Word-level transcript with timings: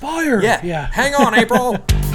Fire! 0.00 0.42
Yeah. 0.42 0.60
Yeah. 0.62 0.86
Hang 0.92 1.14
on, 1.14 1.34
April. 1.34 1.76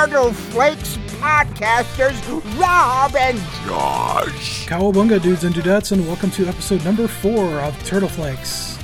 turtle 0.00 0.32
flakes 0.32 0.96
podcasters, 1.20 2.16
Rob 2.58 3.14
and 3.14 3.36
Josh. 3.66 4.66
Cowabunga, 4.66 5.20
dudes 5.20 5.44
and 5.44 5.54
dudettes, 5.54 5.92
and 5.92 6.06
welcome 6.06 6.30
to 6.30 6.46
episode 6.46 6.82
number 6.86 7.06
four 7.06 7.60
of 7.60 7.78
Turtle 7.84 8.08
Flakes. 8.08 8.78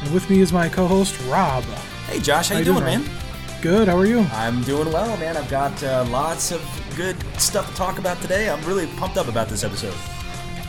And 0.00 0.14
with 0.14 0.30
me 0.30 0.40
is 0.40 0.50
my 0.50 0.70
co-host 0.70 1.20
Rob. 1.28 1.62
Hey, 2.06 2.20
Josh, 2.20 2.48
how, 2.48 2.54
How 2.54 2.60
you 2.60 2.66
you 2.66 2.72
doing, 2.72 2.86
doing, 2.86 3.04
man? 3.04 3.60
Good. 3.60 3.88
How 3.88 3.98
are 3.98 4.06
you? 4.06 4.20
I'm 4.32 4.62
doing 4.62 4.90
well, 4.90 5.14
man. 5.18 5.36
I've 5.36 5.50
got 5.50 5.82
uh, 5.82 6.06
lots 6.08 6.52
of 6.52 6.62
good 6.96 7.16
stuff 7.38 7.68
to 7.68 7.76
talk 7.76 7.98
about 7.98 8.18
today. 8.22 8.48
I'm 8.48 8.64
really 8.64 8.86
pumped 8.96 9.18
up 9.18 9.28
about 9.28 9.50
this 9.50 9.62
episode. 9.62 9.94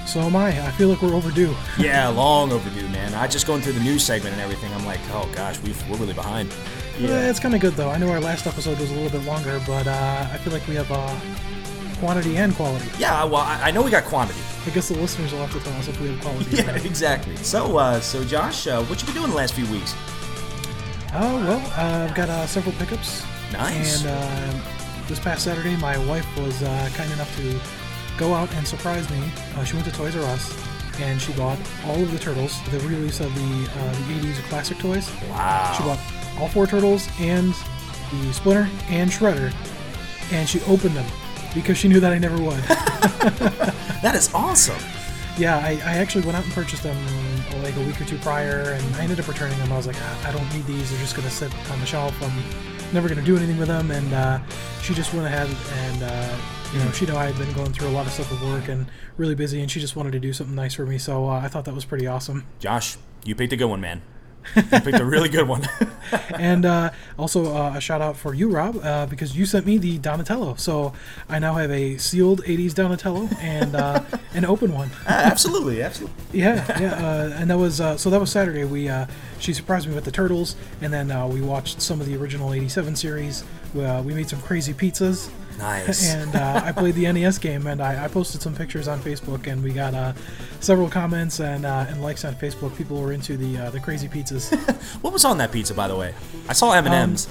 So 0.05 0.19
am 0.19 0.35
I. 0.35 0.49
I 0.49 0.71
feel 0.71 0.89
like 0.89 1.01
we're 1.01 1.15
overdue. 1.15 1.55
Yeah, 1.77 2.09
long 2.09 2.51
overdue, 2.51 2.89
man. 2.89 3.13
I 3.13 3.25
just 3.25 3.47
going 3.47 3.61
through 3.61 3.73
the 3.73 3.83
news 3.83 4.03
segment 4.03 4.33
and 4.33 4.41
everything. 4.41 4.73
I'm 4.73 4.85
like, 4.85 4.99
oh 5.11 5.31
gosh, 5.33 5.61
we've, 5.61 5.89
we're 5.89 5.95
really 5.95 6.13
behind. 6.13 6.53
Yeah. 7.07 7.29
It's 7.29 7.39
kind 7.39 7.55
of 7.55 7.61
good 7.61 7.73
though. 7.73 7.89
I 7.89 7.97
know 7.97 8.09
our 8.09 8.19
last 8.19 8.47
episode 8.47 8.79
was 8.79 8.91
a 8.91 8.93
little 8.93 9.09
bit 9.19 9.25
longer, 9.27 9.61
but 9.65 9.87
uh, 9.87 10.27
I 10.31 10.37
feel 10.37 10.53
like 10.53 10.67
we 10.67 10.75
have 10.75 10.91
uh, 10.91 11.19
quantity 11.99 12.37
and 12.37 12.53
quality. 12.55 12.89
Yeah, 12.97 13.23
well, 13.23 13.41
I, 13.41 13.69
I 13.69 13.71
know 13.71 13.81
we 13.81 13.91
got 13.91 14.03
quantity. 14.05 14.39
I 14.65 14.69
guess 14.71 14.89
the 14.89 14.95
listeners 14.95 15.31
will 15.31 15.45
have 15.45 15.53
to 15.53 15.59
tell 15.59 15.77
us 15.79 15.87
if 15.87 15.99
we 15.99 16.09
have 16.09 16.21
quality. 16.21 16.57
Yeah, 16.57 16.75
exactly. 16.77 17.35
So, 17.37 17.77
uh, 17.77 17.99
so 17.99 18.23
Josh, 18.23 18.67
uh, 18.67 18.83
what 18.83 18.99
you 19.01 19.05
been 19.07 19.15
doing 19.15 19.29
the 19.31 19.35
last 19.35 19.53
few 19.53 19.65
weeks? 19.71 19.95
Oh 21.13 21.37
well, 21.45 21.59
uh, 21.77 22.05
I've 22.07 22.15
got 22.15 22.29
uh, 22.29 22.45
several 22.47 22.73
pickups. 22.75 23.23
Nice. 23.51 24.05
And 24.05 24.11
uh, 24.13 25.07
this 25.07 25.19
past 25.19 25.43
Saturday, 25.43 25.75
my 25.77 25.97
wife 26.07 26.25
was 26.37 26.61
uh, 26.63 26.89
kind 26.93 27.11
enough 27.11 27.35
to 27.37 27.59
go 28.17 28.33
out 28.33 28.51
and 28.53 28.67
surprise 28.67 29.09
me. 29.09 29.21
Uh, 29.55 29.63
she 29.63 29.73
went 29.75 29.85
to 29.87 29.91
Toys 29.91 30.15
R 30.15 30.23
Us 30.23 30.55
and 30.99 31.19
she 31.21 31.33
bought 31.33 31.57
all 31.85 32.01
of 32.01 32.11
the 32.11 32.19
turtles, 32.19 32.61
the 32.69 32.79
release 32.81 33.19
of 33.19 33.33
the 33.35 33.69
uh, 33.75 33.91
the 33.91 34.27
80s 34.27 34.35
classic 34.49 34.77
toys. 34.77 35.09
Wow. 35.29 35.73
She 35.77 35.83
bought 35.83 35.99
all 36.39 36.47
four 36.47 36.67
turtles 36.67 37.07
and 37.19 37.53
the 38.23 38.33
Splinter 38.33 38.69
and 38.89 39.09
Shredder, 39.09 39.53
and 40.31 40.47
she 40.47 40.61
opened 40.61 40.95
them 40.95 41.05
because 41.53 41.77
she 41.77 41.87
knew 41.87 41.99
that 41.99 42.11
I 42.11 42.17
never 42.17 42.37
would. 42.41 42.63
That 44.01 44.15
is 44.15 44.33
awesome. 44.33 44.81
yeah, 45.37 45.57
I, 45.59 45.73
I 45.85 45.97
actually 45.97 46.25
went 46.25 46.35
out 46.35 46.43
and 46.43 46.51
purchased 46.53 46.81
them 46.81 46.97
like 47.61 47.75
a 47.75 47.79
week 47.81 48.01
or 48.01 48.05
two 48.05 48.17
prior, 48.17 48.71
and 48.71 48.95
I 48.95 49.03
ended 49.03 49.19
up 49.19 49.27
returning 49.27 49.57
them. 49.59 49.71
I 49.71 49.77
was 49.77 49.85
like, 49.85 49.95
"Ah, 49.99 50.27
I 50.27 50.31
don't 50.31 50.51
need 50.55 50.65
these; 50.65 50.89
they're 50.89 50.99
just 50.99 51.15
gonna 51.15 51.29
sit 51.29 51.53
on 51.69 51.79
the 51.79 51.85
shelf. 51.85 52.15
I'm 52.23 52.93
never 52.93 53.07
gonna 53.07 53.21
do 53.21 53.37
anything 53.37 53.59
with 53.59 53.67
them. 53.67 53.91
And 53.91 54.11
uh, 54.11 54.39
she 54.81 54.95
just 54.95 55.13
went 55.13 55.27
ahead 55.27 55.47
and 55.85 56.01
uh, 56.03 56.37
you 56.73 56.79
know, 56.79 56.91
she 56.91 57.05
knew 57.05 57.15
I 57.15 57.25
had 57.25 57.37
been 57.37 57.53
going 57.53 57.71
through 57.73 57.89
a 57.89 57.91
lot 57.91 58.07
of 58.07 58.11
stuff 58.11 58.31
with 58.31 58.41
work 58.41 58.69
and 58.69 58.87
really 59.17 59.35
busy, 59.35 59.61
and 59.61 59.69
she 59.69 59.79
just 59.79 59.95
wanted 59.95 60.13
to 60.13 60.19
do 60.19 60.33
something 60.33 60.55
nice 60.55 60.73
for 60.73 60.87
me. 60.87 60.97
So 60.97 61.29
uh, 61.29 61.33
I 61.39 61.47
thought 61.47 61.65
that 61.65 61.75
was 61.75 61.85
pretty 61.85 62.07
awesome. 62.07 62.47
Josh, 62.59 62.97
you 63.23 63.35
picked 63.35 63.53
a 63.53 63.57
good 63.57 63.65
one, 63.65 63.81
man. 63.81 64.01
You 64.55 64.61
picked 64.63 64.99
a 64.99 65.05
really 65.05 65.29
good 65.29 65.47
one. 65.47 65.67
and 66.37 66.65
uh, 66.65 66.91
also 67.17 67.55
uh, 67.55 67.73
a 67.75 67.81
shout 67.81 68.01
out 68.01 68.17
for 68.17 68.33
you, 68.33 68.49
Rob, 68.49 68.77
uh, 68.83 69.05
because 69.05 69.35
you 69.37 69.45
sent 69.45 69.65
me 69.65 69.77
the 69.77 69.97
Donatello. 69.97 70.55
So 70.55 70.93
I 71.29 71.39
now 71.39 71.53
have 71.55 71.71
a 71.71 71.97
sealed 71.97 72.43
'80s 72.43 72.73
Donatello 72.73 73.29
and 73.39 73.75
uh, 73.75 74.03
an 74.33 74.45
open 74.45 74.73
one. 74.73 74.89
absolutely, 75.07 75.81
absolutely. 75.81 76.15
Yeah, 76.31 76.79
yeah, 76.79 76.93
uh, 76.93 77.35
and 77.35 77.49
that 77.49 77.57
was 77.57 77.79
uh, 77.81 77.97
so 77.97 78.09
that 78.09 78.19
was 78.19 78.31
Saturday. 78.31 78.63
We 78.63 78.89
uh, 78.89 79.07
she 79.39 79.53
surprised 79.53 79.87
me 79.87 79.95
with 79.95 80.05
the 80.05 80.11
turtles, 80.11 80.55
and 80.81 80.91
then 80.93 81.11
uh, 81.11 81.27
we 81.27 81.41
watched 81.41 81.81
some 81.81 82.01
of 82.01 82.07
the 82.07 82.15
original 82.15 82.53
'87 82.53 82.95
series. 82.95 83.43
We, 83.73 83.85
uh, 83.85 84.01
we 84.01 84.13
made 84.13 84.29
some 84.29 84.41
crazy 84.41 84.73
pizzas, 84.73 85.29
Nice. 85.61 86.13
and 86.13 86.35
uh, 86.35 86.61
I 86.65 86.71
played 86.71 86.95
the 86.95 87.11
NES 87.11 87.37
game, 87.37 87.67
and 87.67 87.81
I, 87.81 88.05
I 88.05 88.07
posted 88.07 88.41
some 88.41 88.55
pictures 88.55 88.87
on 88.87 88.99
Facebook, 88.99 89.47
and 89.47 89.63
we 89.63 89.71
got 89.71 89.93
uh, 89.93 90.13
several 90.59 90.89
comments 90.89 91.39
and 91.39 91.65
uh, 91.65 91.85
and 91.87 92.01
likes 92.01 92.25
on 92.25 92.35
Facebook. 92.35 92.75
People 92.77 92.99
were 92.99 93.11
into 93.13 93.37
the 93.37 93.57
uh, 93.57 93.69
the 93.69 93.79
crazy 93.79 94.07
pizzas. 94.07 94.51
What 95.01 95.13
was 95.13 95.25
on 95.25 95.37
that 95.37 95.51
pizza, 95.51 95.73
by 95.73 95.87
the 95.87 95.95
way? 95.95 96.13
I 96.49 96.53
saw 96.53 96.71
M 96.73 96.85
and 96.85 96.93
M's. 96.95 97.27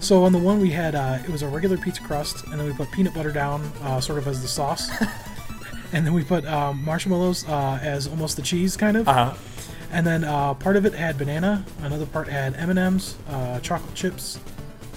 so 0.00 0.24
on 0.24 0.32
the 0.32 0.38
one 0.38 0.60
we 0.60 0.70
had 0.70 0.94
uh, 0.94 1.18
it 1.24 1.30
was 1.30 1.42
a 1.42 1.48
regular 1.48 1.76
pizza 1.76 2.02
crust, 2.02 2.44
and 2.46 2.60
then 2.60 2.66
we 2.66 2.72
put 2.72 2.90
peanut 2.92 3.14
butter 3.14 3.32
down, 3.32 3.62
uh, 3.82 4.00
sort 4.00 4.18
of 4.18 4.26
as 4.28 4.42
the 4.42 4.48
sauce. 4.48 4.90
And 5.90 6.04
then 6.04 6.12
we 6.12 6.22
put 6.22 6.44
um, 6.44 6.84
marshmallows 6.84 7.48
uh, 7.48 7.78
as 7.80 8.06
almost 8.08 8.36
the 8.36 8.42
cheese, 8.42 8.76
kind 8.76 8.94
of. 8.94 9.08
Uh 9.08 9.12
huh. 9.12 9.34
And 9.90 10.06
then 10.06 10.22
uh, 10.22 10.52
part 10.52 10.76
of 10.76 10.84
it 10.84 10.92
had 10.92 11.16
banana, 11.16 11.64
another 11.80 12.04
part 12.04 12.28
had 12.28 12.54
M 12.56 12.68
and 12.68 12.78
M's, 12.78 13.16
uh, 13.26 13.58
chocolate 13.60 13.94
chips, 13.94 14.38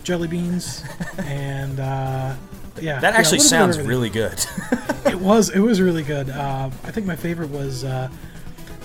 jelly 0.04 0.28
beans, 0.28 0.84
and 1.20 1.80
uh, 1.80 2.36
yeah. 2.80 3.00
That 3.00 3.16
actually 3.16 3.38
of 3.40 3.44
sounds 3.44 3.80
really 3.80 4.10
good. 4.10 4.44
It 5.04 5.20
was. 5.20 5.50
It 5.50 5.60
was 5.60 5.82
really 5.82 6.04
good. 6.04 6.30
Uh, 6.30 6.70
I 6.86 6.92
think 6.92 7.06
my 7.06 7.16
favorite 7.16 7.50
was 7.50 7.84
uh, 7.84 8.08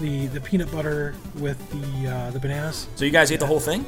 the 0.00 0.26
the 0.28 0.41
peanut 0.41 0.72
butter 0.72 1.14
with 1.36 1.58
the 1.70 2.08
uh, 2.10 2.30
the 2.30 2.41
bananas. 2.41 2.88
so 2.97 3.04
you 3.04 3.10
guys 3.10 3.30
ate 3.30 3.38
the 3.38 3.47
whole 3.47 3.60
thing? 3.60 3.84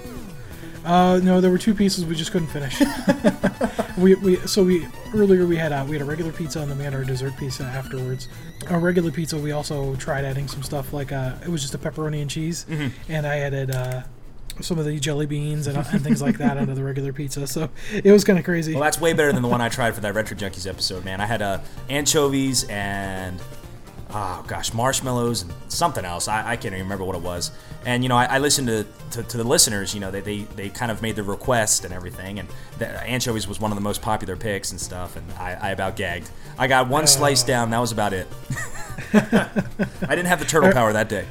Uh, 0.84 1.19
no, 1.22 1.41
there 1.41 1.50
were 1.50 1.59
two 1.59 1.75
pieces 1.75 2.04
we 2.06 2.14
just 2.14 2.31
couldn't 2.31 2.48
finish. 2.48 2.81
we, 3.98 4.14
we 4.16 4.36
so 4.47 4.62
we 4.62 4.86
earlier 5.14 5.47
we 5.47 5.56
had 5.56 5.72
uh, 5.72 5.84
we 5.88 5.94
had 5.97 6.03
a 6.03 6.04
regular 6.04 6.30
pizza 6.32 6.60
and 6.60 6.70
then 6.70 6.78
we 6.78 6.84
had 6.84 6.94
our 6.94 7.03
dessert 7.04 7.32
pizza 7.38 7.65
afterwards. 7.65 8.28
Our 8.70 8.78
regular 8.78 9.10
pizza 9.10 9.36
we 9.36 9.53
also 9.53 9.97
tried 9.97 10.25
adding 10.25 10.47
some 10.48 10.62
stuff 10.62 10.92
like 10.92 11.10
uh, 11.12 11.32
it 11.42 11.48
was 11.48 11.62
just 11.62 11.75
a 11.75 11.78
pepperoni 11.78 12.20
and 12.22 12.30
cheese, 12.30 12.66
Mm-hmm. 12.69 13.12
and 13.12 13.26
I 13.26 13.38
added 13.38 13.70
uh, 13.72 14.03
some 14.60 14.78
of 14.78 14.84
the 14.84 14.98
jelly 14.98 15.26
beans 15.26 15.66
and, 15.66 15.76
and 15.76 16.03
things 16.03 16.20
like 16.20 16.38
that 16.38 16.56
onto 16.56 16.75
the 16.75 16.82
regular 16.82 17.12
pizza. 17.12 17.47
So 17.47 17.69
it 17.92 18.10
was 18.12 18.25
kind 18.25 18.38
of 18.38 18.44
crazy. 18.44 18.75
Well, 18.75 18.82
that's 18.82 19.00
way 19.00 19.12
better 19.12 19.32
than 19.32 19.42
the 19.42 19.48
one 19.48 19.60
I 19.60 19.69
tried 19.69 19.94
for 19.94 20.00
that 20.00 20.14
Retro 20.14 20.36
Junkies 20.36 20.69
episode, 20.69 21.04
man. 21.04 21.20
I 21.20 21.26
had 21.26 21.42
uh, 21.42 21.60
anchovies 21.88 22.64
and 22.64 23.41
oh 24.10 24.44
gosh, 24.47 24.72
marshmallows 24.72 25.42
and 25.42 25.53
something 25.69 26.04
else. 26.04 26.28
I, 26.28 26.53
I 26.53 26.56
can't 26.56 26.75
even 26.75 26.84
remember 26.84 27.04
what 27.04 27.16
it 27.16 27.22
was. 27.22 27.50
And 27.86 28.03
you 28.03 28.09
know, 28.09 28.16
I, 28.16 28.25
I 28.25 28.38
listened 28.38 28.69
to, 28.69 28.86
to, 29.12 29.22
to 29.22 29.36
the 29.36 29.44
listeners. 29.44 29.94
You 29.94 30.00
know, 30.00 30.10
they, 30.10 30.20
they 30.20 30.38
they 30.56 30.69
kind 30.69 30.91
of 30.91 31.03
made 31.03 31.16
the 31.16 31.22
request 31.22 31.84
and 31.84 31.94
everything. 31.94 32.38
And 32.38 32.48
the 32.78 32.88
anchovies 32.88 33.47
was 33.47 33.60
one 33.60 33.70
of 33.70 33.76
the 33.76 33.82
most 33.82 34.03
popular 34.03 34.36
picks 34.36 34.70
and 34.70 34.80
stuff. 34.80 35.16
And 35.16 35.30
I, 35.32 35.54
I 35.54 35.70
about 35.70 35.97
gagged. 35.97 36.30
I 36.59 36.66
got 36.66 36.88
one 36.88 37.06
slice 37.06 37.42
down. 37.42 37.70
That 37.70 37.78
was 37.78 37.92
about 37.92 38.12
it. 38.12 38.26
I 39.12 40.15
didn't 40.15 40.26
have 40.26 40.41
the 40.41 40.47
turtle 40.47 40.72
power 40.72 40.92
that 40.92 41.09
day. 41.09 41.26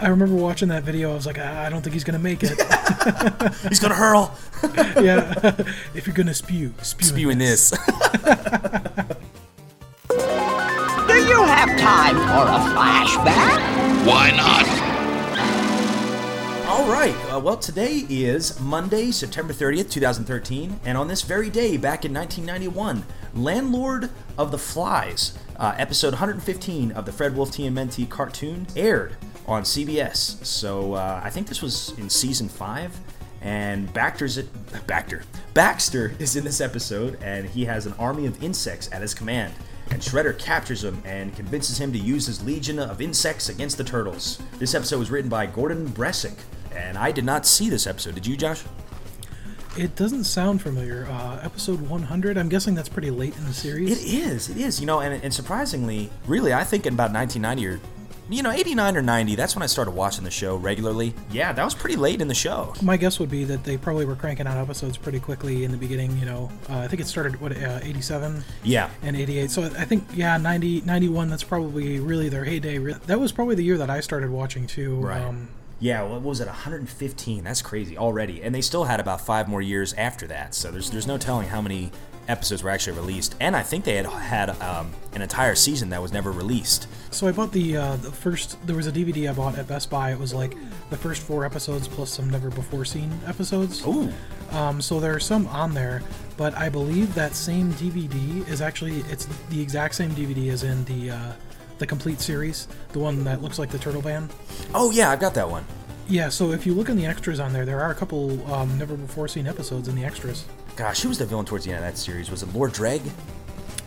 I 0.00 0.08
remember 0.08 0.34
watching 0.34 0.68
that 0.68 0.82
video. 0.82 1.10
I 1.12 1.14
was 1.14 1.26
like, 1.26 1.36
ah, 1.38 1.62
I 1.62 1.68
don't 1.68 1.82
think 1.82 1.92
he's 1.92 2.04
gonna 2.04 2.18
make 2.18 2.42
it. 2.42 2.50
He's 3.68 3.80
gonna 3.80 3.94
hurl, 3.94 4.34
yeah, 4.96 5.34
if 5.94 6.06
you're 6.06 6.16
gonna 6.16 6.32
spew, 6.32 6.72
spew, 6.80 7.00
in 7.00 7.06
spewing 7.06 7.38
this. 7.38 7.70
Do 7.70 7.76
you 11.16 11.44
have 11.44 11.78
time 11.78 12.16
for 12.16 12.46
a 12.48 12.58
flashback? 12.72 13.60
Why 14.06 14.30
not? 14.30 14.66
All 16.66 16.90
right. 16.90 17.14
Uh, 17.30 17.38
well, 17.40 17.58
today 17.58 18.06
is 18.08 18.58
Monday, 18.58 19.10
September 19.10 19.52
30th, 19.52 19.90
2013, 19.90 20.80
and 20.84 20.96
on 20.96 21.08
this 21.08 21.20
very 21.22 21.50
day, 21.50 21.76
back 21.76 22.06
in 22.06 22.14
1991, 22.14 23.04
Landlord 23.34 24.08
of 24.38 24.50
the 24.50 24.58
Flies, 24.58 25.36
uh, 25.56 25.74
episode 25.76 26.14
115 26.14 26.92
of 26.92 27.04
the 27.04 27.12
Fred 27.12 27.36
Wolf 27.36 27.50
TMNT 27.50 28.08
cartoon, 28.08 28.66
aired 28.74 29.16
on 29.50 29.64
CBS. 29.64 30.44
So 30.44 30.94
uh, 30.94 31.20
I 31.22 31.30
think 31.30 31.46
this 31.46 31.60
was 31.60 31.92
in 31.98 32.08
season 32.08 32.48
five, 32.48 32.98
and 33.42 33.92
Baxter's 33.92 34.38
it, 34.38 34.48
Baxter 34.86 35.22
Baxter 35.54 36.14
is 36.18 36.36
in 36.36 36.44
this 36.44 36.60
episode, 36.60 37.18
and 37.22 37.48
he 37.48 37.64
has 37.64 37.86
an 37.86 37.94
army 37.98 38.26
of 38.26 38.42
insects 38.42 38.88
at 38.92 39.02
his 39.02 39.12
command. 39.12 39.52
And 39.90 40.00
Shredder 40.00 40.38
captures 40.38 40.84
him 40.84 41.02
and 41.04 41.34
convinces 41.34 41.76
him 41.76 41.92
to 41.92 41.98
use 41.98 42.26
his 42.26 42.44
legion 42.44 42.78
of 42.78 43.00
insects 43.00 43.48
against 43.48 43.76
the 43.76 43.82
turtles. 43.82 44.40
This 44.58 44.74
episode 44.76 45.00
was 45.00 45.10
written 45.10 45.28
by 45.28 45.46
Gordon 45.46 45.88
Bressack, 45.88 46.38
and 46.72 46.96
I 46.96 47.10
did 47.10 47.24
not 47.24 47.44
see 47.44 47.68
this 47.68 47.88
episode. 47.88 48.14
Did 48.14 48.26
you, 48.26 48.36
Josh? 48.36 48.62
It 49.76 49.96
doesn't 49.96 50.24
sound 50.24 50.62
familiar. 50.62 51.06
Uh, 51.10 51.40
episode 51.42 51.80
100. 51.88 52.36
I'm 52.36 52.48
guessing 52.48 52.74
that's 52.74 52.88
pretty 52.88 53.10
late 53.10 53.36
in 53.36 53.44
the 53.44 53.52
series. 53.52 54.00
It 54.00 54.14
is. 54.14 54.48
It 54.48 54.56
is. 54.58 54.80
You 54.80 54.86
know, 54.86 55.00
and, 55.00 55.22
and 55.24 55.34
surprisingly, 55.34 56.10
really, 56.26 56.52
I 56.52 56.62
think 56.62 56.86
in 56.86 56.94
about 56.94 57.12
1990 57.12 57.66
or 57.66 57.80
you 58.30 58.42
know, 58.42 58.50
89 58.50 58.96
or 58.96 59.02
90, 59.02 59.34
that's 59.34 59.54
when 59.56 59.62
I 59.62 59.66
started 59.66 59.90
watching 59.90 60.24
the 60.24 60.30
show 60.30 60.56
regularly. 60.56 61.14
Yeah, 61.32 61.52
that 61.52 61.64
was 61.64 61.74
pretty 61.74 61.96
late 61.96 62.20
in 62.20 62.28
the 62.28 62.34
show. 62.34 62.74
My 62.82 62.96
guess 62.96 63.18
would 63.18 63.30
be 63.30 63.44
that 63.44 63.64
they 63.64 63.76
probably 63.76 64.04
were 64.04 64.14
cranking 64.16 64.46
out 64.46 64.56
episodes 64.56 64.96
pretty 64.96 65.20
quickly 65.20 65.64
in 65.64 65.70
the 65.70 65.76
beginning. 65.76 66.16
You 66.18 66.26
know, 66.26 66.50
uh, 66.68 66.78
I 66.78 66.88
think 66.88 67.00
it 67.02 67.06
started 67.06 67.40
what 67.40 67.52
uh, 67.52 67.80
87 67.82 68.42
Yeah. 68.62 68.90
and 69.02 69.16
88. 69.16 69.50
So 69.50 69.62
I 69.64 69.84
think 69.84 70.04
yeah, 70.14 70.36
90, 70.36 70.82
91. 70.82 71.28
That's 71.28 71.42
probably 71.44 72.00
really 72.00 72.28
their 72.28 72.44
heyday. 72.44 72.78
That 72.78 73.18
was 73.20 73.32
probably 73.32 73.54
the 73.56 73.64
year 73.64 73.78
that 73.78 73.90
I 73.90 74.00
started 74.00 74.30
watching 74.30 74.66
too. 74.66 74.96
Right. 74.96 75.20
Um, 75.22 75.48
Yeah, 75.80 76.02
what 76.02 76.22
was 76.22 76.40
it? 76.40 76.46
115. 76.46 77.42
That's 77.44 77.62
crazy 77.62 77.96
already. 77.96 78.42
And 78.42 78.54
they 78.54 78.60
still 78.60 78.84
had 78.84 79.00
about 79.00 79.20
five 79.22 79.48
more 79.48 79.62
years 79.62 79.92
after 79.94 80.26
that. 80.28 80.54
So 80.54 80.70
there's 80.70 80.90
there's 80.90 81.06
no 81.06 81.18
telling 81.18 81.48
how 81.48 81.60
many 81.62 81.90
episodes 82.30 82.62
were 82.62 82.70
actually 82.70 82.96
released. 82.96 83.34
And 83.40 83.56
I 83.56 83.62
think 83.62 83.84
they 83.84 83.96
had 83.96 84.06
had 84.06 84.50
um, 84.62 84.92
an 85.12 85.22
entire 85.22 85.54
season 85.54 85.90
that 85.90 86.00
was 86.00 86.12
never 86.12 86.30
released. 86.30 86.86
So 87.10 87.26
I 87.26 87.32
bought 87.32 87.52
the 87.52 87.76
uh, 87.76 87.96
the 87.96 88.10
first. 88.10 88.64
There 88.66 88.76
was 88.76 88.86
a 88.86 88.92
DVD 88.92 89.28
I 89.28 89.34
bought 89.34 89.58
at 89.58 89.66
Best 89.66 89.90
Buy. 89.90 90.12
It 90.12 90.18
was 90.18 90.32
like 90.32 90.56
the 90.90 90.96
first 90.96 91.22
four 91.22 91.44
episodes 91.44 91.88
plus 91.88 92.10
some 92.10 92.30
never 92.30 92.50
before 92.50 92.84
seen 92.84 93.12
episodes. 93.26 93.86
Ooh. 93.86 94.12
Um, 94.52 94.80
so 94.80 95.00
there 95.00 95.14
are 95.14 95.20
some 95.20 95.46
on 95.48 95.74
there, 95.74 96.02
but 96.36 96.56
I 96.56 96.68
believe 96.68 97.14
that 97.14 97.34
same 97.34 97.72
DVD 97.74 98.48
is 98.48 98.60
actually 98.60 99.00
it's 99.10 99.26
the 99.50 99.60
exact 99.60 99.94
same 99.94 100.10
DVD 100.12 100.50
as 100.50 100.62
in 100.62 100.84
the 100.84 101.10
uh, 101.10 101.32
the 101.78 101.86
complete 101.86 102.20
series, 102.20 102.68
the 102.92 102.98
one 102.98 103.24
that 103.24 103.42
looks 103.42 103.58
like 103.58 103.70
the 103.70 103.78
Turtle 103.78 104.02
Band. 104.02 104.30
Oh 104.74 104.90
yeah, 104.90 105.10
I've 105.10 105.20
got 105.20 105.34
that 105.34 105.50
one. 105.50 105.64
Yeah. 106.10 106.28
So 106.28 106.52
if 106.52 106.66
you 106.66 106.74
look 106.74 106.88
in 106.88 106.96
the 106.96 107.06
extras 107.06 107.40
on 107.40 107.52
there, 107.52 107.64
there 107.64 107.80
are 107.80 107.90
a 107.90 107.94
couple 107.94 108.52
um, 108.52 108.76
never 108.78 108.96
before 108.96 109.28
seen 109.28 109.46
episodes 109.46 109.88
in 109.88 109.94
the 109.94 110.04
extras. 110.04 110.44
Gosh, 110.76 111.02
who 111.02 111.08
was 111.08 111.18
the 111.18 111.26
villain 111.26 111.46
towards 111.46 111.64
the 111.64 111.72
end 111.72 111.84
of 111.84 111.90
that 111.90 111.98
series? 111.98 112.30
Was 112.30 112.42
it 112.42 112.52
Lord 112.54 112.72
Dreg? 112.72 113.00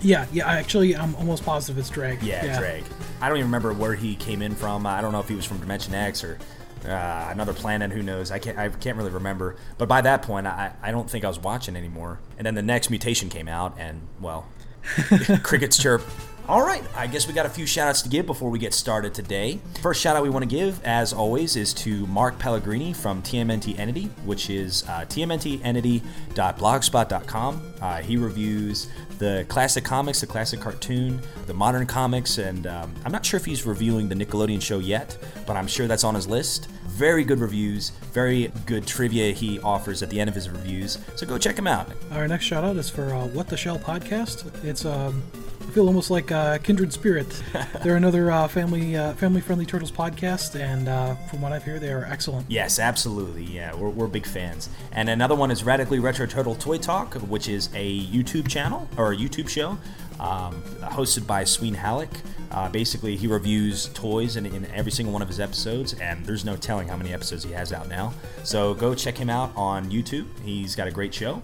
Yeah. 0.02 0.26
Yeah. 0.32 0.50
Actually, 0.50 0.96
I'm 0.96 1.16
almost 1.16 1.44
positive 1.44 1.78
it's 1.78 1.90
Drag. 1.90 2.22
Yeah, 2.22 2.58
Dreg. 2.58 2.84
I 3.22 3.30
don't 3.30 3.38
even 3.38 3.48
remember 3.48 3.74
where 3.74 3.96
he 3.96 4.16
came 4.16 4.42
in 4.42 4.56
from. 4.56 4.86
I 4.86 5.02
don't 5.02 5.12
know 5.12 5.20
if 5.20 5.30
he 5.30 5.36
was 5.36 5.46
from 5.46 5.60
Dimension 5.60 5.94
X 5.94 6.24
or 6.24 6.40
uh, 6.86 7.28
another 7.32 7.54
planet. 7.54 7.92
Who 7.92 8.04
knows? 8.04 8.32
I 8.32 8.40
can't. 8.40 8.58
I 8.58 8.70
can't 8.70 8.98
really 8.98 9.12
remember. 9.12 9.56
But 9.78 9.88
by 9.88 10.02
that 10.02 10.22
point, 10.22 10.48
I, 10.48 10.74
I 10.82 10.92
don't 10.92 11.10
think 11.10 11.24
I 11.24 11.28
was 11.28 11.40
watching 11.40 11.76
anymore. 11.76 12.20
And 12.38 12.46
then 12.46 12.56
the 12.56 12.62
next 12.62 12.90
mutation 12.90 13.30
came 13.30 13.48
out, 13.48 13.76
and 13.78 14.02
well, 14.20 14.48
crickets 15.44 15.78
chirp. 15.78 16.02
All 16.46 16.62
right, 16.62 16.84
I 16.94 17.08
guess 17.08 17.26
we 17.26 17.34
got 17.34 17.46
a 17.46 17.50
few 17.50 17.66
shout 17.66 17.88
outs 17.88 18.02
to 18.02 18.10
give 18.10 18.26
before 18.26 18.50
we 18.50 18.60
get 18.60 18.74
started 18.74 19.14
today. 19.14 19.62
First 19.82 20.02
shout 20.02 20.18
out 20.18 20.24
we 20.24 20.30
want 20.30 20.44
to 20.44 20.50
give, 20.50 20.84
as 20.84 21.14
always, 21.14 21.56
is 21.56 21.74
to 21.76 22.06
Mark 22.08 22.38
Pellegrini 22.38 22.92
from 22.92 23.22
TMNT 23.22 23.80
Entity, 23.80 24.10
which 24.26 24.50
is 24.50 24.84
uh, 24.90 25.06
tmntentity.blogspot.com. 25.08 27.74
Uh, 27.80 28.02
he 28.02 28.18
reviews 28.18 28.90
the 29.20 29.46
classic 29.48 29.86
comics, 29.86 30.20
the 30.20 30.28
classic 30.28 30.60
cartoon, 30.60 31.22
the 31.46 31.54
modern 31.54 31.86
comics, 31.86 32.40
and 32.40 32.68
um, 32.68 32.94
I'm 33.06 33.14
not 33.14 33.26
sure 33.26 33.38
if 33.38 33.46
he's 33.46 33.66
reviewing 33.66 34.10
the 34.10 34.16
Nickelodeon 34.16 34.62
show 34.62 34.80
yet, 34.80 35.18
but 35.48 35.56
I'm 35.56 35.68
sure 35.68 35.88
that's 35.88 36.04
on 36.04 36.14
his 36.14 36.28
list. 36.28 36.68
Very 36.88 37.24
good 37.24 37.40
reviews, 37.40 37.92
very 38.12 38.52
good 38.66 38.86
trivia 38.86 39.32
he 39.32 39.62
offers 39.62 40.04
at 40.04 40.10
the 40.10 40.20
end 40.20 40.28
of 40.28 40.36
his 40.36 40.50
reviews, 40.50 40.98
so 41.16 41.26
go 41.26 41.38
check 41.38 41.58
him 41.58 41.68
out. 41.68 41.90
Our 42.12 42.28
next 42.28 42.44
shout 42.44 42.66
out 42.66 42.76
is 42.76 42.90
for 42.90 43.14
uh, 43.14 43.28
What 43.28 43.48
the 43.48 43.56
Shell 43.56 43.80
podcast. 43.80 44.44
It's 44.66 44.84
um, 44.84 45.24
feel 45.74 45.88
almost 45.88 46.12
like 46.12 46.32
uh, 46.32 46.60
kindred 46.60 46.94
spirit. 46.94 47.42
They're 47.84 47.96
another 47.96 48.32
uh, 48.32 48.48
family 48.48 48.96
uh, 48.96 49.14
family 49.14 49.42
friendly 49.42 49.66
turtles 49.66 49.92
podcast, 49.92 50.60
and 50.60 50.88
uh, 50.88 51.16
from 51.16 51.42
what 51.42 51.52
I've 51.52 51.64
heard, 51.64 51.82
they 51.82 51.92
are 51.92 52.06
excellent. 52.06 52.50
Yes, 52.50 52.80
absolutely. 52.80 53.44
Yeah, 53.44 53.76
we're, 53.76 53.90
we're 53.90 54.08
big 54.08 54.26
fans. 54.26 54.70
And 54.92 55.10
another 55.10 55.36
one 55.36 55.50
is 55.50 55.64
Radically 55.64 56.00
Retro 56.00 56.28
Turtle 56.28 56.56
Toy 56.56 56.78
Talk, 56.78 57.16
which 57.16 57.50
is 57.50 57.70
a 57.74 58.02
YouTube 58.06 58.48
channel 58.48 58.88
or 58.98 59.14
a 59.14 59.18
YouTube 59.18 59.50
show 59.50 59.78
um, 60.20 60.62
hosted 60.82 61.26
by 61.26 61.44
Sween 61.44 61.74
Halleck. 61.74 62.12
Uh, 62.52 62.70
basically, 62.70 63.16
he 63.16 63.26
reviews 63.26 63.88
toys 63.90 64.36
in, 64.36 64.46
in 64.46 64.66
every 64.68 64.92
single 64.92 65.12
one 65.12 65.24
of 65.24 65.28
his 65.28 65.40
episodes, 65.40 65.94
and 65.96 66.24
there's 66.24 66.46
no 66.46 66.56
telling 66.56 66.88
how 66.88 66.96
many 66.96 67.12
episodes 67.12 67.44
he 67.44 67.52
has 67.52 67.74
out 67.74 67.90
now. 67.90 68.14
So 68.44 68.76
go 68.76 68.94
check 68.94 69.18
him 69.18 69.30
out 69.30 69.52
on 69.56 69.90
YouTube. 69.90 70.28
He's 70.44 70.76
got 70.76 70.88
a 70.88 70.92
great 70.92 71.14
show. 71.14 71.42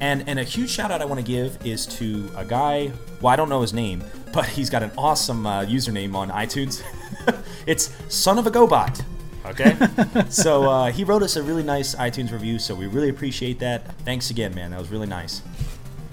And, 0.00 0.28
and 0.28 0.38
a 0.38 0.44
huge 0.44 0.70
shout 0.70 0.90
out 0.90 1.00
I 1.00 1.04
want 1.04 1.20
to 1.20 1.26
give 1.26 1.58
is 1.64 1.86
to 1.98 2.28
a 2.36 2.44
guy, 2.44 2.90
well, 3.20 3.32
I 3.32 3.36
don't 3.36 3.48
know 3.48 3.60
his 3.60 3.72
name, 3.72 4.02
but 4.32 4.46
he's 4.46 4.68
got 4.68 4.82
an 4.82 4.90
awesome 4.98 5.46
uh, 5.46 5.64
username 5.64 6.14
on 6.14 6.30
iTunes. 6.30 6.82
it's 7.66 7.94
Son 8.08 8.38
of 8.38 8.46
a 8.46 8.50
GoBot. 8.50 9.04
Okay? 9.46 9.76
so 10.28 10.64
uh, 10.64 10.90
he 10.90 11.04
wrote 11.04 11.22
us 11.22 11.36
a 11.36 11.42
really 11.42 11.62
nice 11.62 11.94
iTunes 11.94 12.32
review, 12.32 12.58
so 12.58 12.74
we 12.74 12.86
really 12.86 13.08
appreciate 13.08 13.58
that. 13.60 13.94
Thanks 13.98 14.30
again, 14.30 14.54
man. 14.54 14.70
That 14.70 14.80
was 14.80 14.90
really 14.90 15.06
nice. 15.06 15.42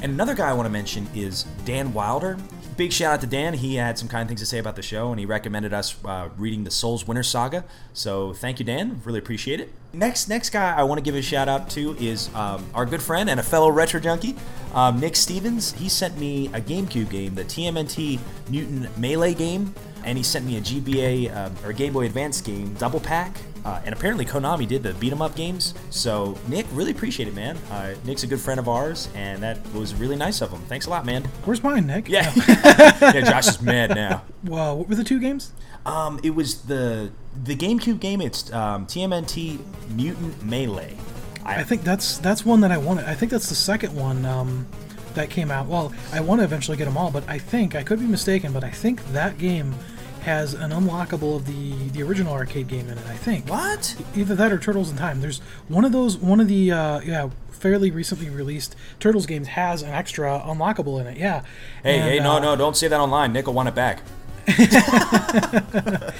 And 0.01 0.13
another 0.13 0.33
guy 0.33 0.49
I 0.49 0.53
want 0.53 0.65
to 0.65 0.71
mention 0.71 1.07
is 1.15 1.43
Dan 1.65 1.93
Wilder. 1.93 2.37
Big 2.75 2.91
shout 2.91 3.13
out 3.13 3.21
to 3.21 3.27
Dan. 3.27 3.53
He 3.53 3.75
had 3.75 3.97
some 3.97 4.07
kind 4.07 4.27
things 4.27 4.39
to 4.39 4.45
say 4.45 4.57
about 4.57 4.75
the 4.75 4.81
show, 4.81 5.11
and 5.11 5.19
he 5.19 5.25
recommended 5.25 5.73
us 5.73 5.95
uh, 6.05 6.29
reading 6.37 6.63
the 6.63 6.71
Souls 6.71 7.07
Winter 7.07 7.23
Saga. 7.23 7.63
So 7.93 8.33
thank 8.33 8.59
you, 8.59 8.65
Dan. 8.65 9.01
Really 9.05 9.19
appreciate 9.19 9.59
it. 9.59 9.71
Next, 9.93 10.29
next 10.29 10.51
guy 10.51 10.73
I 10.75 10.83
want 10.83 10.99
to 10.99 11.03
give 11.03 11.15
a 11.15 11.21
shout 11.21 11.49
out 11.49 11.69
to 11.71 11.95
is 11.97 12.33
um, 12.33 12.65
our 12.73 12.85
good 12.85 13.01
friend 13.01 13.29
and 13.29 13.39
a 13.39 13.43
fellow 13.43 13.69
retro 13.69 13.99
junkie, 13.99 14.35
um, 14.73 14.99
Nick 15.01 15.17
Stevens. 15.17 15.73
He 15.73 15.89
sent 15.89 16.17
me 16.17 16.47
a 16.47 16.61
GameCube 16.61 17.09
game, 17.09 17.35
the 17.35 17.43
TMNT 17.43 18.19
Mutant 18.49 18.97
Melee 18.97 19.33
game, 19.33 19.73
and 20.05 20.17
he 20.17 20.23
sent 20.23 20.45
me 20.45 20.57
a 20.57 20.61
GBA 20.61 21.35
uh, 21.35 21.49
or 21.67 21.73
Game 21.73 21.91
Boy 21.91 22.05
Advance 22.05 22.39
game 22.39 22.73
double 22.75 23.01
pack. 23.01 23.35
Uh, 23.63 23.79
and 23.85 23.93
apparently 23.93 24.25
Konami 24.25 24.67
did 24.67 24.81
the 24.81 24.93
beat 24.95 25.11
'em 25.11 25.21
up 25.21 25.35
games. 25.35 25.75
So 25.91 26.35
Nick, 26.47 26.65
really 26.71 26.89
appreciate 26.89 27.27
it, 27.27 27.35
man. 27.35 27.57
Uh, 27.69 27.93
Nick's 28.05 28.23
a 28.23 28.27
good 28.27 28.39
friend 28.39 28.59
of 28.59 28.67
ours, 28.67 29.07
and 29.13 29.43
that 29.43 29.59
was 29.73 29.93
really 29.93 30.15
nice 30.15 30.41
of 30.41 30.49
him. 30.49 30.61
Thanks 30.61 30.87
a 30.87 30.89
lot, 30.89 31.05
man. 31.05 31.25
Where's 31.45 31.61
mine, 31.61 31.85
Nick? 31.85 32.09
Yeah, 32.09 32.33
yeah. 32.47 33.21
Josh 33.29 33.49
is 33.49 33.61
mad 33.61 33.91
now. 33.93 34.23
Well, 34.43 34.77
what 34.79 34.89
were 34.89 34.95
the 34.95 35.03
two 35.03 35.19
games? 35.19 35.51
Um, 35.85 36.19
it 36.23 36.31
was 36.35 36.63
the 36.63 37.11
the 37.43 37.55
GameCube 37.55 37.99
game. 37.99 38.21
It's 38.21 38.51
um, 38.53 38.85
TMNT 38.85 39.59
Mutant 39.89 40.43
Melee. 40.43 40.97
I 41.43 41.63
think 41.63 41.83
that's 41.83 42.17
that's 42.19 42.45
one 42.45 42.61
that 42.61 42.71
I 42.71 42.77
wanted. 42.77 43.05
I 43.05 43.15
think 43.15 43.31
that's 43.31 43.49
the 43.49 43.55
second 43.55 43.95
one 43.95 44.25
um, 44.25 44.67
that 45.15 45.29
came 45.29 45.49
out. 45.49 45.67
Well, 45.67 45.91
I 46.13 46.19
want 46.21 46.39
to 46.39 46.45
eventually 46.45 46.77
get 46.77 46.85
them 46.85 46.97
all, 46.97 47.11
but 47.11 47.27
I 47.27 47.39
think 47.39 47.75
I 47.75 47.83
could 47.83 47.99
be 47.99 48.05
mistaken. 48.05 48.53
But 48.53 48.63
I 48.63 48.69
think 48.69 49.03
that 49.11 49.37
game 49.37 49.73
has 50.21 50.53
an 50.53 50.69
unlockable 50.69 51.37
of 51.37 51.45
the 51.47 51.89
the 51.89 52.03
original 52.03 52.33
arcade 52.33 52.67
game 52.67 52.87
in 52.87 52.97
it. 52.97 53.05
I 53.07 53.15
think. 53.15 53.49
What? 53.49 53.95
Either 54.15 54.35
that 54.35 54.51
or 54.51 54.59
Turtles 54.59 54.91
in 54.91 54.97
Time. 54.97 55.21
There's 55.21 55.39
one 55.67 55.83
of 55.83 55.91
those. 55.91 56.17
One 56.17 56.39
of 56.39 56.47
the 56.47 56.71
uh, 56.71 56.99
yeah 57.01 57.29
fairly 57.49 57.91
recently 57.91 58.29
released 58.29 58.75
Turtles 58.99 59.25
games 59.25 59.47
has 59.49 59.83
an 59.83 59.89
extra 59.89 60.41
unlockable 60.45 60.99
in 60.99 61.07
it. 61.07 61.17
Yeah. 61.17 61.43
Hey, 61.83 61.99
And, 61.99 62.09
hey, 62.09 62.19
no, 62.19 62.33
uh, 62.33 62.39
no, 62.39 62.55
don't 62.55 62.75
say 62.75 62.87
that 62.87 62.99
online. 62.99 63.33
Nick 63.33 63.45
will 63.45 63.53
want 63.53 63.69
it 63.69 63.75
back. 63.75 64.01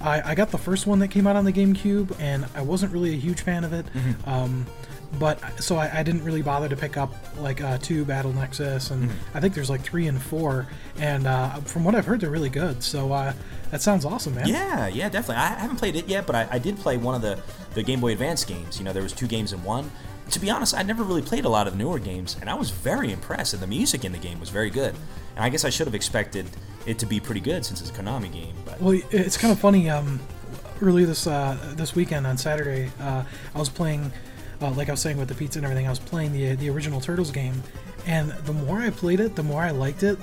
I, 0.00 0.22
I 0.24 0.34
got 0.34 0.50
the 0.50 0.58
first 0.58 0.86
one 0.86 0.98
that 1.00 1.08
came 1.08 1.26
out 1.26 1.36
on 1.36 1.44
the 1.44 1.52
GameCube, 1.52 2.14
and 2.20 2.46
I 2.54 2.62
wasn't 2.62 2.92
really 2.92 3.12
a 3.12 3.18
huge 3.18 3.42
fan 3.42 3.64
of 3.64 3.72
it. 3.72 3.86
Mm-hmm. 3.86 4.28
Um, 4.28 4.66
but 5.18 5.60
so 5.60 5.76
I, 5.76 5.98
I 5.98 6.02
didn't 6.02 6.22
really 6.24 6.42
bother 6.42 6.68
to 6.68 6.76
pick 6.76 6.96
up 6.96 7.12
like 7.38 7.60
uh, 7.60 7.78
two 7.78 8.04
Battle 8.04 8.32
Nexus, 8.32 8.90
and 8.90 9.00
Mm-hmm. 9.10 9.36
I 9.36 9.40
think 9.40 9.54
there's 9.54 9.70
like 9.70 9.80
three 9.80 10.06
and 10.08 10.20
four. 10.20 10.66
And 10.98 11.26
uh, 11.26 11.56
from 11.60 11.84
what 11.84 11.94
I've 11.94 12.04
heard, 12.06 12.20
they're 12.20 12.30
really 12.30 12.50
good. 12.50 12.82
So 12.82 13.12
uh, 13.12 13.32
that 13.70 13.80
sounds 13.80 14.04
awesome, 14.04 14.34
man. 14.34 14.48
Yeah, 14.48 14.88
yeah, 14.88 15.08
definitely. 15.08 15.36
I 15.36 15.48
haven't 15.58 15.76
played 15.76 15.96
it 15.96 16.06
yet, 16.06 16.26
but 16.26 16.36
I, 16.36 16.48
I 16.50 16.58
did 16.58 16.76
play 16.76 16.96
one 16.96 17.14
of 17.14 17.22
the, 17.22 17.40
the 17.74 17.82
Game 17.82 18.00
Boy 18.00 18.12
Advance 18.12 18.44
games. 18.44 18.78
You 18.78 18.84
know, 18.84 18.92
there 18.92 19.02
was 19.02 19.12
two 19.12 19.26
games 19.26 19.52
in 19.52 19.62
one. 19.64 19.90
To 20.30 20.38
be 20.38 20.50
honest, 20.50 20.74
I 20.74 20.82
never 20.82 21.02
really 21.02 21.22
played 21.22 21.44
a 21.44 21.48
lot 21.48 21.66
of 21.66 21.72
the 21.72 21.78
newer 21.78 21.98
games, 21.98 22.36
and 22.40 22.48
I 22.48 22.54
was 22.54 22.70
very 22.70 23.10
impressed. 23.12 23.54
And 23.54 23.62
the 23.62 23.66
music 23.66 24.04
in 24.04 24.12
the 24.12 24.18
game 24.18 24.38
was 24.38 24.50
very 24.50 24.70
good. 24.70 24.94
And 25.40 25.46
I 25.46 25.48
guess 25.48 25.64
I 25.64 25.70
should 25.70 25.86
have 25.86 25.94
expected 25.94 26.44
it 26.84 26.98
to 26.98 27.06
be 27.06 27.18
pretty 27.18 27.40
good 27.40 27.64
since 27.64 27.80
it's 27.80 27.88
a 27.88 27.94
Konami 27.94 28.30
game. 28.30 28.54
But 28.66 28.78
Well, 28.78 29.00
it's 29.10 29.38
kind 29.38 29.50
of 29.50 29.58
funny. 29.58 29.88
Um, 29.88 30.20
earlier 30.82 31.06
this 31.06 31.26
uh, 31.26 31.56
this 31.76 31.94
weekend 31.94 32.26
on 32.26 32.36
Saturday, 32.36 32.90
uh, 33.00 33.24
I 33.54 33.58
was 33.58 33.70
playing, 33.70 34.12
uh, 34.60 34.70
like 34.72 34.90
I 34.90 34.92
was 34.92 35.00
saying 35.00 35.16
with 35.16 35.28
the 35.28 35.34
pizza 35.34 35.58
and 35.58 35.64
everything. 35.64 35.86
I 35.86 35.88
was 35.88 35.98
playing 35.98 36.34
the 36.34 36.56
the 36.56 36.68
original 36.68 37.00
Turtles 37.00 37.30
game, 37.30 37.62
and 38.04 38.32
the 38.32 38.52
more 38.52 38.80
I 38.80 38.90
played 38.90 39.18
it, 39.18 39.34
the 39.34 39.42
more 39.42 39.62
I 39.62 39.70
liked 39.70 40.02
it. 40.02 40.18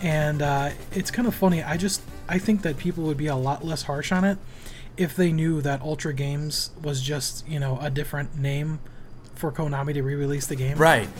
And 0.00 0.40
uh, 0.40 0.70
it's 0.92 1.10
kind 1.10 1.28
of 1.28 1.34
funny. 1.34 1.62
I 1.62 1.76
just 1.76 2.00
I 2.26 2.38
think 2.38 2.62
that 2.62 2.78
people 2.78 3.04
would 3.04 3.18
be 3.18 3.26
a 3.26 3.36
lot 3.36 3.62
less 3.62 3.82
harsh 3.82 4.10
on 4.10 4.24
it 4.24 4.38
if 4.96 5.14
they 5.14 5.32
knew 5.32 5.60
that 5.60 5.82
Ultra 5.82 6.14
Games 6.14 6.70
was 6.82 7.02
just 7.02 7.46
you 7.46 7.60
know 7.60 7.78
a 7.82 7.90
different 7.90 8.38
name 8.38 8.80
for 9.34 9.52
Konami 9.52 9.92
to 9.92 10.02
re-release 10.02 10.46
the 10.46 10.56
game. 10.56 10.78
right, 10.78 11.10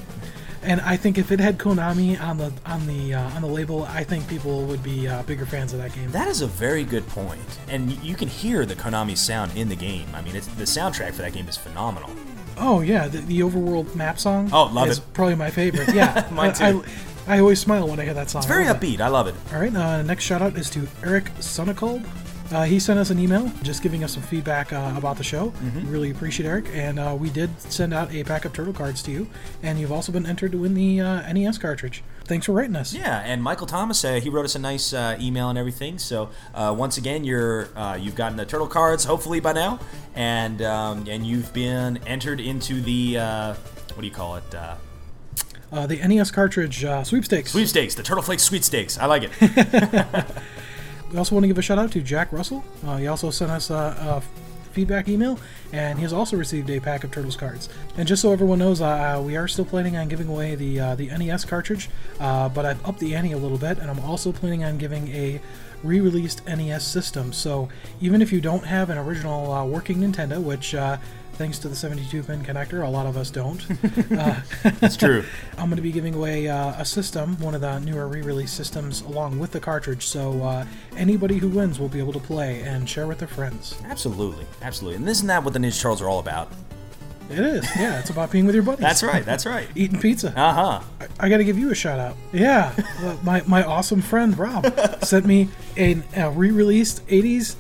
And 0.65 0.81
I 0.81 0.97
think 0.97 1.19
if 1.19 1.33
it 1.33 1.41
had 1.41 1.59
Konami 1.59 2.21
on 2.21 2.39
the 2.39 2.53
on 2.65 2.87
the 2.87 3.15
uh, 3.15 3.31
on 3.37 3.43
the 3.43 3.49
label, 3.49 3.85
I 3.85 4.05
think 4.05 4.29
people 4.29 4.63
would 4.67 4.83
be 4.83 5.09
uh, 5.09 5.23
bigger 5.25 5.45
fans 5.45 5.73
of 5.73 5.81
that 5.81 5.93
game. 5.93 6.11
that 6.13 6.29
is 6.29 6.41
a 6.41 6.47
very 6.47 6.85
good 6.85 7.07
point. 7.09 7.41
And 7.69 7.91
you 8.03 8.15
can 8.15 8.29
hear 8.29 8.65
the 8.65 8.75
Konami 8.77 9.17
sound 9.17 9.57
in 9.57 9.69
the 9.69 9.77
game. 9.77 10.07
I 10.15 10.23
mean, 10.23 10.37
it's, 10.37 10.47
the 10.47 10.65
soundtrack 10.65 11.15
for 11.15 11.23
that 11.23 11.33
game 11.33 11.49
is 11.49 11.57
phenomenal. 11.57 12.11
Oh 12.59 12.81
yeah, 12.81 13.09
the, 13.09 13.19
the 13.19 13.41
overworld 13.41 13.95
map 13.97 14.21
song. 14.21 14.51
Oh, 14.53 14.65
love 14.73 14.89
is 14.89 14.99
it. 14.99 15.05
Probably 15.15 15.35
my 15.35 15.51
favorite. 15.51 15.93
Yeah, 15.95 16.29
Mine 16.33 16.53
too. 16.53 16.85
I, 17.27 17.37
I 17.37 17.39
always 17.41 17.61
smile 17.61 17.89
when 17.89 17.99
I 17.99 18.05
hear 18.05 18.15
that 18.15 18.31
song. 18.31 18.41
It's 18.41 18.47
very 18.47 18.67
it. 18.67 18.77
upbeat. 18.77 19.01
I 19.01 19.09
love 19.09 19.27
it. 19.27 19.35
All 19.53 19.61
right, 19.61 19.75
uh, 19.75 20.03
next 20.03 20.25
shout 20.25 20.43
out 20.43 20.57
is 20.57 20.71
to 20.71 20.87
Eric 21.03 21.25
Sunnekolb. 21.37 22.05
Uh, 22.53 22.65
he 22.65 22.79
sent 22.79 22.99
us 23.01 23.09
an 23.09 23.19
email 23.19 23.51
just 23.63 23.83
giving 23.83 24.05
us 24.05 24.13
some 24.13 24.23
feedback 24.23 24.75
uh, 24.75 24.93
about 24.95 25.17
the 25.17 25.25
show. 25.25 25.49
Mm-hmm. 25.51 25.91
Really 25.91 26.11
appreciate 26.11 26.47
Eric, 26.47 26.67
and 26.75 26.99
uh, 26.99 27.17
we 27.19 27.31
did 27.31 27.59
send 27.63 27.95
out 27.95 28.13
a 28.13 28.23
pack 28.25 28.45
of 28.45 28.53
turtle 28.53 28.75
cards 28.75 29.03
to 29.05 29.11
you, 29.11 29.27
and 29.63 29.81
you've 29.81 29.91
also 29.91 30.13
been 30.13 30.27
entered 30.27 30.53
to 30.53 30.59
win 30.59 30.75
the 30.75 31.01
uh, 31.01 31.33
NES 31.33 31.57
cartridge. 31.57 32.03
Thanks 32.25 32.45
for 32.45 32.53
writing 32.53 32.77
us. 32.77 32.93
Yeah, 32.93 33.21
and 33.25 33.43
Michael 33.43 33.67
Thomas, 33.67 34.05
uh, 34.05 34.21
he 34.21 34.29
wrote 34.29 34.45
us 34.45 34.55
a 34.55 34.59
nice 34.59 34.93
uh, 34.93 35.17
email 35.19 35.49
and 35.49 35.59
everything. 35.59 35.99
So 35.99 36.29
uh, 36.55 36.75
once 36.77 36.99
again, 36.99 37.25
you're 37.25 37.69
uh, 37.75 37.97
you've 37.97 38.17
gotten 38.17 38.37
the 38.37 38.45
turtle 38.45 38.69
cards 38.69 39.05
hopefully 39.05 39.41
by 39.41 39.55
now, 39.55 39.81
and 40.15 40.61
um, 40.61 41.07
and 41.09 41.27
you've 41.27 41.55
been 41.55 41.99
entered 42.07 42.39
into 42.39 42.83
the 42.83 43.17
uh, 43.19 43.55
what 43.95 44.01
do 44.01 44.07
you 44.07 44.13
call 44.13 44.37
it? 44.37 44.55
Uh, 44.55 44.75
Uh, 45.73 45.87
the 45.87 45.97
NES 46.07 46.31
cartridge 46.31 46.85
uh, 46.85 47.03
sweepstakes. 47.03 47.53
sweepstakes, 47.53 47.95
the 47.95 48.03
Turtle 48.03 48.23
Flakes 48.23 48.43
sweepstakes. 48.43 48.99
I 48.99 49.07
like 49.07 49.23
it. 49.25 49.33
We 51.13 51.19
also 51.19 51.35
want 51.35 51.45
to 51.45 51.49
give 51.49 51.59
a 51.59 51.63
shout 51.63 51.79
out 51.79 51.93
to 51.93 52.01
Jack 52.01 52.33
Russell. 52.33 52.65
Uh, 52.87 52.97
he 52.97 53.07
also 53.07 53.31
sent 53.31 53.51
us 53.51 53.69
a, 53.69 53.75
a 53.75 54.23
feedback 54.73 55.09
email, 55.09 55.39
and 55.71 55.99
he 55.99 56.03
has 56.05 56.13
also 56.15 56.39
received 56.39 56.71
a 56.71 56.81
pack 56.81 57.05
of 57.05 57.11
Turtles 57.11 57.37
cards. 57.37 57.69
And 57.99 58.09
just 58.09 58.23
so 58.23 58.33
everyone 58.33 58.61
knows, 58.61 58.81
uh, 58.81 59.23
we 59.23 59.37
are 59.37 59.47
still 59.47 59.67
planning 59.67 59.95
on 59.95 60.09
giving 60.09 60.29
away 60.29 60.55
the 60.55 60.81
uh, 60.81 60.95
the 60.95 61.09
NES 61.09 61.45
cartridge, 61.45 61.91
uh, 62.19 62.49
but 62.49 62.65
I've 62.65 62.83
upped 62.87 63.01
the 63.01 63.15
ante 63.15 63.33
a 63.33 63.37
little 63.37 63.59
bit, 63.59 63.79
and 63.79 63.91
I'm 63.91 64.01
also 64.01 64.33
planning 64.33 64.65
on 64.65 64.79
giving 64.79 65.09
a 65.09 65.39
re-released 65.83 66.47
NES 66.47 66.87
system. 66.87 67.33
So 67.33 67.69
even 68.01 68.23
if 68.23 68.33
you 68.33 68.41
don't 68.41 68.65
have 68.65 68.89
an 68.89 68.97
original 68.97 69.53
uh, 69.53 69.65
working 69.67 69.99
Nintendo, 69.99 70.43
which 70.43 70.75
uh, 70.75 70.97
thanks 71.35 71.59
to 71.61 71.69
the 71.69 71.75
72-pin 71.75 72.45
connector, 72.45 72.87
a 72.87 72.89
lot 72.89 73.07
of 73.07 73.17
us 73.17 73.31
don't. 73.31 73.67
That's 74.81 74.97
true. 74.97 75.25
I'm 75.59 75.67
going 75.67 75.77
to 75.77 75.83
be 75.83 75.93
giving 75.93 76.15
away 76.15 76.49
uh, 76.49 76.75
a 76.79 76.85
system, 76.85 77.39
one 77.41 77.55
of 77.55 77.61
the 77.61 77.79
newer 77.81 78.09
re-release 78.09 78.53
systems, 78.53 79.03
along 79.03 79.39
with 79.39 79.53
the 79.53 79.61
cartridge. 79.61 80.07
So 80.07 80.43
uh, 80.43 80.67
anybody 80.97 81.39
who 81.39 81.49
wins 81.49 81.79
will 81.79 81.89
be 81.89 81.99
able 81.99 82.13
to 82.13 82.21
play 82.21 82.63
and 82.63 82.89
share 82.89 83.07
with 83.07 83.19
their 83.19 83.29
friends. 83.29 83.77
Absolutely, 83.85 84.47
absolutely. 84.63 84.97
And 84.97 85.09
isn't 85.09 85.27
that 85.27 85.43
what 85.45 85.53
the 85.53 85.59
Ninja 85.59 85.81
Turtles 85.81 86.03
are 86.03 86.09
all 86.09 86.19
about? 86.19 86.51
It 87.31 87.39
is, 87.39 87.65
yeah. 87.77 87.99
It's 87.99 88.11
about 88.11 88.31
being 88.31 88.45
with 88.45 88.55
your 88.55 88.65
buddies. 88.65 88.81
That's 88.81 89.03
right. 89.03 89.25
That's 89.25 89.47
right. 89.47 89.67
Eating 89.75 89.99
pizza. 89.99 90.39
Uh 90.39 90.53
huh. 90.53 90.81
I, 91.01 91.27
I 91.27 91.29
got 91.31 91.39
to 91.39 91.45
give 91.45 91.59
you 91.59 91.71
a 91.71 91.75
shout 91.75 91.99
out. 91.99 92.17
Yeah, 92.33 92.75
uh, 92.99 93.17
my 93.23 93.43
my 93.47 93.65
awesome 93.65 94.03
friend 94.03 94.37
Rob 94.37 94.67
sent 95.03 95.25
me 95.25 95.49
a, 95.77 96.03
a 96.15 96.31
re-released 96.31 97.07
'80s 97.07 97.57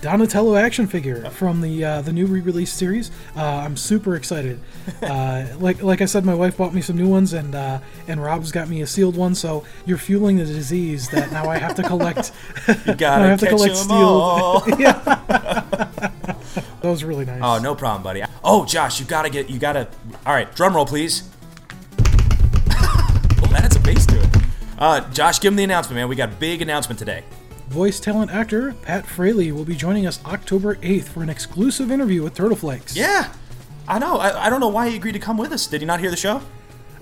Donatello 0.00 0.54
action 0.56 0.86
figure 0.86 1.28
from 1.30 1.60
the 1.60 1.84
uh, 1.84 2.02
the 2.02 2.12
new 2.12 2.26
re-release 2.26 2.72
series. 2.72 3.10
Uh, 3.36 3.42
I'm 3.42 3.76
super 3.76 4.14
excited. 4.16 4.60
Uh, 5.02 5.46
like 5.58 5.82
like 5.82 6.00
I 6.00 6.06
said, 6.06 6.24
my 6.24 6.34
wife 6.34 6.56
bought 6.56 6.72
me 6.74 6.80
some 6.80 6.96
new 6.96 7.08
ones, 7.08 7.32
and 7.34 7.54
uh, 7.54 7.78
and 8.08 8.22
Rob's 8.22 8.50
got 8.50 8.68
me 8.68 8.80
a 8.80 8.86
sealed 8.86 9.16
one. 9.16 9.34
So 9.34 9.64
you're 9.86 9.98
fueling 9.98 10.38
the 10.38 10.44
disease 10.46 11.08
that 11.10 11.30
now 11.30 11.48
I 11.48 11.58
have 11.58 11.74
to 11.76 11.82
collect. 11.82 12.32
You 12.86 12.94
gotta 12.94 13.24
have 13.28 13.40
to 13.40 13.46
collect 13.48 13.70
'em 13.74 13.76
steel. 13.76 13.96
all. 13.96 14.60
that 14.60 16.10
was 16.82 17.04
really 17.04 17.24
nice. 17.26 17.40
Oh, 17.42 17.58
no 17.58 17.74
problem, 17.74 18.02
buddy. 18.02 18.22
Oh, 18.42 18.64
Josh, 18.64 18.98
you 18.98 19.06
gotta 19.06 19.30
get, 19.30 19.48
you 19.50 19.58
gotta. 19.58 19.88
All 20.26 20.32
right, 20.32 20.52
drum 20.54 20.74
roll, 20.74 20.86
please. 20.86 21.28
oh, 22.70 23.48
that 23.50 23.60
has 23.62 23.76
a 23.76 23.80
bass 23.80 24.06
to 24.06 24.20
it. 24.20 24.28
Uh, 24.78 25.08
Josh, 25.10 25.38
give 25.40 25.52
him 25.52 25.56
the 25.56 25.64
announcement, 25.64 25.96
man. 25.96 26.08
We 26.08 26.16
got 26.16 26.30
a 26.30 26.36
big 26.36 26.62
announcement 26.62 26.98
today. 26.98 27.24
Voice 27.68 28.00
talent 28.00 28.30
actor 28.30 28.74
Pat 28.82 29.06
Fraley 29.06 29.52
will 29.52 29.64
be 29.64 29.74
joining 29.74 30.06
us 30.06 30.24
October 30.24 30.76
8th 30.76 31.04
for 31.04 31.22
an 31.22 31.28
exclusive 31.28 31.90
interview 31.90 32.22
with 32.22 32.34
Turtle 32.34 32.56
Flakes. 32.56 32.96
Yeah, 32.96 33.32
I 33.86 33.98
know. 33.98 34.16
I, 34.18 34.46
I 34.46 34.50
don't 34.50 34.60
know 34.60 34.68
why 34.68 34.88
he 34.88 34.96
agreed 34.96 35.12
to 35.12 35.18
come 35.18 35.36
with 35.36 35.52
us. 35.52 35.66
Did 35.66 35.82
he 35.82 35.86
not 35.86 36.00
hear 36.00 36.10
the 36.10 36.16
show? 36.16 36.40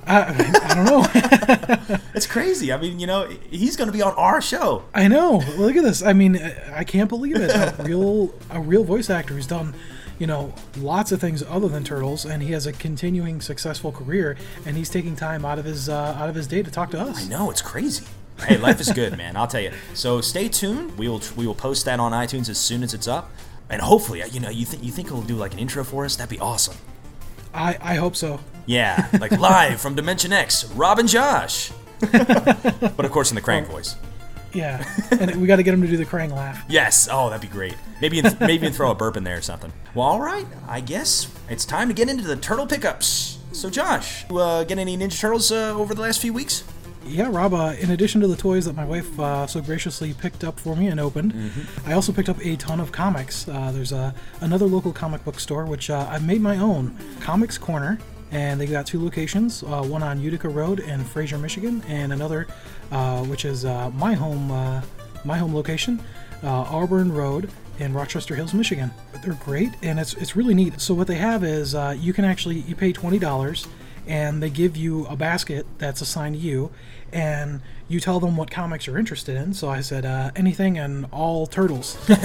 I, 0.08 0.60
I 0.64 0.74
don't 0.74 0.84
know. 0.84 1.98
It's 2.16 2.26
crazy. 2.26 2.72
I 2.72 2.78
mean, 2.78 2.98
you 2.98 3.06
know, 3.06 3.28
he's 3.50 3.76
gonna 3.76 3.92
be 3.92 4.00
on 4.00 4.14
our 4.14 4.40
show. 4.40 4.84
I 4.94 5.06
know. 5.06 5.42
Look 5.58 5.76
at 5.76 5.84
this. 5.84 6.02
I 6.02 6.14
mean, 6.14 6.36
I 6.38 6.78
I 6.78 6.84
can't 6.84 7.10
believe 7.10 7.36
it. 7.36 7.50
A 7.50 7.74
real, 7.84 8.32
a 8.48 8.58
real 8.58 8.84
voice 8.84 9.10
actor 9.10 9.34
who's 9.34 9.46
done, 9.46 9.74
you 10.18 10.26
know, 10.26 10.54
lots 10.78 11.12
of 11.12 11.20
things 11.20 11.42
other 11.42 11.68
than 11.68 11.84
turtles, 11.84 12.24
and 12.24 12.42
he 12.42 12.52
has 12.52 12.66
a 12.66 12.72
continuing 12.72 13.42
successful 13.42 13.92
career, 13.92 14.36
and 14.64 14.78
he's 14.78 14.88
taking 14.88 15.14
time 15.14 15.44
out 15.44 15.58
of 15.58 15.66
his 15.66 15.90
uh, 15.90 16.16
out 16.18 16.30
of 16.30 16.34
his 16.34 16.46
day 16.46 16.62
to 16.62 16.70
talk 16.70 16.90
to 16.92 17.00
us. 17.00 17.26
I 17.26 17.28
know. 17.28 17.50
it's 17.50 17.60
crazy. 17.62 18.06
Hey, 18.40 18.58
life 18.58 18.80
is 18.80 18.92
good, 18.92 19.16
man. 19.16 19.36
I'll 19.36 19.46
tell 19.46 19.60
you. 19.60 19.72
So 19.94 20.20
stay 20.20 20.48
tuned. 20.48 20.96
We 20.98 21.08
will 21.08 21.22
we 21.36 21.46
will 21.46 21.54
post 21.54 21.84
that 21.86 22.00
on 22.00 22.12
iTunes 22.12 22.48
as 22.48 22.58
soon 22.58 22.82
as 22.82 22.94
it's 22.94 23.08
up, 23.08 23.30
and 23.70 23.80
hopefully, 23.80 24.22
you 24.30 24.40
know, 24.40 24.50
you 24.50 24.66
think 24.66 24.82
you 24.84 24.92
think 24.92 25.08
he'll 25.08 25.22
do 25.22 25.36
like 25.36 25.52
an 25.52 25.58
intro 25.58 25.84
for 25.84 26.04
us? 26.04 26.16
That'd 26.16 26.30
be 26.30 26.40
awesome. 26.40 26.76
I, 27.54 27.78
I 27.80 27.94
hope 27.94 28.16
so. 28.16 28.40
Yeah, 28.66 29.08
like 29.20 29.32
live 29.38 29.80
from 29.80 29.94
Dimension 29.94 30.32
X, 30.32 30.66
Rob 30.72 30.98
and 30.98 31.08
Josh. 31.08 31.72
but 32.00 33.04
of 33.04 33.10
course, 33.10 33.30
in 33.30 33.34
the 33.34 33.42
Krang 33.42 33.66
voice. 33.66 33.96
Yeah, 34.52 34.84
and 35.10 35.36
we 35.36 35.46
got 35.46 35.56
to 35.56 35.62
get 35.62 35.74
him 35.74 35.82
to 35.82 35.88
do 35.88 35.96
the 35.96 36.06
Krang 36.06 36.32
laugh. 36.32 36.64
Yes. 36.68 37.08
Oh, 37.10 37.28
that'd 37.30 37.42
be 37.42 37.52
great. 37.52 37.76
Maybe 38.00 38.22
maybe 38.40 38.70
throw 38.70 38.90
a 38.90 38.94
burp 38.94 39.16
in 39.16 39.24
there 39.24 39.36
or 39.36 39.42
something. 39.42 39.72
Well, 39.94 40.06
all 40.06 40.20
right. 40.20 40.46
I 40.68 40.80
guess 40.80 41.30
it's 41.48 41.64
time 41.64 41.88
to 41.88 41.94
get 41.94 42.08
into 42.08 42.24
the 42.24 42.36
turtle 42.36 42.66
pickups. 42.66 43.38
So, 43.52 43.70
Josh, 43.70 44.28
you, 44.28 44.38
uh, 44.38 44.64
get 44.64 44.78
any 44.78 44.96
Ninja 44.98 45.18
Turtles 45.18 45.50
uh, 45.50 45.74
over 45.74 45.94
the 45.94 46.02
last 46.02 46.20
few 46.20 46.32
weeks? 46.32 46.64
Yeah, 47.08 47.28
Rob. 47.30 47.54
Uh, 47.54 47.74
in 47.78 47.90
addition 47.92 48.20
to 48.20 48.26
the 48.26 48.36
toys 48.36 48.64
that 48.64 48.74
my 48.74 48.84
wife 48.84 49.18
uh, 49.18 49.46
so 49.46 49.60
graciously 49.60 50.12
picked 50.14 50.44
up 50.44 50.58
for 50.58 50.74
me 50.76 50.88
and 50.88 50.98
opened, 50.98 51.32
I 51.86 51.92
also 51.92 52.12
picked 52.12 52.28
up 52.28 52.44
a 52.44 52.56
ton 52.56 52.80
of 52.80 52.92
comics. 52.92 53.48
Uh, 53.48 53.70
there's 53.72 53.92
a 53.92 54.14
another 54.40 54.66
local 54.66 54.92
comic 54.92 55.24
book 55.24 55.38
store 55.38 55.66
which 55.66 55.88
uh, 55.88 56.06
I've 56.10 56.26
made 56.26 56.40
my 56.40 56.58
own, 56.58 56.96
Comics 57.20 57.58
Corner, 57.58 57.98
and 58.32 58.60
they 58.60 58.66
got 58.66 58.86
two 58.86 59.02
locations: 59.02 59.62
uh, 59.62 59.82
one 59.82 60.02
on 60.02 60.20
Utica 60.20 60.48
Road 60.48 60.80
in 60.80 61.04
Fraser, 61.04 61.38
Michigan, 61.38 61.82
and 61.88 62.12
another 62.12 62.48
uh, 62.90 63.24
which 63.24 63.44
is 63.44 63.64
uh, 63.64 63.90
my 63.90 64.14
home 64.14 64.50
uh, 64.50 64.82
my 65.24 65.38
home 65.38 65.54
location, 65.54 66.00
uh, 66.42 66.48
Auburn 66.48 67.12
Road 67.12 67.50
in 67.78 67.92
Rochester 67.92 68.34
Hills, 68.34 68.54
Michigan. 68.54 68.90
But 69.12 69.22
they're 69.22 69.38
great, 69.44 69.70
and 69.82 69.98
it's 69.98 70.14
it's 70.14 70.34
really 70.36 70.54
neat. 70.54 70.80
So 70.80 70.92
what 70.94 71.06
they 71.06 71.16
have 71.16 71.44
is 71.44 71.74
uh, 71.74 71.94
you 71.98 72.12
can 72.12 72.24
actually 72.24 72.60
you 72.60 72.74
pay 72.74 72.92
twenty 72.92 73.18
dollars, 73.18 73.66
and 74.06 74.42
they 74.42 74.50
give 74.50 74.76
you 74.76 75.06
a 75.06 75.16
basket 75.16 75.66
that's 75.78 76.00
assigned 76.00 76.36
to 76.36 76.40
you, 76.40 76.70
and 77.12 77.60
you 77.88 78.00
tell 78.00 78.20
them 78.20 78.36
what 78.36 78.50
comics 78.50 78.86
you're 78.86 78.98
interested 78.98 79.36
in. 79.36 79.54
So 79.54 79.68
I 79.68 79.80
said 79.80 80.04
uh, 80.04 80.30
anything 80.36 80.78
and 80.78 81.06
all 81.12 81.46
turtles. 81.46 81.96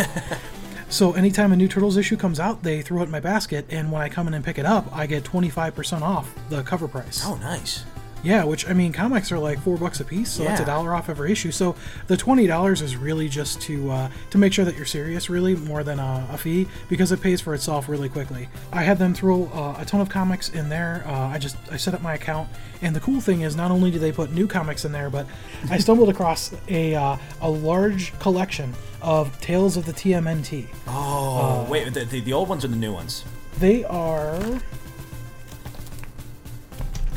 So 0.91 1.13
anytime 1.13 1.53
a 1.53 1.55
new 1.55 1.69
Turtles 1.69 1.95
issue 1.95 2.17
comes 2.17 2.37
out, 2.37 2.63
they 2.63 2.81
throw 2.81 2.99
it 2.99 3.05
in 3.05 3.11
my 3.11 3.21
basket, 3.21 3.65
and 3.69 3.93
when 3.93 4.01
I 4.01 4.09
come 4.09 4.27
in 4.27 4.33
and 4.33 4.43
pick 4.43 4.57
it 4.57 4.65
up, 4.65 4.85
I 4.91 5.07
get 5.07 5.23
25% 5.23 6.01
off 6.01 6.35
the 6.49 6.63
cover 6.63 6.85
price. 6.89 7.23
Oh, 7.25 7.35
nice. 7.35 7.85
Yeah, 8.23 8.43
which 8.43 8.69
I 8.69 8.73
mean, 8.73 8.93
comics 8.93 9.31
are 9.31 9.39
like 9.39 9.59
four 9.61 9.77
bucks 9.77 9.99
a 9.99 10.05
piece, 10.05 10.29
so 10.29 10.43
that's 10.43 10.61
a 10.61 10.65
dollar 10.65 10.93
off 10.93 11.09
every 11.09 11.31
issue. 11.31 11.51
So 11.51 11.75
the 12.07 12.15
twenty 12.17 12.45
dollars 12.45 12.81
is 12.81 12.95
really 12.95 13.27
just 13.27 13.61
to 13.61 13.89
uh, 13.89 14.09
to 14.29 14.37
make 14.37 14.53
sure 14.53 14.63
that 14.65 14.75
you're 14.75 14.85
serious, 14.85 15.29
really 15.29 15.55
more 15.55 15.83
than 15.83 15.99
a, 15.99 16.27
a 16.31 16.37
fee, 16.37 16.67
because 16.87 17.11
it 17.11 17.21
pays 17.21 17.41
for 17.41 17.53
itself 17.53 17.89
really 17.89 18.09
quickly. 18.09 18.47
I 18.71 18.83
had 18.83 18.99
them 18.99 19.13
throw 19.13 19.45
uh, 19.53 19.75
a 19.79 19.85
ton 19.85 20.01
of 20.01 20.09
comics 20.09 20.49
in 20.49 20.69
there. 20.69 21.03
Uh, 21.07 21.27
I 21.27 21.39
just 21.39 21.57
I 21.71 21.77
set 21.77 21.93
up 21.93 22.01
my 22.01 22.13
account, 22.13 22.49
and 22.81 22.95
the 22.95 22.99
cool 22.99 23.21
thing 23.21 23.41
is 23.41 23.55
not 23.55 23.71
only 23.71 23.89
do 23.89 23.97
they 23.97 24.11
put 24.11 24.31
new 24.31 24.47
comics 24.47 24.85
in 24.85 24.91
there, 24.91 25.09
but 25.09 25.25
I 25.69 25.77
stumbled 25.79 26.09
across 26.09 26.53
a 26.67 26.93
uh, 26.93 27.17
a 27.41 27.49
large 27.49 28.17
collection 28.19 28.73
of 29.01 29.39
Tales 29.41 29.77
of 29.77 29.85
the 29.85 29.93
TMNT. 29.93 30.67
Oh, 30.87 31.65
wait, 31.69 31.91
the, 31.93 32.05
the, 32.05 32.19
the 32.19 32.33
old 32.33 32.49
ones 32.49 32.63
or 32.63 32.67
the 32.67 32.75
new 32.75 32.93
ones? 32.93 33.25
They 33.57 33.83
are. 33.85 34.39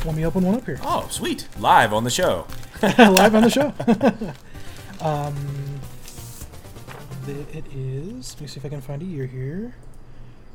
Let 0.05 0.15
me 0.15 0.25
open 0.25 0.43
one 0.43 0.55
up 0.55 0.65
here. 0.65 0.79
Oh, 0.83 1.07
sweet. 1.09 1.47
Live 1.59 1.91
on 1.91 2.03
the 2.03 2.09
show. 2.11 2.45
live 2.83 3.33
on 3.33 3.43
the 3.43 3.49
show. 3.49 3.73
um, 5.05 5.35
the- 7.25 7.57
it 7.57 7.65
is. 7.73 8.35
Let 8.35 8.41
me 8.41 8.47
see 8.47 8.59
if 8.59 8.65
I 8.65 8.69
can 8.69 8.81
find 8.81 9.01
a 9.01 9.05
year 9.05 9.25
here. 9.25 9.73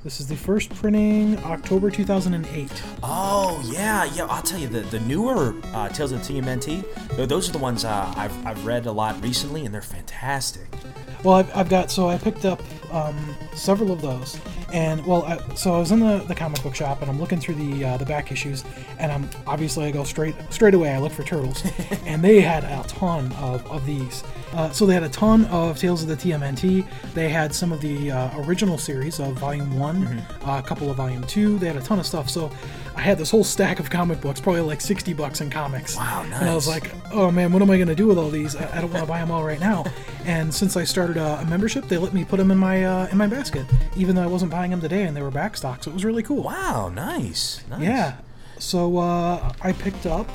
This 0.05 0.21
is 0.21 0.29
the 0.29 0.37
first 0.37 0.71
printing, 0.75 1.37
October 1.45 1.91
2008. 1.91 2.71
Oh, 3.03 3.61
yeah, 3.71 4.05
yeah. 4.15 4.25
I'll 4.27 4.41
tell 4.41 4.59
you, 4.59 4.69
the, 4.69 4.81
the 4.81 5.01
newer 5.01 5.55
uh, 5.75 5.89
Tales 5.91 6.13
of 6.13 6.27
the 6.27 6.41
TMNT, 6.41 7.17
th- 7.17 7.29
those 7.29 7.49
are 7.51 7.53
the 7.53 7.59
ones 7.59 7.85
uh, 7.85 8.11
I've, 8.17 8.47
I've 8.47 8.65
read 8.65 8.87
a 8.87 8.93
lot 8.93 9.21
recently, 9.23 9.67
and 9.67 9.75
they're 9.75 9.83
fantastic. 9.83 10.69
Well, 11.23 11.35
I've, 11.35 11.55
I've 11.55 11.69
got 11.69 11.91
so 11.91 12.09
I 12.09 12.17
picked 12.17 12.47
up 12.47 12.63
um, 12.91 13.37
several 13.55 13.93
of 13.93 14.01
those, 14.01 14.39
and 14.73 15.05
well, 15.05 15.25
I, 15.25 15.39
so 15.55 15.75
I 15.75 15.79
was 15.79 15.93
in 15.93 16.01
the, 16.01 16.19
the 16.19 16.35
comic 16.35 16.63
book 16.63 16.75
shop 16.75 17.03
and 17.03 17.11
I'm 17.11 17.19
looking 17.19 17.41
through 17.41 17.57
the 17.57 17.85
uh, 17.85 17.97
the 17.97 18.05
back 18.05 18.33
issues, 18.33 18.65
and 18.99 19.11
I'm 19.11 19.29
obviously 19.47 19.87
I 19.87 19.91
go 19.91 20.05
straight 20.05 20.35
straight 20.51 20.75
away. 20.75 20.91
I 20.91 20.99
look 20.99 21.13
for 21.13 21.23
turtles, 21.23 21.63
and 22.07 22.23
they 22.23 22.41
had 22.41 22.65
a 22.65 22.83
ton 22.89 23.33
of, 23.33 23.67
of 23.71 23.85
these. 23.87 24.23
Uh, 24.53 24.71
so 24.71 24.85
they 24.85 24.95
had 24.95 25.05
a 25.05 25.09
ton 25.09 25.45
of 25.47 25.79
Tales 25.79 26.03
of 26.03 26.09
the 26.09 26.17
TMNT. 26.17 26.85
They 27.15 27.29
had 27.29 27.55
some 27.55 27.71
of 27.73 27.81
the 27.81 28.11
uh, 28.11 28.43
original 28.43 28.79
series 28.79 29.21
of 29.21 29.35
Volume 29.35 29.79
One, 29.79 30.07
uh, 30.45 30.61
a 30.65 30.67
couple 30.67 30.91
of 30.91 30.97
Volume 30.97 31.23
Two. 31.25 31.59
They 31.59 31.69
had 31.69 31.77
a 31.77 31.83
ton 31.83 31.99
of 31.99 32.07
stuff. 32.07 32.29
So 32.29 32.51
I 32.97 33.01
had 33.01 33.19
this 33.19 33.31
whole 33.31 33.45
stack 33.45 33.79
of 33.79 33.91
comic 33.91 34.21
books, 34.21 34.41
probably 34.41 34.63
like 34.63 34.81
sixty 34.81 35.13
bucks 35.13 35.41
in 35.41 35.51
comics. 35.51 35.97
Wow, 35.97 36.25
nice. 36.25 36.41
And 36.41 36.51
I 36.51 36.55
was 36.55 36.67
like, 36.67 36.91
oh 37.13 37.31
man, 37.31 37.53
what 37.53 37.63
am 37.63 37.71
I 37.71 37.77
going 37.77 37.89
to 37.89 37.95
do 37.95 38.07
with 38.07 38.19
all 38.19 38.31
these? 38.31 38.57
I, 38.57 38.79
I 38.79 38.81
don't 38.81 38.93
want 38.93 39.05
to 39.05 39.09
buy 39.09 39.19
them 39.19 39.31
all 39.31 39.45
right 39.45 39.61
now. 39.61 39.85
And 40.25 40.53
since 40.53 40.77
I 40.77 40.85
started 40.85 41.17
a, 41.17 41.41
a 41.41 41.45
membership, 41.47 41.87
they 41.89 41.97
let 41.97 42.13
me 42.13 42.25
put 42.25 42.39
them 42.39 42.51
in 42.51 42.59
my 42.59 42.80
uh, 42.85 43.07
in 43.09 43.17
my 43.17 43.27
basket, 43.27 43.67
even 43.97 44.15
though 44.15 44.23
I 44.23 44.27
wasn't 44.27 44.51
buying 44.51 44.71
them 44.71 44.81
today 44.81 45.05
and 45.05 45.17
they 45.17 45.23
were 45.23 45.31
back 45.31 45.57
stock. 45.57 45.85
So 45.85 45.91
it 45.91 45.95
was 45.95 46.05
really 46.05 46.23
cool. 46.23 46.43
Wow, 46.43 46.91
nice. 46.95 47.63
nice. 47.71 47.83
Yeah. 47.83 48.17
So 48.59 48.99
uh, 48.99 49.53
I 49.63 49.73
picked 49.73 50.07
up 50.07 50.29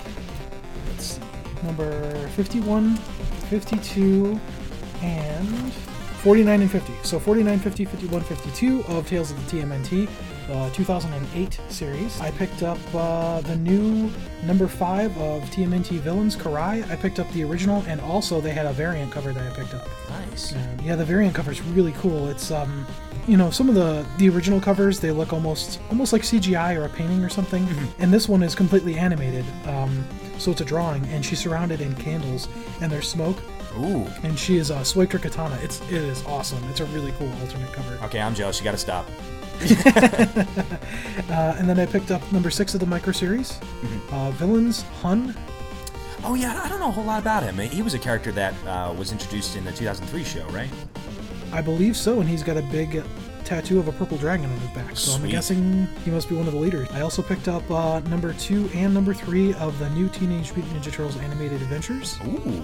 let's 0.89 1.05
see, 1.05 1.21
number 1.63 2.27
51, 2.29 2.95
52, 2.95 4.39
and 5.01 5.73
49 5.73 6.61
and 6.61 6.71
50. 6.71 6.93
So 7.03 7.19
49, 7.19 7.59
50, 7.59 7.85
51, 7.85 8.21
52 8.21 8.83
of 8.87 9.07
Tales 9.07 9.31
of 9.31 9.49
the 9.49 9.57
TMNT, 9.57 10.09
the 10.47 10.69
2008 10.73 11.59
series. 11.69 12.19
I 12.21 12.31
picked 12.31 12.63
up 12.63 12.77
uh, 12.93 13.41
the 13.41 13.55
new 13.55 14.11
number 14.43 14.67
5 14.67 15.17
of 15.17 15.43
TMNT 15.45 15.99
Villains, 15.99 16.35
Karai. 16.35 16.89
I 16.89 16.95
picked 16.95 17.19
up 17.19 17.29
the 17.31 17.43
original, 17.43 17.83
and 17.87 17.99
also 18.01 18.41
they 18.41 18.51
had 18.51 18.65
a 18.65 18.73
variant 18.73 19.11
cover 19.11 19.33
that 19.33 19.51
I 19.51 19.55
picked 19.55 19.73
up. 19.73 19.87
Nice. 20.09 20.53
And 20.53 20.81
yeah, 20.81 20.95
the 20.95 21.05
variant 21.05 21.35
cover 21.35 21.51
is 21.51 21.61
really 21.61 21.93
cool. 21.93 22.27
It's 22.27 22.51
um, 22.51 22.85
you 23.27 23.37
know, 23.37 23.49
some 23.49 23.69
of 23.69 23.75
the 23.75 24.05
the 24.17 24.29
original 24.29 24.61
covers 24.61 24.99
they 24.99 25.11
look 25.11 25.33
almost 25.33 25.79
almost 25.89 26.13
like 26.13 26.21
CGI 26.21 26.77
or 26.77 26.85
a 26.85 26.89
painting 26.89 27.23
or 27.23 27.29
something, 27.29 27.67
and 27.99 28.13
this 28.13 28.29
one 28.29 28.43
is 28.43 28.55
completely 28.55 28.97
animated. 28.97 29.45
Um, 29.65 30.05
so 30.37 30.51
it's 30.51 30.61
a 30.61 30.65
drawing, 30.65 31.05
and 31.07 31.25
she's 31.25 31.39
surrounded 31.39 31.81
in 31.81 31.95
candles, 31.95 32.47
and 32.81 32.91
there's 32.91 33.07
smoke, 33.07 33.37
Ooh. 33.79 34.05
and 34.23 34.37
she 34.37 34.57
is 34.57 34.69
a 34.69 34.77
uh, 34.77 34.83
Suicune 34.83 35.21
Katana. 35.21 35.57
It's 35.61 35.81
it 35.83 35.93
is 35.93 36.23
awesome. 36.25 36.63
It's 36.69 36.81
a 36.81 36.85
really 36.85 37.11
cool 37.13 37.31
alternate 37.41 37.71
cover. 37.73 37.97
Okay, 38.05 38.19
I'm 38.19 38.35
jealous. 38.35 38.59
You 38.59 38.63
got 38.63 38.71
to 38.71 38.77
stop. 38.77 39.07
Uh, 41.29 41.55
and 41.57 41.67
then 41.67 41.79
I 41.79 41.85
picked 41.85 42.12
up 42.12 42.21
number 42.31 42.50
six 42.50 42.75
of 42.75 42.79
the 42.79 42.85
micro 42.85 43.12
series, 43.12 43.59
uh, 44.12 44.31
Villains 44.31 44.83
Hun. 45.01 45.35
Oh 46.24 46.35
yeah, 46.35 46.62
I 46.63 46.69
don't 46.69 46.79
know 46.79 46.89
a 46.89 46.91
whole 46.91 47.03
lot 47.03 47.21
about 47.21 47.43
him. 47.43 47.57
He 47.57 47.81
was 47.81 47.93
a 47.93 48.00
character 48.00 48.31
that 48.33 48.53
uh, 48.65 48.93
was 48.93 49.12
introduced 49.12 49.55
in 49.55 49.65
the 49.65 49.71
2003 49.71 50.24
show, 50.24 50.45
right? 50.47 50.69
I 51.51 51.62
believe 51.62 51.97
so, 51.97 52.19
and 52.19 52.29
he's 52.29 52.43
got 52.43 52.57
a 52.57 52.62
big 52.63 53.03
tattoo 53.43 53.79
of 53.79 53.88
a 53.88 53.91
purple 53.91 54.17
dragon 54.17 54.50
on 54.50 54.57
his 54.59 54.69
back. 54.71 54.95
So 54.95 55.13
I'm 55.13 55.27
guessing 55.27 55.88
he 56.03 56.12
must 56.12 56.29
be 56.29 56.35
one 56.35 56.47
of 56.47 56.53
the 56.53 56.59
leaders. 56.59 56.89
I 56.91 57.01
also 57.01 57.21
picked 57.21 57.47
up 57.47 57.69
uh, 57.69 58.00
number 58.01 58.33
two 58.33 58.69
and 58.74 58.93
number 58.93 59.13
three 59.13 59.53
of 59.55 59.77
the 59.79 59.89
new 59.91 60.09
Teenage 60.09 60.53
Mutant 60.55 60.81
Ninja 60.81 60.91
Turtles 60.91 61.17
animated 61.17 61.62
adventures. 61.62 62.17
Ooh. 62.25 62.63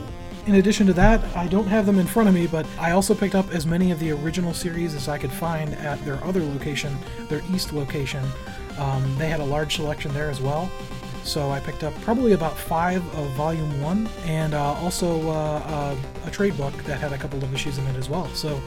In 0.52 0.58
addition 0.58 0.86
to 0.88 0.94
that, 0.96 1.24
I 1.34 1.48
don't 1.48 1.68
have 1.68 1.86
them 1.86 1.98
in 1.98 2.06
front 2.06 2.28
of 2.28 2.36
me, 2.36 2.46
but 2.46 2.66
I 2.78 2.92
also 2.92 3.16
picked 3.16 3.36
up 3.36 3.50
as 3.52 3.66
many 3.66 3.90
of 3.92 4.02
the 4.02 4.12
original 4.12 4.54
series 4.54 4.94
as 4.94 5.08
I 5.08 5.18
could 5.18 5.32
find 5.32 5.74
at 5.76 6.04
their 6.04 6.22
other 6.26 6.44
location, 6.44 6.94
their 7.30 7.42
east 7.54 7.72
location. 7.72 8.22
Um, 8.78 9.18
they 9.18 9.30
had 9.30 9.40
a 9.40 9.46
large 9.46 9.78
selection 9.78 10.14
there 10.14 10.30
as 10.30 10.42
well. 10.42 10.70
So 11.24 11.52
I 11.52 11.62
picked 11.62 11.86
up 11.86 11.94
probably 12.02 12.34
about 12.34 12.58
five 12.58 13.02
of 13.16 13.30
Volume 13.30 13.82
1 13.82 14.10
and 14.26 14.54
uh, 14.54 14.74
also 14.74 15.22
uh, 15.30 15.64
uh, 15.66 15.96
a 16.26 16.32
trade 16.32 16.58
book 16.58 16.74
that 16.84 17.00
had 17.00 17.14
a 17.14 17.18
couple 17.18 17.42
of 17.42 17.54
issues 17.54 17.78
in 17.78 17.88
it 17.88 17.96
as 17.96 18.10
well. 18.10 18.28
So 18.34 18.62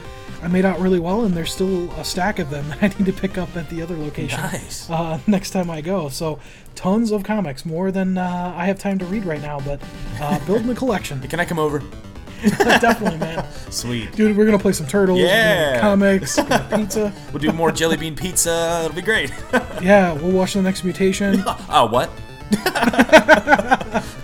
I 0.44 0.48
made 0.48 0.64
out 0.66 0.78
really 0.78 1.00
well, 1.00 1.24
and 1.24 1.34
there's 1.34 1.52
still 1.52 1.90
a 1.92 2.04
stack 2.04 2.38
of 2.38 2.50
them 2.50 2.68
that 2.80 2.82
I 2.82 2.88
need 2.88 3.06
to 3.06 3.12
pick 3.12 3.38
up 3.38 3.56
at 3.56 3.68
the 3.70 3.80
other 3.82 3.96
location 3.96 4.40
Nice. 4.40 4.88
uh, 4.90 5.18
next 5.26 5.50
time 5.50 5.70
I 5.70 5.80
go. 5.80 6.08
So 6.10 6.38
tons 6.74 7.10
of 7.12 7.24
comics, 7.24 7.64
more 7.64 7.90
than 7.90 8.18
uh, 8.18 8.52
I 8.56 8.66
have 8.66 8.78
time 8.78 8.98
to 8.98 9.06
read 9.06 9.24
right 9.24 9.40
now, 9.40 9.60
but 9.60 9.80
uh, 10.20 10.38
building 10.46 10.68
a 10.68 10.74
collection. 10.74 11.20
Can 11.22 11.40
I 11.40 11.44
come 11.44 11.58
over? 11.58 11.78
Definitely, 12.58 13.18
man. 13.20 13.50
Sweet. 13.70 14.12
Dude, 14.12 14.36
we're 14.36 14.44
gonna 14.44 14.58
play 14.58 14.72
some 14.72 14.86
turtles. 14.86 15.18
Yeah. 15.18 15.80
comics, 15.80 16.36
we're 16.36 16.42
gonna 16.44 16.62
have 16.62 16.78
pizza. 16.78 17.12
We'll 17.32 17.40
do 17.40 17.50
more 17.52 17.72
jelly 17.72 17.96
bean 17.96 18.14
pizza. 18.14 18.82
It'll 18.84 18.94
be 18.94 19.00
great. 19.00 19.32
Yeah, 19.80 20.12
we'll 20.12 20.32
watch 20.32 20.52
the 20.52 20.60
next 20.60 20.84
mutation. 20.84 21.42
oh, 21.46 21.88
what? 21.90 22.10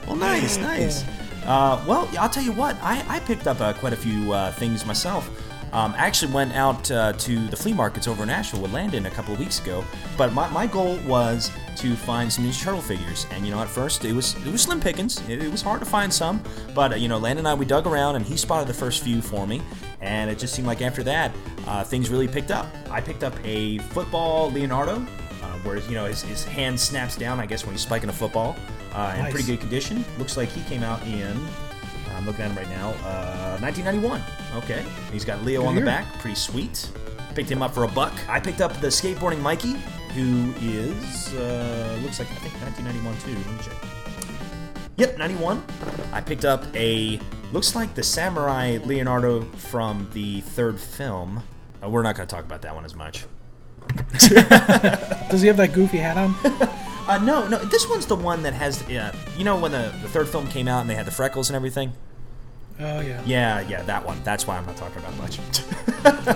well, 0.07 0.17
nice, 0.17 0.59
nice. 0.59 1.03
Uh, 1.47 1.83
well, 1.89 2.09
I'll 2.19 2.29
tell 2.29 2.43
you 2.43 2.53
what. 2.53 2.77
I, 2.83 3.03
I 3.09 3.21
picked 3.21 3.47
up 3.47 3.61
uh, 3.63 3.73
quite 3.73 3.95
a 3.95 3.97
few 3.97 4.33
uh, 4.33 4.53
things 4.53 4.85
myself. 4.85 5.31
Um, 5.73 5.93
I 5.95 5.99
actually 5.99 6.33
went 6.33 6.53
out 6.55 6.91
uh, 6.91 7.13
to 7.13 7.47
the 7.49 7.57
flea 7.57 7.73
markets 7.73 8.09
over 8.09 8.23
in 8.23 8.29
Nashville 8.29 8.61
with 8.63 8.73
Landon 8.73 9.07
a 9.07 9.11
couple 9.11 9.33
of 9.35 9.39
weeks 9.41 9.61
ago. 9.61 9.85
But 10.17 10.33
my, 10.33 10.49
my 10.51 10.67
goal 10.67 10.99
was 11.07 11.51
to 11.77 11.95
find 11.95 12.33
some 12.33 12.45
Ninja 12.45 12.61
Turtle 12.63 12.81
figures. 12.83 13.27
And 13.31 13.45
you 13.45 13.53
know, 13.53 13.61
at 13.61 13.69
first 13.69 14.05
it 14.05 14.13
was 14.13 14.35
it 14.45 14.51
was 14.51 14.63
slim 14.63 14.81
pickings. 14.81 15.21
It, 15.29 15.43
it 15.43 15.51
was 15.51 15.63
hard 15.63 15.81
to 15.81 15.87
find 15.87 16.13
some. 16.13 16.43
But 16.75 16.93
uh, 16.93 16.97
you 16.97 17.09
know, 17.09 17.19
Landon 17.19 17.47
and 17.47 17.49
I 17.49 17.55
we 17.55 17.65
dug 17.67 17.87
around 17.87 18.17
and 18.17 18.25
he 18.25 18.37
spotted 18.37 18.69
the 18.69 18.75
first 18.75 19.03
few 19.05 19.23
for 19.23 19.47
me. 19.47 19.63
And 20.01 20.31
it 20.31 20.39
just 20.39 20.55
seemed 20.55 20.67
like 20.67 20.83
after 20.83 21.03
that, 21.05 21.31
uh, 21.67 21.85
things 21.85 22.09
really 22.11 22.27
picked 22.27 22.51
up. 22.51 22.67
I 22.91 23.01
picked 23.01 23.23
up 23.23 23.35
a 23.45 23.79
football 23.79 24.51
Leonardo 24.51 24.97
uh, 24.97 25.47
where 25.63 25.77
you 25.79 25.95
know 25.95 26.07
his, 26.07 26.23
his 26.23 26.45
hand 26.45 26.81
snaps 26.81 27.17
down, 27.17 27.39
I 27.39 27.47
guess, 27.47 27.65
when 27.65 27.75
he's 27.75 27.83
spiking 27.83 28.09
a 28.09 28.13
football. 28.13 28.57
Uh, 28.93 29.13
in 29.17 29.23
Nice. 29.23 29.33
pretty 29.33 29.47
good 29.47 29.61
condition. 29.61 30.05
Looks 30.19 30.37
like 30.37 30.49
he 30.49 30.63
came 30.65 30.83
out 30.83 31.01
in. 31.07 31.39
I'm 32.21 32.27
looking 32.27 32.43
at 32.45 32.51
him 32.51 32.57
right 32.59 32.69
now. 32.69 32.91
Uh, 33.03 33.59
1991. 33.61 34.23
Okay. 34.63 34.85
He's 35.11 35.25
got 35.25 35.43
Leo 35.43 35.63
Good 35.63 35.69
on 35.69 35.75
the 35.75 35.81
back. 35.81 36.05
Pretty 36.19 36.35
sweet. 36.35 36.91
Picked 37.35 37.51
him 37.51 37.63
up 37.63 37.73
for 37.73 37.85
a 37.85 37.89
buck. 37.89 38.13
I 38.29 38.39
picked 38.39 38.61
up 38.61 38.79
the 38.81 38.89
skateboarding 38.89 39.41
Mikey, 39.41 39.73
who 40.15 40.53
is 40.61 41.33
uh, 41.35 41.99
looks 42.03 42.19
like 42.19 42.31
I 42.31 42.35
think 42.35 42.53
1991 42.63 43.17
too. 43.21 43.35
Let 43.49 43.57
me 43.57 43.65
check. 43.65 43.91
Yep, 44.99 45.17
91. 45.17 45.65
I 46.13 46.21
picked 46.21 46.45
up 46.45 46.65
a 46.77 47.19
looks 47.53 47.75
like 47.75 47.95
the 47.95 48.03
samurai 48.03 48.77
Leonardo 48.85 49.41
from 49.57 50.07
the 50.13 50.43
third 50.43 50.79
film. 50.79 51.43
Uh, 51.83 51.89
we're 51.89 52.03
not 52.03 52.17
going 52.17 52.29
to 52.29 52.35
talk 52.35 52.45
about 52.45 52.61
that 52.63 52.75
one 52.75 52.85
as 52.85 52.95
much. 52.95 53.25
Does 54.19 55.41
he 55.41 55.47
have 55.47 55.57
that 55.57 55.73
goofy 55.73 55.99
hat 55.99 56.19
on? 56.19 56.35
Uh, 57.09 57.19
no, 57.19 57.49
no. 57.49 57.59
This 57.59 57.89
one's 57.89 58.07
the 58.07 58.15
one 58.15 58.45
that 58.45 58.55
has, 58.55 58.83
uh, 58.85 59.13
you 59.37 59.43
know, 59.43 59.59
when 59.59 59.73
the, 59.73 59.93
the 60.01 60.09
third 60.09 60.29
film 60.29 60.47
came 60.47 60.69
out 60.69 60.83
and 60.83 60.89
they 60.89 60.95
had 60.95 61.07
the 61.07 61.11
freckles 61.11 61.51
and 61.51 61.57
everything. 61.57 61.93
Oh 62.81 63.01
yeah. 63.01 63.23
Yeah, 63.25 63.61
yeah, 63.69 63.83
that 63.83 64.05
one. 64.05 64.19
That's 64.25 64.47
why 64.47 64.57
I'm 64.57 64.67
not 64.67 64.77
talking 64.77 64.99
about 64.99 65.17
much. 65.19 65.39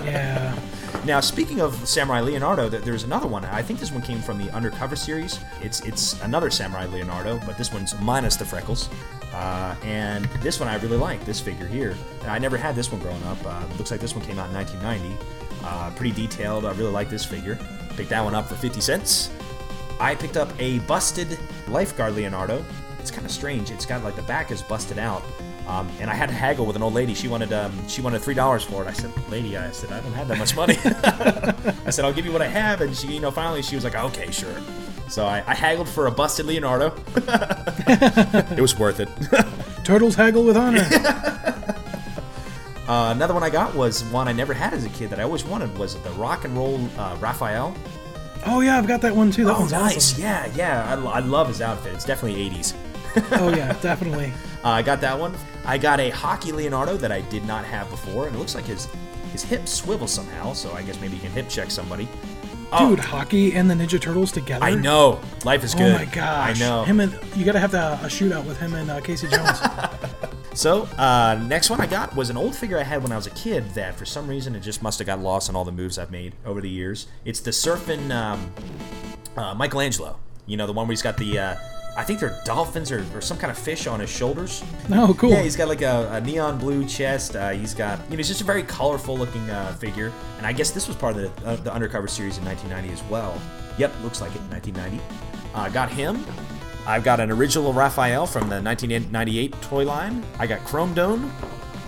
Yeah. 0.05 0.55
now, 1.05 1.19
speaking 1.19 1.59
of 1.59 1.73
Samurai 1.87 2.19
Leonardo, 2.19 2.69
there's 2.69 3.03
another 3.03 3.25
one. 3.27 3.43
I 3.45 3.63
think 3.63 3.79
this 3.79 3.91
one 3.91 4.03
came 4.03 4.19
from 4.19 4.37
the 4.37 4.51
Undercover 4.51 4.95
series. 4.95 5.39
It's 5.61 5.81
it's 5.81 6.21
another 6.21 6.51
Samurai 6.51 6.85
Leonardo, 6.85 7.39
but 7.47 7.57
this 7.57 7.73
one's 7.73 7.99
minus 7.99 8.35
the 8.35 8.45
freckles. 8.45 8.89
Uh, 9.33 9.75
and 9.83 10.25
this 10.41 10.59
one 10.59 10.69
I 10.69 10.75
really 10.75 10.97
like. 10.97 11.25
This 11.25 11.39
figure 11.39 11.65
here. 11.65 11.95
I 12.27 12.37
never 12.37 12.57
had 12.57 12.75
this 12.75 12.91
one 12.91 13.01
growing 13.01 13.23
up. 13.23 13.43
Uh, 13.43 13.63
looks 13.77 13.89
like 13.89 13.99
this 13.99 14.15
one 14.15 14.23
came 14.23 14.37
out 14.37 14.49
in 14.49 14.55
1990. 14.55 15.17
Uh, 15.63 15.89
pretty 15.95 16.11
detailed. 16.11 16.65
I 16.65 16.71
really 16.73 16.91
like 16.91 17.09
this 17.09 17.25
figure. 17.25 17.57
Picked 17.95 18.09
that 18.09 18.23
one 18.23 18.35
up 18.35 18.45
for 18.45 18.55
50 18.55 18.81
cents. 18.81 19.31
I 19.99 20.13
picked 20.13 20.37
up 20.37 20.49
a 20.59 20.79
busted 20.79 21.39
lifeguard 21.67 22.15
Leonardo. 22.15 22.63
It's 22.99 23.11
kind 23.11 23.25
of 23.25 23.31
strange. 23.31 23.71
It's 23.71 23.85
got 23.85 24.03
like 24.03 24.15
the 24.15 24.21
back 24.23 24.51
is 24.51 24.61
busted 24.61 24.99
out. 24.99 25.23
Um, 25.67 25.89
and 25.99 26.11
I 26.11 26.13
had 26.13 26.29
to 26.29 26.35
haggle 26.35 26.65
with 26.65 26.75
an 26.75 26.83
old 26.83 26.93
lady. 26.93 27.13
She 27.15 27.27
wanted 27.27 27.51
um, 27.51 27.87
she 27.87 28.01
wanted 28.01 28.21
three 28.21 28.35
dollars 28.35 28.63
for 28.63 28.83
it. 28.83 28.87
I 28.87 28.93
said, 28.93 29.11
"Lady, 29.29 29.57
I 29.57 29.71
said 29.71 29.91
I 29.91 29.99
don't 29.99 30.13
have 30.13 30.27
that 30.27 30.37
much 30.37 30.55
money." 30.55 30.77
I 31.85 31.89
said, 31.89 32.05
"I'll 32.05 32.13
give 32.13 32.25
you 32.25 32.31
what 32.31 32.41
I 32.41 32.47
have." 32.47 32.81
And 32.81 32.95
she, 32.95 33.07
you 33.07 33.19
know, 33.19 33.31
finally 33.31 33.61
she 33.63 33.75
was 33.75 33.83
like, 33.83 33.95
"Okay, 33.95 34.29
sure." 34.31 34.55
So 35.07 35.25
I, 35.25 35.43
I 35.47 35.55
haggled 35.55 35.89
for 35.89 36.07
a 36.07 36.11
busted 36.11 36.45
Leonardo. 36.45 36.93
it 37.15 38.61
was 38.61 38.77
worth 38.77 38.99
it. 38.99 39.09
Turtles 39.83 40.15
haggle 40.15 40.43
with 40.43 40.57
honor. 40.57 40.87
Uh, 42.87 43.11
another 43.15 43.33
one 43.33 43.41
I 43.41 43.49
got 43.49 43.73
was 43.73 44.03
one 44.05 44.27
I 44.27 44.31
never 44.31 44.53
had 44.53 44.73
as 44.73 44.85
a 44.85 44.89
kid 44.89 45.09
that 45.09 45.19
I 45.19 45.23
always 45.23 45.43
wanted 45.43 45.75
was 45.77 45.95
the 45.95 46.11
rock 46.11 46.45
and 46.45 46.55
roll 46.55 46.79
uh, 46.97 47.17
Raphael. 47.19 47.75
Oh 48.45 48.59
yeah, 48.61 48.77
I've 48.77 48.87
got 48.87 49.01
that 49.01 49.15
one 49.15 49.31
too. 49.31 49.45
That 49.45 49.55
oh, 49.55 49.61
one's 49.61 49.71
nice! 49.71 50.13
awesome. 50.13 50.21
Yeah, 50.21 50.51
yeah. 50.55 50.95
I, 50.95 51.17
I 51.17 51.19
love 51.19 51.47
his 51.47 51.61
outfit. 51.61 51.95
It's 51.95 52.05
definitely 52.05 52.47
80s. 52.47 52.75
Oh 53.31 53.49
yeah, 53.55 53.73
definitely. 53.81 54.33
Uh, 54.63 54.69
I 54.69 54.81
got 54.83 55.01
that 55.01 55.17
one. 55.17 55.33
I 55.65 55.77
got 55.77 55.99
a 55.99 56.09
hockey 56.09 56.51
Leonardo 56.51 56.97
that 56.97 57.11
I 57.11 57.21
did 57.21 57.45
not 57.45 57.65
have 57.65 57.89
before, 57.89 58.27
and 58.27 58.35
it 58.35 58.39
looks 58.39 58.55
like 58.55 58.65
his 58.65 58.87
his 59.31 59.43
hip 59.43 59.67
swivels 59.67 60.11
somehow. 60.11 60.53
So 60.53 60.73
I 60.73 60.81
guess 60.81 60.99
maybe 61.01 61.15
he 61.15 61.21
can 61.21 61.31
hip 61.31 61.49
check 61.49 61.71
somebody. 61.71 62.07
Oh, 62.71 62.89
Dude, 62.89 62.99
hockey 62.99 63.55
and 63.55 63.69
the 63.69 63.75
Ninja 63.75 64.01
Turtles 64.01 64.31
together. 64.31 64.65
I 64.65 64.73
know. 64.73 65.19
Life 65.43 65.63
is 65.63 65.75
good. 65.75 65.95
Oh 65.95 65.97
my 65.97 66.05
gosh. 66.05 66.59
I 66.59 66.59
know. 66.59 66.83
Him 66.83 66.99
and 66.99 67.17
you 67.35 67.45
gotta 67.45 67.59
have 67.59 67.71
the, 67.71 67.93
a 67.93 68.07
shootout 68.07 68.45
with 68.45 68.59
him 68.59 68.73
and 68.73 68.89
uh, 68.89 69.01
Casey 69.01 69.27
Jones. 69.27 69.59
So, 70.55 70.83
uh, 70.97 71.37
next 71.49 71.69
one 71.69 71.81
I 71.81 71.85
got 71.85 72.15
was 72.15 72.29
an 72.29 72.37
old 72.37 72.55
figure 72.55 72.79
I 72.79 72.83
had 72.83 73.03
when 73.03 73.11
I 73.11 73.17
was 73.17 73.27
a 73.27 73.31
kid 73.31 73.69
that 73.71 73.95
for 73.95 74.05
some 74.05 74.25
reason 74.25 74.55
it 74.55 74.61
just 74.61 74.81
must 74.81 74.99
have 74.99 75.05
got 75.05 75.19
lost 75.19 75.49
in 75.49 75.55
all 75.55 75.65
the 75.65 75.71
moves 75.73 75.97
I've 75.97 76.11
made 76.11 76.33
over 76.45 76.61
the 76.61 76.69
years. 76.69 77.07
It's 77.25 77.41
the 77.41 77.51
surfing 77.51 78.09
um, 78.11 78.53
uh, 79.35 79.53
Michelangelo. 79.53 80.17
You 80.45 80.55
know, 80.55 80.65
the 80.65 80.71
one 80.71 80.87
where 80.87 80.93
he's 80.93 81.01
got 81.01 81.17
the, 81.17 81.37
uh, 81.37 81.55
I 81.97 82.03
think 82.03 82.19
they're 82.19 82.41
dolphins 82.43 82.91
or, 82.91 83.05
or 83.13 83.21
some 83.21 83.37
kind 83.37 83.49
of 83.49 83.57
fish 83.57 83.87
on 83.87 84.01
his 84.01 84.09
shoulders. 84.09 84.63
oh, 84.91 85.15
cool. 85.17 85.29
Yeah, 85.29 85.41
he's 85.41 85.55
got 85.55 85.69
like 85.69 85.81
a, 85.81 86.09
a 86.11 86.21
neon 86.21 86.57
blue 86.57 86.85
chest. 86.85 87.35
Uh, 87.35 87.51
he's 87.51 87.73
got, 87.73 87.99
you 88.05 88.11
know, 88.11 88.17
he's 88.17 88.27
just 88.27 88.41
a 88.41 88.45
very 88.45 88.63
colorful 88.63 89.17
looking 89.17 89.49
uh, 89.49 89.71
figure. 89.73 90.11
And 90.37 90.45
I 90.45 90.51
guess 90.51 90.71
this 90.71 90.87
was 90.87 90.97
part 90.97 91.15
of 91.15 91.35
the, 91.41 91.47
uh, 91.47 91.55
the 91.57 91.73
Undercover 91.73 92.07
series 92.07 92.37
in 92.37 92.43
1990 92.43 92.93
as 93.01 93.09
well. 93.09 93.39
Yep, 93.77 93.93
looks 94.03 94.19
like 94.19 94.35
it, 94.35 94.41
1990. 94.49 95.01
Uh, 95.53 95.69
got 95.69 95.89
him. 95.89 96.25
I've 96.85 97.03
got 97.03 97.19
an 97.19 97.31
original 97.31 97.73
Raphael 97.73 98.27
from 98.27 98.49
the 98.49 98.61
1998 98.61 99.53
toy 99.61 99.85
line. 99.85 100.23
I 100.37 100.47
got 100.47 100.63
Chrome 100.65 100.93
Dome, 100.93 101.33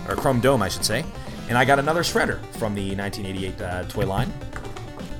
or 0.08 0.16
Chrome 0.16 0.40
Dome, 0.40 0.62
I 0.62 0.68
should 0.68 0.84
say. 0.84 1.04
And 1.48 1.56
I 1.56 1.64
got 1.64 1.78
another 1.78 2.02
Shredder 2.02 2.40
from 2.56 2.74
the 2.74 2.96
1988 2.96 3.60
uh, 3.60 3.82
toy 3.84 4.06
line. 4.06 4.32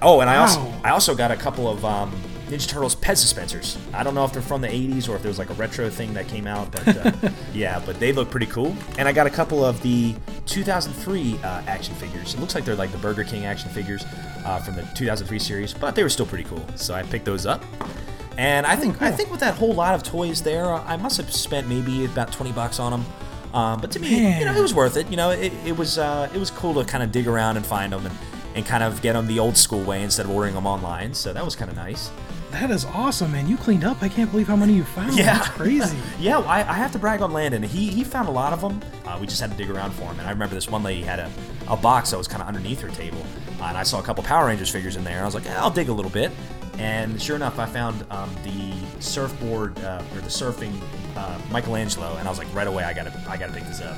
Oh, 0.00 0.20
and 0.20 0.30
I 0.30 0.36
also 0.36 0.60
I 0.84 0.90
also 0.90 1.14
got 1.14 1.30
a 1.30 1.36
couple 1.36 1.68
of 1.68 1.84
um, 1.84 2.12
Ninja 2.48 2.66
Turtles 2.66 2.96
Pez 2.96 3.20
dispensers. 3.20 3.76
I 3.92 4.02
don't 4.02 4.14
know 4.14 4.24
if 4.24 4.32
they're 4.32 4.42
from 4.42 4.60
the 4.60 4.68
80s 4.68 5.08
or 5.08 5.16
if 5.16 5.22
there 5.22 5.28
was 5.28 5.38
like 5.38 5.50
a 5.50 5.54
retro 5.54 5.90
thing 5.90 6.14
that 6.14 6.28
came 6.28 6.46
out, 6.46 6.72
but 6.72 6.88
uh, 6.88 7.30
yeah, 7.52 7.82
but 7.84 8.00
they 8.00 8.12
look 8.12 8.30
pretty 8.30 8.46
cool. 8.46 8.74
And 8.98 9.06
I 9.06 9.12
got 9.12 9.26
a 9.26 9.30
couple 9.30 9.64
of 9.64 9.80
the 9.82 10.14
2003 10.46 11.38
uh, 11.42 11.62
action 11.66 11.94
figures. 11.96 12.34
It 12.34 12.40
looks 12.40 12.54
like 12.54 12.64
they're 12.64 12.74
like 12.74 12.90
the 12.92 12.98
Burger 12.98 13.24
King 13.24 13.44
action 13.44 13.70
figures 13.70 14.04
uh, 14.44 14.58
from 14.60 14.76
the 14.76 14.82
2003 14.94 15.38
series, 15.38 15.74
but 15.74 15.94
they 15.94 16.02
were 16.02 16.08
still 16.08 16.26
pretty 16.26 16.44
cool. 16.44 16.64
So 16.74 16.94
I 16.94 17.02
picked 17.02 17.24
those 17.24 17.46
up. 17.46 17.62
And 18.38 18.66
I 18.66 18.76
think 18.76 19.02
I 19.02 19.10
think 19.10 19.32
with 19.32 19.40
that 19.40 19.54
whole 19.54 19.74
lot 19.74 19.94
of 19.94 20.04
toys 20.04 20.42
there, 20.42 20.72
I 20.72 20.96
must 20.96 21.16
have 21.16 21.32
spent 21.32 21.68
maybe 21.68 22.04
about 22.04 22.32
20 22.32 22.52
bucks 22.52 22.78
on 22.78 22.92
them. 22.92 23.04
Um, 23.52 23.80
but 23.80 23.90
to 23.92 23.98
me, 23.98 24.38
you 24.38 24.44
know, 24.44 24.54
it 24.54 24.60
was 24.60 24.74
worth 24.74 24.96
it. 24.96 25.10
You 25.10 25.16
know, 25.16 25.30
it, 25.30 25.52
it 25.66 25.76
was 25.76 25.98
uh, 25.98 26.30
it 26.32 26.38
was 26.38 26.50
cool 26.50 26.74
to 26.74 26.84
kind 26.84 27.02
of 27.02 27.10
dig 27.10 27.26
around 27.26 27.56
and 27.56 27.66
find 27.66 27.92
them 27.92 28.06
and, 28.06 28.16
and 28.54 28.64
kind 28.64 28.84
of 28.84 29.02
get 29.02 29.14
them 29.14 29.26
the 29.26 29.40
old 29.40 29.56
school 29.56 29.82
way 29.82 30.02
instead 30.02 30.26
of 30.26 30.30
ordering 30.30 30.54
them 30.54 30.66
online. 30.66 31.14
So 31.14 31.32
that 31.32 31.44
was 31.44 31.56
kind 31.56 31.70
of 31.70 31.76
nice. 31.76 32.10
That 32.50 32.70
is 32.70 32.84
awesome, 32.86 33.32
man. 33.32 33.46
You 33.46 33.56
cleaned 33.56 33.84
up. 33.84 34.02
I 34.02 34.08
can't 34.08 34.30
believe 34.30 34.48
how 34.48 34.56
many 34.56 34.72
you 34.72 34.82
found. 34.84 35.16
Yeah. 35.16 35.34
That's 35.38 35.48
crazy. 35.48 35.96
Yeah, 36.18 36.38
well, 36.38 36.48
I, 36.48 36.60
I 36.60 36.72
have 36.72 36.90
to 36.92 36.98
brag 36.98 37.22
on 37.22 37.32
Landon. 37.32 37.62
He 37.62 37.88
he 37.90 38.02
found 38.02 38.26
a 38.28 38.32
lot 38.32 38.52
of 38.52 38.60
them. 38.60 38.80
Uh, 39.06 39.16
we 39.20 39.26
just 39.26 39.40
had 39.40 39.50
to 39.52 39.56
dig 39.56 39.70
around 39.70 39.92
for 39.92 40.02
him. 40.04 40.18
And 40.18 40.26
I 40.26 40.30
remember 40.30 40.54
this 40.56 40.68
one 40.68 40.82
lady 40.82 41.02
had 41.02 41.20
a, 41.20 41.30
a 41.68 41.76
box 41.76 42.10
that 42.10 42.18
was 42.18 42.26
kind 42.26 42.42
of 42.42 42.48
underneath 42.48 42.80
her 42.80 42.88
table, 42.88 43.24
uh, 43.60 43.64
and 43.66 43.76
I 43.76 43.84
saw 43.84 44.00
a 44.00 44.02
couple 44.02 44.24
Power 44.24 44.46
Rangers 44.46 44.68
figures 44.70 44.96
in 44.96 45.04
there. 45.04 45.14
And 45.14 45.22
I 45.22 45.24
was 45.26 45.34
like, 45.34 45.46
eh, 45.46 45.54
I'll 45.56 45.70
dig 45.70 45.88
a 45.88 45.92
little 45.92 46.10
bit. 46.10 46.32
And 46.78 47.20
sure 47.22 47.36
enough, 47.36 47.58
I 47.58 47.66
found 47.66 48.04
um, 48.10 48.30
the 48.42 48.72
surfboard 49.00 49.78
uh, 49.80 50.02
or 50.14 50.20
the 50.20 50.28
surfing 50.28 50.72
uh, 51.16 51.38
Michelangelo, 51.52 52.16
and 52.16 52.26
I 52.26 52.30
was 52.30 52.38
like, 52.38 52.52
right 52.54 52.66
away, 52.66 52.82
I 52.84 52.92
gotta 52.92 53.12
I 53.28 53.36
gotta 53.36 53.52
pick 53.52 53.64
this 53.64 53.80
up. 53.80 53.96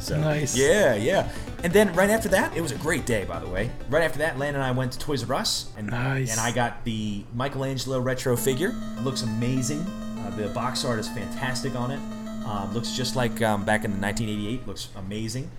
So 0.00 0.18
Nice. 0.18 0.56
Yeah, 0.56 0.94
yeah. 0.94 1.28
And 1.62 1.72
then 1.72 1.92
right 1.94 2.08
after 2.10 2.28
that, 2.30 2.56
it 2.56 2.60
was 2.62 2.72
a 2.72 2.76
great 2.76 3.04
day, 3.06 3.24
by 3.24 3.38
the 3.38 3.46
way. 3.48 3.70
Right 3.90 4.02
after 4.02 4.18
that, 4.20 4.38
Landon 4.38 4.62
and 4.62 4.64
I 4.64 4.70
went 4.70 4.92
to 4.92 4.98
Toys 4.98 5.28
R 5.28 5.36
Us, 5.36 5.70
and 5.76 5.88
Nice. 5.88 6.30
and 6.32 6.40
I 6.40 6.52
got 6.52 6.84
the 6.84 7.22
Michelangelo 7.34 8.00
retro 8.00 8.36
figure. 8.36 8.74
It 8.96 9.02
looks 9.04 9.22
amazing. 9.22 9.80
Uh, 9.80 10.30
the 10.36 10.48
box 10.48 10.84
art 10.84 10.98
is 10.98 11.08
fantastic 11.08 11.74
on 11.74 11.90
it. 11.90 12.00
Um, 12.46 12.72
looks 12.72 12.92
just 12.92 13.14
like 13.14 13.42
um, 13.42 13.64
back 13.64 13.84
in 13.84 13.90
the 13.92 13.98
1988. 13.98 14.66
Looks 14.66 14.88
amazing. 14.96 15.50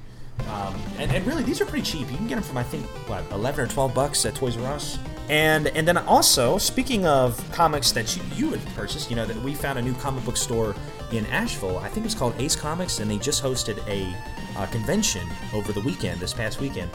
Um, 0.50 0.76
and, 0.98 1.12
and 1.12 1.26
really, 1.28 1.44
these 1.44 1.62
are 1.62 1.66
pretty 1.66 1.84
cheap. 1.86 2.10
You 2.10 2.18
can 2.18 2.28
get 2.28 2.36
them 2.36 2.44
from 2.44 2.58
I 2.58 2.64
think 2.64 2.86
what 3.08 3.24
11 3.32 3.66
or 3.66 3.68
12 3.68 3.94
bucks 3.94 4.26
at 4.26 4.34
Toys 4.34 4.58
R 4.58 4.66
Us. 4.74 4.98
And 5.30 5.68
and 5.68 5.88
then 5.88 5.98
also, 5.98 6.58
speaking 6.58 7.06
of 7.06 7.40
comics 7.52 7.92
that 7.92 8.18
you, 8.18 8.24
you 8.36 8.50
had 8.52 8.66
purchased, 8.76 9.10
you 9.12 9.16
know 9.16 9.26
that 9.26 9.38
we 9.44 9.54
found 9.54 9.78
a 9.78 9.82
new 9.82 9.94
comic 9.96 10.26
book 10.26 10.36
store 10.36 10.76
in 11.14 11.26
Asheville. 11.28 11.78
I 11.80 11.88
think 11.88 11.98
it 11.98 12.04
was 12.08 12.16
called 12.16 12.34
Ace 12.40 12.56
Comics, 12.56 13.00
and 13.00 13.10
they 13.10 13.18
just 13.18 13.44
hosted 13.44 13.78
a 13.88 14.16
uh, 14.58 14.66
convention 14.68 15.28
over 15.54 15.72
the 15.72 15.82
weekend, 15.82 16.20
this 16.20 16.34
past 16.34 16.60
weekend. 16.60 16.90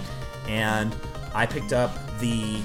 And 0.48 0.94
I 1.34 1.46
picked 1.46 1.72
up 1.72 2.18
the 2.18 2.60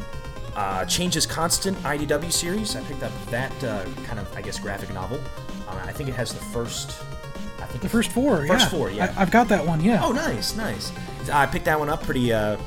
uh, 0.56 0.86
Change 0.86 1.16
Is 1.16 1.26
Constant 1.26 1.78
IDW 1.80 2.32
series. 2.32 2.76
I 2.76 2.82
picked 2.82 3.04
up 3.04 3.12
that 3.28 3.64
uh, 3.64 3.86
kind 4.06 4.20
of, 4.20 4.34
I 4.36 4.42
guess, 4.42 4.60
graphic 4.60 4.94
novel. 4.94 5.20
Uh, 5.68 5.82
I 5.86 5.92
think 5.92 6.10
it 6.10 6.16
has 6.16 6.34
the 6.34 6.40
first. 6.40 7.04
I 7.60 7.66
think 7.66 7.82
The 7.82 7.90
first 7.90 8.12
four. 8.12 8.46
First 8.48 8.66
yeah. 8.66 8.70
four, 8.70 8.92
yeah. 8.92 9.14
I, 9.16 9.22
I've 9.22 9.32
got 9.32 9.48
that 9.50 9.66
one. 9.66 9.82
Yeah. 9.82 10.04
Oh, 10.04 10.12
nice, 10.12 10.56
nice. 10.56 10.92
I 11.32 11.46
picked 11.46 11.66
that 11.66 11.80
one 11.80 11.90
up 11.90 12.02
pretty, 12.04 12.34
uh, 12.34 12.58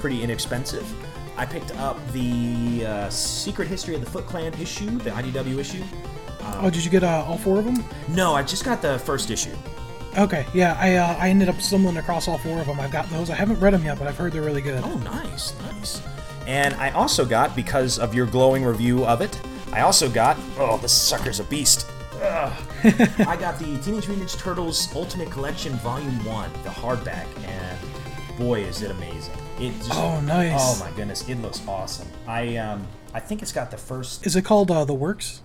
pretty 0.00 0.22
inexpensive. 0.22 0.86
I 1.36 1.44
picked 1.44 1.76
up 1.78 1.98
the 2.12 2.86
uh, 2.86 3.10
Secret 3.10 3.66
History 3.66 3.96
of 3.96 4.00
the 4.04 4.10
Foot 4.10 4.26
Clan 4.26 4.54
issue, 4.54 4.90
the 4.98 5.10
IDW 5.10 5.58
issue. 5.58 5.82
Oh, 6.60 6.70
did 6.70 6.84
you 6.84 6.90
get 6.90 7.02
uh, 7.04 7.24
all 7.26 7.38
four 7.38 7.58
of 7.58 7.64
them? 7.64 7.84
No, 8.08 8.34
I 8.34 8.42
just 8.42 8.64
got 8.64 8.82
the 8.82 8.98
first 9.00 9.30
issue. 9.30 9.54
Okay. 10.16 10.46
Yeah. 10.54 10.76
I 10.78 10.94
uh, 10.96 11.16
I 11.18 11.28
ended 11.28 11.48
up 11.48 11.60
stumbling 11.60 11.96
across 11.96 12.28
all 12.28 12.38
four 12.38 12.60
of 12.60 12.66
them. 12.66 12.78
I've 12.80 12.92
got 12.92 13.08
those. 13.10 13.30
I 13.30 13.34
haven't 13.34 13.58
read 13.60 13.74
them 13.74 13.84
yet, 13.84 13.98
but 13.98 14.06
I've 14.06 14.16
heard 14.16 14.32
they're 14.32 14.42
really 14.42 14.62
good. 14.62 14.82
Oh, 14.84 14.96
nice, 14.98 15.58
nice. 15.60 16.00
And 16.46 16.74
I 16.74 16.90
also 16.90 17.24
got, 17.24 17.56
because 17.56 17.98
of 17.98 18.14
your 18.14 18.26
glowing 18.26 18.64
review 18.64 19.04
of 19.06 19.20
it, 19.22 19.40
I 19.72 19.80
also 19.80 20.10
got, 20.10 20.36
oh, 20.58 20.76
this 20.78 20.92
sucker's 20.92 21.40
a 21.40 21.44
beast. 21.44 21.86
I 22.24 23.36
got 23.40 23.58
the 23.58 23.64
Teenage 23.82 24.08
Mutant 24.08 24.28
Ninja 24.28 24.38
Turtles 24.38 24.94
Ultimate 24.94 25.30
Collection 25.30 25.72
Volume 25.76 26.24
1, 26.24 26.52
the 26.62 26.68
hardback, 26.68 27.26
and 27.46 27.78
boy, 28.38 28.60
is 28.60 28.82
it 28.82 28.90
amazing. 28.90 29.34
It 29.58 29.72
just, 29.78 29.92
Oh, 29.94 30.20
nice. 30.20 30.52
Oh 30.58 30.78
my 30.84 30.90
goodness, 30.96 31.28
it 31.28 31.36
looks 31.36 31.60
awesome. 31.66 32.08
I 32.26 32.56
um 32.56 32.86
I 33.12 33.20
think 33.20 33.42
it's 33.42 33.52
got 33.52 33.70
the 33.70 33.76
first 33.76 34.26
Is 34.26 34.36
it 34.36 34.42
called 34.44 34.70
uh, 34.70 34.84
the 34.84 34.94
Works? 34.94 35.40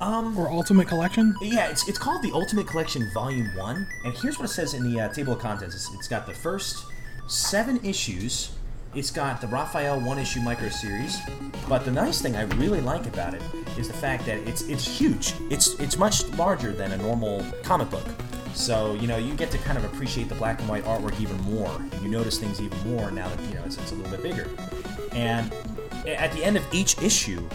Um. 0.00 0.36
Or 0.38 0.48
Ultimate 0.48 0.88
Collection? 0.88 1.34
Yeah, 1.40 1.68
it's, 1.68 1.88
it's 1.88 1.98
called 1.98 2.22
the 2.22 2.32
Ultimate 2.32 2.66
Collection 2.66 3.10
Volume 3.14 3.48
1. 3.56 3.86
And 4.04 4.14
here's 4.14 4.38
what 4.38 4.44
it 4.44 4.52
says 4.52 4.74
in 4.74 4.90
the 4.90 5.00
uh, 5.00 5.08
table 5.08 5.32
of 5.32 5.38
contents 5.38 5.74
it's, 5.74 5.92
it's 5.94 6.08
got 6.08 6.26
the 6.26 6.34
first 6.34 6.84
seven 7.28 7.80
issues, 7.84 8.52
it's 8.94 9.10
got 9.10 9.40
the 9.40 9.46
Raphael 9.46 10.00
one 10.00 10.18
issue 10.18 10.40
micro 10.40 10.68
series. 10.68 11.18
But 11.68 11.84
the 11.84 11.90
nice 11.90 12.20
thing 12.20 12.36
I 12.36 12.42
really 12.42 12.80
like 12.80 13.06
about 13.06 13.34
it 13.34 13.42
is 13.78 13.88
the 13.88 13.94
fact 13.94 14.24
that 14.26 14.38
it's 14.48 14.62
it's 14.62 14.86
huge. 14.86 15.34
It's 15.50 15.78
it's 15.80 15.98
much 15.98 16.26
larger 16.30 16.72
than 16.72 16.92
a 16.92 16.96
normal 16.98 17.44
comic 17.62 17.90
book. 17.90 18.06
So 18.54 18.94
you 18.94 19.06
know 19.06 19.18
you 19.18 19.34
get 19.34 19.50
to 19.50 19.58
kind 19.58 19.76
of 19.76 19.84
appreciate 19.84 20.28
the 20.28 20.34
black 20.36 20.60
and 20.60 20.68
white 20.68 20.84
artwork 20.84 21.20
even 21.20 21.38
more, 21.42 21.70
you 22.02 22.08
notice 22.08 22.38
things 22.38 22.60
even 22.60 22.78
more 22.90 23.10
now 23.10 23.28
that 23.28 23.40
you 23.48 23.54
know 23.54 23.62
it's, 23.66 23.76
it's 23.76 23.92
a 23.92 23.94
little 23.94 24.10
bit 24.10 24.22
bigger. 24.22 24.48
And 25.12 25.52
at 26.08 26.32
the 26.32 26.44
end 26.44 26.56
of 26.56 26.64
each 26.72 27.00
issue, 27.02 27.46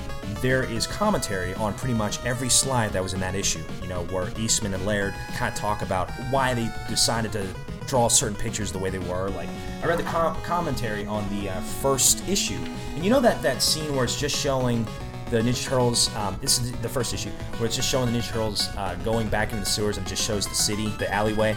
there 0.42 0.64
is 0.64 0.88
commentary 0.88 1.54
on 1.56 1.74
pretty 1.76 1.94
much 1.94 2.24
every 2.26 2.50
slide 2.50 2.92
that 2.94 3.04
was 3.04 3.14
in 3.14 3.20
that 3.20 3.36
issue. 3.36 3.64
You 3.82 3.88
know, 3.88 4.04
where 4.06 4.30
Eastman 4.38 4.74
and 4.74 4.86
Laird 4.86 5.14
kind 5.36 5.54
of 5.54 5.60
talk 5.60 5.82
about 5.82 6.10
why 6.30 6.54
they 6.54 6.70
decided 6.90 7.32
to 7.34 7.48
draw 7.88 8.08
certain 8.08 8.36
pictures 8.36 8.72
the 8.72 8.80
way 8.80 8.90
they 8.90 9.00
were. 9.00 9.30
Like, 9.30 9.50
I 9.84 9.88
read 9.88 10.00
the 10.00 10.04
com- 10.04 10.40
commentary 10.42 11.06
on 11.06 11.28
the 11.30 11.50
uh, 11.50 11.62
first 11.62 12.28
issue, 12.28 12.60
and 12.96 13.04
you 13.04 13.10
know 13.10 13.20
that 13.22 13.42
that 13.42 13.62
scene 13.62 13.96
where 13.96 14.04
it's 14.04 14.20
just 14.20 14.36
showing 14.36 14.86
the 15.30 15.38
Ninja 15.38 15.64
Turtles. 15.64 16.14
Um, 16.16 16.38
this 16.42 16.60
is 16.60 16.72
the 16.74 16.90
first 16.90 17.14
issue 17.14 17.30
where 17.58 17.66
it's 17.66 17.76
just 17.76 17.90
showing 17.90 18.12
the 18.12 18.18
Ninja 18.18 18.30
Turtles 18.30 18.68
uh, 18.78 18.96
going 19.04 19.30
back 19.30 19.50
into 19.50 19.62
the 19.62 19.70
sewers 19.70 19.98
and 19.98 20.06
just 20.08 20.24
shows 20.26 20.48
the 20.48 20.56
city, 20.56 20.90
the 21.00 21.12
alleyway. 21.12 21.56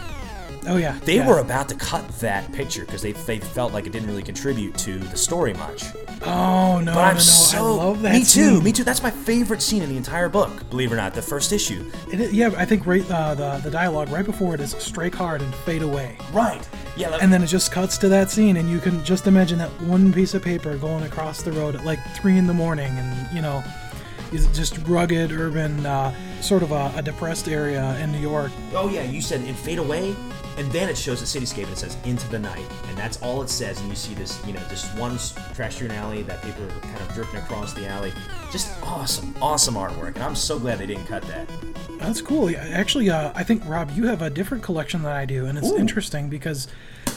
Oh 0.66 0.77
yeah. 0.77 0.98
They 1.05 1.16
yeah. 1.16 1.29
were 1.29 1.38
about 1.40 1.68
to 1.68 1.74
cut 1.74 2.07
that 2.20 2.50
picture 2.53 2.85
because 2.87 3.03
they, 3.03 3.12
they 3.12 3.38
felt 3.38 3.72
like 3.72 3.87
it 3.87 3.92
didn't 3.92 4.09
really 4.09 4.22
contribute 4.22 4.77
to 4.79 4.98
the 4.98 5.16
story 5.16 5.53
much. 5.55 5.85
Oh 6.27 6.81
no, 6.81 6.92
But 6.94 6.94
no, 6.94 7.00
I'm 7.00 7.14
no! 7.16 7.20
so 7.20 7.59
I 7.59 7.61
love 7.85 8.03
that. 8.03 8.12
me 8.14 8.24
too, 8.24 8.61
me 8.62 8.72
too. 8.72 8.83
That's 8.85 9.03
my 9.03 9.11
favorite 9.11 9.61
scene 9.61 9.83
in 9.83 9.90
the 9.90 9.96
entire 9.96 10.29
book. 10.29 10.68
Believe 10.70 10.90
it 10.90 10.94
or 10.94 10.96
not, 10.96 11.12
the 11.14 11.20
first 11.22 11.53
issue. 11.53 11.90
Is- 12.11 12.33
yeah, 12.33 12.50
I 12.57 12.64
think 12.64 12.87
right 12.87 13.09
uh, 13.11 13.35
the 13.35 13.61
the 13.62 13.70
dialogue 13.70 14.09
right 14.11 14.24
before 14.24 14.55
it 14.55 14.61
is 14.61 14.70
strike 14.79 15.14
hard 15.14 15.42
and 15.42 15.55
fade 15.55 15.83
away, 15.83 16.16
Right. 16.33 16.66
Yeah. 16.96 17.09
Like, 17.11 17.22
and 17.22 17.33
then 17.33 17.42
it 17.42 17.48
just 17.48 17.72
cuts 17.72 17.98
to 17.98 18.09
that 18.11 18.31
scene, 18.31 18.57
and 18.57 18.70
you 18.70 18.79
can 18.79 19.05
just 19.05 19.27
imagine 19.27 19.59
that 19.59 19.70
one 19.83 20.12
piece 20.12 20.33
of 20.35 20.42
paper 20.42 20.77
going 20.79 21.03
across 21.05 21.42
the 21.42 21.50
road 21.53 21.74
at 21.74 21.85
like 21.85 21.98
three 22.14 22.38
in 22.38 22.46
the 22.46 22.55
morning, 22.55 22.96
and 22.96 23.35
you 23.37 23.42
know, 23.42 23.62
is 24.33 24.46
just 24.57 24.79
rugged, 24.87 25.31
urban, 25.33 25.85
uh, 25.85 26.14
sort 26.44 26.62
of 26.62 26.72
a, 26.72 26.92
a 26.96 27.02
depressed 27.02 27.48
area 27.48 27.98
in 28.00 28.12
New 28.12 28.18
York. 28.18 28.52
oh 28.74 28.88
yeah, 28.88 29.02
you 29.02 29.20
said 29.20 29.40
it 29.40 29.54
fade 29.54 29.78
away, 29.78 30.14
and 30.59 30.70
then 30.72 30.88
it 30.88 30.96
shows 30.96 31.20
the 31.20 31.26
cityscape 31.26 31.64
and 31.64 31.72
it 31.72 31.78
says 31.78 31.96
into 32.04 32.28
the 32.28 32.38
night, 32.38 32.66
and 32.88 32.96
that's 32.98 33.20
all 33.22 33.42
it 33.42 33.48
says. 33.48 33.80
And 33.80 33.88
you 33.88 33.96
see 33.96 34.14
this, 34.14 34.44
you 34.46 34.52
know, 34.52 34.61
just 34.68 34.96
one 34.98 35.18
trash 35.54 35.76
strewn 35.76 35.90
alley, 35.90 36.22
that 36.22 36.42
paper 36.42 36.68
kind 36.83 37.00
of 37.00 37.14
dripping 37.14 37.37
across 37.37 37.72
the 37.72 37.87
alley. 37.87 38.12
Just 38.52 38.70
awesome, 38.83 39.35
awesome 39.40 39.74
artwork, 39.74 40.14
and 40.14 40.22
I'm 40.22 40.37
so 40.37 40.59
glad 40.59 40.78
they 40.78 40.87
didn't 40.87 41.07
cut 41.07 41.22
that. 41.22 41.48
That's 41.98 42.20
cool. 42.20 42.50
Actually, 42.57 43.09
uh, 43.09 43.33
I 43.35 43.42
think 43.42 43.66
Rob, 43.66 43.90
you 43.92 44.07
have 44.07 44.20
a 44.22 44.30
different 44.30 44.62
collection 44.62 45.02
than 45.02 45.12
I 45.12 45.24
do, 45.24 45.46
and 45.46 45.57
it's 45.57 45.70
Ooh. 45.70 45.78
interesting 45.78 46.28
because 46.28 46.68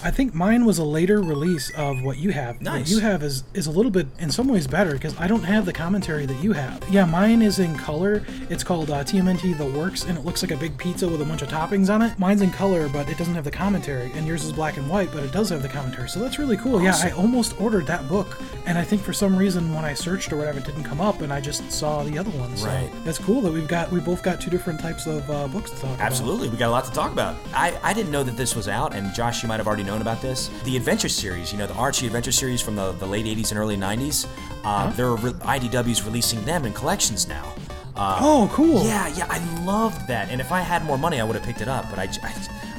I 0.04 0.12
think 0.12 0.34
mine 0.34 0.64
was 0.66 0.78
a 0.78 0.84
later 0.84 1.22
release 1.22 1.70
of 1.72 2.02
what 2.04 2.18
you 2.18 2.32
have. 2.32 2.62
Nice. 2.62 2.82
What 2.82 2.90
you 2.90 3.00
have 3.00 3.24
is 3.24 3.44
is 3.54 3.68
a 3.68 3.72
little 3.72 3.92
bit, 3.92 4.08
in 4.20 4.30
some 4.30 4.48
ways, 4.48 4.68
better 4.68 4.94
because 4.94 5.18
I 5.20 5.28
don't 5.28 5.44
have 5.44 5.66
the 5.66 5.74
commentary 5.74 6.26
that 6.26 6.42
you 6.44 6.54
have. 6.54 6.84
Yeah, 6.90 7.06
mine 7.06 7.42
is 7.42 7.60
in 7.60 7.76
color. 7.76 8.24
It's 8.50 8.64
called 8.64 8.92
uh, 8.92 9.04
TMNT 9.04 9.58
The 9.58 9.66
Works, 9.66 10.06
and 10.06 10.18
it 10.18 10.24
looks 10.24 10.42
like 10.44 10.52
a 10.52 10.58
big 10.58 10.78
pizza 10.78 11.08
with 11.08 11.22
a 11.22 11.26
bunch 11.26 11.42
of 11.42 11.50
toppings 11.50 11.94
on 11.94 12.02
it. 12.02 12.18
Mine's 12.20 12.42
in 12.42 12.52
color, 12.52 12.88
but 12.90 13.10
it 13.10 13.18
doesn't 13.18 13.34
have 13.36 13.44
the 13.44 13.52
commentary, 13.52 14.12
and 14.14 14.28
yours 14.28 14.44
is 14.44 14.54
black 14.54 14.78
and 14.78 14.88
white, 14.90 15.10
but 15.12 15.24
it 15.24 15.32
does 15.32 15.50
have 15.50 15.62
the 15.62 15.68
commentary. 15.70 16.08
So 16.10 16.20
that's 16.20 16.38
really 16.40 16.58
cool. 16.58 16.82
Yeah, 16.82 16.96
I 17.04 17.12
almost 17.12 17.60
ordered 17.60 17.88
that 17.88 18.08
book, 18.08 18.40
and 18.66 18.78
I 18.78 18.84
think 18.84 19.02
for 19.02 19.14
some 19.14 19.36
reason 19.36 19.74
when 19.74 19.84
I 19.84 19.94
searched 19.94 20.32
or 20.32 20.38
whatever, 20.38 20.60
it 20.60 20.66
didn't 20.66 20.84
come 20.84 21.02
up, 21.02 21.22
and 21.22 21.34
I 21.34 21.42
just 21.42 21.72
saw 21.72 22.04
the 22.04 22.18
other 22.18 22.32
one. 22.32 22.56
So 22.56 22.68
Right. 22.68 22.90
that's 23.04 23.18
cool 23.18 23.42
that 23.42 23.52
we've 23.52 23.68
got 23.68 23.92
we 23.92 24.00
both 24.00 24.22
got 24.24 24.40
two 24.40 24.50
different 24.52 24.80
types 24.80 25.08
of 25.08 25.30
uh, 25.30 25.48
books 25.48 25.72
to 25.72 25.76
talk 25.78 25.96
about. 25.96 26.00
Absolutely, 26.06 26.50
we 26.50 26.58
got 26.58 26.70
a 26.70 26.72
lot 26.72 26.86
to 26.86 26.92
talk 26.92 27.12
about. 27.12 27.36
I, 27.54 27.78
I 27.84 27.94
didn't 27.94 28.12
know 28.12 28.24
that 28.24 28.38
this 28.38 28.56
was 28.56 28.68
out, 28.68 28.94
and 28.96 29.14
Josh, 29.14 29.42
you 29.42 29.50
might 29.50 29.58
have 29.58 29.68
already 29.68 29.84
known 29.88 30.02
about 30.02 30.22
this. 30.22 30.50
The 30.66 30.78
Adventure 30.78 31.10
series, 31.10 31.52
you 31.52 31.58
know, 31.58 31.66
the 31.66 31.74
Archie 31.74 32.06
Adventure 32.06 32.32
series 32.32 32.62
from 32.62 32.76
the, 32.76 32.92
the 32.94 33.06
late 33.08 33.26
80s 33.26 33.50
and 33.52 33.60
early 33.60 33.76
90s, 33.78 34.28
uh, 34.64 34.92
there 34.92 35.08
are 35.08 35.16
re- 35.16 35.32
IDWs 35.32 36.06
releasing 36.06 36.44
them 36.46 36.66
in 36.66 36.74
collections 36.74 37.28
now. 37.28 37.52
Uh, 37.96 38.20
Oh, 38.22 38.50
cool. 38.54 38.86
Yeah, 38.86 39.08
yeah, 39.16 39.26
I 39.30 39.40
loved 39.66 40.08
that. 40.08 40.30
And 40.30 40.40
if 40.40 40.52
I 40.52 40.62
had 40.62 40.86
more 40.86 40.98
money, 41.00 41.20
I 41.20 41.24
would 41.24 41.36
have 41.36 41.44
picked 41.46 41.62
it 41.62 41.68
up. 41.68 41.90
But 41.90 41.98
I, 41.98 42.08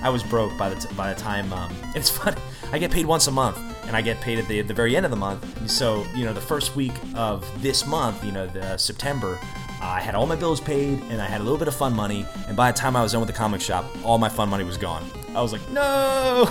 I 0.03 0.11
was 0.11 0.23
broke 0.23 0.57
by 0.57 0.69
the 0.69 0.77
t- 0.77 0.95
by 0.95 1.13
the 1.13 1.19
time. 1.21 1.53
Um, 1.53 1.75
it's 1.97 2.09
funny. 2.11 2.37
I 2.71 2.79
get 2.79 2.93
paid 2.93 3.05
once 3.07 3.27
a 3.27 3.33
month, 3.33 3.59
and 3.89 3.97
I 3.97 4.01
get 4.03 4.21
paid 4.21 4.39
at 4.39 4.47
the 4.47 4.61
at 4.61 4.69
the 4.69 4.75
very 4.75 4.95
end 4.95 5.05
of 5.05 5.11
the 5.11 5.17
month. 5.17 5.69
So 5.69 6.05
you 6.15 6.25
know, 6.25 6.33
the 6.33 6.41
first 6.41 6.77
week 6.77 6.93
of 7.17 7.45
this 7.63 7.85
month, 7.85 8.25
you 8.25 8.31
know, 8.31 8.47
the 8.47 8.77
September. 8.77 9.39
I 9.81 10.01
had 10.01 10.15
all 10.17 10.27
my 10.27 10.37
bills 10.37 10.61
paid, 10.61 11.01
and 11.11 11.21
I 11.23 11.27
had 11.27 11.41
a 11.41 11.45
little 11.45 11.59
bit 11.59 11.69
of 11.69 11.75
fun 11.75 11.95
money. 11.97 12.27
And 12.47 12.57
by 12.57 12.71
the 12.71 12.79
time 12.79 12.95
I 12.95 13.03
was 13.03 13.13
done 13.13 13.21
with 13.21 13.29
the 13.29 13.35
comic 13.37 13.61
shop, 13.61 13.85
all 14.05 14.19
my 14.19 14.29
fun 14.29 14.49
money 14.49 14.65
was 14.65 14.77
gone. 14.77 15.09
I 15.35 15.43
was 15.43 15.53
like, 15.53 15.69
no. 15.71 16.51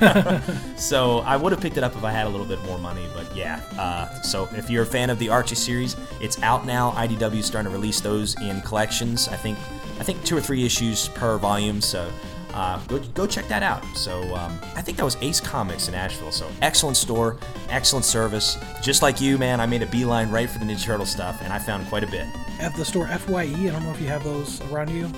so 0.76 1.18
I 1.20 1.36
would 1.36 1.52
have 1.52 1.60
picked 1.60 1.76
it 1.76 1.84
up 1.84 1.94
if 1.96 2.04
I 2.04 2.10
had 2.10 2.26
a 2.26 2.28
little 2.28 2.46
bit 2.46 2.62
more 2.64 2.78
money, 2.78 3.06
but 3.14 3.34
yeah. 3.36 3.60
Uh, 3.78 4.22
so 4.22 4.48
if 4.52 4.70
you're 4.70 4.82
a 4.82 4.86
fan 4.86 5.10
of 5.10 5.18
the 5.18 5.28
Archie 5.28 5.54
series, 5.54 5.96
it's 6.20 6.40
out 6.42 6.66
now. 6.66 6.92
IDW 6.92 7.36
is 7.36 7.46
starting 7.46 7.70
to 7.70 7.76
release 7.76 8.00
those 8.00 8.40
in 8.40 8.60
collections. 8.62 9.28
I 9.28 9.36
think 9.36 9.58
I 9.98 10.04
think 10.04 10.24
two 10.24 10.36
or 10.36 10.40
three 10.40 10.64
issues 10.64 11.08
per 11.08 11.38
volume. 11.38 11.80
So 11.80 12.10
uh, 12.54 12.78
go 12.86 12.98
go 13.14 13.26
check 13.26 13.48
that 13.48 13.62
out. 13.62 13.84
So 13.94 14.22
um, 14.34 14.58
I 14.74 14.82
think 14.82 14.98
that 14.98 15.04
was 15.04 15.16
Ace 15.20 15.40
Comics 15.40 15.88
in 15.88 15.94
Asheville. 15.94 16.32
So 16.32 16.48
excellent 16.60 16.96
store, 16.96 17.38
excellent 17.68 18.04
service. 18.04 18.58
Just 18.82 19.02
like 19.02 19.20
you, 19.20 19.38
man, 19.38 19.60
I 19.60 19.66
made 19.66 19.82
a 19.82 19.86
beeline 19.86 20.30
right 20.30 20.48
for 20.48 20.58
the 20.58 20.64
Ninja 20.64 20.84
Turtle 20.84 21.06
stuff, 21.06 21.40
and 21.42 21.52
I 21.52 21.58
found 21.58 21.86
quite 21.88 22.04
a 22.04 22.08
bit. 22.08 22.26
At 22.60 22.74
the 22.76 22.84
store 22.84 23.06
FYE, 23.06 23.42
I 23.42 23.70
don't 23.70 23.82
know 23.82 23.90
if 23.90 24.00
you 24.00 24.08
have 24.08 24.24
those 24.24 24.60
around 24.70 24.90
you. 24.90 25.10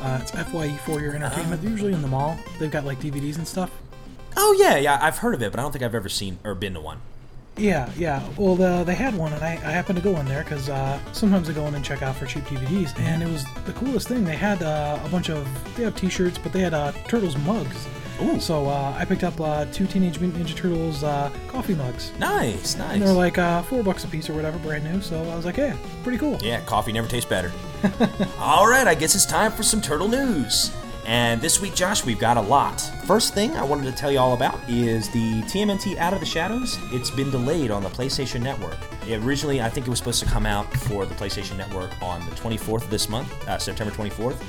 Uh, 0.00 0.18
it's 0.20 0.30
FYE 0.30 0.76
for 0.78 1.00
your 1.00 1.14
entertainment. 1.14 1.60
They're 1.62 1.70
usually 1.70 1.92
in 1.92 2.02
the 2.02 2.08
mall. 2.08 2.38
They've 2.58 2.70
got 2.70 2.84
like 2.84 3.00
DVDs 3.00 3.36
and 3.36 3.46
stuff. 3.46 3.70
Oh 4.36 4.56
yeah, 4.58 4.76
yeah, 4.76 4.98
I've 5.00 5.18
heard 5.18 5.34
of 5.34 5.42
it, 5.42 5.50
but 5.50 5.58
I 5.58 5.62
don't 5.62 5.72
think 5.72 5.82
I've 5.84 5.94
ever 5.94 6.08
seen 6.08 6.38
or 6.44 6.54
been 6.54 6.74
to 6.74 6.80
one. 6.80 7.00
Yeah, 7.56 7.90
yeah. 7.96 8.22
Well, 8.36 8.54
the, 8.54 8.84
they 8.84 8.94
had 8.94 9.16
one, 9.16 9.32
and 9.32 9.42
I, 9.42 9.52
I 9.54 9.72
happened 9.72 9.96
to 9.96 10.02
go 10.02 10.16
in 10.20 10.26
there 10.26 10.44
because 10.44 10.68
uh, 10.68 11.00
sometimes 11.12 11.50
I 11.50 11.52
go 11.52 11.66
in 11.66 11.74
and 11.74 11.84
check 11.84 12.02
out 12.02 12.14
for 12.14 12.24
cheap 12.26 12.44
DVDs, 12.44 12.96
and 13.00 13.22
it 13.22 13.28
was 13.28 13.44
the 13.66 13.72
coolest 13.72 14.06
thing. 14.08 14.24
They 14.24 14.36
had 14.36 14.62
uh, 14.62 15.00
a 15.04 15.08
bunch 15.08 15.28
of 15.28 15.46
they 15.76 15.82
have 15.82 15.96
T-shirts, 15.96 16.38
but 16.38 16.52
they 16.52 16.60
had 16.60 16.72
uh, 16.74 16.92
Turtles 17.08 17.36
mugs. 17.38 17.88
Ooh. 18.22 18.40
So 18.40 18.66
uh, 18.66 18.94
I 18.96 19.04
picked 19.04 19.24
up 19.24 19.40
uh, 19.40 19.64
two 19.66 19.86
Teenage 19.86 20.18
Mutant 20.18 20.44
Ninja 20.44 20.56
Turtles 20.56 21.04
uh, 21.04 21.30
coffee 21.48 21.74
mugs. 21.74 22.12
Nice, 22.18 22.76
nice. 22.76 22.94
And 22.94 23.02
they're 23.02 23.12
like 23.12 23.38
uh, 23.38 23.62
four 23.62 23.82
bucks 23.82 24.04
a 24.04 24.08
piece 24.08 24.28
or 24.28 24.34
whatever, 24.34 24.58
brand 24.58 24.84
new. 24.84 25.00
So 25.00 25.22
I 25.22 25.36
was 25.36 25.44
like, 25.44 25.56
hey, 25.56 25.74
pretty 26.02 26.18
cool. 26.18 26.38
Yeah, 26.42 26.60
coffee 26.62 26.92
never 26.92 27.08
tastes 27.08 27.28
better. 27.28 27.52
All 28.38 28.68
right, 28.68 28.86
I 28.86 28.94
guess 28.94 29.14
it's 29.14 29.26
time 29.26 29.52
for 29.52 29.62
some 29.62 29.80
turtle 29.80 30.08
news. 30.08 30.74
And 31.06 31.40
this 31.40 31.60
week, 31.60 31.74
Josh, 31.74 32.04
we've 32.04 32.18
got 32.18 32.36
a 32.36 32.40
lot. 32.40 32.80
First 33.06 33.34
thing 33.34 33.54
I 33.56 33.64
wanted 33.64 33.84
to 33.84 33.92
tell 33.92 34.10
you 34.10 34.18
all 34.18 34.34
about 34.34 34.60
is 34.68 35.08
the 35.10 35.40
TMNT 35.42 35.96
Out 35.96 36.12
of 36.12 36.20
the 36.20 36.26
Shadows. 36.26 36.78
It's 36.92 37.10
been 37.10 37.30
delayed 37.30 37.70
on 37.70 37.82
the 37.82 37.88
PlayStation 37.88 38.42
Network. 38.42 38.76
It 39.06 39.22
originally, 39.22 39.62
I 39.62 39.70
think 39.70 39.86
it 39.86 39.90
was 39.90 39.98
supposed 39.98 40.22
to 40.22 40.26
come 40.26 40.44
out 40.44 40.70
for 40.74 41.06
the 41.06 41.14
PlayStation 41.14 41.56
Network 41.56 41.90
on 42.02 42.22
the 42.26 42.32
24th 42.32 42.82
of 42.82 42.90
this 42.90 43.08
month, 43.08 43.32
uh, 43.48 43.58
September 43.58 43.92
24th. 43.94 44.42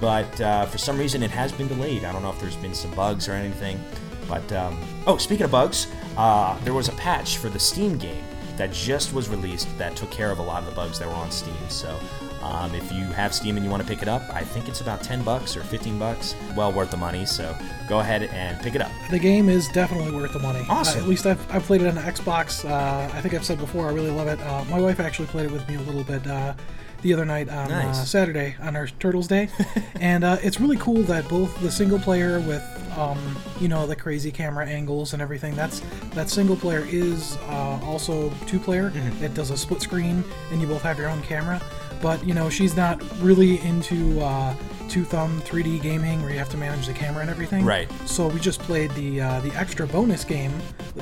But 0.00 0.40
uh, 0.40 0.66
for 0.66 0.78
some 0.78 0.98
reason, 0.98 1.22
it 1.22 1.30
has 1.30 1.52
been 1.52 1.68
delayed. 1.68 2.04
I 2.04 2.12
don't 2.12 2.22
know 2.22 2.30
if 2.30 2.40
there's 2.40 2.56
been 2.56 2.74
some 2.74 2.90
bugs 2.92 3.28
or 3.28 3.32
anything. 3.32 3.80
But, 4.26 4.50
um, 4.52 4.80
oh, 5.06 5.16
speaking 5.16 5.44
of 5.44 5.52
bugs, 5.52 5.86
uh, 6.16 6.58
there 6.60 6.74
was 6.74 6.88
a 6.88 6.92
patch 6.92 7.36
for 7.36 7.50
the 7.50 7.60
Steam 7.60 7.98
game 7.98 8.24
that 8.56 8.72
just 8.72 9.12
was 9.12 9.28
released 9.28 9.68
that 9.78 9.96
took 9.96 10.10
care 10.10 10.32
of 10.32 10.38
a 10.38 10.42
lot 10.42 10.62
of 10.62 10.68
the 10.68 10.74
bugs 10.74 10.98
that 10.98 11.06
were 11.06 11.14
on 11.14 11.30
Steam. 11.30 11.54
So 11.68 12.00
um, 12.42 12.74
if 12.74 12.90
you 12.92 13.04
have 13.06 13.34
Steam 13.34 13.56
and 13.56 13.64
you 13.64 13.70
want 13.70 13.82
to 13.82 13.88
pick 13.88 14.02
it 14.02 14.08
up, 14.08 14.22
I 14.32 14.42
think 14.42 14.68
it's 14.68 14.80
about 14.80 15.02
10 15.02 15.22
bucks 15.22 15.56
or 15.56 15.62
15 15.62 15.98
bucks. 15.98 16.34
Well 16.56 16.72
worth 16.72 16.90
the 16.90 16.96
money. 16.96 17.26
So 17.26 17.56
go 17.88 18.00
ahead 18.00 18.24
and 18.24 18.60
pick 18.60 18.74
it 18.74 18.82
up. 18.82 18.90
The 19.10 19.18
game 19.18 19.48
is 19.48 19.68
definitely 19.68 20.12
worth 20.12 20.32
the 20.32 20.38
money. 20.38 20.64
Awesome. 20.68 21.00
Uh, 21.00 21.02
at 21.02 21.08
least 21.08 21.26
I've, 21.26 21.54
I've 21.54 21.62
played 21.64 21.82
it 21.82 21.88
on 21.88 21.94
the 21.94 22.00
Xbox. 22.00 22.68
Uh, 22.68 23.10
I 23.14 23.20
think 23.20 23.34
I've 23.34 23.44
said 23.44 23.58
before, 23.58 23.88
I 23.88 23.92
really 23.92 24.10
love 24.10 24.28
it. 24.28 24.40
Uh, 24.40 24.64
my 24.70 24.80
wife 24.80 25.00
actually 25.00 25.28
played 25.28 25.46
it 25.46 25.52
with 25.52 25.68
me 25.68 25.74
a 25.74 25.80
little 25.80 26.04
bit 26.04 26.26
uh, 26.26 26.54
the 27.02 27.14
other 27.14 27.24
night 27.24 27.48
on 27.48 27.70
uh, 27.70 27.92
Saturday 27.92 28.56
on 28.60 28.76
our 28.76 28.86
Turtles 28.86 29.26
Day. 29.26 29.48
and 30.00 30.24
uh, 30.24 30.36
it's 30.42 30.60
really 30.60 30.76
cool 30.76 31.02
that 31.04 31.28
both 31.28 31.58
the 31.60 31.70
single 31.70 31.98
player 31.98 32.40
with, 32.40 32.62
um, 32.96 33.18
you 33.60 33.68
know, 33.68 33.86
the 33.86 33.96
crazy 33.96 34.30
camera 34.30 34.66
angles 34.66 35.12
and 35.12 35.22
everything, 35.22 35.54
that's 35.54 35.80
that 36.14 36.28
single 36.28 36.56
player 36.56 36.86
is 36.88 37.36
uh, 37.48 37.80
also 37.82 38.30
two 38.46 38.58
player. 38.58 38.90
Mm-hmm. 38.90 39.24
It 39.24 39.34
does 39.34 39.50
a 39.50 39.56
split 39.56 39.82
screen 39.82 40.24
and 40.50 40.60
you 40.60 40.66
both 40.66 40.82
have 40.82 40.98
your 40.98 41.08
own 41.08 41.22
camera. 41.22 41.60
But, 42.00 42.26
you 42.26 42.34
know, 42.34 42.48
she's 42.48 42.76
not 42.76 43.02
really 43.20 43.60
into 43.60 44.20
uh, 44.20 44.54
two 44.90 45.04
thumb 45.04 45.40
3D 45.42 45.80
gaming 45.80 46.20
where 46.20 46.30
you 46.32 46.38
have 46.38 46.48
to 46.50 46.56
manage 46.56 46.86
the 46.86 46.92
camera 46.92 47.20
and 47.22 47.30
everything. 47.30 47.64
Right. 47.64 47.88
So 48.06 48.26
we 48.28 48.40
just 48.40 48.60
played 48.60 48.90
the 48.92 49.20
uh, 49.20 49.40
the 49.40 49.52
extra 49.54 49.86
bonus 49.86 50.24
game, 50.24 50.50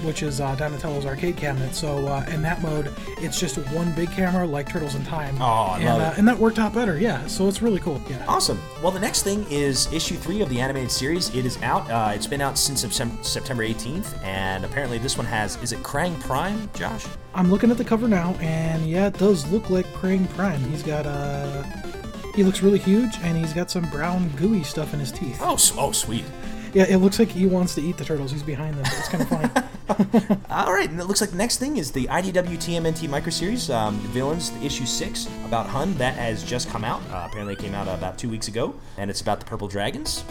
which 0.03 0.22
is 0.22 0.40
uh, 0.40 0.55
Donatello's 0.57 1.07
arcade 1.07 1.37
cabinet. 1.37 1.74
So 1.74 2.07
uh, 2.07 2.27
in 2.29 2.42
that 2.42 2.61
mode, 2.62 2.92
it's 3.18 3.40
just 3.40 3.57
one 3.70 3.90
big 3.92 4.11
camera 4.12 4.46
like 4.46 4.68
Turtles 4.68 4.94
in 4.94 5.05
Time. 5.05 5.37
Oh, 5.40 5.44
I 5.44 5.77
and, 5.79 5.85
love 5.87 6.01
uh, 6.01 6.12
it. 6.12 6.18
and 6.18 6.29
that 6.29 6.38
worked 6.38 6.59
out 6.59 6.74
better. 6.74 6.98
Yeah. 6.98 7.27
So 7.27 7.48
it's 7.48 7.62
really 7.62 7.81
cool. 7.81 8.01
Yeah. 8.09 8.24
Awesome. 8.29 8.61
Well, 8.83 8.92
the 8.92 9.01
next 9.01 9.22
thing 9.22 9.46
is 9.51 9.90
issue 9.92 10.16
three 10.16 10.42
of 10.42 10.48
the 10.51 10.61
animated 10.61 10.90
series. 10.90 11.35
It 11.35 11.46
is 11.46 11.61
out. 11.62 11.90
Uh, 11.90 12.12
it's 12.14 12.27
been 12.27 12.40
out 12.42 12.59
since 12.59 12.83
Septem- 12.83 13.22
September 13.22 13.64
18th, 13.64 14.22
and 14.22 14.64
apparently 14.64 14.98
this 14.98 15.16
one 15.16 15.27
has. 15.27 15.57
Is 15.62 15.72
it 15.72 15.79
Krang 15.81 16.18
Prime, 16.20 16.68
Josh? 16.74 17.07
I'm 17.35 17.51
looking 17.51 17.70
at 17.70 17.79
the 17.79 17.85
cover 17.85 18.09
now, 18.09 18.35
and 18.40 18.87
yeah, 18.87 19.07
it 19.07 19.18
does 19.18 19.51
look 19.51 19.70
like 19.70 19.87
Krang 19.94 20.29
Prime. 20.31 20.61
He's 20.64 20.83
got 20.83 21.07
uh, 21.07 21.62
he 22.38 22.44
looks 22.44 22.62
really 22.62 22.79
huge, 22.79 23.16
and 23.22 23.37
he's 23.37 23.53
got 23.53 23.68
some 23.68 23.83
brown 23.90 24.29
gooey 24.37 24.62
stuff 24.62 24.94
in 24.94 25.01
his 25.01 25.11
teeth. 25.11 25.38
Oh, 25.42 25.55
s- 25.55 25.72
oh, 25.77 25.90
sweet. 25.90 26.24
Yeah, 26.72 26.85
it 26.88 26.98
looks 26.98 27.18
like 27.18 27.29
he 27.31 27.46
wants 27.46 27.74
to 27.74 27.81
eat 27.81 27.96
the 27.96 28.05
turtles. 28.05 28.31
He's 28.31 28.44
behind 28.44 28.77
them. 28.77 28.85
It's 28.87 29.09
kind 29.09 29.22
of 29.24 29.29
funny. 29.29 30.38
All 30.51 30.72
right, 30.72 30.88
and 30.88 31.01
it 31.01 31.07
looks 31.07 31.20
like 31.20 31.31
the 31.31 31.37
next 31.37 31.57
thing 31.57 31.79
is 31.79 31.90
the 31.90 32.07
IDW 32.07 32.57
TMNT 32.57 33.09
micro 33.09 33.31
series, 33.31 33.70
um, 33.70 33.96
Villains, 34.12 34.53
issue 34.62 34.87
six 34.87 35.27
about 35.46 35.66
Hun. 35.66 35.94
That 35.94 36.14
has 36.14 36.44
just 36.44 36.68
come 36.68 36.85
out. 36.85 37.01
Uh, 37.11 37.24
apparently, 37.29 37.55
it 37.55 37.59
came 37.59 37.74
out 37.74 37.88
about 37.88 38.18
two 38.18 38.29
weeks 38.29 38.46
ago, 38.46 38.72
and 38.98 39.11
it's 39.11 39.20
about 39.20 39.40
the 39.40 39.46
Purple 39.46 39.66
Dragons. 39.66 40.22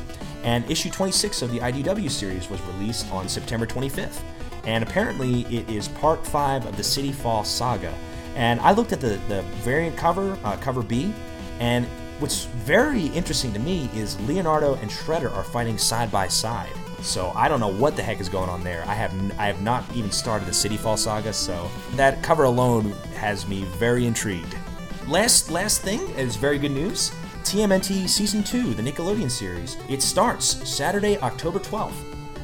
And 0.44 0.64
issue 0.72 0.90
26 0.92 1.42
of 1.42 1.52
the 1.52 1.60
IDW 1.60 2.10
series 2.10 2.50
was 2.50 2.62
released 2.62 3.12
on 3.12 3.28
September 3.28 3.66
25th, 3.66 4.22
and 4.64 4.82
apparently, 4.82 5.42
it 5.54 5.70
is 5.70 5.90
part 5.90 6.26
five 6.26 6.66
of 6.66 6.78
the 6.78 6.84
City 6.86 7.12
Fall 7.12 7.44
saga. 7.44 7.94
And 8.36 8.62
I 8.62 8.72
looked 8.72 8.94
at 8.94 9.02
the 9.02 9.20
the 9.28 9.42
variant 9.66 9.98
cover, 9.98 10.38
uh, 10.46 10.56
cover 10.58 10.84
B, 10.84 11.12
and 11.60 11.86
what's 12.20 12.46
very 12.46 13.08
interesting 13.08 13.54
to 13.54 13.60
me 13.60 13.90
is 13.94 14.20
Leonardo 14.22 14.76
and 14.76 14.90
Shredder 14.90 15.32
are 15.32 15.44
fighting 15.44 15.78
side 15.78 16.12
by 16.12 16.28
side. 16.28 16.74
So 17.02 17.32
I 17.36 17.48
don't 17.48 17.60
know 17.60 17.72
what 17.72 17.96
the 17.96 18.02
heck 18.04 18.20
is 18.20 18.28
going 18.30 18.50
on 18.50 18.64
there. 18.64 18.84
I 18.88 18.94
have 18.94 19.12
n- 19.14 19.34
I 19.38 19.46
have 19.48 19.62
not 19.62 19.84
even 19.96 20.12
started 20.12 20.48
the 20.48 20.54
City 20.54 20.78
Fall 20.78 20.98
saga, 20.98 21.32
so 21.32 21.70
that 21.96 22.24
cover 22.24 22.44
alone 22.46 22.92
has 23.16 23.48
me 23.48 23.64
very 23.78 24.06
intrigued. 24.06 24.56
Last 25.08 25.52
last 25.52 25.82
thing 25.82 26.02
is 26.18 26.36
very 26.36 26.58
good 26.58 26.72
news. 26.72 27.12
TMNT 27.44 28.10
season 28.10 28.44
two, 28.44 28.74
the 28.74 28.84
Nickelodeon 28.84 29.32
series, 29.32 29.78
it 29.88 30.02
starts 30.02 30.68
Saturday, 30.70 31.18
October 31.20 31.60
12th 31.60 31.94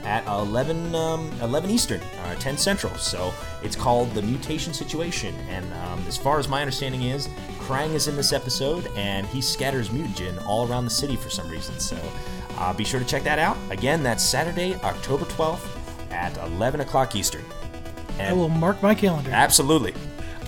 at 0.06 0.26
11 0.28 0.94
um, 0.96 1.32
11 1.42 1.70
Eastern, 1.70 2.02
uh, 2.24 2.36
10 2.36 2.58
Central. 2.58 2.94
So 2.96 3.34
it's 3.64 3.76
called 3.76 4.14
the 4.14 4.22
Mutation 4.22 4.74
Situation, 4.74 5.36
and 5.50 5.66
um, 5.74 6.04
as 6.08 6.18
far 6.18 6.40
as 6.40 6.48
my 6.48 6.62
understanding 6.62 7.04
is, 7.04 7.28
Krang 7.64 7.94
is 7.94 8.08
in 8.08 8.16
this 8.16 8.34
episode, 8.34 8.88
and 8.96 9.26
he 9.28 9.42
scatters 9.42 9.90
mutagen 9.90 10.44
all 10.46 10.68
around 10.68 10.86
the 10.86 10.92
city 10.92 11.16
for 11.16 11.30
some 11.30 11.48
reason. 11.50 11.80
So 11.80 11.98
uh, 12.58 12.74
be 12.74 12.84
sure 12.84 13.00
to 13.00 13.06
check 13.06 13.24
that 13.24 13.40
out. 13.40 13.58
Again, 13.70 14.04
that's 14.04 14.24
Saturday, 14.24 14.76
October 14.84 15.26
12th 15.26 15.66
at 16.12 16.38
11 16.48 16.82
o'clock 16.82 17.16
Eastern. 17.16 17.44
I 18.20 18.24
And 18.24 18.38
will 18.38 18.50
mark 18.50 18.82
my 18.84 18.94
calendar. 18.94 19.32
absolutely. 19.32 19.94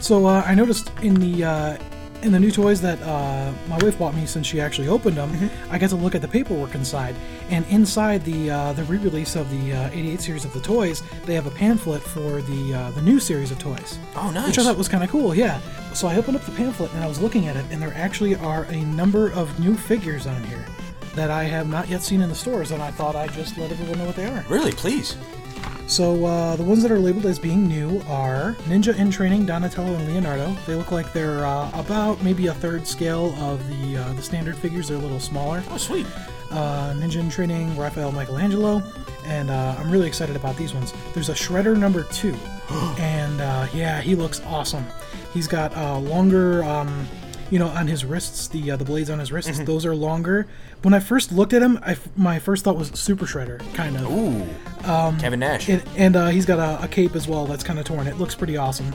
So 0.02 0.26
uh, 0.28 0.44
I 0.46 0.54
noticed 0.56 0.92
in 1.02 1.16
the 1.16 1.44
uh, 1.44 1.78
in 2.22 2.32
the 2.32 2.40
new 2.40 2.52
toys 2.52 2.82
that 2.82 3.02
uh, 3.02 3.52
my 3.68 3.78
wife 3.80 4.00
bought 4.00 4.16
me 4.16 4.26
since 4.26 4.48
she 4.48 4.60
actually 4.60 4.88
opened 4.88 5.18
them, 5.18 5.32
Mm-hmm. 5.32 5.74
I 5.74 5.78
got 5.78 5.90
to 5.90 5.96
look 5.96 6.16
at 6.16 6.22
the 6.22 6.28
paperwork 6.28 6.76
inside. 6.76 7.16
And 7.50 7.66
inside 7.68 8.24
the 8.24 8.50
uh, 8.50 8.74
the 8.74 8.84
re-release 8.86 9.36
of 9.36 9.50
the 9.50 9.74
uh, 9.74 9.90
'88 9.92 10.22
series 10.22 10.46
of 10.46 10.54
the 10.54 10.62
toys, 10.62 11.04
they 11.26 11.36
have 11.36 11.46
a 11.48 11.52
pamphlet 11.52 12.02
for 12.02 12.42
the 12.42 12.74
uh, 12.74 12.92
the 12.92 13.02
new 13.02 13.20
series 13.20 13.52
of 13.52 13.60
toys. 13.60 14.00
Oh, 14.16 14.32
nice. 14.32 14.48
Which 14.48 14.60
I 14.60 14.64
thought 14.64 14.78
was 14.78 14.88
kind 14.88 15.04
of 15.04 15.10
cool. 15.10 15.36
Yeah. 15.36 15.60
So 15.94 16.08
I 16.08 16.16
opened 16.18 16.38
up 16.38 16.44
the 16.44 16.52
pamphlet 16.52 16.94
and 16.94 17.04
I 17.04 17.08
was 17.08 17.20
looking 17.22 17.48
at 17.48 17.56
it, 17.56 17.66
and 17.72 17.82
there 17.82 17.94
actually 17.96 18.36
are 18.36 18.64
a 18.66 18.82
number 18.86 19.32
of 19.32 19.60
new 19.60 19.76
figures 19.76 20.26
on 20.28 20.44
here 20.46 20.66
that 21.16 21.32
I 21.32 21.44
have 21.44 21.70
not 21.70 21.88
yet 21.88 22.02
seen 22.04 22.22
in 22.22 22.30
the 22.30 22.36
stores, 22.36 22.72
and 22.72 22.82
I 22.82 22.92
thought 22.92 23.16
I'd 23.16 23.32
just 23.34 23.58
let 23.58 23.72
everyone 23.72 24.00
know 24.00 24.06
what 24.06 24.16
they 24.16 24.26
are. 24.26 24.44
Really, 24.50 24.72
please. 24.74 25.16
So 25.88 26.26
uh, 26.26 26.56
the 26.56 26.64
ones 26.64 26.82
that 26.82 26.92
are 26.92 27.00
labeled 27.00 27.26
as 27.28 27.38
being 27.38 27.68
new 27.68 28.02
are 28.08 28.56
Ninja 28.64 28.98
in 28.98 29.12
Training, 29.12 29.46
Donatello 29.46 29.94
and 29.94 30.08
Leonardo. 30.08 30.52
They 30.66 30.74
look 30.76 30.92
like 30.92 31.14
they're 31.14 31.46
uh, 31.46 31.70
about 31.74 32.22
maybe 32.24 32.48
a 32.48 32.54
third 32.54 32.88
scale 32.88 33.36
of 33.40 33.66
the 33.70 33.98
uh, 33.98 34.14
the 34.14 34.22
standard 34.22 34.58
figures. 34.58 34.88
They're 34.88 34.98
a 34.98 35.02
little 35.02 35.20
smaller. 35.20 35.64
Oh, 35.70 35.78
sweet. 35.78 36.08
Uh, 36.50 36.94
Ninja 36.94 37.18
in 37.18 37.30
Training, 37.30 37.78
Raphael 37.78 38.12
Michelangelo, 38.12 38.82
and 39.26 39.50
uh, 39.50 39.76
I'm 39.78 39.92
really 39.92 40.08
excited 40.08 40.36
about 40.36 40.58
these 40.58 40.74
ones. 40.74 40.94
There's 41.14 41.30
a 41.30 41.34
Shredder 41.34 41.78
number 41.78 42.04
two, 42.04 42.36
and 43.00 43.40
uh, 43.42 43.68
yeah, 43.74 44.02
he 44.02 44.16
looks 44.16 44.42
awesome. 44.42 44.86
He's 45.34 45.48
got 45.48 45.76
uh, 45.78 46.00
longer. 46.00 46.64
Um, 46.64 47.08
you 47.56 47.60
know, 47.60 47.68
on 47.70 47.88
his 47.88 48.04
wrists, 48.04 48.50
the 48.50 48.72
uh, 48.72 48.76
the 48.76 48.84
blades 48.84 49.10
on 49.10 49.18
his 49.18 49.32
wrists, 49.32 49.60
those 49.60 49.86
are 49.86 49.96
longer. 49.96 50.46
When 50.82 50.94
I 50.94 51.00
first 51.00 51.32
looked 51.32 51.54
at 51.54 51.62
him, 51.62 51.80
I 51.82 51.92
f 51.94 52.06
my 52.18 52.38
first 52.38 52.66
thought 52.66 52.76
was 52.76 52.90
Super 52.90 53.26
Shredder, 53.26 53.60
kind 53.74 53.96
of. 53.96 54.12
Ooh. 54.12 54.46
Kevin 55.20 55.40
Nash. 55.40 55.70
And, 55.70 55.82
and 55.96 56.16
uh, 56.18 56.28
he's 56.36 56.46
got 56.46 56.60
a, 56.60 56.84
a 56.84 56.88
cape 56.90 57.16
as 57.16 57.30
well 57.30 57.46
that's 57.46 57.64
kind 57.64 57.80
of 57.80 57.86
torn. 57.86 58.08
It 58.08 58.18
looks 58.18 58.36
pretty 58.36 58.58
awesome. 58.58 58.92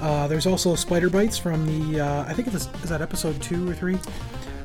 Uh, 0.00 0.28
there's 0.28 0.44
also 0.46 0.74
Spider 0.74 1.08
Bytez 1.08 1.40
from 1.40 1.64
the, 1.64 2.00
uh, 2.00 2.24
I 2.28 2.34
think 2.34 2.46
it's, 2.48 2.68
is 2.82 2.90
that 2.90 3.00
episode 3.00 3.40
two 3.40 3.66
or 3.70 3.74
three? 3.74 3.98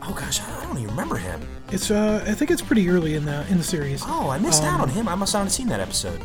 oh 0.01 0.13
gosh, 0.13 0.41
I 0.41 0.63
don't 0.65 0.77
even 0.77 0.89
remember 0.89 1.15
him. 1.15 1.39
It's, 1.71 1.91
uh, 1.91 2.21
I 2.27 2.33
think 2.33 2.51
it's 2.51 2.61
pretty 2.61 2.89
early 2.89 3.15
in 3.15 3.23
the 3.23 3.47
in 3.49 3.57
the 3.57 3.63
series. 3.63 4.01
Oh, 4.05 4.29
I 4.29 4.37
missed 4.37 4.63
Um, 4.63 4.73
out 4.73 4.81
on 4.81 4.89
him. 4.89 5.07
I 5.07 5.15
must 5.15 5.33
not 5.33 5.43
have 5.43 5.51
seen 5.53 5.69
that 5.69 5.79
episode. 5.79 6.19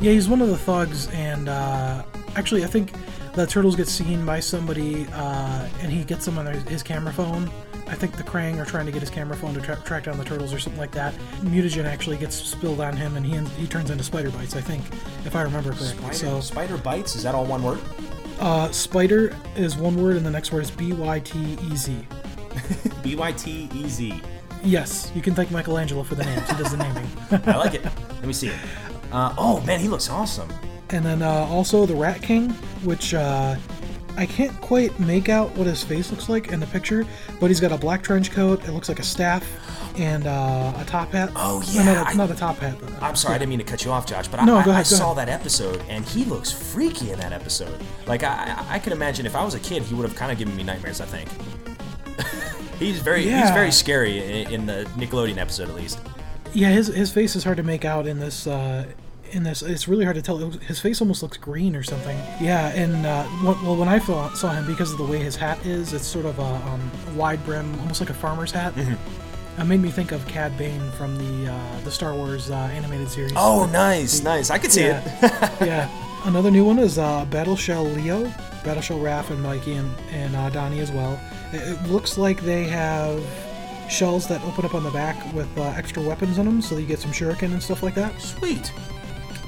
Yeah, 0.00 0.10
he's 0.10 0.28
one 0.28 0.42
of 0.42 0.48
the 0.48 0.58
thugs, 0.58 1.06
and 1.12 1.48
uh, 1.48 2.02
actually, 2.34 2.64
I 2.64 2.66
think 2.66 2.92
the 3.36 3.46
turtles 3.46 3.76
get 3.76 3.86
seen 3.88 4.24
by 4.26 4.40
somebody, 4.40 5.06
uh, 5.12 5.68
and 5.80 5.92
he 5.92 6.02
gets 6.04 6.24
them 6.24 6.38
on 6.38 6.44
their, 6.46 6.54
his 6.54 6.82
camera 6.82 7.12
phone. 7.12 7.48
I 7.88 7.94
think 7.94 8.16
the 8.16 8.24
Krang 8.24 8.58
are 8.60 8.64
trying 8.64 8.86
to 8.86 8.90
get 8.92 9.00
his 9.00 9.10
camera 9.10 9.36
phone 9.36 9.54
to 9.54 9.60
tra- 9.60 9.80
track 9.84 10.04
down 10.04 10.18
the 10.18 10.24
turtles 10.24 10.52
or 10.52 10.58
something 10.58 10.80
like 10.80 10.90
that. 10.92 11.14
Mutagen 11.42 11.84
actually 11.84 12.16
gets 12.16 12.34
spilled 12.34 12.80
on 12.80 12.96
him, 12.96 13.16
and 13.16 13.24
he 13.24 13.36
he 13.60 13.68
turns 13.68 13.90
into 13.90 14.02
Spider 14.02 14.30
Bytez. 14.30 14.56
I 14.56 14.60
think, 14.60 14.82
if 15.24 15.36
I 15.36 15.42
remember 15.42 15.70
correctly. 15.70 15.96
Spider, 15.98 16.14
So, 16.14 16.40
spider 16.40 16.76
bites. 16.78 17.14
Is 17.14 17.22
that 17.22 17.34
all 17.34 17.44
one 17.46 17.62
word? 17.62 17.78
uh, 18.40 18.70
Spider 18.72 19.36
is 19.54 19.76
one 19.76 19.96
word, 20.02 20.16
and 20.16 20.26
the 20.26 20.30
next 20.30 20.50
word 20.52 20.64
is 20.64 20.70
B 20.70 20.92
Y 20.94 21.20
T 21.20 21.56
E 21.62 21.76
Z. 21.76 21.96
B 23.02 23.14
Y 23.14 23.32
T 23.32 23.68
E 23.72 23.88
Z. 23.88 24.20
Yes, 24.64 25.12
you 25.14 25.22
can 25.22 25.34
thank 25.34 25.50
Michelangelo 25.52 26.02
for 26.02 26.16
the 26.16 26.24
names. 26.24 26.50
He 26.50 26.56
does 26.56 26.72
the 26.72 26.78
naming. 26.78 27.06
I 27.46 27.56
like 27.56 27.74
it. 27.74 27.84
Let 27.84 28.24
me 28.26 28.32
see 28.32 28.48
it. 28.48 28.56
Uh, 29.12 29.32
oh 29.38 29.60
man, 29.60 29.78
he 29.78 29.86
looks 29.86 30.10
awesome. 30.10 30.48
And 30.90 31.04
then 31.04 31.22
uh, 31.22 31.28
also 31.50 31.84
the 31.86 31.94
Rat 31.96 32.22
King, 32.22 32.50
which 32.84 33.12
uh, 33.14 33.56
I 34.16 34.24
can't 34.26 34.58
quite 34.60 34.98
make 35.00 35.28
out 35.28 35.50
what 35.56 35.66
his 35.66 35.82
face 35.82 36.10
looks 36.10 36.28
like 36.28 36.48
in 36.52 36.60
the 36.60 36.66
picture, 36.68 37.04
but 37.40 37.48
he's 37.48 37.60
got 37.60 37.72
a 37.72 37.76
black 37.76 38.02
trench 38.02 38.30
coat. 38.30 38.62
It 38.68 38.72
looks 38.72 38.88
like 38.88 38.98
a 39.00 39.04
staff. 39.04 39.44
and 39.98 40.26
uh, 40.26 40.74
a 40.76 40.84
top 40.84 41.10
hat. 41.12 41.30
Oh, 41.34 41.62
No, 41.74 41.82
yeah, 41.82 41.84
not, 41.84 41.96
a, 42.06 42.10
I- 42.10 42.12
not 42.14 42.30
a 42.30 42.34
top 42.34 42.58
hat. 42.58 42.76
But, 42.80 43.02
I'm 43.02 43.16
sorry, 43.16 43.34
I 43.34 43.38
didn't 43.38 43.48
mean 43.50 43.58
to 43.60 43.64
cut 43.64 43.82
you 43.84 43.90
off, 43.90 44.06
Josh, 44.06 44.28
but 44.28 44.44
No, 44.44 44.56
I, 44.58 44.64
go 44.64 44.70
I, 44.72 44.82
saw 44.82 45.12
ahead. 45.12 45.26
that 45.28 45.40
episode, 45.40 45.82
and 45.88 46.04
he 46.04 46.24
looks 46.24 46.52
freaky 46.52 47.10
in 47.12 47.18
that 47.20 47.32
episode. 47.32 47.80
Like, 48.06 48.22
I, 48.22 48.62
I 48.68 48.78
can 48.78 48.92
imagine 48.92 49.24
if 49.26 49.34
I 49.34 49.42
was 49.42 49.54
a 49.54 49.60
kid, 49.60 49.82
he 49.82 49.94
would 49.94 50.06
have 50.06 50.14
kind 50.14 50.30
of 50.30 50.36
given 50.38 50.54
me 50.54 50.62
nightmares. 50.62 51.00
I 51.00 51.06
think. 51.06 51.28
he's 52.78 53.00
very 53.00 53.22
he's 53.22 53.50
very 53.50 53.72
scary 53.72 54.42
in, 54.42 54.52
in 54.52 54.66
the 54.66 54.84
Nickelodeon 54.96 55.38
episode, 55.38 55.68
at 55.68 55.74
least. 55.74 55.98
Yeah, 56.52 56.68
his 56.70 56.88
his 56.88 57.10
face 57.10 57.34
is 57.34 57.42
hard 57.44 57.56
to 57.56 57.62
make 57.62 57.84
out 57.84 58.06
in 58.06 58.18
this. 58.18 58.46
Uh, 58.46 58.84
in 59.32 59.42
this, 59.42 59.62
it's 59.62 59.88
really 59.88 60.04
hard 60.04 60.16
to 60.16 60.22
tell. 60.22 60.38
His 60.38 60.78
face 60.78 61.00
almost 61.00 61.22
looks 61.22 61.36
green 61.36 61.74
or 61.76 61.82
something. 61.82 62.16
Yeah, 62.40 62.68
and 62.68 63.06
uh, 63.06 63.26
well, 63.42 63.76
when 63.76 63.88
I 63.88 63.98
saw, 63.98 64.28
him, 64.52 64.66
because 64.66 64.92
of 64.92 64.98
the 64.98 65.04
way 65.04 65.18
his 65.18 65.36
hat 65.36 65.64
is, 65.64 65.92
it's 65.92 66.06
sort 66.06 66.26
of 66.26 66.38
a 66.38 66.42
um, 66.42 66.90
wide 67.16 67.44
brim, 67.44 67.78
almost 67.80 68.00
like 68.00 68.10
a 68.10 68.14
farmer's 68.14 68.50
hat. 68.50 68.74
Mm-hmm. 68.74 69.60
It 69.60 69.64
made 69.64 69.80
me 69.80 69.90
think 69.90 70.12
of 70.12 70.26
Cad 70.28 70.56
Bane 70.58 70.90
from 70.92 71.16
the 71.16 71.50
uh, 71.50 71.80
the 71.80 71.90
Star 71.90 72.14
Wars 72.14 72.50
uh, 72.50 72.54
animated 72.54 73.08
series. 73.08 73.32
Oh, 73.36 73.66
nice, 73.66 74.22
nice. 74.22 74.50
I 74.50 74.58
could 74.58 74.72
see 74.72 74.82
it. 74.82 75.02
yeah, 75.22 75.56
yeah. 75.64 76.02
Another 76.26 76.50
new 76.50 76.64
one 76.64 76.78
is 76.78 76.98
uh, 76.98 77.24
Battleshell 77.26 77.84
Leo, 77.84 78.24
Battleshell 78.64 78.98
Raph 78.98 79.30
and 79.30 79.42
Mikey 79.42 79.74
and, 79.74 79.90
and 80.10 80.34
uh, 80.36 80.50
Donnie 80.50 80.80
as 80.80 80.90
well. 80.90 81.18
It, 81.52 81.62
it 81.62 81.82
looks 81.88 82.18
like 82.18 82.40
they 82.42 82.64
have 82.64 83.24
shells 83.88 84.26
that 84.28 84.42
open 84.42 84.64
up 84.64 84.74
on 84.74 84.82
the 84.82 84.90
back 84.90 85.16
with 85.32 85.48
uh, 85.56 85.62
extra 85.76 86.02
weapons 86.02 86.38
in 86.38 86.46
them, 86.46 86.60
so 86.60 86.76
you 86.76 86.86
get 86.86 86.98
some 86.98 87.12
shuriken 87.12 87.52
and 87.52 87.62
stuff 87.62 87.82
like 87.82 87.94
that. 87.94 88.20
Sweet. 88.20 88.72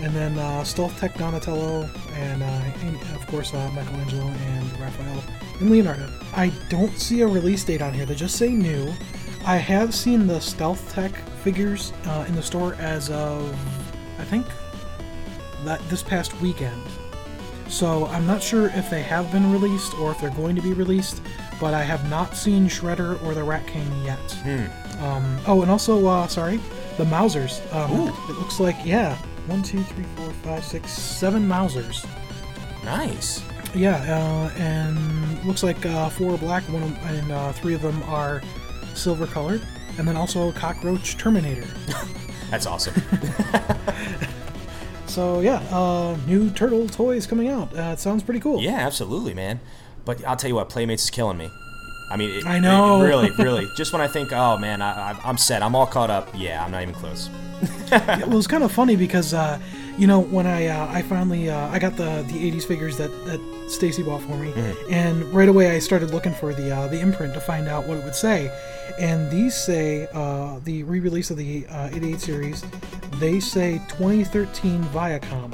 And 0.00 0.14
then 0.14 0.38
uh, 0.38 0.62
Stealth 0.64 0.98
Tech 0.98 1.16
Donatello, 1.16 1.88
and, 2.12 2.42
uh, 2.42 2.46
and 2.46 2.96
of 3.16 3.26
course 3.26 3.52
uh, 3.52 3.70
Michelangelo 3.72 4.26
and 4.26 4.80
Raphael 4.80 5.24
and 5.61 5.70
Leonardo. 5.70 6.08
I 6.34 6.52
don't 6.68 6.96
see 6.98 7.22
a 7.22 7.26
release 7.26 7.64
date 7.64 7.82
on 7.82 7.92
here. 7.92 8.06
They 8.06 8.14
just 8.14 8.37
say 8.37 8.50
new. 8.50 8.92
I 9.44 9.56
have 9.56 9.94
seen 9.94 10.26
the 10.26 10.40
Stealth 10.40 10.92
Tech 10.92 11.12
figures 11.42 11.92
uh, 12.06 12.24
in 12.28 12.34
the 12.34 12.42
store 12.42 12.74
as 12.74 13.11
of 13.11 13.52
I 14.18 14.24
think 14.24 14.46
that 15.64 15.80
this 15.88 16.02
past 16.02 16.38
weekend. 16.40 16.82
So 17.68 18.06
I'm 18.06 18.26
not 18.26 18.42
sure 18.42 18.66
if 18.74 18.88
they 18.90 19.02
have 19.02 19.30
been 19.30 19.52
released 19.52 19.94
or 19.98 20.11
if 20.11 20.20
they're 20.20 20.30
going 20.30 20.56
to 20.56 20.62
be 20.62 20.72
released, 20.72 21.20
but 21.61 21.74
I 21.74 21.82
have 21.82 22.08
not 22.08 22.37
seen 22.37 22.66
Shredder 22.68 23.22
or 23.22 23.34
the 23.34 23.42
Rat 23.42 23.66
King 23.66 23.90
yet. 24.04 24.18
Um, 25.00 25.38
oh, 25.46 25.62
and 25.62 25.70
also, 25.70 26.06
uh, 26.06 26.26
sorry, 26.26 26.61
the 26.96 27.04
Mousers. 27.04 27.61
Um, 27.74 28.08
it 28.08 28.38
looks 28.38 28.58
like 28.58 28.76
yeah, 28.84 29.18
one, 29.48 29.62
two, 29.62 29.82
three, 29.82 30.04
four, 30.16 30.30
five, 30.44 30.64
six, 30.64 30.92
seven 30.92 31.46
Mousers. 31.48 32.06
Nice. 32.84 33.42
Yeah, 33.74 33.96
uh, 33.96 34.50
and 34.58 35.44
looks 35.44 35.62
like 35.62 35.84
uh, 35.84 36.08
four 36.11 36.34
are 36.34 36.38
black, 36.38 36.62
one 36.64 36.82
of- 36.82 36.98
and 37.11 37.32
uh, 37.32 37.52
three 37.52 37.74
of 37.74 37.82
them 37.82 38.02
are 38.04 38.42
silver 38.94 39.26
colored, 39.26 39.62
and 39.98 40.06
then 40.08 40.16
also 40.16 40.52
Cockroach 40.52 41.16
Terminator. 41.18 41.66
That's 42.50 42.66
awesome. 42.66 42.94
So 45.06 45.40
yeah, 45.40 45.56
uh, 45.72 46.16
new 46.26 46.50
turtle 46.50 46.87
toys 46.87 47.26
coming 47.26 47.48
out. 47.48 47.76
Uh, 47.76 47.92
it 47.94 47.98
sounds 47.98 48.22
pretty 48.22 48.40
cool. 48.40 48.61
yeah, 48.61 48.76
absolutely, 48.87 49.34
man. 49.34 49.58
But 50.04 50.24
I'll 50.24 50.37
tell 50.37 50.48
you 50.48 50.54
what, 50.54 50.68
Playmates 50.68 51.04
is 51.04 51.11
killing 51.11 51.38
me. 51.38 51.50
I 52.11 52.16
mean, 52.16 52.31
it, 52.31 52.47
I 52.47 52.59
know. 52.59 53.03
it- 53.03 53.07
really, 53.09 53.31
really. 53.33 53.66
Just 53.77 53.92
when 53.92 54.01
I 54.03 54.09
think, 54.09 54.33
oh 54.33 54.57
man, 54.57 54.81
I, 54.83 55.18
I'm 55.25 55.37
set, 55.38 55.62
I'm 55.62 55.75
all 55.75 55.87
caught 55.87 56.11
up. 56.11 56.29
Yeah, 56.35 56.64
I'm 56.64 56.71
not 56.71 56.83
even 56.83 56.94
close. 56.94 57.29
Yeah, 57.90 58.25
well, 58.27 58.38
it's 58.38 58.47
kind 58.47 58.62
of 58.62 58.71
funny 58.71 58.94
because 58.94 59.35
uh, 59.35 59.59
you 59.99 60.07
know 60.07 60.21
when 60.21 60.47
I 60.47 60.66
uh, 60.68 60.87
I 60.92 61.03
finally 61.03 61.51
uh, 61.51 61.68
I 61.68 61.79
got 61.81 61.97
the 61.97 62.23
the 62.29 62.51
'80s 62.53 62.64
figures 62.64 62.97
that 62.99 63.11
that 63.27 63.40
Stacy 63.68 64.03
bought 64.05 64.23
for 64.23 64.37
me, 64.37 64.53
and 64.90 65.25
right 65.35 65.49
away 65.49 65.71
I 65.75 65.81
started 65.81 66.12
looking 66.12 66.33
for 66.33 66.55
the 66.55 66.71
uh, 66.75 66.87
the 66.87 67.01
imprint 67.01 67.35
to 67.35 67.40
find 67.40 67.66
out 67.66 67.87
what 67.88 67.99
it 67.99 68.05
would 68.05 68.14
say, 68.14 68.49
and 69.01 69.29
these 69.31 69.55
say 69.57 70.07
uh, 70.14 70.61
the 70.64 70.85
re-release 70.85 71.31
of 71.33 71.37
the 71.37 71.66
uh, 71.66 71.90
'88 71.92 72.21
series, 72.21 72.64
they 73.14 73.40
say 73.40 73.83
2013 73.88 74.85
Viacom. 74.85 75.53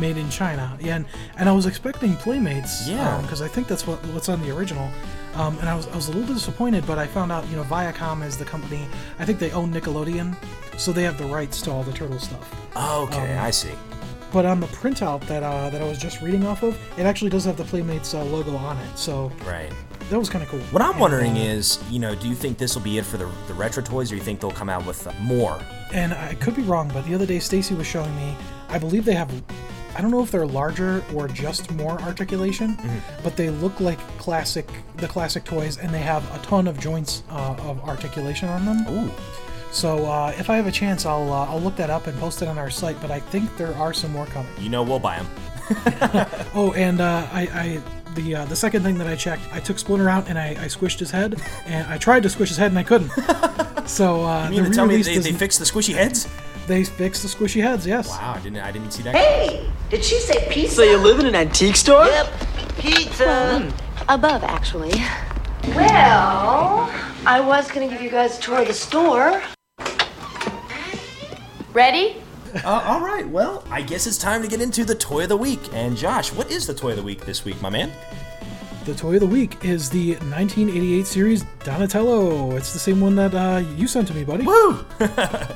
Made 0.00 0.16
in 0.16 0.28
China, 0.30 0.76
yeah, 0.80 0.96
and, 0.96 1.06
and 1.36 1.48
I 1.48 1.52
was 1.52 1.64
expecting 1.66 2.16
Playmates, 2.16 2.88
Yeah. 2.88 3.20
because 3.22 3.40
I 3.40 3.46
think 3.46 3.68
that's 3.68 3.86
what 3.86 4.04
what's 4.08 4.28
on 4.28 4.40
the 4.42 4.50
original, 4.56 4.90
um, 5.34 5.58
and 5.58 5.68
I 5.68 5.74
was 5.74 5.86
I 5.88 5.96
was 5.96 6.08
a 6.08 6.12
little 6.12 6.34
disappointed, 6.34 6.86
but 6.86 6.98
I 6.98 7.06
found 7.06 7.30
out 7.32 7.46
you 7.48 7.56
know 7.56 7.64
Viacom 7.64 8.24
is 8.24 8.36
the 8.36 8.44
company, 8.44 8.86
I 9.18 9.24
think 9.24 9.38
they 9.38 9.50
own 9.52 9.72
Nickelodeon, 9.72 10.34
so 10.78 10.92
they 10.92 11.02
have 11.04 11.18
the 11.18 11.24
rights 11.26 11.62
to 11.62 11.70
all 11.70 11.82
the 11.82 11.92
turtle 11.92 12.18
stuff. 12.18 12.52
Okay, 12.76 13.36
Um, 13.36 13.44
I 13.44 13.50
see. 13.50 13.70
But 14.32 14.46
on 14.46 14.60
the 14.60 14.68
printout 14.68 15.26
that 15.26 15.42
uh, 15.42 15.70
that 15.70 15.80
I 15.82 15.84
was 15.88 15.98
just 15.98 16.20
reading 16.22 16.46
off 16.46 16.62
of, 16.62 16.78
it 16.98 17.04
actually 17.04 17.30
does 17.30 17.44
have 17.44 17.56
the 17.56 17.64
Playmates 17.64 18.14
uh, 18.14 18.22
logo 18.24 18.54
on 18.56 18.76
it, 18.78 18.96
so 18.98 19.32
Right. 19.44 19.72
that 20.08 20.18
was 20.18 20.28
kind 20.30 20.42
of 20.44 20.50
cool. 20.50 20.60
What 20.70 20.82
I'm 20.82 20.92
And, 20.92 21.00
wondering 21.00 21.32
uh, 21.36 21.40
is, 21.54 21.78
you 21.90 21.98
know, 21.98 22.14
do 22.14 22.28
you 22.28 22.34
think 22.36 22.56
this 22.56 22.74
will 22.76 22.82
be 22.82 22.98
it 22.98 23.04
for 23.04 23.16
the, 23.16 23.28
the 23.48 23.54
retro 23.54 23.82
toys, 23.82 24.12
or 24.12 24.14
you 24.14 24.20
think 24.22 24.38
they'll 24.40 24.50
come 24.52 24.68
out 24.70 24.86
with 24.86 25.04
uh, 25.06 25.12
more? 25.20 25.58
and 25.92 26.14
I 26.14 26.34
could 26.34 26.54
be 26.54 26.62
wrong, 26.62 26.88
but 26.94 27.04
the 27.06 27.14
other 27.16 27.26
day 27.26 27.40
Stacy 27.40 27.74
was 27.74 27.84
showing 27.88 28.14
me, 28.14 28.36
I 28.68 28.78
believe 28.78 29.04
they 29.04 29.14
have, 29.14 29.28
I 29.96 30.00
don't 30.02 30.10
know 30.10 30.22
if 30.22 30.30
they're 30.30 30.46
larger 30.46 31.02
or 31.14 31.28
just 31.28 31.70
more 31.72 32.00
articulation, 32.02 32.76
Mm-hmm. 32.76 33.22
but 33.24 33.36
they 33.36 33.50
look 33.50 33.80
like 33.80 33.98
classic, 34.18 34.68
the 34.96 35.08
classic 35.08 35.44
toys, 35.44 35.78
and 35.78 35.92
they 35.92 35.98
have 36.00 36.22
a 36.34 36.38
ton 36.44 36.66
of 36.68 36.78
joints 36.78 37.22
uh, 37.30 37.56
of 37.60 37.80
articulation 37.88 38.48
on 38.48 38.64
them. 38.64 38.86
Ooh. 38.88 39.10
So 39.72 40.06
uh, 40.06 40.34
if 40.36 40.50
I 40.50 40.56
have 40.56 40.66
a 40.66 40.72
chance, 40.72 41.06
I'll 41.06 41.32
uh, 41.32 41.46
I'll 41.46 41.60
look 41.60 41.76
that 41.76 41.90
up 41.90 42.06
and 42.08 42.18
post 42.18 42.42
it 42.42 42.48
on 42.48 42.58
our 42.58 42.70
site. 42.70 43.00
But 43.00 43.10
I 43.10 43.20
think 43.20 43.56
there 43.56 43.74
are 43.76 43.92
some 43.92 44.10
more 44.12 44.26
coming. 44.26 44.50
You 44.58 44.68
know, 44.68 44.82
we'll 44.82 44.98
buy 44.98 45.16
them. 45.18 45.28
Oh, 46.54 46.72
and 46.76 47.00
uh, 47.00 47.26
I, 47.32 47.42
I 47.42 47.80
the 48.14 48.34
uh, 48.34 48.44
the 48.46 48.56
second 48.56 48.82
thing 48.82 48.98
that 48.98 49.06
I 49.06 49.14
checked, 49.14 49.42
I 49.52 49.60
took 49.60 49.78
Splinter 49.78 50.08
out 50.10 50.28
and 50.28 50.36
I, 50.38 50.50
I 50.50 50.66
squished 50.66 50.98
his 50.98 51.10
head, 51.12 51.40
and 51.66 51.86
I 51.86 51.96
tried 51.98 52.24
to 52.24 52.28
squish 52.28 52.48
his 52.48 52.58
head 52.58 52.70
and 52.72 52.78
I 52.78 52.82
couldn't. 52.82 53.10
So 53.86 54.22
uh, 54.24 54.44
You 54.50 54.62
mean 54.62 54.64
the 54.64 54.68
to 54.70 54.74
tell 54.76 54.86
me 54.86 55.02
they, 55.02 55.18
they 55.18 55.32
fixed 55.32 55.58
the 55.58 55.64
squishy 55.64 55.94
heads? 55.94 56.28
They 56.70 56.84
fixed 56.84 57.22
the 57.22 57.28
squishy 57.28 57.60
heads. 57.60 57.86
Yes. 57.86 58.08
Wow, 58.08 58.34
I 58.36 58.40
didn't 58.40 58.60
I 58.60 58.70
didn't 58.70 58.92
see 58.92 59.02
that. 59.02 59.14
Hey, 59.14 59.68
did 59.90 60.04
she 60.04 60.16
say 60.20 60.48
pizza? 60.50 60.76
So 60.76 60.82
you 60.82 60.96
live 60.96 61.18
in 61.18 61.26
an 61.26 61.34
antique 61.34 61.76
store? 61.76 62.06
Yep, 62.06 62.32
pizza. 62.78 63.72
Above, 64.08 64.44
actually. 64.44 64.92
Well, 65.68 66.90
I 67.26 67.40
was 67.40 67.70
gonna 67.70 67.88
give 67.88 68.00
you 68.00 68.10
guys 68.10 68.38
a 68.38 68.40
tour 68.40 68.60
of 68.60 68.68
the 68.68 68.72
store. 68.72 69.42
Ready? 71.72 72.16
Uh, 72.64 72.82
all 72.84 73.00
right, 73.00 73.28
well, 73.28 73.62
I 73.70 73.82
guess 73.82 74.06
it's 74.06 74.18
time 74.18 74.42
to 74.42 74.48
get 74.48 74.60
into 74.60 74.84
the 74.84 74.94
toy 74.94 75.24
of 75.24 75.28
the 75.28 75.36
week. 75.36 75.60
And 75.72 75.96
Josh, 75.96 76.32
what 76.32 76.50
is 76.50 76.66
the 76.66 76.74
toy 76.74 76.90
of 76.90 76.96
the 76.96 77.02
week 77.02 77.24
this 77.24 77.44
week, 77.44 77.60
my 77.62 77.70
man? 77.70 77.92
The 78.86 78.94
toy 78.94 79.14
of 79.14 79.20
the 79.20 79.26
week 79.26 79.64
is 79.64 79.88
the 79.90 80.12
1988 80.14 81.06
series 81.06 81.42
Donatello. 81.62 82.56
It's 82.56 82.72
the 82.72 82.78
same 82.78 83.00
one 83.00 83.14
that 83.16 83.34
uh, 83.34 83.62
you 83.76 83.86
sent 83.86 84.08
to 84.08 84.14
me, 84.14 84.24
buddy. 84.24 84.44
Woo! 84.44 84.84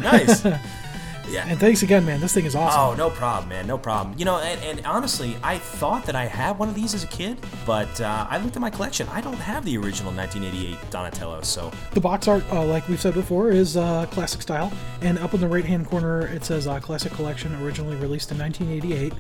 nice. 0.00 0.46
yeah. 1.28 1.46
And 1.46 1.58
thanks 1.58 1.82
again, 1.82 2.04
man. 2.04 2.20
This 2.20 2.34
thing 2.34 2.44
is 2.44 2.54
awesome. 2.54 2.80
Oh, 2.80 2.94
no 2.94 3.10
problem, 3.10 3.48
man. 3.48 3.66
No 3.66 3.78
problem. 3.78 4.18
You 4.18 4.24
know, 4.24 4.38
and, 4.38 4.60
and 4.62 4.86
honestly, 4.86 5.36
I 5.42 5.58
thought 5.58 6.04
that 6.06 6.14
I 6.16 6.26
had 6.26 6.58
one 6.58 6.68
of 6.68 6.74
these 6.74 6.94
as 6.94 7.04
a 7.04 7.08
kid, 7.08 7.38
but 7.66 8.00
uh, 8.00 8.26
I 8.28 8.38
looked 8.38 8.56
at 8.56 8.60
my 8.60 8.70
collection. 8.70 9.08
I 9.08 9.20
don't 9.20 9.34
have 9.34 9.64
the 9.64 9.76
original 9.76 10.12
1988 10.12 10.90
Donatello, 10.90 11.42
so 11.42 11.72
The 11.92 12.00
box 12.00 12.28
art, 12.28 12.44
uh, 12.52 12.64
like 12.64 12.88
we've 12.88 13.00
said 13.00 13.14
before, 13.14 13.50
is 13.50 13.76
uh, 13.76 14.06
classic 14.06 14.42
style, 14.42 14.72
and 15.02 15.18
up 15.18 15.34
in 15.34 15.40
the 15.40 15.48
right-hand 15.48 15.86
corner 15.86 16.26
it 16.26 16.44
says 16.44 16.66
uh, 16.66 16.78
"Classic 16.80 17.12
Collection," 17.12 17.54
originally 17.62 17.96
released 17.96 18.30
in 18.30 18.38
1988. 18.38 19.12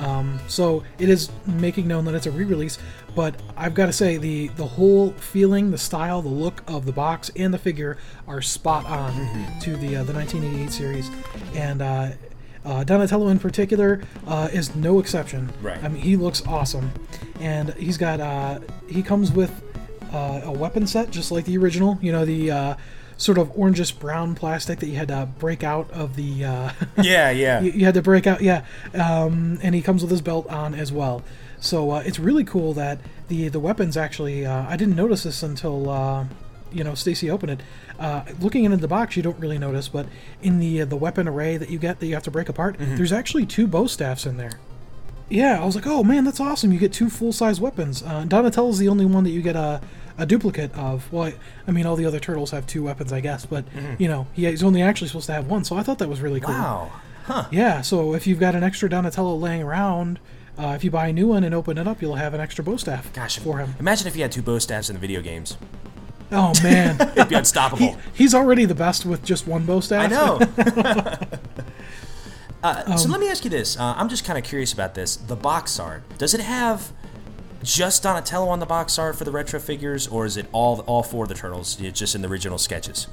Um, 0.00 0.38
so 0.48 0.82
it 0.98 1.08
is 1.08 1.30
making 1.46 1.86
known 1.86 2.04
that 2.06 2.14
it's 2.14 2.26
a 2.26 2.30
re-release, 2.30 2.78
but 3.14 3.34
I've 3.56 3.74
got 3.74 3.86
to 3.86 3.92
say 3.92 4.16
the 4.16 4.48
the 4.48 4.66
whole 4.66 5.10
feeling, 5.12 5.70
the 5.70 5.78
style, 5.78 6.22
the 6.22 6.28
look 6.28 6.62
of 6.66 6.86
the 6.86 6.92
box 6.92 7.30
and 7.36 7.52
the 7.52 7.58
figure 7.58 7.98
are 8.26 8.42
spot 8.42 8.86
on 8.86 9.12
to 9.60 9.76
the 9.76 9.96
uh, 9.96 10.04
the 10.04 10.12
1988 10.12 10.70
series, 10.70 11.10
and. 11.54 11.82
Uh, 11.82 12.10
uh, 12.64 12.84
Donatello 12.84 13.26
in 13.26 13.40
particular 13.40 14.02
uh, 14.28 14.48
is 14.52 14.76
no 14.76 15.00
exception. 15.00 15.52
Right. 15.60 15.82
I 15.82 15.88
mean, 15.88 16.00
he 16.00 16.16
looks 16.16 16.46
awesome, 16.46 16.92
and 17.40 17.74
he's 17.74 17.98
got 17.98 18.20
uh, 18.20 18.60
he 18.88 19.02
comes 19.02 19.32
with 19.32 19.50
uh, 20.12 20.42
a 20.44 20.52
weapon 20.52 20.86
set 20.86 21.10
just 21.10 21.32
like 21.32 21.44
the 21.44 21.58
original. 21.58 21.98
You 22.00 22.12
know 22.12 22.24
the 22.24 22.50
uh, 22.52 22.74
sort 23.16 23.38
of 23.38 23.48
orangish 23.54 23.98
brown 23.98 24.34
plastic 24.34 24.80
that 24.80 24.86
you 24.86 24.96
had 24.96 25.08
to 25.08 25.28
break 25.38 25.64
out 25.64 25.90
of 25.90 26.16
the. 26.16 26.44
Uh, 26.44 26.70
yeah, 27.02 27.30
yeah. 27.30 27.60
you, 27.60 27.72
you 27.72 27.84
had 27.84 27.94
to 27.94 28.02
break 28.02 28.26
out, 28.26 28.40
yeah. 28.40 28.64
Um, 28.94 29.58
and 29.62 29.74
he 29.74 29.82
comes 29.82 30.02
with 30.02 30.10
his 30.10 30.20
belt 30.20 30.46
on 30.48 30.74
as 30.74 30.92
well. 30.92 31.22
So 31.62 31.92
uh, 31.92 32.02
it's 32.04 32.18
really 32.18 32.44
cool 32.44 32.74
that 32.74 32.98
the 33.28 33.48
the 33.48 33.60
weapons 33.60 33.96
actually. 33.96 34.44
Uh, 34.44 34.66
I 34.68 34.76
didn't 34.76 34.96
notice 34.96 35.22
this 35.22 35.42
until 35.42 35.88
uh, 35.88 36.26
you 36.72 36.82
know 36.84 36.94
Stacy 36.94 37.30
opened 37.30 37.52
it. 37.52 37.60
Uh, 37.98 38.24
looking 38.40 38.64
into 38.64 38.76
the 38.78 38.88
box, 38.88 39.16
you 39.16 39.22
don't 39.22 39.38
really 39.38 39.58
notice, 39.58 39.88
but 39.88 40.06
in 40.42 40.58
the 40.58 40.82
uh, 40.82 40.84
the 40.84 40.96
weapon 40.96 41.28
array 41.28 41.56
that 41.56 41.70
you 41.70 41.78
get 41.78 42.00
that 42.00 42.06
you 42.06 42.14
have 42.14 42.24
to 42.24 42.30
break 42.32 42.48
apart, 42.48 42.76
there's 42.78 43.12
actually 43.12 43.46
two 43.46 43.66
bow 43.66 43.86
staffs 43.86 44.26
in 44.26 44.36
there. 44.36 44.58
Yeah, 45.28 45.62
I 45.62 45.64
was 45.64 45.76
like, 45.76 45.86
oh 45.86 46.02
man, 46.02 46.24
that's 46.24 46.40
awesome! 46.40 46.72
You 46.72 46.78
get 46.80 46.92
two 46.92 47.08
full 47.08 47.32
size 47.32 47.60
weapons. 47.60 48.02
Uh, 48.02 48.24
Donatello's 48.26 48.78
the 48.78 48.88
only 48.88 49.06
one 49.06 49.22
that 49.24 49.30
you 49.30 49.40
get 49.40 49.54
a, 49.56 49.80
a 50.18 50.26
duplicate 50.26 50.76
of. 50.76 51.10
Well, 51.12 51.28
I, 51.28 51.34
I 51.66 51.70
mean, 51.70 51.86
all 51.86 51.94
the 51.96 52.04
other 52.06 52.18
turtles 52.20 52.50
have 52.50 52.66
two 52.66 52.82
weapons, 52.82 53.12
I 53.12 53.20
guess, 53.20 53.46
but 53.46 53.64
you 53.98 54.08
know, 54.08 54.26
he, 54.34 54.46
he's 54.46 54.64
only 54.64 54.82
actually 54.82 55.08
supposed 55.08 55.26
to 55.26 55.32
have 55.32 55.46
one. 55.46 55.64
So 55.64 55.76
I 55.76 55.84
thought 55.84 55.98
that 55.98 56.08
was 56.08 56.20
really 56.20 56.40
cool. 56.40 56.54
Wow. 56.54 56.90
Huh. 57.24 57.46
Yeah, 57.52 57.82
so 57.82 58.14
if 58.14 58.26
you've 58.26 58.40
got 58.40 58.56
an 58.56 58.64
extra 58.64 58.90
Donatello 58.90 59.36
laying 59.36 59.62
around, 59.62 60.18
uh, 60.58 60.68
if 60.76 60.84
you 60.84 60.90
buy 60.90 61.08
a 61.08 61.12
new 61.12 61.28
one 61.28 61.44
and 61.44 61.54
open 61.54 61.78
it 61.78 61.86
up, 61.86 62.02
you'll 62.02 62.16
have 62.16 62.34
an 62.34 62.40
extra 62.40 62.62
bow 62.62 62.76
staff 62.76 63.12
Gosh, 63.12 63.38
for 63.38 63.58
him. 63.58 63.74
Imagine 63.80 64.06
if 64.06 64.14
he 64.14 64.20
had 64.20 64.32
two 64.32 64.42
bow 64.42 64.58
staffs 64.58 64.90
in 64.90 64.94
the 64.94 65.00
video 65.00 65.20
games. 65.20 65.56
Oh 66.30 66.52
man, 66.62 67.00
It'd 67.16 67.28
be 67.28 67.34
unstoppable. 67.34 67.96
he's 68.14 68.34
already 68.34 68.64
the 68.64 68.74
best 68.74 69.04
with 69.04 69.24
just 69.24 69.46
one 69.46 69.66
bow 69.66 69.80
staff. 69.80 70.04
I 70.04 70.06
know. 70.06 70.40
uh, 72.62 72.96
so 72.96 73.08
let 73.08 73.20
me 73.20 73.28
ask 73.28 73.44
you 73.44 73.50
this. 73.50 73.78
Uh, 73.78 73.94
I'm 73.96 74.08
just 74.08 74.24
kind 74.24 74.38
of 74.38 74.44
curious 74.44 74.72
about 74.72 74.94
this. 74.94 75.16
The 75.16 75.36
box 75.36 75.78
art. 75.78 76.02
Does 76.18 76.34
it 76.34 76.40
have 76.40 76.92
just 77.62 78.02
Donatello 78.02 78.48
on 78.48 78.60
the 78.60 78.66
box 78.66 78.98
art 78.98 79.16
for 79.16 79.24
the 79.24 79.30
retro 79.30 79.60
figures, 79.60 80.08
or 80.08 80.24
is 80.24 80.36
it 80.36 80.46
all 80.52 80.80
all 80.80 81.02
four 81.02 81.24
of 81.24 81.28
the 81.28 81.34
turtles 81.34 81.76
just 81.76 82.14
in 82.14 82.22
the 82.22 82.28
original 82.28 82.58
sketches? 82.58 83.06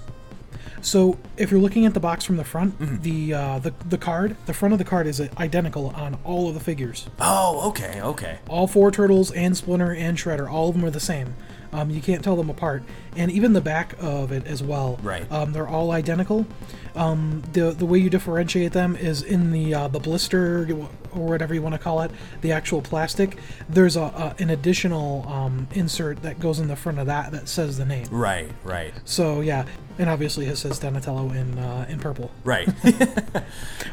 So 0.82 1.18
if 1.38 1.52
you're 1.52 1.60
looking 1.60 1.86
at 1.86 1.94
the 1.94 2.00
box 2.00 2.24
from 2.26 2.38
the 2.38 2.44
front, 2.44 2.80
Mm-hmm. 2.80 3.02
the 3.02 3.34
uh, 3.34 3.60
the 3.60 3.74
the 3.88 3.98
card, 3.98 4.36
the 4.46 4.54
front 4.54 4.74
of 4.74 4.80
the 4.80 4.86
card 4.86 5.08
is 5.08 5.20
identical 5.38 5.88
on 5.90 6.18
all 6.24 6.48
of 6.48 6.54
the 6.54 6.60
figures. 6.60 7.08
Oh, 7.20 7.68
okay, 7.70 8.02
okay. 8.02 8.40
All 8.48 8.68
four 8.68 8.92
turtles 8.92 9.32
and 9.32 9.56
Splinter 9.58 9.94
and 9.94 10.18
Shredder, 10.18 10.50
all 10.50 10.70
of 10.70 10.76
them 10.76 10.86
are 10.86 10.90
the 10.90 11.00
same. 11.00 11.36
Um, 11.72 11.90
you 11.90 12.02
can't 12.02 12.24
tell 12.24 12.36
them 12.36 12.50
apart, 12.50 12.84
and 13.16 13.32
even 13.32 13.54
the 13.54 13.62
back 13.62 13.94
of 14.00 14.32
it 14.32 14.46
as 14.48 14.64
well. 14.64 15.00
Right. 15.04 15.32
Um, 15.32 15.54
they're 15.54 15.68
all 15.68 15.92
identical. 15.92 16.48
Um, 16.96 17.44
the 17.54 17.72
the 17.72 17.86
way 17.86 18.00
you 18.00 18.10
differentiate 18.10 18.72
them 18.72 18.96
is 18.96 19.22
in 19.22 19.52
the 19.52 19.74
uh, 19.76 19.88
the 19.88 20.00
blister 20.00 20.68
or 21.14 21.28
whatever 21.28 21.54
you 21.54 21.62
want 21.62 21.74
to 21.76 21.80
call 21.80 22.02
it, 22.02 22.12
the 22.42 22.52
actual 22.52 22.82
plastic. 22.82 23.38
There's 23.70 23.96
a, 23.96 24.02
a 24.02 24.36
an 24.40 24.50
additional 24.50 25.28
um, 25.28 25.68
insert 25.74 26.24
that 26.24 26.40
goes 26.40 26.60
in 26.60 26.68
the 26.68 26.76
front 26.76 26.98
of 27.00 27.06
that 27.06 27.32
that 27.32 27.48
says 27.48 27.78
the 27.78 27.86
name. 27.86 28.08
Right, 28.10 28.50
right, 28.64 28.94
So 29.06 29.42
yeah, 29.42 29.66
and 30.00 30.10
obviously 30.10 30.48
it 30.48 30.56
says 30.58 30.80
Donatello 30.80 31.32
in 31.32 31.60
uh, 31.60 31.86
in 31.88 32.00
purple. 32.00 32.32
right. 32.44 32.68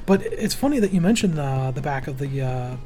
But 0.07 0.23
it's 0.23 0.55
funny 0.55 0.79
that 0.79 0.93
you 0.93 1.01
mentioned 1.01 1.39
uh, 1.39 1.73
the 1.73 1.81
back 1.81 2.07
of 2.07 2.19
the 2.19 2.41
uh, 2.43 2.77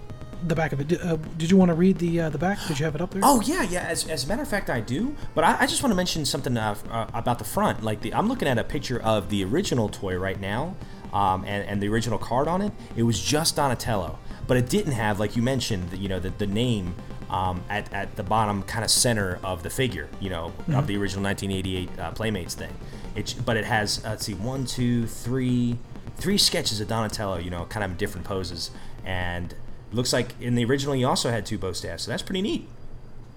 the 0.47 0.55
back 0.55 0.73
of 0.73 0.81
it. 0.81 0.89
Did, 0.89 1.01
uh, 1.01 1.17
did 1.37 1.51
you 1.51 1.57
want 1.57 1.71
to 1.71 1.75
read 1.75 1.99
the 1.99 2.21
uh, 2.21 2.31
the 2.31 2.39
back? 2.39 2.59
Did 2.67 2.79
you 2.79 2.85
have 2.85 2.95
it 2.95 3.01
up 3.01 3.11
there? 3.11 3.23
Oh 3.25 3.41
yeah, 3.41 3.63
yeah. 3.63 3.83
As, 3.83 4.09
as 4.09 4.25
a 4.25 4.29
matter 4.29 4.43
of 4.43 4.49
fact, 4.49 4.71
I 4.71 4.81
do. 4.81 5.15
But 5.35 5.45
I, 5.45 5.61
I 5.61 5.67
just 5.67 5.83
want 5.83 5.93
to 5.93 5.97
mention 5.97 6.25
something 6.25 6.57
uh, 6.57 6.75
uh, 6.91 7.07
about 7.15 7.39
the 7.39 7.45
front. 7.45 7.83
Like 7.83 8.01
the, 8.01 8.15
I'm 8.15 8.29
looking 8.29 8.49
at 8.49 8.59
a 8.59 8.65
picture 8.65 9.01
of 9.01 9.31
the 9.31 9.45
original 9.45 9.89
toy 9.89 10.17
right 10.17 10.41
now, 10.41 10.77
um, 11.13 11.45
and, 11.45 11.69
and 11.69 11.83
the 11.83 11.89
original 11.89 12.19
card 12.19 12.49
on 12.49 12.63
it. 12.63 12.73
It 12.97 13.03
was 13.03 13.21
just 13.21 13.57
Donatello, 13.57 14.19
but 14.47 14.57
it 14.57 14.69
didn't 14.69 14.93
have, 14.93 15.21
like 15.21 15.37
you 15.37 15.43
mentioned, 15.43 15.91
the, 15.91 15.97
you 15.97 16.09
know, 16.09 16.21
the, 16.21 16.31
the 16.31 16.47
name 16.47 16.95
um, 17.29 17.63
at, 17.69 17.93
at 17.93 18.17
the 18.17 18.23
bottom 18.23 18.63
kind 18.65 18.85
of 18.85 18.91
center 18.91 19.39
of 19.43 19.63
the 19.63 19.71
figure. 19.71 20.09
You 20.21 20.31
know, 20.31 20.53
of 20.73 20.87
the 20.87 20.97
original 20.97 21.25
1988 21.25 21.99
uh, 21.99 22.11
Playmates 22.13 22.55
thing. 22.55 22.73
It, 23.15 23.35
but 23.45 23.57
it 23.57 23.65
has 23.65 24.05
uh, 24.05 24.11
let's 24.11 24.27
see, 24.27 24.35
one, 24.35 24.65
two, 24.65 25.07
three, 25.07 25.77
three 26.17 26.39
sketches 26.39 26.81
of 26.81 26.89
Donatello. 26.89 27.39
You 27.39 27.51
know, 27.51 27.65
kind 27.67 27.85
of 27.85 27.93
in 27.93 27.97
different 27.97 28.27
poses, 28.27 28.71
and 29.05 29.55
looks 29.93 30.13
like 30.13 30.35
in 30.41 30.55
the 30.55 30.65
original 30.65 30.95
he 30.95 31.05
also 31.05 31.31
had 31.31 31.47
two 31.47 31.59
bow 31.59 31.73
staffs. 31.73 32.05
So 32.05 32.11
that's 32.11 32.23
pretty 32.23 32.43
neat. 32.43 32.69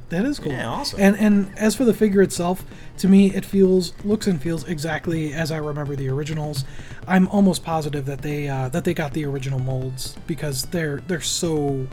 That 0.09 0.25
is 0.25 0.37
cool. 0.37 0.51
Yeah, 0.51 0.67
awesome. 0.67 0.99
And 0.99 1.17
and 1.17 1.57
as 1.57 1.75
for 1.75 1.85
the 1.85 1.93
figure 1.93 2.21
itself, 2.21 2.63
to 2.99 3.07
me 3.07 3.33
it 3.33 3.43
feels 3.43 3.93
looks 4.03 4.27
and 4.27 4.41
feels 4.41 4.67
exactly 4.67 5.33
as 5.33 5.51
I 5.51 5.57
remember 5.57 5.95
the 5.95 6.09
originals. 6.09 6.65
I'm 7.07 7.27
almost 7.29 7.63
positive 7.63 8.05
that 8.05 8.21
they 8.21 8.47
uh, 8.47 8.69
that 8.69 8.83
they 8.83 8.93
got 8.93 9.13
the 9.13 9.25
original 9.25 9.59
molds 9.59 10.15
because 10.27 10.63
they're 10.65 10.97
they're 11.07 11.21
so 11.21 11.87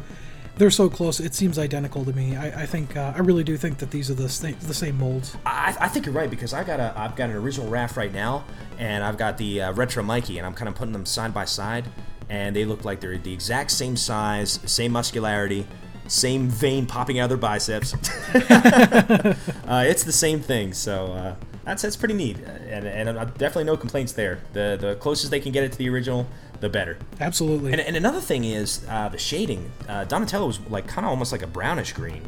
they're 0.57 0.71
so 0.71 0.91
close. 0.91 1.21
It 1.21 1.35
seems 1.35 1.59
identical 1.59 2.05
to 2.05 2.13
me. 2.13 2.37
I, 2.37 2.63
I 2.63 2.67
think 2.67 2.95
uh, 2.95 3.15
I 3.17 3.21
really 3.21 3.45
do 3.45 3.57
think 3.57 3.79
that 3.79 3.91
these 3.91 4.11
are 4.11 4.15
the 4.15 4.29
same 4.29 4.57
the 4.61 4.75
same 4.75 4.99
molds. 4.99 5.35
I, 5.47 5.75
I 5.81 5.89
think 5.89 6.05
you're 6.05 6.15
right 6.15 6.29
because 6.29 6.53
I 6.53 6.63
got 6.65 6.79
a 6.81 6.93
I've 6.95 7.17
got 7.17 7.31
an 7.31 7.37
original 7.37 7.71
Raph 7.71 7.97
right 7.97 8.13
now, 8.13 8.45
and 8.79 9.03
I've 9.03 9.17
got 9.17 9.39
the 9.39 9.63
uh, 9.63 9.73
retro 9.73 10.03
Mikey, 10.03 10.37
and 10.37 10.47
I'm 10.47 10.53
kind 10.53 10.69
of 10.69 10.75
putting 10.75 10.93
them 10.93 11.07
side 11.07 11.33
by 11.33 11.47
side, 11.47 11.87
and 12.31 12.57
they 12.57 12.65
look 12.65 12.85
like 12.85 13.01
they're 13.01 13.19
the 13.19 13.33
exact 13.35 13.73
same 13.73 13.97
size, 13.97 14.61
same 14.65 14.93
muscularity, 14.93 15.67
same 16.07 16.49
vein 16.49 16.87
popping 16.87 17.19
out 17.19 17.25
of 17.25 17.29
their 17.31 17.37
biceps. 17.39 17.93
uh, 18.35 19.85
it's 19.87 20.05
the 20.05 20.13
same 20.13 20.41
thing, 20.41 20.73
so 20.73 21.07
uh, 21.13 21.35
that's 21.65 21.83
that's 21.83 21.97
pretty 21.97 22.15
neat, 22.15 22.39
and, 22.39 22.87
and 22.87 23.09
uh, 23.11 23.25
definitely 23.25 23.65
no 23.65 23.77
complaints 23.77 24.13
there. 24.13 24.41
The 24.55 24.79
the 24.81 24.95
closest 24.95 25.31
they 25.31 25.41
can 25.41 25.53
get 25.53 25.65
it 25.65 25.73
to 25.73 25.79
the 25.79 25.91
original, 25.91 26.27
the 26.61 26.69
better. 26.69 26.97
Absolutely. 27.21 27.73
And, 27.73 27.81
and 27.81 27.97
another 27.97 28.21
thing 28.21 28.45
is 28.45 28.87
uh, 28.89 29.09
the 29.09 29.19
shading. 29.19 29.71
Uh, 29.89 30.05
Donatello 30.05 30.47
was 30.47 30.61
like 30.71 30.87
kind 30.87 31.05
of 31.05 31.11
almost 31.11 31.33
like 31.33 31.43
a 31.43 31.47
brownish 31.49 31.93
green. 31.93 32.23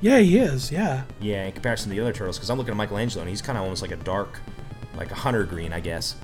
yeah, 0.00 0.18
he 0.18 0.38
is. 0.38 0.70
Yeah. 0.70 1.04
Yeah, 1.20 1.46
in 1.46 1.52
comparison 1.52 1.90
to 1.90 1.96
the 1.96 2.00
other 2.00 2.12
turtles, 2.12 2.36
because 2.36 2.50
I'm 2.50 2.58
looking 2.58 2.72
at 2.72 2.76
Michelangelo 2.76 3.22
and 3.22 3.30
he's 3.30 3.42
kind 3.42 3.56
of 3.56 3.64
almost 3.64 3.82
like 3.82 3.90
a 3.90 3.96
dark, 3.96 4.40
like 4.96 5.10
a 5.10 5.14
hunter 5.14 5.44
green, 5.44 5.72
I 5.72 5.80
guess. 5.80 6.14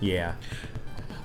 Yeah. 0.00 0.34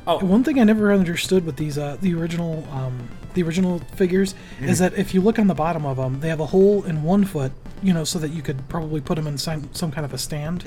One 0.05 0.43
thing 0.43 0.59
I 0.59 0.63
never 0.63 0.93
understood 0.93 1.45
with 1.45 1.55
these 1.57 1.77
uh, 1.77 1.97
the 2.01 2.13
original 2.13 2.65
um, 2.71 3.09
the 3.33 3.43
original 3.43 3.79
figures 3.95 4.35
is 4.61 4.79
that 4.79 4.93
if 4.93 5.13
you 5.13 5.21
look 5.21 5.39
on 5.39 5.47
the 5.47 5.53
bottom 5.55 5.85
of 5.85 5.97
them, 5.97 6.19
they 6.21 6.29
have 6.29 6.39
a 6.39 6.45
hole 6.47 6.83
in 6.83 7.03
one 7.03 7.25
foot, 7.25 7.51
you 7.83 7.93
know, 7.93 8.03
so 8.03 8.19
that 8.19 8.29
you 8.29 8.41
could 8.41 8.67
probably 8.69 9.01
put 9.01 9.15
them 9.15 9.27
in 9.27 9.37
some, 9.37 9.69
some 9.73 9.91
kind 9.91 10.05
of 10.05 10.13
a 10.13 10.17
stand. 10.17 10.63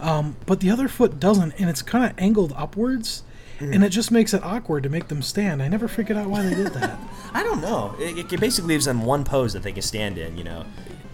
Um, 0.00 0.36
but 0.46 0.60
the 0.60 0.70
other 0.70 0.88
foot 0.88 1.20
doesn't, 1.20 1.52
and 1.60 1.68
it's 1.68 1.82
kind 1.82 2.04
of 2.04 2.12
angled 2.18 2.52
upwards, 2.56 3.22
and 3.60 3.84
it 3.84 3.90
just 3.90 4.10
makes 4.10 4.32
it 4.34 4.42
awkward 4.42 4.82
to 4.84 4.88
make 4.88 5.06
them 5.08 5.22
stand. 5.22 5.62
I 5.62 5.68
never 5.68 5.86
figured 5.86 6.18
out 6.18 6.28
why 6.28 6.42
they 6.42 6.54
did 6.54 6.72
that. 6.74 6.98
I 7.34 7.42
don't 7.44 7.60
know. 7.60 7.94
It, 7.98 8.32
it 8.32 8.40
basically 8.40 8.74
leaves 8.74 8.86
them 8.86 9.02
one 9.04 9.22
pose 9.24 9.52
that 9.52 9.62
they 9.62 9.70
can 9.72 9.82
stand 9.82 10.18
in, 10.18 10.36
you 10.36 10.44
know. 10.44 10.64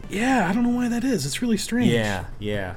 yeah, 0.09 0.46
I 0.49 0.53
don't 0.55 0.62
know 0.62 0.70
why 0.70 0.88
that 0.88 1.05
is. 1.05 1.26
It's 1.26 1.42
really 1.42 1.59
strange. 1.59 1.90
Yeah, 1.92 2.24
yeah. 2.38 2.74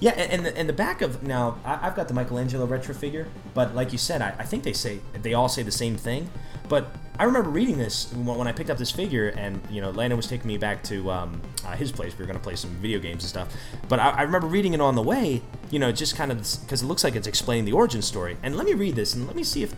Yeah, 0.00 0.12
and, 0.12 0.32
and, 0.32 0.46
the, 0.46 0.56
and 0.56 0.68
the 0.68 0.72
back 0.72 1.02
of 1.02 1.22
now, 1.22 1.58
I, 1.62 1.86
I've 1.86 1.94
got 1.94 2.08
the 2.08 2.14
Michelangelo 2.14 2.64
retro 2.64 2.94
figure, 2.94 3.28
but 3.52 3.74
like 3.74 3.92
you 3.92 3.98
said, 3.98 4.22
I, 4.22 4.34
I 4.38 4.44
think 4.44 4.64
they 4.64 4.72
say 4.72 5.00
they 5.12 5.34
all 5.34 5.48
say 5.48 5.62
the 5.62 5.70
same 5.70 5.96
thing. 5.96 6.30
But 6.70 6.86
I 7.18 7.24
remember 7.24 7.50
reading 7.50 7.76
this 7.76 8.10
when, 8.14 8.46
I 8.46 8.52
picked 8.52 8.70
up 8.70 8.78
this 8.78 8.90
figure, 8.90 9.28
and 9.28 9.60
you 9.68 9.82
know, 9.82 9.90
Landon 9.90 10.16
was 10.16 10.26
taking 10.26 10.48
me 10.48 10.56
back 10.56 10.82
to 10.84 11.10
um, 11.10 11.42
uh, 11.66 11.72
his 11.72 11.92
place. 11.92 12.16
We 12.16 12.24
were 12.24 12.32
to 12.32 12.38
play 12.38 12.56
some 12.56 12.70
video 12.76 12.98
games 12.98 13.24
and 13.24 13.28
stuff. 13.28 13.52
But 13.88 14.00
I, 14.00 14.10
I 14.10 14.22
remember 14.22 14.46
reading 14.46 14.72
it 14.72 14.80
on 14.80 14.94
the 14.94 15.02
way, 15.02 15.42
you 15.70 15.78
know, 15.78 15.92
just 15.92 16.16
kind 16.16 16.32
of 16.32 16.38
because 16.38 16.82
it 16.82 16.86
looks 16.86 17.04
like 17.04 17.14
it's 17.14 17.26
explaining 17.26 17.66
the 17.66 17.72
origin 17.72 18.00
story. 18.00 18.38
And 18.42 18.56
let 18.56 18.64
me 18.64 18.72
read 18.72 18.96
this, 18.96 19.14
and 19.14 19.26
let 19.26 19.36
me 19.36 19.44
see 19.44 19.62
if 19.62 19.74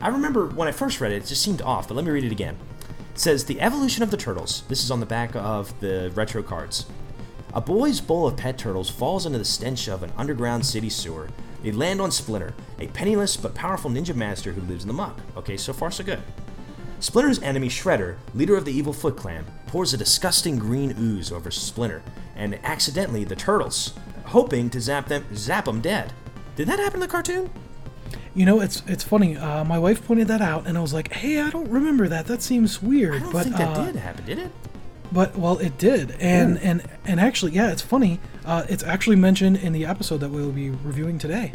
I 0.00 0.08
remember 0.08 0.46
when 0.46 0.68
I 0.68 0.72
first 0.72 1.00
read 1.00 1.10
it, 1.10 1.16
it 1.16 1.26
just 1.26 1.42
seemed 1.42 1.62
off. 1.62 1.88
But 1.88 1.94
let 1.94 2.04
me 2.04 2.12
read 2.12 2.24
it 2.24 2.30
again. 2.30 2.56
It 3.14 3.18
says 3.18 3.46
the 3.46 3.60
evolution 3.60 4.04
of 4.04 4.12
the 4.12 4.16
turtles. 4.16 4.62
This 4.68 4.84
is 4.84 4.92
on 4.92 5.00
the 5.00 5.06
back 5.06 5.34
of 5.34 5.80
the 5.80 6.12
retro 6.14 6.44
cards. 6.44 6.86
A 7.54 7.60
boy's 7.60 8.00
bowl 8.00 8.26
of 8.26 8.36
pet 8.36 8.58
turtles 8.58 8.90
falls 8.90 9.24
into 9.24 9.38
the 9.38 9.44
stench 9.44 9.88
of 9.88 10.02
an 10.02 10.12
underground 10.16 10.66
city 10.66 10.90
sewer. 10.90 11.28
They 11.62 11.72
land 11.72 12.00
on 12.00 12.10
Splinter, 12.10 12.54
a 12.78 12.88
penniless 12.88 13.36
but 13.36 13.54
powerful 13.54 13.90
ninja 13.90 14.14
master 14.14 14.52
who 14.52 14.60
lives 14.60 14.84
in 14.84 14.88
the 14.88 14.94
muck. 14.94 15.18
Okay, 15.36 15.56
so 15.56 15.72
far 15.72 15.90
so 15.90 16.04
good. 16.04 16.22
Splinter's 17.00 17.40
enemy 17.40 17.68
Shredder, 17.68 18.16
leader 18.34 18.56
of 18.56 18.64
the 18.64 18.72
evil 18.72 18.92
Foot 18.92 19.16
Clan, 19.16 19.44
pours 19.66 19.94
a 19.94 19.96
disgusting 19.96 20.58
green 20.58 20.94
ooze 20.98 21.32
over 21.32 21.50
Splinter, 21.50 22.02
and 22.36 22.58
accidentally 22.64 23.24
the 23.24 23.36
turtles, 23.36 23.94
hoping 24.26 24.68
to 24.70 24.80
zap 24.80 25.08
them, 25.08 25.24
zap 25.34 25.64
them 25.64 25.80
dead. 25.80 26.12
Did 26.54 26.68
that 26.68 26.78
happen 26.78 26.96
in 26.96 27.00
the 27.00 27.08
cartoon? 27.08 27.50
You 28.34 28.46
know, 28.46 28.60
it's 28.60 28.82
it's 28.86 29.02
funny. 29.02 29.36
Uh, 29.36 29.64
my 29.64 29.78
wife 29.78 30.06
pointed 30.06 30.28
that 30.28 30.40
out, 30.40 30.66
and 30.66 30.76
I 30.76 30.80
was 30.80 30.92
like, 30.92 31.12
"Hey, 31.12 31.40
I 31.40 31.50
don't 31.50 31.68
remember 31.68 32.08
that. 32.08 32.26
That 32.26 32.42
seems 32.42 32.82
weird." 32.82 33.16
I 33.16 33.18
don't 33.20 33.32
but 33.32 33.44
think 33.44 33.56
that 33.56 33.76
uh, 33.76 33.86
did 33.86 33.96
happen, 33.96 34.24
did 34.26 34.38
it? 34.38 34.52
But 35.10 35.36
well, 35.36 35.58
it 35.58 35.78
did, 35.78 36.12
and 36.20 36.58
and 36.58 36.82
and 37.04 37.18
actually, 37.18 37.52
yeah, 37.52 37.70
it's 37.70 37.82
funny. 37.82 38.20
Uh, 38.44 38.64
it's 38.68 38.82
actually 38.82 39.16
mentioned 39.16 39.56
in 39.56 39.72
the 39.72 39.86
episode 39.86 40.18
that 40.18 40.30
we 40.30 40.42
will 40.42 40.52
be 40.52 40.70
reviewing 40.70 41.18
today. 41.18 41.52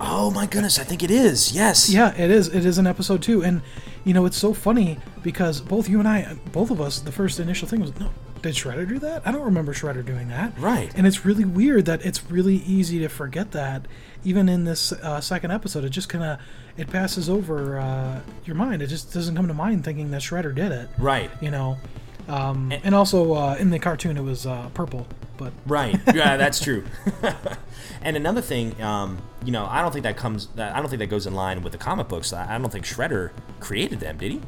Oh 0.00 0.30
my 0.30 0.46
goodness, 0.46 0.78
I 0.78 0.84
think 0.84 1.02
it 1.02 1.10
is. 1.10 1.52
Yes. 1.52 1.88
Yeah, 1.88 2.12
it 2.16 2.30
is. 2.30 2.48
It 2.48 2.66
is 2.66 2.78
an 2.78 2.86
episode 2.86 3.22
two, 3.22 3.42
and 3.44 3.62
you 4.04 4.14
know, 4.14 4.26
it's 4.26 4.36
so 4.36 4.52
funny 4.52 4.98
because 5.22 5.60
both 5.60 5.88
you 5.88 6.00
and 6.00 6.08
I, 6.08 6.36
both 6.50 6.70
of 6.70 6.80
us, 6.80 6.98
the 6.98 7.12
first 7.12 7.38
initial 7.38 7.68
thing 7.68 7.80
was, 7.80 7.96
no, 8.00 8.10
did 8.42 8.54
Shredder 8.54 8.88
do 8.88 8.98
that? 8.98 9.22
I 9.24 9.30
don't 9.30 9.44
remember 9.44 9.72
Shredder 9.72 10.04
doing 10.04 10.26
that. 10.28 10.58
Right. 10.58 10.92
And 10.96 11.06
it's 11.06 11.24
really 11.24 11.44
weird 11.44 11.86
that 11.86 12.04
it's 12.04 12.28
really 12.28 12.56
easy 12.56 12.98
to 12.98 13.08
forget 13.08 13.52
that, 13.52 13.86
even 14.24 14.48
in 14.48 14.64
this 14.64 14.90
uh, 14.90 15.20
second 15.20 15.52
episode. 15.52 15.84
It 15.84 15.90
just 15.90 16.08
kind 16.08 16.24
of 16.24 16.40
it 16.76 16.90
passes 16.90 17.28
over 17.28 17.78
uh, 17.78 18.20
your 18.44 18.56
mind. 18.56 18.82
It 18.82 18.88
just 18.88 19.12
doesn't 19.12 19.36
come 19.36 19.46
to 19.46 19.54
mind 19.54 19.84
thinking 19.84 20.10
that 20.10 20.22
Shredder 20.22 20.54
did 20.54 20.72
it. 20.72 20.88
Right. 20.98 21.30
You 21.40 21.50
know. 21.50 21.78
Um, 22.28 22.72
and 22.84 22.94
also 22.94 23.34
uh, 23.34 23.56
in 23.58 23.70
the 23.70 23.78
cartoon, 23.78 24.16
it 24.16 24.22
was 24.22 24.46
uh, 24.46 24.68
purple, 24.74 25.06
but 25.36 25.52
Right. 25.66 25.98
Yeah, 26.14 26.36
that's 26.36 26.60
true. 26.60 26.84
and 28.02 28.16
another 28.16 28.40
thing, 28.40 28.80
um, 28.80 29.18
you 29.44 29.52
know, 29.52 29.66
I 29.66 29.82
don't 29.82 29.92
think 29.92 30.04
that 30.04 30.16
comes. 30.16 30.48
I 30.56 30.78
don't 30.80 30.88
think 30.88 31.00
that 31.00 31.08
goes 31.08 31.26
in 31.26 31.34
line 31.34 31.62
with 31.62 31.72
the 31.72 31.78
comic 31.78 32.08
books. 32.08 32.32
I 32.32 32.54
I 32.54 32.58
don't 32.58 32.70
think 32.70 32.84
Shredder 32.84 33.30
created 33.60 34.00
them, 34.00 34.18
did 34.18 34.32
he? 34.32 34.40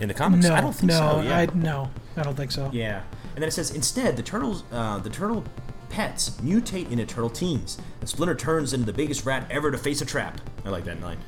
In 0.00 0.08
the 0.08 0.14
comics, 0.14 0.46
no, 0.46 0.54
I 0.54 0.60
don't 0.60 0.72
think 0.72 0.90
no, 0.90 0.98
so. 0.98 1.22
Yeah. 1.22 1.38
I 1.38 1.46
no, 1.54 1.90
I 2.16 2.22
don't 2.22 2.36
think 2.36 2.52
so. 2.52 2.70
Yeah. 2.72 3.02
And 3.34 3.42
then 3.42 3.48
it 3.48 3.52
says 3.52 3.70
instead 3.70 4.16
the 4.16 4.22
turtles, 4.22 4.64
uh, 4.72 4.98
the 4.98 5.10
turtle 5.10 5.44
pets 5.88 6.30
mutate 6.42 6.90
into 6.90 7.04
turtle 7.06 7.30
teens, 7.30 7.78
and 8.00 8.08
Splinter 8.08 8.34
turns 8.34 8.72
into 8.72 8.86
the 8.86 8.92
biggest 8.92 9.24
rat 9.26 9.46
ever 9.50 9.70
to 9.70 9.78
face 9.78 10.00
a 10.00 10.06
trap. 10.06 10.40
I 10.64 10.68
like 10.68 10.84
that 10.84 11.00
line. 11.00 11.18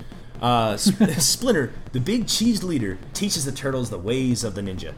Uh, 0.40 0.76
Sp- 0.78 1.10
Splinter, 1.18 1.72
the 1.92 2.00
big 2.00 2.26
cheese 2.26 2.62
leader, 2.62 2.98
teaches 3.12 3.44
the 3.44 3.52
turtles 3.52 3.90
the 3.90 3.98
ways 3.98 4.44
of 4.44 4.54
the 4.54 4.60
ninja. 4.60 4.94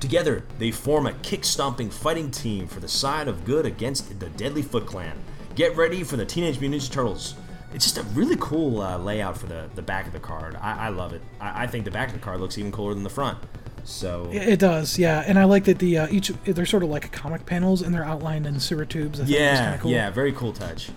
Together, 0.00 0.44
they 0.58 0.70
form 0.70 1.06
a 1.06 1.12
kick-stomping 1.14 1.90
fighting 1.90 2.30
team 2.30 2.66
for 2.66 2.80
the 2.80 2.88
side 2.88 3.28
of 3.28 3.44
good 3.44 3.64
against 3.66 4.20
the 4.20 4.28
Deadly 4.30 4.62
Foot 4.62 4.86
Clan. 4.86 5.16
Get 5.54 5.74
ready 5.76 6.02
for 6.04 6.16
the 6.16 6.24
Teenage 6.26 6.60
Mutant 6.60 6.82
Ninja 6.82 6.90
Turtles. 6.92 7.34
It's 7.72 7.84
just 7.84 7.98
a 7.98 8.02
really 8.14 8.36
cool 8.38 8.80
uh, 8.80 8.98
layout 8.98 9.36
for 9.38 9.46
the, 9.46 9.68
the 9.74 9.82
back 9.82 10.06
of 10.06 10.12
the 10.12 10.20
card. 10.20 10.56
I, 10.56 10.86
I 10.86 10.88
love 10.90 11.12
it. 11.12 11.22
I, 11.40 11.64
I 11.64 11.66
think 11.66 11.84
the 11.84 11.90
back 11.90 12.08
of 12.08 12.14
the 12.14 12.20
card 12.20 12.40
looks 12.40 12.56
even 12.58 12.72
cooler 12.72 12.94
than 12.94 13.02
the 13.02 13.10
front. 13.10 13.38
So 13.84 14.28
It 14.32 14.58
does, 14.58 14.98
yeah, 14.98 15.22
and 15.26 15.38
I 15.38 15.44
like 15.44 15.64
that 15.64 15.78
the 15.78 15.98
uh, 15.98 16.08
each 16.10 16.28
they're 16.44 16.66
sort 16.66 16.82
of 16.82 16.88
like 16.88 17.12
comic 17.12 17.46
panels 17.46 17.82
and 17.82 17.94
they're 17.94 18.04
outlined 18.04 18.44
in 18.44 18.58
sewer 18.58 18.84
tubes. 18.84 19.20
I 19.20 19.24
yeah, 19.24 19.76
cool. 19.76 19.92
yeah, 19.92 20.10
very 20.10 20.32
cool 20.32 20.52
touch. 20.52 20.90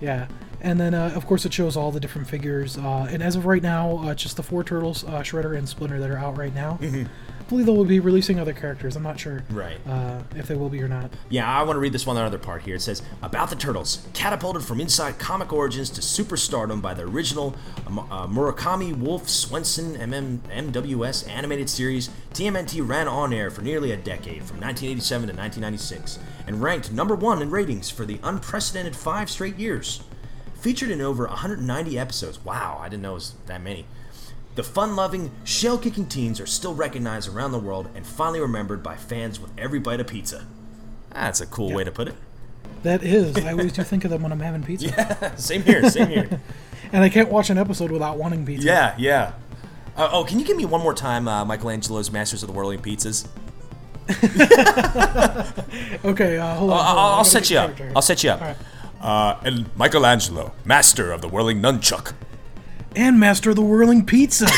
Yeah, 0.00 0.28
and 0.60 0.78
then 0.80 0.94
uh, 0.94 1.12
of 1.14 1.26
course 1.26 1.44
it 1.44 1.52
shows 1.52 1.76
all 1.76 1.90
the 1.90 2.00
different 2.00 2.28
figures. 2.28 2.76
Uh, 2.78 3.08
and 3.10 3.22
as 3.22 3.36
of 3.36 3.46
right 3.46 3.62
now, 3.62 3.98
uh, 3.98 4.14
just 4.14 4.36
the 4.36 4.42
four 4.42 4.64
turtles, 4.64 5.04
uh, 5.04 5.22
Shredder 5.22 5.56
and 5.56 5.68
Splinter 5.68 5.98
that 6.00 6.10
are 6.10 6.18
out 6.18 6.36
right 6.36 6.54
now. 6.54 6.78
I 6.82 7.48
believe 7.48 7.66
they 7.66 7.72
will 7.72 7.84
be 7.84 8.00
releasing 8.00 8.40
other 8.40 8.52
characters. 8.52 8.96
I'm 8.96 9.04
not 9.04 9.20
sure, 9.20 9.44
Right. 9.50 9.78
uh, 9.86 10.18
if 10.34 10.48
they 10.48 10.56
will 10.56 10.68
be 10.68 10.82
or 10.82 10.88
not. 10.88 11.12
Yeah, 11.28 11.48
I 11.48 11.62
want 11.62 11.76
to 11.76 11.80
read 11.80 11.92
this 11.92 12.04
one 12.04 12.16
other 12.16 12.38
part 12.38 12.62
here. 12.62 12.74
It 12.74 12.82
says 12.82 13.02
about 13.22 13.50
the 13.50 13.56
turtles, 13.56 14.04
catapulted 14.14 14.64
from 14.64 14.80
inside 14.80 15.20
comic 15.20 15.52
origins 15.52 15.88
to 15.90 16.00
superstardom 16.00 16.82
by 16.82 16.92
the 16.94 17.02
original 17.04 17.54
uh, 17.86 18.00
uh, 18.00 18.26
Murakami 18.26 18.96
Wolf 18.96 19.28
Swenson 19.28 19.94
MM, 19.94 20.38
MWS 20.72 21.28
animated 21.28 21.70
series. 21.70 22.10
TMNT 22.34 22.86
ran 22.86 23.06
on 23.06 23.32
air 23.32 23.48
for 23.50 23.62
nearly 23.62 23.92
a 23.92 23.96
decade, 23.96 24.42
from 24.42 24.58
1987 24.60 25.28
to 25.28 25.34
1996, 25.34 26.18
and 26.48 26.60
ranked 26.60 26.90
number 26.90 27.14
one 27.14 27.40
in 27.42 27.50
ratings 27.50 27.90
for 27.90 28.04
the 28.04 28.18
unprecedented 28.24 28.96
five 28.96 29.30
straight 29.30 29.56
years. 29.56 30.02
Featured 30.66 30.90
in 30.90 31.00
over 31.00 31.28
190 31.28 31.96
episodes. 31.96 32.44
Wow, 32.44 32.80
I 32.82 32.88
didn't 32.88 33.02
know 33.04 33.12
it 33.12 33.14
was 33.14 33.34
that 33.46 33.62
many. 33.62 33.86
The 34.56 34.64
fun 34.64 34.96
loving, 34.96 35.30
shell 35.44 35.78
kicking 35.78 36.06
teens 36.06 36.40
are 36.40 36.46
still 36.46 36.74
recognized 36.74 37.28
around 37.32 37.52
the 37.52 37.60
world 37.60 37.88
and 37.94 38.04
finally 38.04 38.40
remembered 38.40 38.82
by 38.82 38.96
fans 38.96 39.38
with 39.38 39.52
every 39.56 39.78
bite 39.78 40.00
of 40.00 40.08
pizza. 40.08 40.44
That's 41.10 41.40
a 41.40 41.46
cool 41.46 41.72
way 41.72 41.84
to 41.84 41.92
put 41.92 42.08
it. 42.08 42.16
That 42.82 43.04
is, 43.04 43.36
I 43.36 43.52
always 43.52 43.74
do 43.74 43.82
think 43.84 44.02
of 44.04 44.10
them 44.10 44.24
when 44.24 44.32
I'm 44.32 44.40
having 44.40 44.64
pizza, 44.64 45.32
Same 45.38 45.62
here, 45.62 45.88
same 45.88 46.08
here. 46.08 46.40
and 46.92 47.04
I 47.04 47.10
can't 47.10 47.28
watch 47.28 47.48
an 47.48 47.58
episode 47.58 47.92
without 47.92 48.18
wanting 48.18 48.44
pizza. 48.44 48.66
yeah, 48.66 48.96
yeah. 48.98 49.34
Uh, 49.96 50.08
oh, 50.10 50.24
can 50.24 50.40
you 50.40 50.44
give 50.44 50.56
me 50.56 50.64
one 50.64 50.80
more 50.80 50.94
time 50.94 51.28
uh, 51.28 51.44
Michelangelo's 51.44 52.10
Masters 52.10 52.42
of 52.42 52.48
the 52.48 52.52
Whirling 52.52 52.80
Pizzas? 52.80 53.28
Okay, 56.04 56.38
uh, 56.38 56.54
hold 56.54 56.70
on. 56.70 56.84
hold 56.84 56.98
I'll, 56.98 57.14
I'll 57.18 57.24
set 57.24 57.50
you 57.50 57.58
up. 57.58 57.72
I'll 57.94 58.02
set 58.02 58.24
you 58.24 58.30
up. 58.30 58.40
All 58.40 58.48
right. 58.48 58.56
Uh, 59.06 59.38
and 59.44 59.74
Michelangelo, 59.76 60.52
Master 60.64 61.12
of 61.12 61.20
the 61.20 61.28
Whirling 61.28 61.62
Nunchuck. 61.62 62.12
And 62.96 63.20
master 63.20 63.50
of 63.50 63.56
the 63.56 63.62
whirling 63.62 64.04
pizza. 64.04 64.46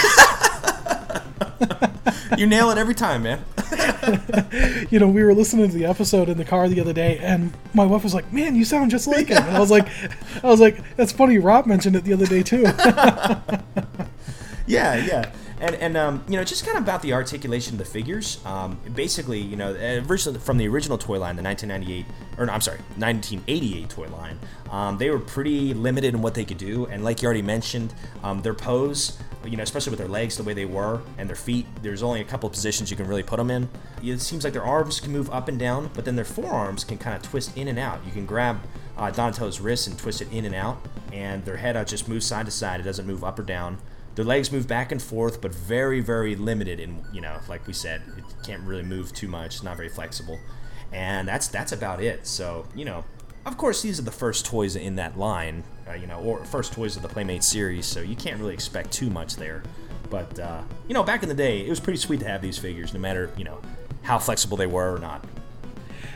You 2.39 2.47
nail 2.47 2.71
it 2.71 2.79
every 2.79 2.95
time, 2.95 3.25
man. 3.25 3.45
you 4.91 5.01
know, 5.01 5.09
we 5.09 5.25
were 5.25 5.35
listening 5.35 5.69
to 5.69 5.75
the 5.75 5.87
episode 5.87 6.29
in 6.29 6.39
the 6.39 6.45
car 6.45 6.69
the 6.69 6.81
other 6.81 6.93
day, 6.93 7.19
and 7.19 7.53
my 7.75 7.85
wife 7.85 8.05
was 8.05 8.15
like, 8.15 8.33
"Man, 8.33 8.55
you 8.55 8.65
sound 8.65 8.91
just 8.91 9.07
like 9.07 9.29
him." 9.29 9.43
And 9.43 9.57
I 9.57 9.59
was 9.59 9.71
like, 9.71 9.89
"I 10.45 10.47
was 10.47 10.61
like, 10.61 10.97
that's 10.97 11.11
funny." 11.11 11.39
Rob 11.39 11.67
mentioned 11.67 11.97
it 11.97 12.05
the 12.05 12.13
other 12.13 12.27
day 12.27 12.43
too. 12.43 12.63
Yeah, 14.67 14.95
yeah. 14.97 15.33
And, 15.61 15.75
and 15.77 15.97
um, 15.97 16.25
you 16.29 16.37
know, 16.37 16.45
just 16.45 16.65
kind 16.65 16.77
of 16.77 16.85
about 16.85 17.03
the 17.03 17.13
articulation 17.13 17.75
of 17.75 17.79
the 17.79 17.85
figures. 17.85 18.39
Um, 18.45 18.79
basically, 18.95 19.41
you 19.41 19.57
know, 19.57 19.75
uh, 19.75 20.39
from 20.39 20.59
the 20.59 20.69
original 20.69 20.99
toy 20.99 21.19
line, 21.19 21.37
the 21.37 21.43
1998, 21.43 22.07
or 22.39 22.51
I'm 22.51 22.61
sorry, 22.61 22.79
1988 22.97 23.89
toy 23.89 24.09
line, 24.09 24.39
um, 24.71 24.99
they 24.99 25.11
were 25.11 25.19
pretty 25.19 25.75
limited 25.75 26.15
in 26.15 26.23
what 26.23 26.35
they 26.35 26.45
could 26.45 26.59
do. 26.59 26.87
And 26.87 27.03
like 27.05 27.23
you 27.23 27.27
already 27.27 27.43
mentioned, 27.43 27.93
um, 28.23 28.43
their 28.43 28.55
pose, 28.55 29.19
you 29.45 29.57
know, 29.57 29.63
especially 29.63 29.91
with 29.91 29.99
their 29.99 30.09
legs 30.09 30.37
the 30.37 30.43
way 30.43 30.55
they 30.55 30.65
were 30.65 31.01
and 31.17 31.29
their 31.29 31.37
feet, 31.37 31.67
there's 31.83 32.03
only 32.03 32.21
a 32.21 32.25
couple 32.25 32.47
of 32.47 32.53
positions 32.53 32.91
you 32.91 32.97
can 32.97 33.07
really 33.07 33.23
put 33.23 33.39
them 33.39 33.51
in. 33.51 33.69
It 34.03 34.21
seems 34.21 34.45
like 34.45 34.53
their 34.53 34.65
arms 34.65 35.01
can 35.01 35.13
move 35.13 35.31
up 35.31 35.49
and 35.49 35.59
down, 35.59 35.91
but 35.95 36.05
then 36.05 36.15
their 36.15 36.25
forearms 36.25 36.85
can 36.85 36.99
kind 36.99 37.17
of 37.17 37.23
twist 37.23 37.57
in 37.57 37.69
and 37.69 37.79
out. 37.79 38.05
You 38.07 38.13
can 38.13 38.27
grab 38.27 38.61
uh, 38.97 39.11
Donatello's 39.11 39.61
wrist 39.61 39.89
and 39.89 39.99
twist 39.99 40.21
it 40.21 40.29
in 40.33 40.45
and 40.45 40.55
out, 40.55 40.81
and 41.13 41.45
their 41.45 41.57
head 41.57 41.77
uh, 41.77 41.85
just 41.85 42.09
moves 42.09 42.27
side 42.27 42.47
to 42.47 42.53
side. 42.53 42.81
It 42.81 42.85
doesn't 42.85 43.07
move 43.07 43.25
up 43.25 43.39
or 43.39 43.43
down. 43.43 43.79
Their 44.19 44.25
legs 44.25 44.51
move 44.51 44.67
back 44.67 44.91
and 44.91 45.01
forth, 45.01 45.41
but 45.41 45.55
very, 45.55 46.01
very 46.01 46.35
limited. 46.35 46.81
In 46.81 47.05
you 47.13 47.21
know, 47.21 47.39
like 47.49 47.65
we 47.69 47.73
said, 47.73 48.03
it 48.17 48.25
can't 48.45 48.61
really 48.65 48.83
move 48.83 49.13
too 49.13 49.29
much. 49.29 49.55
It's 49.55 49.63
not 49.63 49.77
very 49.77 49.89
flexible, 49.89 50.41
and 50.91 51.29
that's 51.29 51.47
that's 51.47 51.71
about 51.71 52.03
it. 52.03 52.27
So 52.27 52.67
you 52.75 52.85
know, 52.85 53.05
of 53.47 53.57
course, 53.57 53.81
these 53.81 54.01
are 54.01 54.03
the 54.03 54.11
first 54.11 54.45
toys 54.45 54.75
in 54.75 54.97
that 54.97 55.17
line, 55.17 55.63
uh, 55.89 55.93
you 55.93 56.09
know, 56.09 56.19
or 56.19 56.45
first 56.45 56.73
toys 56.73 56.97
of 56.97 57.03
the 57.03 57.09
Playmate 57.09 57.45
series. 57.45 57.87
So 57.87 58.01
you 58.01 58.17
can't 58.17 58.41
really 58.41 58.55
expect 58.55 58.91
too 58.91 59.09
much 59.09 59.37
there. 59.37 59.63
But 60.11 60.37
uh, 60.41 60.63
you 60.89 60.95
know, 60.95 61.05
back 61.05 61.23
in 61.23 61.29
the 61.29 61.35
day, 61.37 61.65
it 61.65 61.71
was 61.71 61.79
pretty 61.79 62.01
sweet 62.01 62.19
to 62.19 62.27
have 62.27 62.43
these 62.43 62.59
figures, 62.59 62.93
no 62.93 62.99
matter 62.99 63.31
you 63.37 63.45
know 63.45 63.61
how 64.03 64.19
flexible 64.19 64.57
they 64.57 64.67
were 64.67 64.97
or 64.97 64.99
not. 64.99 65.25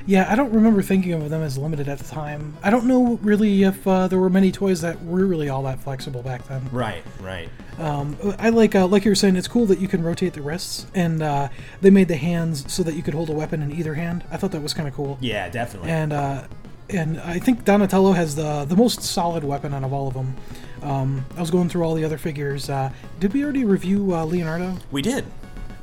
Yeah, 0.07 0.27
I 0.31 0.35
don't 0.35 0.53
remember 0.53 0.83
thinking 0.83 1.13
of 1.13 1.29
them 1.31 1.43
as 1.43 1.57
limited 1.59 1.89
at 1.89 1.99
the 1.99 2.05
time. 2.05 2.57
I 2.63 2.71
don't 2.71 2.87
know 2.87 3.19
really 3.23 3.63
if 3.63 3.87
uh, 3.87 4.09
there 4.09 4.19
were 4.19 4.31
many 4.31 4.51
toys 4.53 4.81
that 4.81 5.03
were 5.05 5.27
really 5.27 5.49
all 5.49 5.63
that 5.65 5.81
flexible 5.81 6.23
back 6.23 6.47
then. 6.49 6.63
Right, 6.73 7.03
right. 7.21 7.49
I 7.79 8.51
like, 8.51 8.75
uh, 8.75 8.87
like 8.87 9.05
you 9.05 9.11
were 9.11 9.17
saying, 9.17 9.37
it's 9.37 9.49
cool 9.49 9.67
that 9.67 9.79
you 9.81 9.89
can 9.89 10.03
rotate 10.03 10.35
the 10.35 10.43
wrists, 10.43 10.87
and 10.95 11.23
uh, 11.23 11.49
they 11.81 11.91
made 11.91 12.09
the 12.09 12.17
hands 12.17 12.73
so 12.73 12.83
that 12.83 12.95
you 12.95 13.03
could 13.03 13.15
hold 13.15 13.29
a 13.31 13.33
weapon 13.33 13.63
in 13.63 13.73
either 13.73 13.95
hand. 13.95 14.25
I 14.31 14.37
thought 14.37 14.53
that 14.53 14.63
was 14.63 14.75
kind 14.75 14.89
of 14.89 14.95
cool. 14.95 15.19
Yeah, 15.21 15.49
definitely. 15.49 15.91
and 15.91 16.13
uh, 16.13 16.45
and 16.91 17.21
I 17.21 17.39
think 17.39 17.65
Donatello 17.65 18.13
has 18.13 18.35
the 18.37 18.65
the 18.65 18.77
most 18.77 19.03
solid 19.03 19.45
weapon 19.45 19.73
out 19.75 19.85
of 19.85 19.93
all 19.93 20.09
of 20.09 20.15
them. 20.15 20.37
Um, 20.83 21.25
I 21.37 21.41
was 21.41 21.51
going 21.51 21.69
through 21.69 21.85
all 21.85 21.95
the 21.95 22.05
other 22.05 22.19
figures. 22.19 22.69
Uh, 22.69 22.91
did 23.21 23.33
we 23.33 23.43
already 23.45 23.65
review 23.65 24.15
uh, 24.15 24.25
Leonardo? 24.25 24.77
we 24.91 25.01
did. 25.03 25.25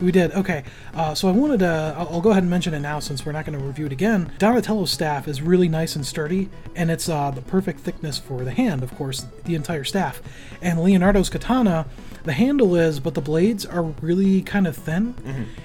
We 0.02 0.12
did. 0.12 0.32
Okay. 0.32 0.64
Uh, 0.94 1.14
so 1.14 1.28
I 1.28 1.32
wanted 1.32 1.60
to. 1.60 1.96
I'll, 1.98 2.08
I'll 2.14 2.22
go 2.22 2.32
ahead 2.32 2.44
and 2.44 2.50
mention 2.50 2.74
it 2.74 2.80
now 2.80 3.00
since 3.00 3.26
we're 3.26 3.34
not 3.34 3.46
going 3.46 3.58
to 3.60 3.64
review 3.64 3.86
it 3.86 3.92
again. 3.92 4.32
Donatello's 4.38 4.92
staff 4.92 5.28
is 5.28 5.42
really 5.42 5.68
nice 5.68 5.96
and 5.96 6.06
sturdy, 6.06 6.50
and 6.76 6.90
it's 6.90 7.10
uh, 7.10 7.32
the 7.32 7.42
perfect 7.42 7.82
thickness 7.82 8.18
for 8.18 8.44
the 8.44 8.52
hand, 8.52 8.82
of 8.82 8.96
course, 8.96 9.26
the 9.44 9.56
entire 9.56 9.84
staff. 9.84 10.22
And 10.62 10.82
Leonardo's 10.82 11.30
katana, 11.30 11.86
the 12.24 12.34
handle 12.34 12.76
is, 12.76 13.00
but 13.00 13.14
the 13.14 13.22
blades 13.22 13.66
are 13.66 13.84
really 14.02 14.42
kind 14.42 14.68
of 14.68 14.76
thin, 14.76 15.16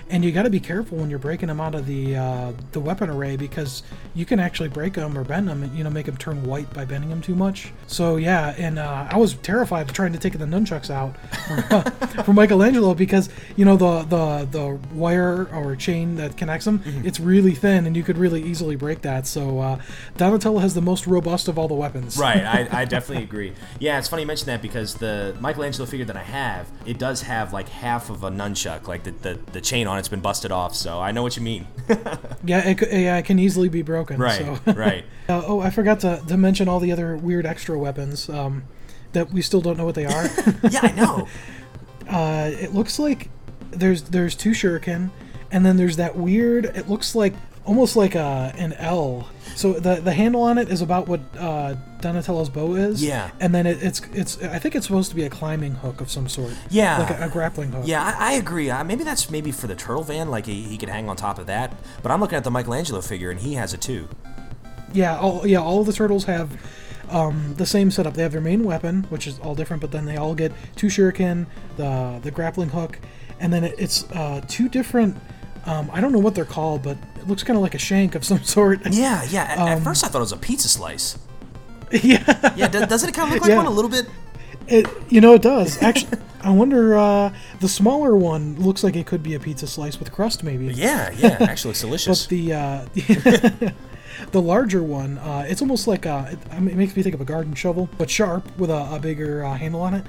and 0.09 0.25
you 0.25 0.33
got 0.33 0.45
to 0.45 0.51
be 0.51 0.61
careful 0.61 0.99
when 0.99 1.11
you're 1.11 1.19
breaking 1.19 1.49
them 1.49 1.61
out 1.61 1.75
of 1.75 1.87
the 1.87 2.17
uh, 2.17 2.53
the 2.73 2.81
weapon 2.81 3.11
array 3.11 3.37
because 3.37 3.83
you 4.15 4.25
can 4.25 4.39
actually 4.39 4.69
break 4.69 4.95
them 4.95 5.17
or 5.17 5.25
bend 5.25 5.49
them, 5.49 5.63
and 5.63 5.77
you 5.77 5.85
know 5.85 5.91
make 5.91 6.07
them 6.07 6.17
turn 6.17 6.45
white 6.45 6.73
by 6.73 6.85
bending 6.85 7.11
them 7.11 7.21
too 7.21 7.35
much. 7.35 7.73
So 7.87 8.17
yeah, 8.17 8.55
and 8.59 8.79
uh, 8.79 9.09
I 9.11 9.17
was 9.17 9.35
terrified 9.35 9.89
of 9.89 9.95
trying 9.95 10.13
to 10.13 10.19
take 10.19 10.39
the 10.39 10.45
nunchucks 10.45 10.91
out 10.91 11.17
for 12.25 12.33
Michelangelo 12.35 12.95
because 12.95 13.29
you 13.57 13.65
know 13.65 13.77
the 13.77 14.03
the 14.03 14.49
the 14.51 14.79
wire 14.95 15.49
or 15.55 15.77
chain 15.77 16.17
that 16.17 16.37
connects 16.37 16.65
them, 16.65 16.83
it's 17.05 17.21
really 17.21 17.55
thin, 17.55 17.87
and 17.87 17.97
you 17.97 18.03
could 18.03 18.19
really 18.19 18.43
easily 18.43 18.77
break 18.77 19.03
that. 19.03 19.27
So 19.27 19.61
uh, 19.61 19.81
Donatello 20.17 20.59
has 20.61 20.75
the 20.75 20.83
most 20.83 21.07
robust 21.07 21.49
of 21.49 21.59
all 21.59 21.69
the 21.69 21.75
weapons. 21.75 22.17
Right, 22.19 22.45
I, 22.45 22.83
I 22.83 22.85
definitely 22.95 23.25
agree. 23.25 23.53
Yeah, 23.79 23.99
it's 23.99 24.09
funny 24.09 24.23
you 24.23 24.27
mention 24.27 24.47
that 24.47 24.63
because 24.63 24.95
the 24.95 25.37
Michelangelo 25.41 25.87
figure 25.87 26.07
that 26.07 26.17
I 26.17 26.23
have, 26.45 26.70
it 26.84 26.99
does 26.99 27.22
have 27.22 27.53
like 27.53 27.68
half 27.68 28.11
of 28.11 28.22
a 28.22 28.30
nunchuck, 28.30 28.86
like 28.86 29.05
the, 29.05 29.11
the, 29.12 29.38
the 29.53 29.61
chain 29.61 29.86
on 29.86 29.99
it's 29.99 30.09
been 30.09 30.20
busted 30.20 30.53
off, 30.53 30.74
so 30.74 31.01
I 31.01 31.11
know 31.11 31.22
what 31.22 31.36
you 31.36 31.42
mean. 31.42 31.66
Yeah, 32.47 32.68
it, 32.68 32.92
yeah, 32.92 33.16
it 33.16 33.24
can 33.24 33.38
easily 33.38 33.70
be 33.70 33.80
broken. 33.80 34.20
right, 34.20 34.38
so. 34.38 34.59
right. 34.72 35.05
Uh, 35.26 35.42
oh, 35.47 35.61
I 35.61 35.70
forgot 35.70 36.01
to, 36.01 36.22
to 36.28 36.36
mention 36.36 36.68
all 36.68 36.80
the 36.80 36.92
other 36.92 37.16
weird 37.16 37.47
extra 37.47 37.78
weapons 37.78 38.28
um, 38.28 38.64
that 39.12 39.30
we 39.30 39.40
still 39.40 39.62
don't 39.62 39.78
know 39.78 39.86
what 39.86 39.95
they 39.95 40.05
are. 40.05 40.26
Yeah, 40.70 40.80
I 40.82 40.92
know. 40.92 41.28
uh, 42.11 42.51
it 42.53 42.74
looks 42.74 42.99
like 42.99 43.30
there's 43.70 44.03
there's 44.03 44.34
two 44.34 44.51
shuriken, 44.51 45.09
and 45.51 45.64
then 45.64 45.78
there's 45.78 45.97
that 45.97 46.14
weird. 46.16 46.66
It 46.66 46.90
looks 46.90 47.14
like 47.14 47.32
almost 47.65 47.97
like 47.97 48.15
a 48.15 48.53
an 48.57 48.73
L. 48.75 49.29
So 49.57 49.75
the 49.75 49.97
the 49.97 50.12
handle 50.12 50.43
on 50.43 50.59
it 50.59 50.69
is 50.69 50.83
about 50.83 51.07
what 51.07 51.21
uh, 51.39 51.75
Donatello's 52.01 52.49
bow 52.49 52.75
is. 52.75 53.03
Yeah. 53.03 53.31
And 53.41 53.55
then 53.55 53.67
it, 53.67 53.83
it's 53.83 54.01
it's 54.12 54.43
I 54.43 54.59
think 54.59 54.75
it's 54.75 54.87
supposed 54.87 55.11
to 55.11 55.17
be 55.17 55.25
a 55.25 55.31
climbing 55.31 55.77
hook 55.77 56.01
of 56.01 56.11
some 56.11 56.29
sort. 56.29 56.53
Yeah. 56.71 56.99
Like 56.99 57.11
a, 57.11 57.27
a 57.27 57.29
grappling 57.29 57.73
hook. 57.73 57.85
Yeah, 57.87 58.03
I, 58.03 58.31
I 58.31 58.33
agree. 58.35 58.71
Uh, 58.71 58.85
maybe 58.85 59.05
that's 59.05 59.31
maybe 59.31 59.53
for 59.53 59.67
the 59.67 59.75
turtle 59.77 60.03
van, 60.03 60.31
like 60.31 60.47
he, 60.47 60.62
he 60.62 60.77
could 60.77 60.89
hang 60.89 61.09
on 61.09 61.17
top 61.17 61.39
of 61.39 61.47
that. 61.47 61.75
But 62.03 62.12
I'm 62.12 62.21
looking 62.21 62.37
at 62.37 62.45
the 62.45 62.51
Michelangelo 62.51 63.01
figure, 63.01 63.31
and 63.31 63.41
he 63.41 63.55
has 63.55 63.75
it 63.75 63.81
too. 63.81 64.09
Yeah, 64.93 65.19
all 65.19 65.47
yeah, 65.47 65.61
all 65.61 65.85
the 65.85 65.93
turtles 65.93 66.25
have 66.25 66.57
um, 67.11 67.55
the 67.57 67.67
same 67.67 67.91
setup. 67.91 68.15
They 68.15 68.23
have 68.23 68.33
their 68.33 68.41
main 68.41 68.65
weapon, 68.65 69.05
which 69.05 69.27
is 69.27 69.39
all 69.41 69.55
different, 69.55 69.81
but 69.81 69.91
then 69.93 70.05
they 70.05 70.17
all 70.17 70.35
get 70.35 70.53
two 70.77 70.89
shuriken, 70.89 71.47
the 71.77 72.21
the 72.23 72.31
grappling 72.31 72.71
hook, 72.71 72.99
and 73.41 73.53
then 73.53 73.65
it, 73.65 73.75
it's 73.79 74.11
uh, 74.12 74.41
two 74.49 74.69
different. 74.69 75.17
Um, 75.67 75.91
I 75.93 76.01
don't 76.01 76.12
know 76.12 76.19
what 76.19 76.35
they're 76.35 76.45
called, 76.45 76.83
but 76.83 76.97
it 77.17 77.27
looks 77.27 77.43
kind 77.43 77.57
of 77.57 77.62
like 77.62 77.75
a 77.75 77.79
shank 77.79 78.15
of 78.15 78.25
some 78.25 78.43
sort. 78.45 78.81
Yeah, 78.91 79.23
yeah. 79.25 79.45
At, 79.45 79.59
at 79.79 79.83
first, 79.83 80.05
I 80.05 80.09
thought 80.09 80.19
it 80.19 80.21
was 80.21 80.33
a 80.33 80.37
pizza 80.37 80.69
slice. 80.69 81.19
yeah, 81.93 82.55
Yeah, 82.57 82.69
do, 82.69 82.85
doesn't 82.87 83.09
it 83.09 83.15
kind 83.15 83.29
of 83.29 83.35
look 83.35 83.43
like 83.43 83.51
Yeah. 83.51 83.57
one 83.59 83.67
a 83.67 83.71
little 83.71 83.91
bit? 83.91 84.07
it, 84.67 84.87
you 85.11 85.21
know 85.21 85.35
it 85.35 85.43
does. 85.43 85.81
Actually, 85.83 86.19
I 86.43 86.51
wonder. 86.51 86.97
Uh, 86.99 87.33
the 87.61 87.69
smaller 87.69 88.17
one 88.17 88.57
looks 88.61 88.83
like 88.85 88.97
it 88.97 89.07
could 89.07 89.23
be 89.23 89.35
a 89.35 89.41
pizza 89.41 89.67
slice 89.67 89.99
with 89.99 90.11
crust, 90.12 90.43
maybe. 90.43 90.67
Yeah, 90.67 91.11
yeah. 91.17 91.37
Actually, 91.41 91.73
it's 91.73 91.81
delicious. 91.83 92.23
But 92.27 92.31
the 92.31 92.53
uh, 92.53 92.87
the 94.33 94.41
larger 94.41 94.83
one, 94.83 95.19
uh, 95.19 95.45
it's 95.49 95.61
almost 95.61 95.87
like 95.87 96.07
a, 96.07 96.29
it, 96.33 96.39
I 96.53 96.61
mean, 96.61 96.71
it 96.71 96.77
makes 96.77 96.97
me 96.97 97.03
think 97.03 97.15
of 97.15 97.21
a 97.21 97.25
garden 97.25 97.55
shovel, 97.55 97.89
but 97.99 98.09
sharp 98.11 98.57
with 98.59 98.71
a, 98.71 98.95
a 98.95 98.99
bigger 99.01 99.45
uh, 99.45 99.55
handle 99.55 99.81
on 99.83 99.95
it. 99.95 100.05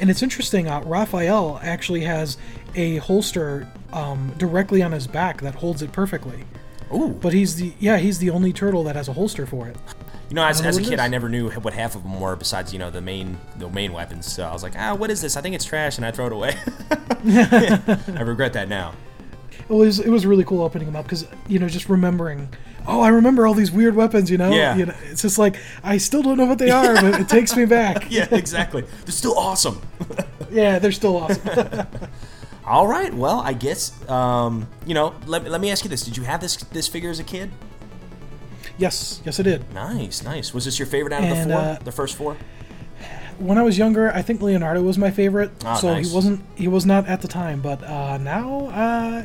And 0.00 0.10
it's 0.10 0.22
interesting. 0.22 0.68
Uh, 0.68 0.80
Raphael 0.82 1.58
actually 1.62 2.02
has 2.02 2.36
a 2.74 2.98
holster 2.98 3.68
um, 3.92 4.32
directly 4.38 4.82
on 4.82 4.92
his 4.92 5.06
back 5.06 5.40
that 5.40 5.54
holds 5.54 5.82
it 5.82 5.92
perfectly. 5.92 6.44
Ooh. 6.94 7.08
But 7.20 7.32
he's 7.32 7.56
the 7.56 7.72
yeah 7.78 7.98
he's 7.98 8.18
the 8.18 8.30
only 8.30 8.52
turtle 8.52 8.84
that 8.84 8.96
has 8.96 9.08
a 9.08 9.12
holster 9.12 9.46
for 9.46 9.68
it. 9.68 9.76
You 10.28 10.34
know, 10.34 10.44
as, 10.44 10.60
I 10.60 10.64
don't 10.64 10.72
know 10.74 10.80
as 10.80 10.86
a 10.86 10.90
kid. 10.90 11.00
I 11.00 11.08
never 11.08 11.28
knew 11.28 11.50
what 11.50 11.72
half 11.72 11.94
of 11.94 12.02
them 12.02 12.20
were 12.20 12.36
besides, 12.36 12.72
you 12.72 12.78
know, 12.78 12.90
the 12.90 13.00
main 13.00 13.38
the 13.56 13.68
main 13.68 13.92
weapons. 13.92 14.30
So 14.30 14.44
I 14.44 14.52
was 14.52 14.62
like, 14.62 14.74
ah, 14.76 14.94
what 14.94 15.10
is 15.10 15.20
this? 15.20 15.36
I 15.36 15.40
think 15.40 15.54
it's 15.54 15.64
trash, 15.64 15.96
and 15.96 16.06
I 16.06 16.10
throw 16.10 16.26
it 16.26 16.32
away. 16.32 16.54
I 16.90 18.22
regret 18.22 18.52
that 18.52 18.68
now. 18.68 18.94
it 19.68 19.72
was 19.72 20.00
it 20.00 20.10
was 20.10 20.26
really 20.26 20.44
cool 20.44 20.62
opening 20.62 20.86
them 20.86 20.96
up 20.96 21.04
because 21.04 21.26
you 21.46 21.58
know 21.58 21.68
just 21.68 21.88
remembering. 21.88 22.48
Oh, 22.90 23.00
I 23.02 23.08
remember 23.08 23.46
all 23.46 23.52
these 23.52 23.70
weird 23.70 23.94
weapons. 23.94 24.30
You 24.30 24.38
know, 24.38 24.50
Yeah. 24.50 24.74
You 24.74 24.86
know, 24.86 24.94
it's 25.10 25.20
just 25.22 25.38
like 25.38 25.56
I 25.84 25.98
still 25.98 26.22
don't 26.22 26.38
know 26.38 26.46
what 26.46 26.58
they 26.58 26.70
are, 26.70 26.94
but 26.94 27.20
it 27.20 27.28
takes 27.38 27.54
me 27.54 27.66
back. 27.66 28.10
Yeah, 28.10 28.26
exactly. 28.32 28.82
They're 29.04 29.12
still 29.12 29.38
awesome. 29.38 29.80
Yeah, 30.50 30.78
they're 30.78 30.92
still 30.92 31.18
awesome. 31.18 31.86
All 32.64 32.86
right. 32.86 33.12
Well, 33.12 33.40
I 33.40 33.52
guess 33.52 33.92
um, 34.08 34.66
you 34.86 34.94
know. 34.94 35.14
Let, 35.26 35.44
let 35.50 35.60
me 35.60 35.70
ask 35.70 35.84
you 35.84 35.90
this: 35.90 36.02
Did 36.02 36.16
you 36.16 36.22
have 36.22 36.40
this 36.40 36.56
this 36.56 36.88
figure 36.88 37.10
as 37.10 37.18
a 37.20 37.24
kid? 37.24 37.50
yes, 38.78 39.20
yes, 39.26 39.38
I 39.38 39.42
did. 39.42 39.74
Nice, 39.74 40.22
nice. 40.24 40.54
Was 40.54 40.64
this 40.64 40.78
your 40.78 40.86
favorite 40.86 41.12
out 41.12 41.22
of 41.22 41.28
the 41.36 41.44
four? 41.52 41.60
uh, 41.60 41.78
the 41.84 41.92
first 41.92 42.16
four? 42.16 42.36
When 43.38 43.58
I 43.58 43.62
was 43.62 43.76
younger, 43.76 44.10
I 44.12 44.22
think 44.22 44.40
Leonardo 44.40 44.80
was 44.82 44.96
my 44.96 45.10
favorite. 45.10 45.50
Ah, 45.64 45.74
so 45.74 45.92
nice. 45.92 46.08
he 46.08 46.14
wasn't. 46.14 46.40
He 46.56 46.66
was 46.66 46.86
not 46.86 47.06
at 47.06 47.20
the 47.20 47.28
time, 47.28 47.60
but 47.60 47.82
uh, 47.84 48.16
now 48.16 48.68
uh, 48.68 49.24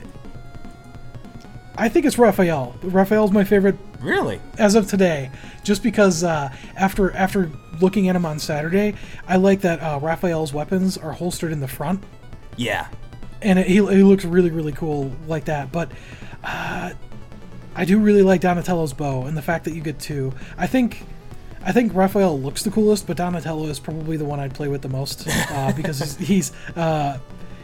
I 1.78 1.90
think 1.90 2.06
it's 2.06 2.18
Raphael. 2.18 2.76
Raphael's 2.84 3.32
my 3.32 3.44
favorite 3.44 3.78
Really? 4.00 4.40
as 4.60 4.76
of 4.76 4.88
today, 4.88 5.32
just 5.64 5.82
because 5.82 6.24
uh, 6.24 6.54
after 6.76 7.12
after 7.16 7.50
looking 7.82 8.10
at 8.10 8.16
him 8.16 8.26
on 8.26 8.38
Saturday, 8.40 8.96
I 9.28 9.38
like 9.38 9.62
that 9.62 9.80
uh, 9.80 10.00
Raphael's 10.02 10.54
weapons 10.54 10.98
are 10.98 11.12
holstered 11.14 11.52
in 11.52 11.60
the 11.60 11.68
front, 11.68 12.04
Yeah. 12.58 12.88
and 13.42 13.58
it, 13.60 13.66
he, 13.68 13.74
he 13.76 14.04
looks 14.04 14.24
really 14.26 14.52
really 14.52 14.74
cool 14.74 15.12
like 15.28 15.46
that. 15.46 15.72
But 15.72 15.92
uh, 16.44 16.92
I 17.76 17.86
do 17.86 17.98
really 18.00 18.22
like 18.22 18.42
Donatello's 18.42 18.94
bow 18.94 19.24
and 19.26 19.36
the 19.36 19.42
fact 19.42 19.66
that 19.66 19.74
you 19.74 19.82
get 19.82 20.00
two. 20.00 20.34
I 20.58 20.68
think. 20.68 21.04
I 21.66 21.72
think 21.72 21.96
Raphael 21.96 22.38
looks 22.38 22.64
the 22.64 22.72
coolest, 22.72 23.08
but 23.08 23.16
Donatello 23.16 23.68
is 23.68 23.80
probably 23.80 24.18
the 24.18 24.26
one 24.26 24.38
I'd 24.38 24.54
play 24.54 24.68
with 24.68 24.82
the 24.82 24.90
most 24.90 25.26
uh, 25.30 25.72
because 25.74 25.98
he's 26.18 26.18
he's, 26.28 26.52
uh, 26.76 27.18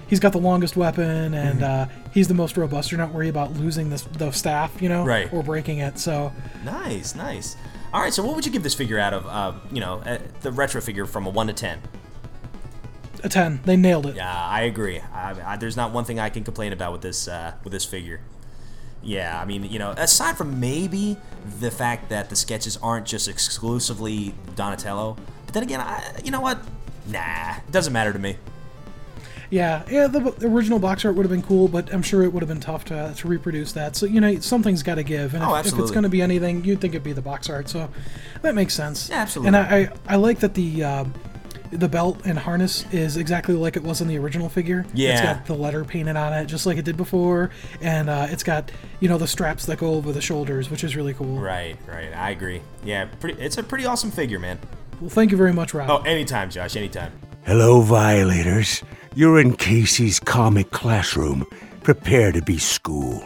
he's 0.09 0.19
got 0.19 0.31
the 0.33 0.39
longest 0.39 0.75
weapon 0.75 1.33
and 1.33 1.63
uh, 1.63 1.85
he's 2.13 2.27
the 2.27 2.33
most 2.33 2.57
robust. 2.57 2.91
You're 2.91 2.97
not 2.99 3.13
worried 3.13 3.29
about 3.29 3.53
losing 3.53 3.89
this 3.89 4.01
the 4.03 4.31
staff, 4.31 4.81
you 4.81 4.89
know, 4.89 5.05
Right. 5.05 5.31
or 5.31 5.43
breaking 5.43 5.77
it. 5.79 5.99
So 5.99 6.31
Nice, 6.65 7.15
nice. 7.15 7.55
All 7.93 8.01
right. 8.01 8.13
So, 8.13 8.23
what 8.23 8.35
would 8.35 8.45
you 8.45 8.51
give 8.51 8.61
this 8.63 8.75
figure 8.75 8.99
out 8.99 9.13
of? 9.13 9.25
Uh, 9.25 9.53
you 9.71 9.79
know, 9.79 9.99
uh, 10.05 10.19
the 10.41 10.51
retro 10.51 10.79
figure 10.81 11.05
from 11.07 11.25
a 11.25 11.29
one 11.29 11.47
to 11.47 11.53
ten? 11.53 11.79
a 13.23 13.29
ten, 13.29 13.59
they 13.65 13.75
nailed 13.75 14.05
it. 14.05 14.15
Yeah, 14.15 14.31
I 14.33 14.61
agree. 14.61 14.99
I, 14.99 15.35
I, 15.53 15.57
there's 15.57 15.75
not 15.75 15.91
one 15.91 16.05
thing 16.05 16.19
I 16.19 16.29
can 16.29 16.43
complain 16.43 16.71
about 16.71 16.91
with 16.93 17.01
this 17.01 17.27
uh, 17.27 17.53
with 17.63 17.73
this 17.73 17.85
figure. 17.85 18.21
Yeah, 19.01 19.39
I 19.41 19.45
mean, 19.45 19.63
you 19.63 19.79
know, 19.79 19.91
aside 19.91 20.37
from 20.37 20.59
maybe 20.59 21.17
the 21.59 21.71
fact 21.71 22.09
that 22.09 22.29
the 22.29 22.35
sketches 22.35 22.77
aren't 22.77 23.05
just 23.05 23.27
exclusively 23.27 24.35
Donatello, 24.55 25.17
but 25.45 25.53
then 25.53 25.63
again, 25.63 25.79
I, 25.79 26.19
you 26.23 26.31
know 26.31 26.41
what? 26.41 26.59
Nah, 27.07 27.55
it 27.57 27.71
doesn't 27.71 27.91
matter 27.93 28.13
to 28.13 28.19
me. 28.19 28.37
Yeah, 29.49 29.83
yeah. 29.89 30.07
The, 30.07 30.19
the 30.19 30.47
original 30.47 30.79
box 30.79 31.03
art 31.05 31.15
would 31.15 31.23
have 31.23 31.31
been 31.31 31.41
cool, 31.41 31.67
but 31.67 31.91
I'm 31.93 32.03
sure 32.03 32.23
it 32.23 32.31
would 32.33 32.41
have 32.43 32.49
been 32.49 32.59
tough 32.59 32.85
to, 32.85 33.13
to 33.17 33.27
reproduce 33.27 33.71
that. 33.73 33.95
So 33.95 34.05
you 34.05 34.21
know, 34.21 34.39
something's 34.39 34.83
got 34.83 34.95
to 34.95 35.03
give, 35.03 35.33
and 35.33 35.43
Oh, 35.43 35.55
if, 35.55 35.67
if 35.67 35.79
it's 35.79 35.91
going 35.91 36.03
to 36.03 36.09
be 36.09 36.21
anything, 36.21 36.63
you'd 36.63 36.79
think 36.81 36.93
it'd 36.93 37.03
be 37.03 37.13
the 37.13 37.21
box 37.21 37.49
art. 37.49 37.67
So 37.69 37.89
that 38.41 38.53
makes 38.55 38.73
sense. 38.73 39.09
Yeah, 39.09 39.17
absolutely. 39.17 39.47
And 39.47 39.57
I 39.57 39.77
I, 39.77 39.89
I 40.07 40.15
like 40.17 40.39
that 40.39 40.53
the. 40.53 40.83
Um, 40.83 41.13
the 41.71 41.87
belt 41.87 42.19
and 42.25 42.39
harness 42.39 42.83
is 42.91 43.15
exactly 43.15 43.53
like 43.53 43.77
it 43.77 43.83
was 43.83 44.01
in 44.01 44.07
the 44.07 44.17
original 44.17 44.49
figure. 44.49 44.87
Yeah, 44.91 45.11
it's 45.11 45.21
got 45.21 45.45
the 45.45 45.53
letter 45.53 45.85
painted 45.85 46.15
on 46.15 46.33
it, 46.33 46.47
just 46.47 46.65
like 46.65 46.79
it 46.79 46.83
did 46.85 46.97
before, 46.97 47.51
and 47.79 48.09
uh, 48.09 48.25
it's 48.27 48.41
got 48.41 48.71
you 49.01 49.07
know 49.07 49.19
the 49.19 49.27
straps 49.27 49.67
that 49.67 49.77
go 49.77 49.93
over 49.93 50.11
the 50.11 50.19
shoulders, 50.19 50.71
which 50.71 50.83
is 50.83 50.95
really 50.95 51.13
cool. 51.13 51.37
Right, 51.39 51.77
right. 51.87 52.11
I 52.15 52.31
agree. 52.31 52.61
Yeah, 52.83 53.05
pretty. 53.19 53.39
It's 53.39 53.59
a 53.59 53.61
pretty 53.63 53.85
awesome 53.85 54.09
figure, 54.09 54.39
man. 54.39 54.57
Well, 54.99 55.11
thank 55.11 55.29
you 55.29 55.37
very 55.37 55.53
much, 55.53 55.75
Rob. 55.75 55.91
Oh, 55.91 56.01
anytime, 56.09 56.49
Josh. 56.49 56.75
Anytime. 56.75 57.11
Hello, 57.45 57.81
Violators. 57.81 58.81
You're 59.15 59.39
in 59.39 59.55
Casey's 59.55 60.19
comic 60.19 60.69
classroom. 60.69 61.43
Prepare 61.81 62.31
to 62.31 62.43
be 62.43 62.59
schooled. 62.59 63.23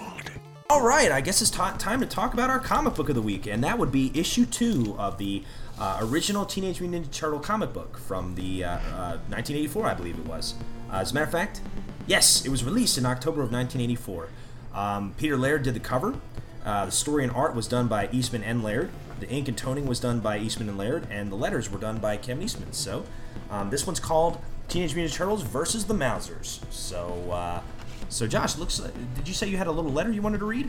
All 0.70 0.82
right, 0.82 1.12
I 1.12 1.20
guess 1.20 1.42
it's 1.42 1.52
ti 1.52 1.58
time 1.78 2.00
to 2.00 2.06
talk 2.06 2.34
about 2.34 2.50
our 2.50 2.58
comic 2.58 2.96
book 2.96 3.10
of 3.10 3.16
the 3.16 3.22
week, 3.22 3.48
and 3.48 3.62
that 3.66 3.78
would 3.78 3.92
be 3.92 4.10
issue 4.18 4.46
two 4.46 4.96
of 4.98 5.18
the 5.18 5.44
uh, 5.78 6.00
original 6.02 6.46
Teenage 6.46 6.80
Mutant 6.80 7.06
Ninja 7.06 7.12
Turtle 7.12 7.40
comic 7.40 7.74
book 7.74 7.98
from 7.98 8.34
the 8.36 8.64
uh, 8.64 8.70
uh, 8.70 9.18
1984, 9.28 9.86
I 9.86 9.94
believe 9.94 10.18
it 10.18 10.26
was. 10.26 10.56
Uh, 10.90 10.96
as 10.96 11.12
a 11.12 11.16
matter 11.16 11.26
of 11.26 11.32
fact, 11.32 11.60
yes, 12.08 12.46
it 12.46 12.50
was 12.50 12.64
released 12.64 12.98
in 12.98 13.06
October 13.06 13.42
of 13.42 13.52
1984. 13.52 14.30
Um, 14.74 15.14
Peter 15.18 15.36
Laird 15.36 15.64
did 15.64 15.74
the 15.74 15.82
cover. 15.82 16.16
Uh, 16.64 16.86
the 16.86 16.92
story 16.92 17.24
and 17.24 17.34
art 17.34 17.56
was 17.56 17.68
done 17.68 17.90
by 17.90 18.08
Eastman 18.14 18.42
and 18.42 18.64
Laird. 18.64 18.90
The 19.20 19.30
ink 19.30 19.50
and 19.50 19.58
toning 19.58 19.86
was 19.86 20.00
done 20.00 20.22
by 20.22 20.38
Eastman 20.40 20.70
and 20.70 20.78
Laird, 20.78 21.08
and 21.12 21.30
the 21.30 21.36
letters 21.36 21.70
were 21.70 21.78
done 21.78 21.98
by 21.98 22.16
Kevin 22.16 22.44
Eastman. 22.44 22.72
So, 22.72 23.04
um, 23.52 23.70
this 23.70 23.86
one's 23.86 24.00
called 24.00 24.40
Teenage 24.74 24.95
Mutant 24.95 25.13
Ninja 25.13 25.17
Turtles 25.17 25.43
versus 25.43 25.86
the 25.86 25.93
Mousers. 25.93 26.59
So, 26.71 27.30
uh, 27.32 27.61
so 28.09 28.26
Josh, 28.26 28.57
looks. 28.57 28.80
Did 28.80 29.28
you 29.28 29.34
say 29.36 29.47
you 29.47 29.55
had 29.55 29.67
a 29.67 29.71
little 29.71 29.91
letter 29.91 30.11
you 30.11 30.24
wanted 30.24 30.39
to 30.39 30.45
read? 30.45 30.67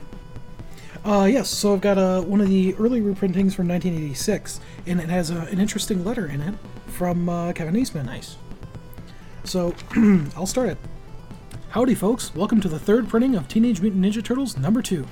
Uh, 1.07 1.25
yes, 1.25 1.49
so 1.49 1.73
I've 1.73 1.81
got 1.81 1.97
uh, 1.97 2.21
one 2.21 2.43
of 2.43 2.49
the 2.49 2.75
early 2.75 3.01
reprintings 3.01 3.55
from 3.55 3.67
1986, 3.67 4.61
and 4.87 5.01
it 5.01 5.09
has 5.09 5.31
uh, 5.31 5.47
an 5.51 5.59
interesting 5.59 6.05
letter 6.05 6.27
in 6.27 6.43
it 6.43 6.55
from 6.89 7.31
uh, 7.31 7.55
Kevin 7.55 7.75
Eastman. 7.77 8.05
Nice. 8.05 8.37
So, 9.45 9.75
I'll 10.37 10.45
start 10.45 10.69
it. 10.69 10.79
Howdy, 11.71 11.95
folks. 11.95 12.35
Welcome 12.35 12.61
to 12.61 12.69
the 12.69 12.79
third 12.79 13.09
printing 13.09 13.35
of 13.35 13.49
Teenage 13.49 13.81
Mutant 13.81 14.05
Ninja 14.05 14.23
Turtles 14.23 14.59
number 14.59 14.83
two. 14.83 15.07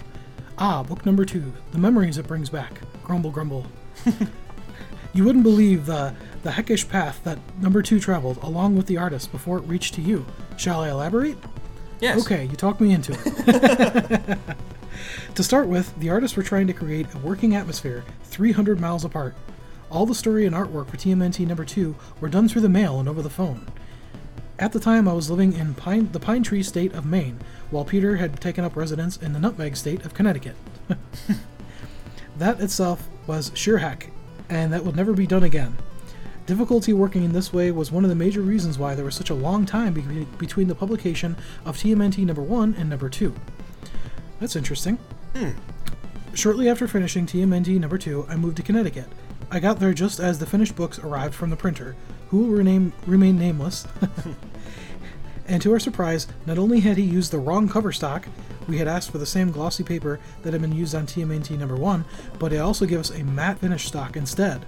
Ah, 0.59 0.83
book 0.83 1.07
number 1.07 1.25
two. 1.25 1.55
The 1.71 1.79
memories 1.79 2.19
it 2.19 2.27
brings 2.27 2.51
back. 2.51 2.83
Grumble, 3.03 3.31
grumble. 3.31 3.65
you 5.15 5.25
wouldn't 5.25 5.45
believe 5.45 5.87
the, 5.87 6.15
the 6.43 6.53
heckish 6.53 6.89
path 6.89 7.21
that 7.25 7.39
number 7.61 7.83
two 7.83 8.01
traveled 8.01 8.39
along 8.43 8.77
with 8.77 8.87
the 8.87 8.97
artist 8.97 9.31
before 9.31 9.59
it 9.59 9.63
reached 9.63 9.95
to 9.95 10.01
you. 10.01 10.27
Shall 10.57 10.81
I 10.81 10.91
elaborate? 10.91 11.37
Yes. 12.01 12.21
Okay, 12.25 12.47
you 12.47 12.57
talked 12.57 12.81
me 12.81 12.93
into 12.93 13.13
it. 13.13 14.39
to 15.35 15.43
start 15.43 15.69
with, 15.69 15.97
the 16.01 16.11
artists 16.11 16.37
were 16.37 16.43
trying 16.43 16.67
to 16.67 16.73
create 16.73 17.07
a 17.15 17.19
working 17.19 17.55
atmosphere 17.55 18.05
300 18.25 18.81
miles 18.81 19.05
apart. 19.05 19.37
All 19.89 20.07
the 20.07 20.15
story 20.15 20.47
and 20.47 20.55
artwork 20.55 20.89
for 20.89 20.97
TMNT 20.97 21.47
number 21.47 21.65
2 21.65 21.95
were 22.21 22.29
done 22.29 22.49
through 22.49 22.63
the 22.63 22.69
mail 22.69 22.99
and 22.99 23.09
over 23.09 23.23
the 23.23 23.31
phone. 23.31 23.67
At 24.59 24.73
the 24.73 24.81
time, 24.81 25.07
I 25.07 25.13
was 25.13 25.31
living 25.31 25.53
in 25.53 25.75
Pine, 25.75 26.11
the 26.13 26.21
Pine 26.21 26.43
Tree 26.43 26.63
state 26.63 26.93
of 26.93 27.07
Maine, 27.07 27.39
while 27.71 27.85
Peter 27.85 28.17
had 28.17 28.41
taken 28.41 28.65
up 28.65 28.77
residence 28.77 29.17
in 29.17 29.33
the 29.33 29.39
Nutmeg 29.39 29.77
state 29.77 30.05
of 30.05 30.15
Connecticut. 30.15 30.57
that 32.37 32.61
itself 32.61 33.09
was 33.27 33.53
sheer 33.55 33.79
heck, 33.79 34.11
and 34.49 34.73
that 34.73 34.85
would 34.85 34.97
never 34.97 35.13
be 35.13 35.27
done 35.27 35.43
again. 35.43 35.77
Difficulty 36.47 36.93
working 36.93 37.23
in 37.23 37.33
this 37.33 37.53
way 37.53 37.71
was 37.71 37.93
one 37.93 38.03
of 38.05 38.11
the 38.11 38.17
major 38.17 38.41
reasons 38.41 38.77
why 38.77 38.95
there 38.95 39.05
was 39.05 39.15
such 39.15 39.31
a 39.31 39.35
long 39.35 39.65
time 39.65 39.95
be- 39.95 40.27
between 40.39 40.67
the 40.67 40.75
publication 40.75 41.37
of 41.65 41.77
TMNT 41.77 42.27
number 42.27 42.43
1 42.43 42.75
and 42.77 42.91
number 42.91 43.09
2. 43.09 43.33
That's 44.41 44.57
interesting. 44.57 44.99
Hmm. 45.37 45.51
Shortly 46.35 46.69
after 46.69 46.89
finishing 46.89 47.27
TMNT 47.27 47.79
number 47.79 47.97
2, 47.97 48.27
I 48.29 48.37
moved 48.37 48.57
to 48.57 48.63
Connecticut. 48.65 49.07
I 49.53 49.61
got 49.61 49.79
there 49.79 49.93
just 49.93 50.19
as 50.19 50.41
the 50.41 50.47
finished 50.47 50.75
books 50.75 50.99
arrived 50.99 51.35
from 51.35 51.51
the 51.51 51.57
printer, 51.57 51.95
who 52.31 52.39
will 52.39 52.57
rename, 52.57 52.93
remain 53.07 53.39
nameless. 53.39 53.87
and 55.47 55.63
to 55.63 55.73
our 55.73 55.79
surprise, 55.79 56.27
not 56.45 56.59
only 56.59 56.81
had 56.81 56.97
he 56.97 57.05
used 57.05 57.31
the 57.31 57.39
wrong 57.39 57.69
cover 57.69 57.93
stock, 57.93 58.27
we 58.67 58.79
had 58.79 58.89
asked 58.89 59.13
for 59.13 59.19
the 59.19 59.27
same 59.27 59.53
glossy 59.53 59.85
paper 59.85 60.19
that 60.43 60.53
had 60.53 60.63
been 60.63 60.75
used 60.75 60.95
on 60.95 61.07
TMNT 61.07 61.57
number 61.57 61.77
1, 61.77 62.05
but 62.41 62.51
he 62.51 62.59
also 62.59 62.85
gave 62.85 62.99
us 62.99 63.11
a 63.11 63.23
matte 63.23 63.59
finish 63.59 63.87
stock 63.87 64.17
instead 64.17 64.65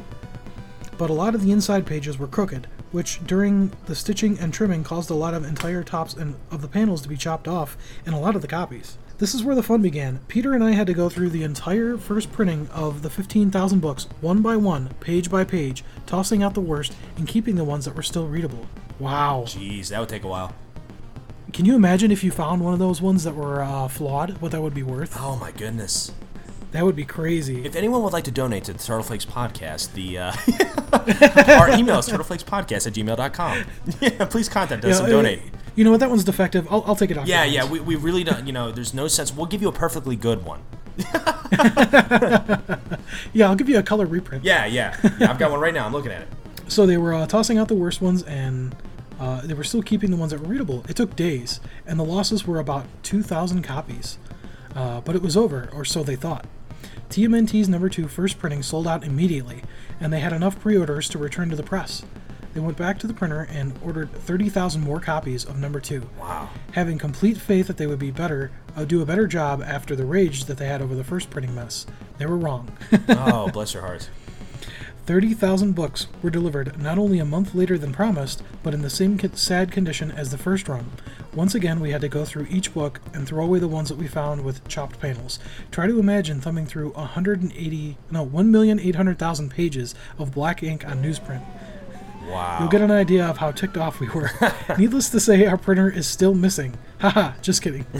but 0.98 1.10
a 1.10 1.14
lot 1.14 1.34
of 1.34 1.42
the 1.42 1.52
inside 1.52 1.86
pages 1.86 2.18
were 2.18 2.26
crooked, 2.26 2.66
which 2.92 3.24
during 3.26 3.72
the 3.86 3.94
stitching 3.94 4.38
and 4.38 4.52
trimming 4.52 4.84
caused 4.84 5.10
a 5.10 5.14
lot 5.14 5.34
of 5.34 5.44
entire 5.44 5.82
tops 5.82 6.14
and 6.14 6.36
of 6.50 6.62
the 6.62 6.68
panels 6.68 7.02
to 7.02 7.08
be 7.08 7.16
chopped 7.16 7.48
off 7.48 7.76
in 8.06 8.12
a 8.12 8.20
lot 8.20 8.36
of 8.36 8.42
the 8.42 8.48
copies. 8.48 8.98
This 9.18 9.34
is 9.34 9.44
where 9.44 9.54
the 9.54 9.62
fun 9.62 9.80
began. 9.80 10.18
Peter 10.26 10.54
and 10.54 10.64
I 10.64 10.72
had 10.72 10.88
to 10.88 10.92
go 10.92 11.08
through 11.08 11.30
the 11.30 11.44
entire 11.44 11.96
first 11.96 12.32
printing 12.32 12.68
of 12.68 13.02
the 13.02 13.10
15,000 13.10 13.78
books, 13.78 14.08
one 14.20 14.42
by 14.42 14.56
one, 14.56 14.88
page 15.00 15.30
by 15.30 15.44
page, 15.44 15.84
tossing 16.04 16.42
out 16.42 16.54
the 16.54 16.60
worst 16.60 16.94
and 17.16 17.28
keeping 17.28 17.54
the 17.54 17.64
ones 17.64 17.84
that 17.84 17.94
were 17.94 18.02
still 18.02 18.26
readable. 18.26 18.66
Wow. 18.98 19.44
Jeez, 19.46 19.88
that 19.88 20.00
would 20.00 20.08
take 20.08 20.24
a 20.24 20.28
while. 20.28 20.54
Can 21.52 21.64
you 21.64 21.76
imagine 21.76 22.10
if 22.10 22.24
you 22.24 22.32
found 22.32 22.64
one 22.64 22.72
of 22.72 22.80
those 22.80 23.00
ones 23.00 23.22
that 23.22 23.36
were 23.36 23.62
uh, 23.62 23.86
flawed, 23.86 24.38
what 24.38 24.50
that 24.50 24.60
would 24.60 24.74
be 24.74 24.82
worth? 24.82 25.16
Oh 25.20 25.36
my 25.36 25.52
goodness. 25.52 26.10
That 26.74 26.84
would 26.84 26.96
be 26.96 27.04
crazy. 27.04 27.64
If 27.64 27.76
anyone 27.76 28.02
would 28.02 28.12
like 28.12 28.24
to 28.24 28.32
donate 28.32 28.64
to 28.64 28.72
the 28.72 28.80
Turtle 28.80 29.04
Flakes 29.04 29.24
podcast, 29.24 29.92
the 29.92 30.18
uh, 30.18 30.32
our 31.60 31.78
email 31.78 32.00
is 32.00 32.08
turtleflakespodcast 32.08 32.88
at 32.88 32.92
gmail.com. 32.92 33.64
Yeah, 34.00 34.24
please 34.24 34.48
contact 34.48 34.84
us 34.84 34.98
Yeah, 34.98 35.04
and 35.04 35.06
uh, 35.06 35.16
donate. 35.16 35.40
You 35.76 35.84
know 35.84 35.92
what? 35.92 36.00
That 36.00 36.10
one's 36.10 36.24
defective. 36.24 36.66
I'll, 36.68 36.82
I'll 36.84 36.96
take 36.96 37.12
it 37.12 37.16
off. 37.16 37.28
Yeah, 37.28 37.44
yeah, 37.44 37.64
we, 37.64 37.78
we 37.78 37.94
really 37.94 38.24
don't, 38.24 38.44
you 38.44 38.52
know, 38.52 38.72
there's 38.72 38.92
no 38.92 39.06
sense. 39.06 39.32
We'll 39.32 39.46
give 39.46 39.62
you 39.62 39.68
a 39.68 39.72
perfectly 39.72 40.16
good 40.16 40.44
one. 40.44 40.62
yeah, 43.32 43.48
I'll 43.48 43.54
give 43.54 43.68
you 43.68 43.78
a 43.78 43.82
color 43.84 44.06
reprint. 44.06 44.42
Yeah, 44.42 44.66
yeah. 44.66 44.96
yeah 45.20 45.30
I've 45.30 45.38
got 45.38 45.52
one 45.52 45.60
right 45.60 45.72
now. 45.72 45.86
I'm 45.86 45.92
looking 45.92 46.10
at 46.10 46.22
it. 46.22 46.28
So 46.66 46.86
they 46.86 46.96
were 46.96 47.14
uh, 47.14 47.28
tossing 47.28 47.56
out 47.56 47.68
the 47.68 47.76
worst 47.76 48.02
ones, 48.02 48.24
and 48.24 48.74
uh, 49.20 49.42
they 49.42 49.54
were 49.54 49.62
still 49.62 49.82
keeping 49.82 50.10
the 50.10 50.16
ones 50.16 50.32
that 50.32 50.40
were 50.40 50.48
readable. 50.48 50.84
It 50.88 50.96
took 50.96 51.14
days, 51.14 51.60
and 51.86 52.00
the 52.00 52.04
losses 52.04 52.48
were 52.48 52.58
about 52.58 52.86
2,000 53.04 53.62
copies. 53.62 54.18
Uh, 54.74 55.00
but 55.02 55.14
it 55.14 55.22
was 55.22 55.36
over, 55.36 55.70
or 55.72 55.84
so 55.84 56.02
they 56.02 56.16
thought. 56.16 56.46
TMNT's 57.10 57.68
number 57.68 57.88
two 57.88 58.08
first 58.08 58.38
printing 58.38 58.62
sold 58.62 58.86
out 58.88 59.04
immediately, 59.04 59.62
and 60.00 60.12
they 60.12 60.20
had 60.20 60.32
enough 60.32 60.58
pre 60.60 60.76
orders 60.76 61.08
to 61.10 61.18
return 61.18 61.50
to 61.50 61.56
the 61.56 61.62
press. 61.62 62.02
they 62.54 62.60
went 62.60 62.76
back 62.76 62.98
to 63.00 63.06
the 63.06 63.14
printer 63.14 63.46
and 63.50 63.76
ordered 63.84 64.12
30,000 64.12 64.80
more 64.80 65.00
copies 65.00 65.44
of 65.44 65.58
number 65.58 65.80
two. 65.80 66.08
Wow. 66.20 66.48
Having 66.72 66.98
complete 66.98 67.36
faith 67.36 67.66
that 67.66 67.76
they 67.76 67.86
would 67.86 67.98
be 67.98 68.10
better, 68.10 68.50
uh, 68.76 68.84
do 68.84 69.02
a 69.02 69.06
better 69.06 69.26
job 69.26 69.62
after 69.62 69.94
the 69.96 70.04
rage 70.06 70.44
that 70.44 70.58
they 70.58 70.66
had 70.66 70.80
over 70.82 70.94
the 70.94 71.04
first 71.04 71.30
printing 71.30 71.54
mess. 71.54 71.84
They 72.18 72.26
were 72.26 72.36
wrong. 72.38 72.70
Oh, 73.08 73.48
bless 73.50 73.74
your 73.74 73.82
heart. 73.82 74.08
30,000 75.06 75.72
books 75.72 76.06
were 76.22 76.30
delivered 76.30 76.80
not 76.80 76.98
only 76.98 77.18
a 77.18 77.24
month 77.24 77.54
later 77.54 77.76
than 77.76 77.92
promised, 77.92 78.42
but 78.62 78.72
in 78.72 78.82
the 78.82 78.90
same 78.90 79.18
sad 79.34 79.70
condition 79.70 80.10
as 80.10 80.30
the 80.30 80.38
first 80.38 80.68
run. 80.68 80.90
Once 81.34 81.54
again, 81.54 81.80
we 81.80 81.90
had 81.90 82.00
to 82.00 82.08
go 82.08 82.24
through 82.24 82.46
each 82.48 82.72
book 82.72 83.00
and 83.12 83.26
throw 83.26 83.44
away 83.44 83.58
the 83.58 83.68
ones 83.68 83.88
that 83.88 83.98
we 83.98 84.06
found 84.06 84.44
with 84.44 84.66
chopped 84.68 84.98
panels. 85.00 85.38
Try 85.70 85.86
to 85.86 85.98
imagine 85.98 86.40
thumbing 86.40 86.66
through 86.66 86.90
180, 86.90 87.96
no, 88.10 88.24
1,800,000 88.26 89.50
pages 89.50 89.94
of 90.18 90.32
black 90.32 90.62
ink 90.62 90.86
on 90.86 91.02
newsprint. 91.02 91.44
Wow. 92.28 92.58
You'll 92.60 92.70
get 92.70 92.80
an 92.80 92.90
idea 92.90 93.26
of 93.26 93.36
how 93.38 93.50
ticked 93.50 93.76
off 93.76 94.00
we 94.00 94.08
were. 94.08 94.30
Needless 94.78 95.10
to 95.10 95.20
say, 95.20 95.44
our 95.44 95.58
printer 95.58 95.90
is 95.90 96.06
still 96.06 96.34
missing. 96.34 96.78
Haha, 97.00 97.32
just 97.42 97.60
kidding. 97.60 97.84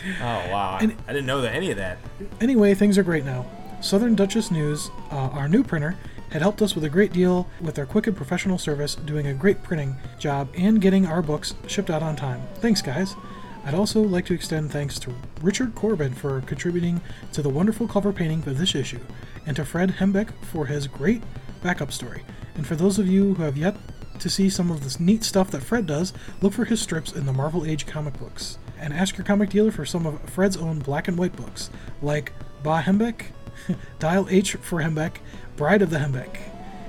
Oh 0.20 0.50
wow. 0.50 0.78
I, 0.80 0.84
I 1.06 1.12
didn't 1.12 1.26
know 1.26 1.42
that 1.42 1.54
any 1.54 1.70
of 1.70 1.76
that. 1.76 1.98
Anyway, 2.40 2.74
things 2.74 2.98
are 2.98 3.02
great 3.02 3.24
now. 3.24 3.46
Southern 3.80 4.14
Duchess 4.14 4.50
News, 4.50 4.90
uh, 5.10 5.30
our 5.32 5.48
new 5.48 5.64
printer, 5.64 5.96
had 6.30 6.42
helped 6.42 6.62
us 6.62 6.74
with 6.74 6.84
a 6.84 6.88
great 6.88 7.12
deal 7.12 7.48
with 7.60 7.74
their 7.74 7.86
quick 7.86 8.06
and 8.06 8.16
professional 8.16 8.58
service, 8.58 8.94
doing 8.94 9.26
a 9.26 9.34
great 9.34 9.62
printing 9.62 9.96
job 10.18 10.48
and 10.56 10.80
getting 10.80 11.06
our 11.06 11.22
books 11.22 11.54
shipped 11.66 11.90
out 11.90 12.02
on 12.02 12.14
time. 12.14 12.40
Thanks, 12.56 12.82
guys. 12.82 13.16
I'd 13.64 13.74
also 13.74 14.00
like 14.00 14.26
to 14.26 14.34
extend 14.34 14.70
thanks 14.70 14.98
to 15.00 15.14
Richard 15.42 15.74
Corben 15.74 16.14
for 16.14 16.40
contributing 16.42 17.00
to 17.32 17.42
the 17.42 17.48
wonderful 17.48 17.88
cover 17.88 18.12
painting 18.12 18.42
for 18.42 18.50
this 18.50 18.74
issue, 18.74 19.00
and 19.46 19.56
to 19.56 19.64
Fred 19.64 19.90
Hembeck 19.98 20.30
for 20.44 20.66
his 20.66 20.86
great 20.86 21.22
backup 21.62 21.92
story. 21.92 22.22
And 22.54 22.66
for 22.66 22.76
those 22.76 22.98
of 22.98 23.08
you 23.08 23.34
who 23.34 23.42
have 23.42 23.56
yet 23.56 23.76
to 24.18 24.30
see 24.30 24.50
some 24.50 24.70
of 24.70 24.84
this 24.84 25.00
neat 25.00 25.24
stuff 25.24 25.50
that 25.50 25.62
Fred 25.62 25.86
does, 25.86 26.12
look 26.40 26.52
for 26.52 26.64
his 26.64 26.80
strips 26.80 27.12
in 27.12 27.26
the 27.26 27.32
Marvel 27.32 27.64
Age 27.64 27.86
comic 27.86 28.18
books. 28.18 28.58
And 28.78 28.94
ask 28.94 29.18
your 29.18 29.26
comic 29.26 29.50
dealer 29.50 29.72
for 29.72 29.84
some 29.84 30.06
of 30.06 30.20
Fred's 30.30 30.56
own 30.56 30.78
black 30.78 31.08
and 31.08 31.18
white 31.18 31.36
books, 31.36 31.70
like 32.00 32.32
Ba 32.62 32.82
Hembeck, 32.82 33.26
Dial 33.98 34.26
H 34.30 34.54
for 34.54 34.80
Hembeck, 34.80 35.16
Bride 35.56 35.82
of 35.82 35.90
the 35.90 35.98
Hembeck, 35.98 36.38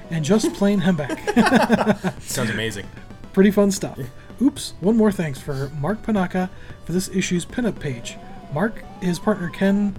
and 0.09 0.23
just 0.23 0.53
plain 0.53 0.82
Hembeck. 0.86 2.21
Sounds 2.21 2.49
amazing. 2.51 2.88
Pretty 3.34 3.51
fun 3.51 3.71
stuff. 3.71 3.99
Oops, 4.41 4.73
one 4.79 4.97
more 4.97 5.11
thanks 5.11 5.39
for 5.39 5.69
Mark 5.79 6.01
Panaka 6.01 6.49
for 6.86 6.91
this 6.93 7.09
issue's 7.09 7.45
pinup 7.45 7.79
page. 7.79 8.17
Mark, 8.53 8.84
his 9.01 9.19
partner 9.19 9.49
Ken 9.49 9.95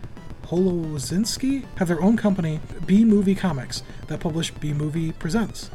Holozinski 0.47 1.65
have 1.77 1.89
their 1.89 2.03
own 2.03 2.17
company, 2.17 2.61
B 2.85 3.05
Movie 3.05 3.35
Comics, 3.35 3.83
that 4.09 4.21
publish 4.21 4.51
B 4.51 4.73
Movie 4.73 5.13
Presents. 5.13 5.71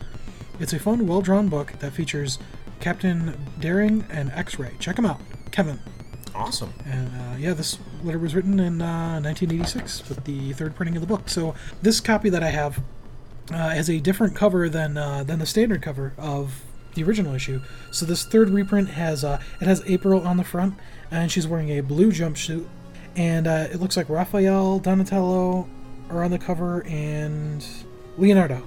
It's 0.59 0.73
a 0.73 0.79
fun, 0.79 1.07
well 1.07 1.21
drawn 1.21 1.47
book 1.49 1.73
that 1.79 1.93
features 1.93 2.39
Captain 2.79 3.35
Daring 3.59 4.05
and 4.09 4.31
X 4.33 4.59
Ray. 4.59 4.73
Check 4.79 4.97
them 4.97 5.05
out. 5.05 5.19
Kevin. 5.51 5.79
Awesome. 6.38 6.71
And 6.85 7.09
uh, 7.15 7.35
yeah, 7.38 7.53
this 7.53 7.79
letter 8.03 8.19
was 8.19 8.35
written 8.35 8.59
in 8.59 8.81
uh, 8.81 9.19
1986 9.21 10.07
with 10.07 10.23
the 10.25 10.53
third 10.53 10.75
printing 10.75 10.95
of 10.95 11.01
the 11.01 11.07
book. 11.07 11.29
So 11.29 11.55
this 11.81 11.99
copy 11.99 12.29
that 12.29 12.43
I 12.43 12.49
have 12.49 12.79
uh, 13.51 13.69
has 13.69 13.89
a 13.89 13.99
different 13.99 14.35
cover 14.35 14.69
than 14.69 14.97
uh, 14.97 15.23
than 15.23 15.39
the 15.39 15.45
standard 15.47 15.81
cover 15.81 16.13
of 16.17 16.61
the 16.93 17.03
original 17.03 17.33
issue. 17.33 17.61
So 17.91 18.05
this 18.05 18.23
third 18.23 18.49
reprint 18.51 18.89
has 18.89 19.23
uh, 19.23 19.41
it 19.59 19.67
has 19.67 19.81
April 19.88 20.27
on 20.27 20.38
the 20.38 20.43
front, 20.43 20.75
and 21.09 21.31
she's 21.31 21.47
wearing 21.47 21.69
a 21.69 21.81
blue 21.81 22.11
jumpsuit, 22.11 22.67
and 23.15 23.47
uh, 23.47 23.67
it 23.71 23.79
looks 23.79 23.97
like 23.97 24.07
Raphael, 24.07 24.79
Donatello 24.79 25.67
are 26.09 26.23
on 26.23 26.31
the 26.31 26.39
cover, 26.39 26.85
and 26.85 27.65
Leonardo, 28.17 28.63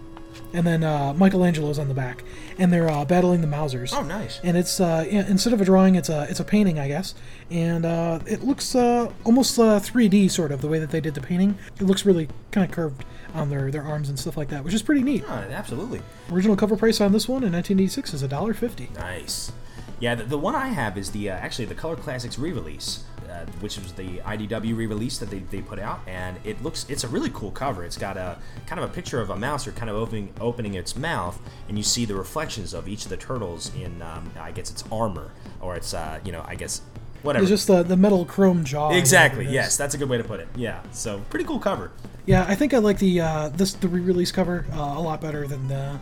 and 0.53 0.67
then 0.67 0.83
uh, 0.85 1.13
Michelangelo's 1.15 1.79
on 1.79 1.89
the 1.89 1.95
back, 1.95 2.23
and 2.59 2.73
they're 2.73 2.91
uh, 2.91 3.05
battling 3.05 3.41
the 3.41 3.47
Mousers. 3.47 3.93
Oh, 3.95 4.03
nice. 4.03 4.41
And 4.43 4.57
it's 4.57 4.81
uh, 4.81 5.07
instead 5.09 5.53
of 5.53 5.61
a 5.61 5.65
drawing, 5.65 5.95
it's 5.95 6.09
a 6.09 6.27
it's 6.29 6.41
a 6.41 6.45
painting, 6.45 6.79
I 6.79 6.89
guess, 6.89 7.15
and 7.51 7.85
uh, 7.85 8.21
it 8.27 8.43
looks 8.43 8.75
uh, 8.75 9.13
almost 9.25 9.59
uh, 9.59 9.81
3D 9.81 10.31
sort 10.31 10.53
of 10.53 10.61
the 10.61 10.69
way 10.69 10.79
that 10.79 10.91
they 10.91 11.01
did 11.01 11.15
the 11.15 11.21
painting. 11.21 11.59
It 11.79 11.85
looks 11.85 12.05
really 12.05 12.29
kind 12.51 12.65
of 12.69 12.73
curved 12.75 13.05
on 13.35 13.51
their 13.51 13.71
their 13.71 13.83
arms 13.83 14.09
and 14.09 14.19
stuff 14.19 14.37
like 14.37 14.49
that, 14.49 14.65
which 14.65 14.75
is 14.75 14.83
pretty 14.83 15.03
neat. 15.03 15.25
Oh, 15.27 15.33
absolutely. 15.33 16.03
Original 16.31 16.57
cover 16.57 16.77
price 16.77 17.01
on 17.01 17.13
this 17.13 17.29
one 17.29 17.45
in 17.45 17.53
1986 17.53 18.15
is 18.15 18.23
$1.50. 18.23 18.95
Nice. 18.95 19.53
Yeah, 20.01 20.15
the, 20.15 20.25
the 20.25 20.39
one 20.39 20.55
I 20.55 20.69
have 20.69 20.99
is 20.99 21.11
the 21.11 21.31
uh, 21.31 21.35
actually 21.35 21.67
the 21.67 21.75
Color 21.75 21.97
Classics 21.97 22.39
re-release, 22.39 23.05
uh, 23.29 23.45
which 23.61 23.79
was 23.79 23.93
the 23.93 24.19
IDW 24.19 24.77
re-release 24.77 25.19
that 25.19 25.31
they, 25.31 25.41
they 25.41 25.61
put 25.61 25.79
out, 25.79 26.01
and 26.07 26.39
it 26.43 26.63
looks 26.63 26.87
it's 26.89 27.05
a 27.05 27.09
really 27.09 27.31
cool 27.33 27.51
cover. 27.51 27.85
It's 27.85 27.99
got 27.99 28.17
a 28.17 28.39
kind 28.67 28.83
of 28.83 28.91
a 28.91 28.93
picture 28.93 29.21
of 29.21 29.31
a 29.31 29.37
mouse 29.37 29.67
or 29.67 29.73
kind 29.73 29.91
of 29.91 29.97
opening 29.97 30.33
opening 30.41 30.75
its 30.75 30.97
mouth, 30.97 31.39
and 31.69 31.77
you 31.77 31.85
see 31.85 32.07
the 32.07 32.15
reflections 32.15 32.73
of 32.73 32.89
each 32.89 33.05
of 33.05 33.11
the 33.11 33.17
turtles 33.17 33.73
in 33.75 34.01
um, 34.03 34.31
I 34.41 34.53
guess 34.53 34.71
it's 34.71 34.85
armor 34.91 35.33
or 35.61 35.77
it's 35.77 35.93
uh, 35.93 36.19
you 36.25 36.33
know 36.33 36.45
I 36.49 36.55
guess 36.55 36.81
whatever. 37.23 37.43
It's 37.43 37.51
just 37.51 37.67
the, 37.67 37.83
the 37.83 37.97
metal 37.97 38.25
chrome 38.25 38.65
jaw. 38.65 38.91
exactly. 38.93 39.39
whatever 39.39 39.43
it 39.43 39.49
is. 39.49 39.55
Yes, 39.55 39.77
that's 39.77 39.95
a 39.95 39.99
good 39.99 40.09
way 40.09 40.17
to 40.17 40.25
put 40.25 40.41
it. 40.41 40.49
Yeah. 40.57 40.81
So 40.93 41.21
pretty 41.31 41.45
cool 41.45 41.59
cover. 41.59 41.91
Yeah, 42.27 42.45
I 42.49 42.55
think 42.55 42.75
I 42.75 42.79
like 42.79 42.99
the 42.99 43.21
uh, 43.21 43.49
this 43.51 43.75
the 43.75 43.89
re-release 43.89 44.33
cover 44.33 44.67
uh, 44.73 44.95
a 44.97 45.01
lot 45.01 45.21
better 45.21 45.47
than 45.47 45.69
the 45.69 45.99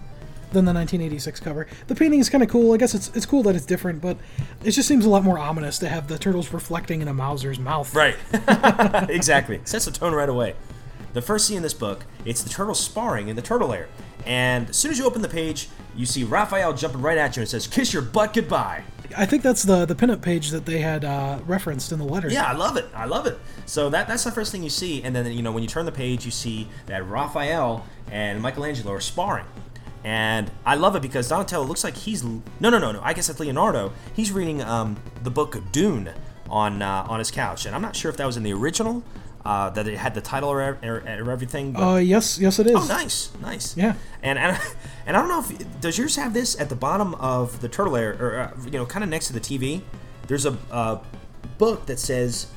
than 0.52 0.64
the 0.64 0.72
1986 0.72 1.40
cover. 1.40 1.66
The 1.86 1.94
painting 1.94 2.20
is 2.20 2.28
kind 2.28 2.42
of 2.42 2.48
cool. 2.48 2.72
I 2.72 2.76
guess 2.76 2.94
it's 2.94 3.08
it's 3.14 3.26
cool 3.26 3.42
that 3.44 3.54
it's 3.54 3.66
different, 3.66 4.00
but 4.00 4.16
it 4.64 4.72
just 4.72 4.88
seems 4.88 5.04
a 5.04 5.08
lot 5.08 5.24
more 5.24 5.38
ominous 5.38 5.78
to 5.80 5.88
have 5.88 6.08
the 6.08 6.18
turtles 6.18 6.52
reflecting 6.52 7.02
in 7.02 7.08
a 7.08 7.14
Mouser's 7.14 7.58
mouth. 7.58 7.94
Right. 7.94 8.16
exactly. 9.10 9.60
Sets 9.64 9.84
the 9.86 9.90
tone 9.90 10.14
right 10.14 10.28
away. 10.28 10.54
The 11.14 11.22
first 11.22 11.46
scene 11.46 11.56
in 11.56 11.62
this 11.62 11.74
book, 11.74 12.04
it's 12.24 12.42
the 12.42 12.50
turtles 12.50 12.80
sparring 12.80 13.28
in 13.28 13.36
the 13.36 13.42
turtle 13.42 13.68
lair. 13.68 13.88
And 14.26 14.68
as 14.70 14.76
soon 14.76 14.90
as 14.90 14.98
you 14.98 15.06
open 15.06 15.22
the 15.22 15.28
page, 15.28 15.68
you 15.96 16.04
see 16.04 16.22
Raphael 16.22 16.74
jumping 16.74 17.00
right 17.00 17.16
at 17.16 17.36
you 17.36 17.40
and 17.40 17.48
says, 17.48 17.66
Kiss 17.66 17.92
your 17.92 18.02
butt 18.02 18.34
goodbye. 18.34 18.84
I 19.16 19.26
think 19.26 19.42
that's 19.42 19.62
the 19.62 19.86
the 19.86 19.94
pinup 19.94 20.20
page 20.20 20.50
that 20.50 20.66
they 20.66 20.80
had 20.80 21.04
uh, 21.04 21.38
referenced 21.46 21.92
in 21.92 21.98
the 21.98 22.04
letter. 22.04 22.28
Yeah, 22.28 22.44
I 22.44 22.52
love 22.52 22.76
it. 22.76 22.86
I 22.94 23.06
love 23.06 23.26
it. 23.26 23.38
So 23.64 23.88
that 23.90 24.06
that's 24.06 24.24
the 24.24 24.30
first 24.30 24.52
thing 24.52 24.62
you 24.62 24.70
see, 24.70 25.02
and 25.02 25.14
then 25.16 25.26
you 25.32 25.42
know 25.42 25.52
when 25.52 25.62
you 25.62 25.68
turn 25.68 25.86
the 25.86 25.92
page, 25.92 26.24
you 26.24 26.30
see 26.30 26.68
that 26.86 27.06
Raphael 27.06 27.86
and 28.10 28.42
Michelangelo 28.42 28.92
are 28.92 29.00
sparring, 29.00 29.46
and 30.04 30.50
I 30.64 30.74
love 30.76 30.96
it 30.96 31.02
because 31.02 31.28
Donatello 31.28 31.64
looks 31.66 31.84
like 31.84 31.96
he's 31.96 32.22
no 32.24 32.40
no 32.60 32.78
no 32.78 32.92
no. 32.92 33.00
I 33.02 33.12
guess 33.14 33.28
it's 33.28 33.40
Leonardo. 33.40 33.92
He's 34.14 34.32
reading 34.32 34.62
um, 34.62 34.96
the 35.22 35.30
book 35.30 35.56
Dune 35.72 36.10
on 36.48 36.82
uh, 36.82 37.06
on 37.08 37.18
his 37.18 37.30
couch, 37.30 37.66
and 37.66 37.74
I'm 37.74 37.82
not 37.82 37.94
sure 37.96 38.10
if 38.10 38.16
that 38.18 38.26
was 38.26 38.36
in 38.36 38.42
the 38.42 38.52
original. 38.52 39.02
Uh, 39.44 39.70
that 39.70 39.88
it 39.88 39.96
had 39.96 40.12
the 40.14 40.20
title 40.20 40.50
or, 40.50 40.60
or, 40.82 40.96
or 41.06 41.30
everything. 41.30 41.72
But, 41.72 41.80
Uh, 41.94 41.96
yes, 41.96 42.38
yes, 42.38 42.58
it 42.58 42.66
is. 42.66 42.74
oh, 42.76 42.84
nice, 42.86 43.30
nice. 43.40 43.74
Yeah. 43.78 43.94
And 44.22 44.38
and 44.38 44.60
and 45.06 45.16
I 45.16 45.20
don't 45.20 45.28
know 45.28 45.40
if 45.40 45.80
does 45.80 45.96
yours 45.96 46.16
have 46.16 46.34
this 46.34 46.60
at 46.60 46.68
the 46.68 46.74
bottom 46.74 47.14
of 47.14 47.60
the 47.62 47.68
turtle 47.68 47.94
lair, 47.94 48.16
or 48.20 48.38
uh, 48.40 48.64
you 48.64 48.72
know, 48.72 48.84
kind 48.84 49.02
of 49.04 49.08
next 49.08 49.28
to 49.28 49.32
the 49.32 49.40
TV. 49.40 49.82
There's 50.26 50.44
a 50.44 50.58
uh, 50.70 50.98
book 51.56 51.86
that 51.86 51.98
says 51.98 52.48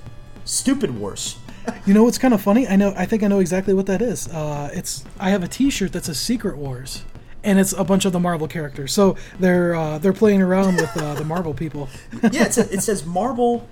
"Stupid 0.44 0.98
Wars." 1.00 1.38
You 1.86 1.94
know 1.94 2.04
what's 2.04 2.18
kind 2.18 2.34
of 2.34 2.42
funny? 2.42 2.68
I 2.68 2.76
know. 2.76 2.94
I 2.98 3.06
think 3.06 3.24
I 3.24 3.28
know 3.28 3.39
exactly 3.39 3.74
what 3.76 3.86
that 3.86 4.02
is. 4.02 4.28
Uh, 4.28 4.70
it's 4.74 5.06
I 5.20 5.30
have 5.30 5.44
a 5.44 5.48
T-shirt 5.48 5.94
that 5.94 6.06
says 6.06 6.20
Secret 6.20 6.58
Wars, 6.58 7.04
and 7.44 7.60
it's 7.60 7.74
a 7.74 7.84
bunch 7.84 8.06
of 8.06 8.14
the 8.14 8.20
Marvel 8.20 8.48
characters. 8.48 8.94
So 8.94 9.16
they're 9.39 9.76
uh, 9.76 9.98
they're 9.98 10.14
playing 10.14 10.42
around 10.42 10.76
with 10.78 10.96
uh, 10.98 11.16
the 11.16 11.26
Marvel 11.26 11.54
people. 11.54 11.89
Yeah, 12.32 12.46
it, 12.46 12.54
says, 12.54 12.72
it 12.72 12.82
says 12.82 13.06
Marvel 13.06 13.68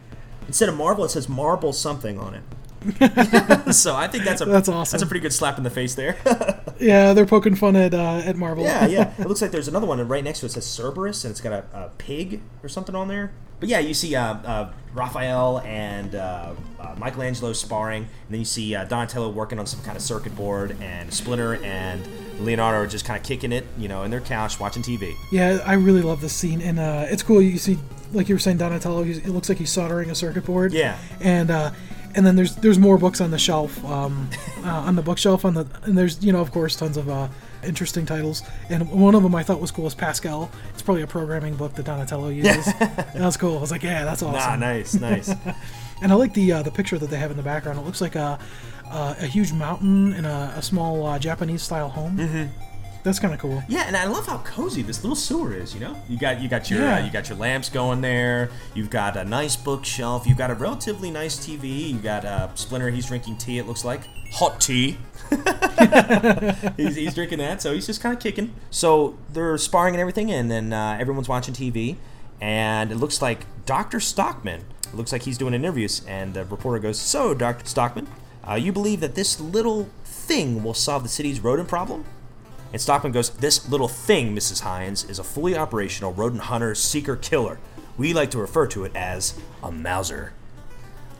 instead 0.48 0.70
of 0.70 0.76
Marvel. 0.76 1.06
It 1.06 1.10
says 1.10 1.30
Marble 1.30 1.72
something 1.72 2.20
on 2.20 2.34
it. 2.36 2.44
so 3.74 3.96
I 3.96 4.08
think 4.08 4.24
that's 4.24 4.42
a 4.42 4.46
That's 4.46 4.70
awesome. 4.70 4.94
That's 4.94 5.04
a 5.04 5.06
pretty 5.06 5.22
good 5.22 5.34
slap 5.34 5.58
in 5.58 5.64
the 5.64 5.70
face 5.70 5.96
there. 5.96 6.18
yeah, 6.80 7.14
they're 7.14 7.26
poking 7.26 7.56
fun 7.56 7.76
at 7.76 7.94
uh, 7.94 8.22
at 8.26 8.38
Marvel. 8.38 8.64
yeah, 8.64 8.88
yeah. 8.88 9.14
It 9.18 9.28
looks 9.28 9.42
like 9.42 9.52
there's 9.52 9.68
another 9.68 9.86
one, 9.86 10.00
and 10.00 10.10
right 10.10 10.24
next 10.24 10.40
to 10.40 10.46
it 10.46 10.52
says 10.52 10.66
Cerberus, 10.66 11.24
and 11.26 11.32
it's 11.32 11.42
got 11.42 11.54
a, 11.54 11.66
a 11.74 11.90
pig 11.98 12.42
or 12.64 12.70
something 12.70 12.96
on 12.96 13.08
there. 13.08 13.32
But 13.60 13.70
yeah, 13.70 13.80
you 13.80 13.94
see 13.94 14.16
uh, 14.16 14.36
uh, 14.36 14.72
Raphael 14.94 15.60
and 15.60 16.16
uh, 16.16 16.54
uh, 16.80 16.96
Michelangelo 16.98 17.54
sparring, 17.54 18.04
and 18.04 18.30
then 18.30 18.40
you 18.40 18.46
see 18.46 18.76
uh, 18.76 18.86
Donatello 18.86 19.30
working 19.30 19.60
on 19.60 19.68
some 19.68 19.82
kind 19.82 19.96
of 19.98 20.02
circuit 20.04 20.36
board, 20.36 20.76
and 20.82 21.14
Splinter 21.14 21.56
and 21.64 22.02
Leonardo 22.40 22.80
are 22.80 22.88
just 22.88 23.06
kind 23.06 23.20
of 23.20 23.26
kicking 23.26 23.52
it, 23.52 23.66
you 23.78 23.88
know, 23.88 24.04
in 24.04 24.12
their 24.12 24.22
couch 24.22 24.60
watching 24.60 24.82
TV. 24.82 25.14
Yeah, 25.32 25.60
I 25.66 25.74
really 25.74 26.02
love 26.02 26.22
this 26.22 26.34
scene, 26.34 26.62
and 26.62 26.80
uh, 26.80 27.06
it's 27.10 27.22
cool. 27.24 27.42
You 27.42 27.58
see, 27.58 27.78
like 28.14 28.30
you 28.30 28.36
were 28.36 28.40
saying, 28.40 28.58
Donatello. 28.58 29.04
He's, 29.04 29.18
it 29.18 29.30
looks 29.30 29.50
like 29.50 29.58
he's 29.58 29.72
soldering 29.72 30.10
a 30.10 30.16
circuit 30.16 30.46
board. 30.46 30.74
Yeah. 30.74 30.98
and 31.20 31.52
uh, 31.52 31.72
and 32.16 32.26
then 32.26 32.36
there's 32.36 32.56
there's 32.56 32.80
more 32.80 32.98
books 32.98 33.22
on 33.22 33.32
the 33.32 33.40
shelf, 33.40 33.84
um, 33.86 34.30
uh, 34.64 34.70
on 34.70 34.96
the 34.96 35.02
bookshelf, 35.02 35.46
on 35.46 35.54
the 35.54 35.68
and 35.84 35.98
there's 35.98 36.24
you 36.24 36.32
know 36.32 36.42
of 36.42 36.52
course 36.52 36.76
tons 36.76 36.98
of 36.98 37.10
uh, 37.10 37.28
interesting 37.64 38.06
titles, 38.06 38.44
and 38.70 38.90
one 38.90 39.16
of 39.16 39.24
them 39.24 39.34
I 39.36 39.44
thought 39.44 39.60
was 39.60 39.72
cool 39.72 39.88
is 39.88 39.96
Pascal. 39.96 40.50
It's 40.74 40.82
probably 40.82 41.04
a 41.04 41.08
programming 41.08 41.56
book 41.56 41.74
that 41.76 41.86
Donatello 41.86 42.30
uses. 42.30 42.66
that 42.66 43.14
was 43.16 43.38
cool. 43.38 43.58
I 43.58 43.62
was 43.62 43.72
like, 43.72 43.84
yeah, 43.84 44.06
that's 44.06 44.24
awesome. 44.24 44.40
Ah, 44.42 44.56
nice, 44.56 44.94
nice. 44.96 45.34
And 46.02 46.14
I 46.14 46.16
like 46.16 46.34
the 46.34 46.54
uh, 46.54 46.64
the 46.64 46.72
picture 46.72 46.98
that 46.98 47.10
they 47.10 47.18
have 47.18 47.30
in 47.30 47.36
the 47.36 47.44
background. 47.44 47.78
It 47.78 47.84
looks 47.86 48.00
like 48.00 48.16
a 48.16 48.40
a, 48.90 49.16
a 49.20 49.26
huge 49.26 49.52
mountain 49.52 50.14
and 50.14 50.26
a, 50.26 50.54
a 50.56 50.62
small 50.62 51.06
uh, 51.06 51.20
Japanese 51.20 51.62
style 51.62 51.90
home. 51.90 52.18
Mm-hmm. 52.18 52.46
That's 53.04 53.20
kind 53.20 53.34
of 53.34 53.40
cool. 53.42 53.62
Yeah, 53.68 53.84
and 53.86 53.98
I 53.98 54.06
love 54.08 54.26
how 54.26 54.38
cozy 54.40 54.82
this 54.82 55.04
little 55.04 55.16
sewer 55.18 55.54
is. 55.54 55.74
You 55.74 55.82
know, 55.82 56.02
you 56.08 56.18
got 56.18 56.40
you 56.40 56.48
got 56.48 56.70
your 56.70 56.80
Yeah. 56.82 57.00
uh, 57.00 57.06
you 57.06 57.12
got 57.12 57.28
your 57.28 57.38
lamps 57.38 57.68
going 57.70 58.00
there. 58.00 58.50
You've 58.76 58.90
got 58.90 59.18
a 59.18 59.26
nice 59.26 59.58
bookshelf. 59.58 60.26
You've 60.26 60.38
got 60.38 60.52
a 60.52 60.54
relatively 60.54 61.12
nice 61.12 61.36
TV. 61.38 61.90
You 61.92 61.98
got 62.00 62.24
uh, 62.24 62.48
Splinter. 62.56 62.90
He's 62.92 63.08
drinking 63.08 63.36
tea. 63.38 63.58
It 63.58 63.68
looks 63.68 63.84
like 63.84 64.02
hot 64.32 64.62
tea. 64.62 64.98
he's, 66.78 66.96
he's 66.96 67.14
drinking 67.14 67.40
that, 67.40 67.62
so 67.62 67.74
he's 67.74 67.86
just 67.86 68.02
kind 68.02 68.16
of 68.16 68.22
kicking. 68.22 68.54
So 68.70 69.18
they're 69.32 69.58
sparring 69.58 69.96
and 69.96 70.02
everything, 70.02 70.32
and 70.32 70.50
then 70.50 70.74
uh, 70.74 70.98
everyone's 71.00 71.30
watching 71.30 71.54
TV, 71.54 71.96
and 72.42 72.92
it 72.92 72.96
looks 72.96 73.22
like 73.22 73.46
Doctor 73.66 74.00
Stockman. 74.00 74.66
It 74.88 74.96
looks 74.96 75.12
like 75.12 75.24
he's 75.24 75.38
doing 75.38 75.54
interviews, 75.54 76.02
and 76.08 76.34
the 76.34 76.46
reporter 76.46 76.80
goes, 76.80 77.00
"So, 77.00 77.34
Doctor 77.34 77.66
Stockman, 77.66 78.08
uh, 78.48 78.56
you 78.56 78.72
believe 78.72 79.00
that 79.02 79.16
this 79.16 79.40
little 79.40 79.90
thing 80.04 80.64
will 80.64 80.74
solve 80.74 81.04
the 81.04 81.10
city's 81.10 81.40
rodent 81.40 81.70
problem?" 81.70 82.06
And 82.72 82.82
Stockman 82.82 83.12
goes, 83.12 83.32
This 83.32 83.68
little 83.70 83.88
thing, 83.88 84.36
Mrs. 84.36 84.62
Hines, 84.62 85.04
is 85.04 85.20
a 85.20 85.24
fully 85.24 85.58
operational 85.58 86.14
rodent 86.14 86.44
hunter, 86.44 86.76
seeker, 86.76 87.16
killer. 87.16 87.60
We 87.98 88.14
like 88.14 88.32
to 88.32 88.38
refer 88.38 88.68
to 88.68 88.86
it 88.86 88.96
as 88.96 89.34
a 89.64 89.72
Mouser. 89.72 90.34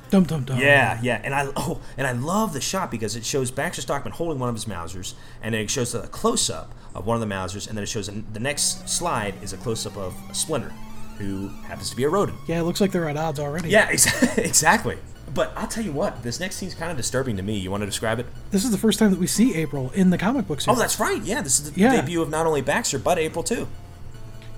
Dum 0.10 0.24
dum 0.24 0.44
dum. 0.44 0.60
Yeah, 0.60 1.00
yeah, 1.02 1.22
and 1.24 1.34
I 1.36 1.48
oh, 1.56 1.80
and 1.98 2.08
I 2.08 2.14
love 2.14 2.54
the 2.54 2.62
shot 2.62 2.90
because 2.92 3.16
it 3.16 3.26
shows 3.26 3.52
Baxter 3.52 3.82
Stockman 3.82 4.14
holding 4.14 4.40
one 4.40 4.50
of 4.50 4.56
his 4.56 4.66
Mousers, 4.66 5.14
and 5.42 5.54
then 5.54 5.62
it 5.62 5.70
shows 5.70 5.94
a 5.94 6.08
close 6.08 6.50
up 6.50 6.74
of 6.96 7.06
one 7.06 7.16
of 7.16 7.22
the 7.22 7.28
Mousers, 7.34 7.68
and 7.68 7.78
then 7.78 7.84
it 7.84 7.90
shows 7.90 8.08
an, 8.08 8.26
the 8.34 8.40
next 8.40 8.90
slide 8.90 9.36
is 9.44 9.54
a 9.54 9.58
close 9.58 9.86
up 9.86 9.96
of 9.98 10.16
a 10.30 10.34
Splinter, 10.34 10.72
who 11.20 11.50
happens 11.68 11.90
to 11.92 11.96
be 11.96 12.04
a 12.04 12.10
rodent. 12.10 12.38
Yeah, 12.48 12.60
it 12.60 12.64
looks 12.64 12.82
like 12.82 12.92
they're 12.92 13.08
at 13.10 13.18
odds 13.18 13.40
already. 13.40 13.70
Yeah, 13.70 13.88
ex- 13.92 14.38
exactly. 14.38 14.98
But 15.32 15.54
I'll 15.56 15.68
tell 15.68 15.84
you 15.86 15.92
what, 15.92 16.24
this 16.24 16.40
next 16.40 16.56
scene's 16.56 16.74
kind 16.74 16.90
of 16.90 16.98
disturbing 16.98 17.38
to 17.38 17.44
me. 17.44 17.60
You 17.60 17.70
want 17.70 17.82
to 17.82 17.86
describe 17.86 18.18
it? 18.18 18.26
This 18.50 18.66
is 18.66 18.72
the 18.72 18.80
first 18.80 18.98
time 18.98 19.12
that 19.12 19.20
we 19.20 19.28
see 19.28 19.54
April 19.54 19.92
in 19.92 20.10
the 20.10 20.18
comic 20.18 20.48
book 20.48 20.60
Oh, 20.68 20.74
that's 20.74 21.00
right. 21.00 21.22
Yeah, 21.22 21.42
this 21.42 21.60
is 21.60 21.72
the 21.72 21.80
Yeah. 21.80 22.02
debut 22.02 22.20
of 22.24 22.30
not 22.32 22.48
only 22.48 22.62
Baxter 22.64 22.98
but 22.98 23.20
April 23.20 23.44
too. 23.44 23.68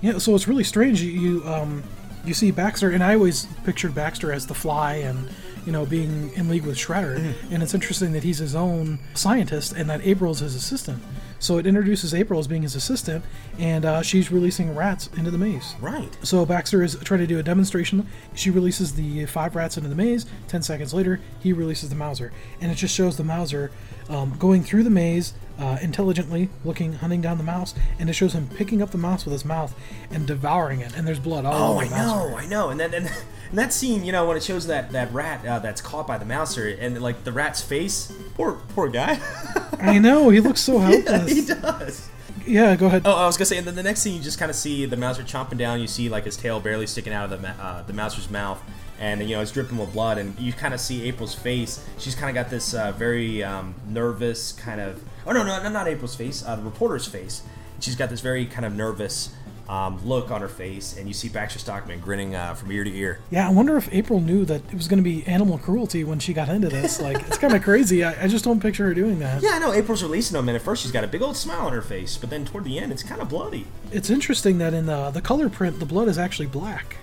Yeah, 0.00 0.16
so 0.16 0.34
it's 0.34 0.48
really 0.48 0.64
strange. 0.64 1.02
You, 1.02 1.10
you 1.10 1.44
um 1.46 1.82
you 2.24 2.34
see 2.34 2.50
Baxter, 2.50 2.90
and 2.90 3.02
I 3.02 3.14
always 3.14 3.46
pictured 3.64 3.94
Baxter 3.94 4.32
as 4.32 4.46
the 4.46 4.54
Fly, 4.54 4.94
and 4.96 5.28
you 5.66 5.72
know 5.72 5.86
being 5.86 6.32
in 6.34 6.48
league 6.48 6.64
with 6.64 6.76
Shredder. 6.76 7.18
Mm-hmm. 7.18 7.54
And 7.54 7.62
it's 7.62 7.74
interesting 7.74 8.12
that 8.12 8.22
he's 8.22 8.38
his 8.38 8.54
own 8.54 8.98
scientist, 9.14 9.72
and 9.72 9.88
that 9.90 10.06
April's 10.06 10.40
his 10.40 10.54
assistant. 10.54 11.02
So 11.38 11.58
it 11.58 11.66
introduces 11.66 12.14
April 12.14 12.38
as 12.38 12.46
being 12.46 12.62
his 12.62 12.76
assistant, 12.76 13.24
and 13.58 13.84
uh, 13.84 14.02
she's 14.02 14.30
releasing 14.30 14.76
rats 14.76 15.08
into 15.16 15.32
the 15.32 15.38
maze. 15.38 15.74
Right. 15.80 16.16
So 16.22 16.46
Baxter 16.46 16.84
is 16.84 16.96
trying 17.02 17.18
to 17.18 17.26
do 17.26 17.40
a 17.40 17.42
demonstration. 17.42 18.06
She 18.34 18.50
releases 18.50 18.94
the 18.94 19.26
five 19.26 19.56
rats 19.56 19.76
into 19.76 19.88
the 19.88 19.96
maze. 19.96 20.24
Ten 20.46 20.62
seconds 20.62 20.94
later, 20.94 21.18
he 21.40 21.52
releases 21.52 21.88
the 21.88 21.96
Mouser, 21.96 22.32
and 22.60 22.70
it 22.70 22.76
just 22.76 22.94
shows 22.94 23.16
the 23.16 23.24
Mouser 23.24 23.72
um, 24.08 24.36
going 24.38 24.62
through 24.62 24.84
the 24.84 24.90
maze 24.90 25.34
uh, 25.58 25.78
intelligently, 25.82 26.48
looking, 26.64 26.94
hunting 26.94 27.20
down 27.20 27.38
the 27.38 27.44
mouse, 27.44 27.74
and 27.98 28.08
it 28.10 28.14
shows 28.14 28.32
him 28.32 28.48
picking 28.56 28.82
up 28.82 28.90
the 28.90 28.98
mouse 28.98 29.24
with 29.24 29.32
his 29.32 29.44
mouth 29.44 29.74
and 30.10 30.26
devouring 30.26 30.80
it. 30.80 30.96
And 30.96 31.06
there's 31.06 31.18
blood 31.20 31.44
all 31.44 31.54
Oh, 31.54 31.74
over 31.76 31.84
I 31.84 31.88
the 31.88 31.94
Mouser. 31.96 32.30
know, 32.30 32.36
I 32.36 32.46
know. 32.46 32.68
And 32.70 32.80
then 32.80 32.94
and, 32.94 33.06
and 33.50 33.58
that 33.58 33.72
scene, 33.72 34.04
you 34.04 34.12
know, 34.12 34.26
when 34.26 34.36
it 34.36 34.42
shows 34.42 34.66
that 34.66 34.90
that 34.92 35.12
rat 35.12 35.46
uh, 35.46 35.58
that's 35.58 35.80
caught 35.80 36.06
by 36.06 36.18
the 36.18 36.24
mouser 36.24 36.68
and 36.68 37.00
like 37.02 37.24
the 37.24 37.32
rat's 37.32 37.62
face, 37.62 38.12
poor 38.34 38.52
poor 38.74 38.88
guy. 38.88 39.20
I 39.80 39.98
know. 39.98 40.28
He 40.30 40.40
looks 40.40 40.60
so 40.60 40.74
yeah, 40.78 40.88
helpless. 40.88 41.32
he 41.32 41.44
does. 41.44 42.08
Yeah, 42.46 42.74
go 42.74 42.86
ahead. 42.86 43.02
Oh, 43.04 43.12
I 43.14 43.26
was 43.26 43.36
gonna 43.36 43.46
say, 43.46 43.58
and 43.58 43.66
then 43.66 43.76
the 43.76 43.82
next 43.84 44.00
scene, 44.00 44.14
you 44.16 44.20
just 44.20 44.38
kind 44.38 44.50
of 44.50 44.56
see 44.56 44.84
the 44.84 44.96
mouser 44.96 45.22
chomping 45.22 45.58
down. 45.58 45.80
You 45.80 45.86
see 45.86 46.08
like 46.08 46.24
his 46.24 46.36
tail 46.36 46.58
barely 46.60 46.86
sticking 46.88 47.12
out 47.12 47.30
of 47.32 47.40
the 47.40 47.48
uh, 47.50 47.82
the 47.82 47.92
mouser's 47.92 48.28
mouth, 48.30 48.60
and 49.02 49.20
you 49.28 49.34
know 49.34 49.42
it's 49.42 49.50
dripping 49.50 49.76
with 49.76 49.92
blood. 49.92 50.16
And 50.16 50.38
you 50.38 50.52
kind 50.52 50.72
of 50.72 50.80
see 50.80 51.06
April's 51.08 51.34
face. 51.34 51.84
She's 51.98 52.14
kind 52.14 52.30
of 52.30 52.42
got 52.42 52.50
this 52.50 52.72
uh, 52.72 52.92
very 52.92 53.42
um, 53.42 53.74
nervous 53.88 54.52
kind 54.52 54.80
of. 54.80 55.02
Oh 55.26 55.32
no, 55.32 55.44
no, 55.44 55.62
no, 55.62 55.68
not 55.68 55.88
April's 55.88 56.14
face. 56.14 56.42
Uh, 56.46 56.56
the 56.56 56.62
reporter's 56.62 57.06
face. 57.06 57.42
She's 57.80 57.96
got 57.96 58.10
this 58.10 58.20
very 58.20 58.46
kind 58.46 58.64
of 58.64 58.74
nervous 58.74 59.34
um, 59.68 60.06
look 60.06 60.30
on 60.30 60.40
her 60.40 60.48
face, 60.48 60.96
and 60.96 61.08
you 61.08 61.14
see 61.14 61.28
Baxter 61.28 61.58
Stockman 61.58 61.98
grinning 61.98 62.36
uh, 62.36 62.54
from 62.54 62.70
ear 62.70 62.84
to 62.84 62.94
ear. 62.94 63.18
Yeah, 63.30 63.48
I 63.48 63.50
wonder 63.50 63.76
if 63.76 63.92
April 63.92 64.20
knew 64.20 64.44
that 64.44 64.62
it 64.68 64.74
was 64.74 64.86
going 64.86 64.98
to 64.98 65.04
be 65.04 65.26
animal 65.26 65.58
cruelty 65.58 66.04
when 66.04 66.20
she 66.20 66.32
got 66.32 66.48
into 66.48 66.68
this. 66.68 67.00
Like, 67.00 67.20
it's 67.26 67.38
kind 67.38 67.54
of 67.54 67.62
crazy. 67.62 68.04
I, 68.04 68.24
I 68.24 68.28
just 68.28 68.44
don't 68.44 68.60
picture 68.60 68.84
her 68.84 68.94
doing 68.94 69.18
that. 69.18 69.42
Yeah, 69.42 69.50
I 69.54 69.58
know. 69.58 69.72
April's 69.72 70.02
releasing 70.02 70.36
them, 70.36 70.48
and 70.48 70.54
at 70.54 70.62
first 70.62 70.82
she's 70.82 70.92
got 70.92 71.02
a 71.02 71.08
big 71.08 71.22
old 71.22 71.36
smile 71.36 71.66
on 71.66 71.72
her 71.72 71.82
face, 71.82 72.16
but 72.16 72.30
then 72.30 72.44
toward 72.44 72.64
the 72.64 72.78
end, 72.78 72.92
it's 72.92 73.02
kind 73.02 73.20
of 73.20 73.28
bloody. 73.28 73.66
It's 73.90 74.10
interesting 74.10 74.58
that 74.58 74.74
in 74.74 74.86
the 74.86 75.10
the 75.10 75.22
color 75.22 75.48
print, 75.48 75.80
the 75.80 75.86
blood 75.86 76.06
is 76.06 76.18
actually 76.18 76.46
black. 76.46 76.96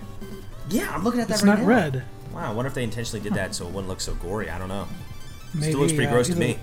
Yeah, 0.70 0.94
I'm 0.94 1.04
looking 1.04 1.20
at 1.20 1.28
that 1.28 1.42
right 1.42 1.44
now. 1.44 1.52
It's 1.52 1.60
right 1.60 1.66
not 1.66 1.92
now. 1.94 1.98
red. 1.98 2.04
Wow, 2.32 2.50
I 2.50 2.54
wonder 2.54 2.68
if 2.68 2.74
they 2.74 2.84
intentionally 2.84 3.22
did 3.22 3.34
that 3.34 3.54
so 3.54 3.66
it 3.66 3.72
wouldn't 3.72 3.88
look 3.88 4.00
so 4.00 4.14
gory. 4.14 4.48
I 4.50 4.58
don't 4.58 4.68
know. 4.68 4.86
Maybe, 5.54 5.72
Still 5.72 5.80
looks 5.80 5.92
pretty 5.92 6.06
uh, 6.06 6.12
gross 6.12 6.26
to 6.28 6.32
either- 6.32 6.40
me. 6.40 6.58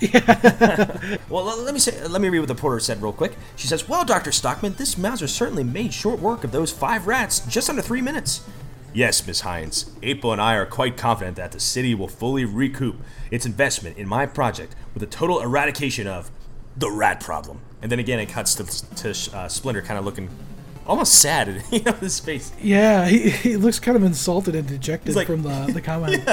well, 1.28 1.44
let, 1.44 1.58
let 1.58 1.74
me 1.74 1.80
say. 1.80 2.06
Let 2.06 2.20
me 2.22 2.28
read 2.28 2.38
what 2.38 2.46
the 2.48 2.54
porter 2.54 2.78
said 2.78 3.02
real 3.02 3.12
quick. 3.12 3.36
She 3.56 3.66
says, 3.66 3.88
"Well, 3.88 4.04
Doctor 4.04 4.30
Stockman, 4.30 4.74
this 4.74 4.96
Mouser 4.96 5.26
certainly 5.26 5.64
made 5.64 5.92
short 5.92 6.20
work 6.20 6.44
of 6.44 6.52
those 6.52 6.70
five 6.70 7.08
rats, 7.08 7.40
just 7.40 7.68
under 7.68 7.82
three 7.82 8.00
minutes." 8.00 8.46
Yes, 8.94 9.26
Miss 9.26 9.40
Hines. 9.40 9.90
April 10.02 10.32
and 10.32 10.40
I 10.40 10.54
are 10.54 10.66
quite 10.66 10.96
confident 10.96 11.36
that 11.36 11.50
the 11.52 11.60
city 11.60 11.94
will 11.96 12.08
fully 12.08 12.44
recoup 12.44 12.96
its 13.30 13.44
investment 13.44 13.98
in 13.98 14.06
my 14.08 14.24
project 14.24 14.74
with 14.94 15.02
a 15.02 15.06
total 15.06 15.40
eradication 15.40 16.06
of 16.06 16.30
the 16.76 16.90
rat 16.90 17.20
problem. 17.20 17.60
And 17.82 17.92
then 17.92 17.98
again, 17.98 18.18
it 18.18 18.26
cuts 18.28 18.54
to, 18.54 18.64
to 19.14 19.36
uh, 19.36 19.48
Splinter, 19.48 19.82
kind 19.82 19.98
of 19.98 20.04
looking 20.04 20.30
almost 20.88 21.14
sad, 21.20 21.62
you 21.70 21.80
know, 21.82 21.92
his 21.92 22.18
face. 22.18 22.50
Yeah, 22.60 23.06
he, 23.06 23.30
he 23.30 23.56
looks 23.56 23.78
kind 23.78 23.96
of 23.96 24.02
insulted 24.02 24.54
and 24.56 24.66
dejected 24.66 25.14
like- 25.14 25.26
from 25.28 25.42
the, 25.42 25.70
the 25.72 25.80
comment. 25.90 26.26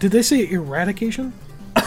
Did 0.00 0.10
they 0.12 0.22
say 0.22 0.46
eradication? 0.50 1.32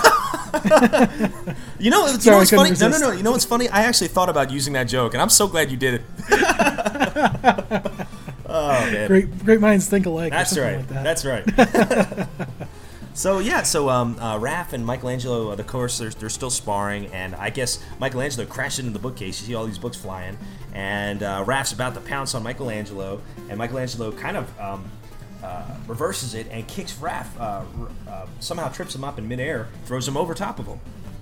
You 1.79 1.91
know, 1.91 2.07
Sorry, 2.07 2.17
you 2.17 2.31
know 2.31 2.37
what's 2.39 2.51
funny? 2.51 2.71
No, 2.71 2.87
no, 2.89 2.97
no. 2.97 3.11
You 3.11 3.21
know 3.21 3.31
what's 3.31 3.45
funny? 3.45 3.69
I 3.69 3.83
actually 3.83 4.07
thought 4.07 4.29
about 4.29 4.49
using 4.49 4.73
that 4.73 4.85
joke, 4.85 5.13
and 5.13 5.21
I'm 5.21 5.29
so 5.29 5.47
glad 5.47 5.69
you 5.69 5.77
did 5.77 5.95
it. 5.95 6.01
oh 8.47 8.91
man, 8.91 9.07
Great, 9.07 9.45
great 9.45 9.59
minds 9.61 9.87
think 9.87 10.05
alike. 10.07 10.31
that's 10.31 10.57
right. 10.57 10.77
Like 10.77 10.87
that. 10.87 11.03
That's 11.03 11.25
right. 11.25 12.27
so 13.13 13.37
yeah, 13.39 13.61
so 13.63 13.89
um, 13.89 14.17
uh, 14.19 14.39
Raph 14.39 14.73
and 14.73 14.85
Michelangelo, 14.85 15.51
of 15.51 15.67
course, 15.67 15.99
they're, 15.99 16.09
they're 16.09 16.29
still 16.29 16.49
sparring, 16.49 17.07
and 17.07 17.35
I 17.35 17.49
guess 17.51 17.83
Michelangelo 17.99 18.47
crashed 18.47 18.79
into 18.79 18.91
the 18.91 18.99
bookcase. 18.99 19.39
You 19.41 19.47
see 19.47 19.53
all 19.55 19.65
these 19.67 19.77
books 19.79 19.97
flying, 19.97 20.37
and 20.77 21.23
uh, 21.23 21.43
Raph's 21.43 21.71
about 21.71 21.95
to 21.95 22.01
pounce 22.01 22.35
on 22.35 22.43
Michelangelo, 22.43 23.19
and 23.49 23.57
Michelangelo 23.57 24.11
kind 24.11 24.37
of. 24.37 24.59
Um, 24.59 24.91
uh, 25.43 25.63
reverses 25.85 26.33
it 26.33 26.47
and 26.49 26.67
kicks 26.67 26.93
Raph. 26.93 27.27
Uh, 27.39 27.63
r- 27.79 27.89
uh, 28.07 28.25
somehow 28.39 28.69
trips 28.69 28.95
him 28.95 29.03
up 29.03 29.19
in 29.19 29.27
midair, 29.27 29.67
throws 29.85 30.07
him 30.07 30.17
over 30.17 30.33
top 30.33 30.57
of 30.57 30.65
him. 30.65 30.79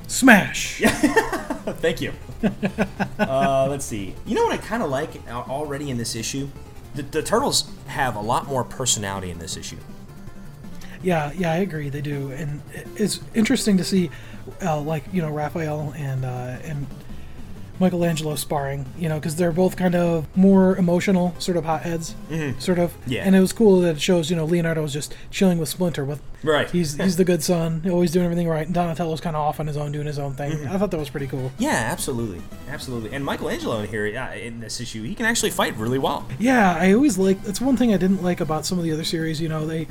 Smash. 0.08 0.80
Thank 0.86 2.00
you. 2.00 2.14
uh, 3.20 3.68
let's 3.70 3.84
see. 3.84 4.16
You 4.26 4.36
know 4.36 4.44
what 4.44 4.54
I 4.54 4.58
kind 4.58 4.82
of 4.82 4.90
like 4.90 5.10
already 5.30 5.90
in 5.90 5.98
this 5.98 6.16
issue? 6.16 6.48
The, 6.96 7.02
the 7.04 7.22
turtles 7.22 7.70
have 7.88 8.16
a 8.16 8.22
lot 8.22 8.48
more 8.48 8.64
personality 8.64 9.32
in 9.32 9.38
this 9.38 9.58
issue. 9.58 9.78
Yeah, 11.04 11.34
yeah, 11.34 11.52
I 11.52 11.58
agree. 11.58 11.90
They 11.90 12.02
do, 12.02 12.32
and 12.32 12.62
it's 12.96 13.20
interesting 13.34 13.76
to 13.78 13.84
see, 13.84 14.10
uh, 14.64 14.80
like 14.80 15.04
you 15.12 15.22
know, 15.22 15.30
Raphael 15.30 15.94
and 15.98 16.24
uh, 16.24 16.58
and 16.64 16.88
Michelangelo 17.80 18.36
sparring. 18.36 18.86
You 18.98 19.10
know, 19.10 19.16
because 19.16 19.36
they're 19.36 19.52
both 19.52 19.76
kind 19.76 19.96
of 19.96 20.26
more 20.36 20.76
emotional, 20.78 21.36
sort 21.40 21.58
of 21.58 21.66
hotheads, 21.66 22.16
sort 22.60 22.80
of. 22.80 22.94
Yeah. 23.08 23.24
And 23.26 23.36
it 23.36 23.40
was 23.40 23.54
cool 23.54 23.82
that 23.82 23.96
it 23.96 24.02
shows 24.02 24.30
you 24.30 24.36
know 24.36 24.46
Leonardo 24.46 24.82
was 24.82 24.94
just 24.94 25.16
chilling 25.32 25.58
with 25.58 25.70
Splinter 25.70 26.06
with. 26.06 26.22
Right. 26.44 26.70
He's 26.70 26.96
he's 27.02 27.18
the 27.18 27.26
good 27.26 27.44
son, 27.44 27.82
always 27.90 28.12
doing 28.12 28.26
everything 28.26 28.48
right, 28.48 28.66
and 28.66 28.74
Donatello's 28.74 29.22
kind 29.22 29.36
of 29.36 29.42
off 29.42 29.60
on 29.60 29.68
his 29.68 29.78
own, 29.78 29.92
doing 29.92 30.08
his 30.08 30.20
own 30.20 30.34
thing. 30.34 30.68
I 30.68 30.78
thought 30.78 30.92
that 30.92 31.00
was 31.00 31.10
pretty 31.10 31.28
cool. 31.28 31.52
Yeah, 31.58 31.90
absolutely, 31.92 32.42
absolutely. 32.70 33.14
And 33.14 33.26
Michelangelo 33.26 33.80
in 33.80 33.90
here, 33.90 34.06
uh, 34.18 34.36
in 34.36 34.60
this 34.60 34.80
issue, 34.80 35.04
he 35.04 35.16
can 35.16 35.26
actually 35.26 35.52
fight 35.52 35.76
really 35.78 36.00
well. 36.00 36.28
Yeah, 36.40 36.78
I 36.80 36.94
always 36.94 37.18
like. 37.18 37.44
That's 37.44 37.62
one 37.62 37.78
thing 37.78 37.94
I 37.94 37.98
didn't 37.98 38.24
like 38.24 38.42
about 38.42 38.66
some 38.66 38.78
of 38.78 38.84
the 38.84 38.92
other 38.92 39.04
series. 39.04 39.42
You 39.42 39.50
know, 39.50 39.66
they 39.66 39.88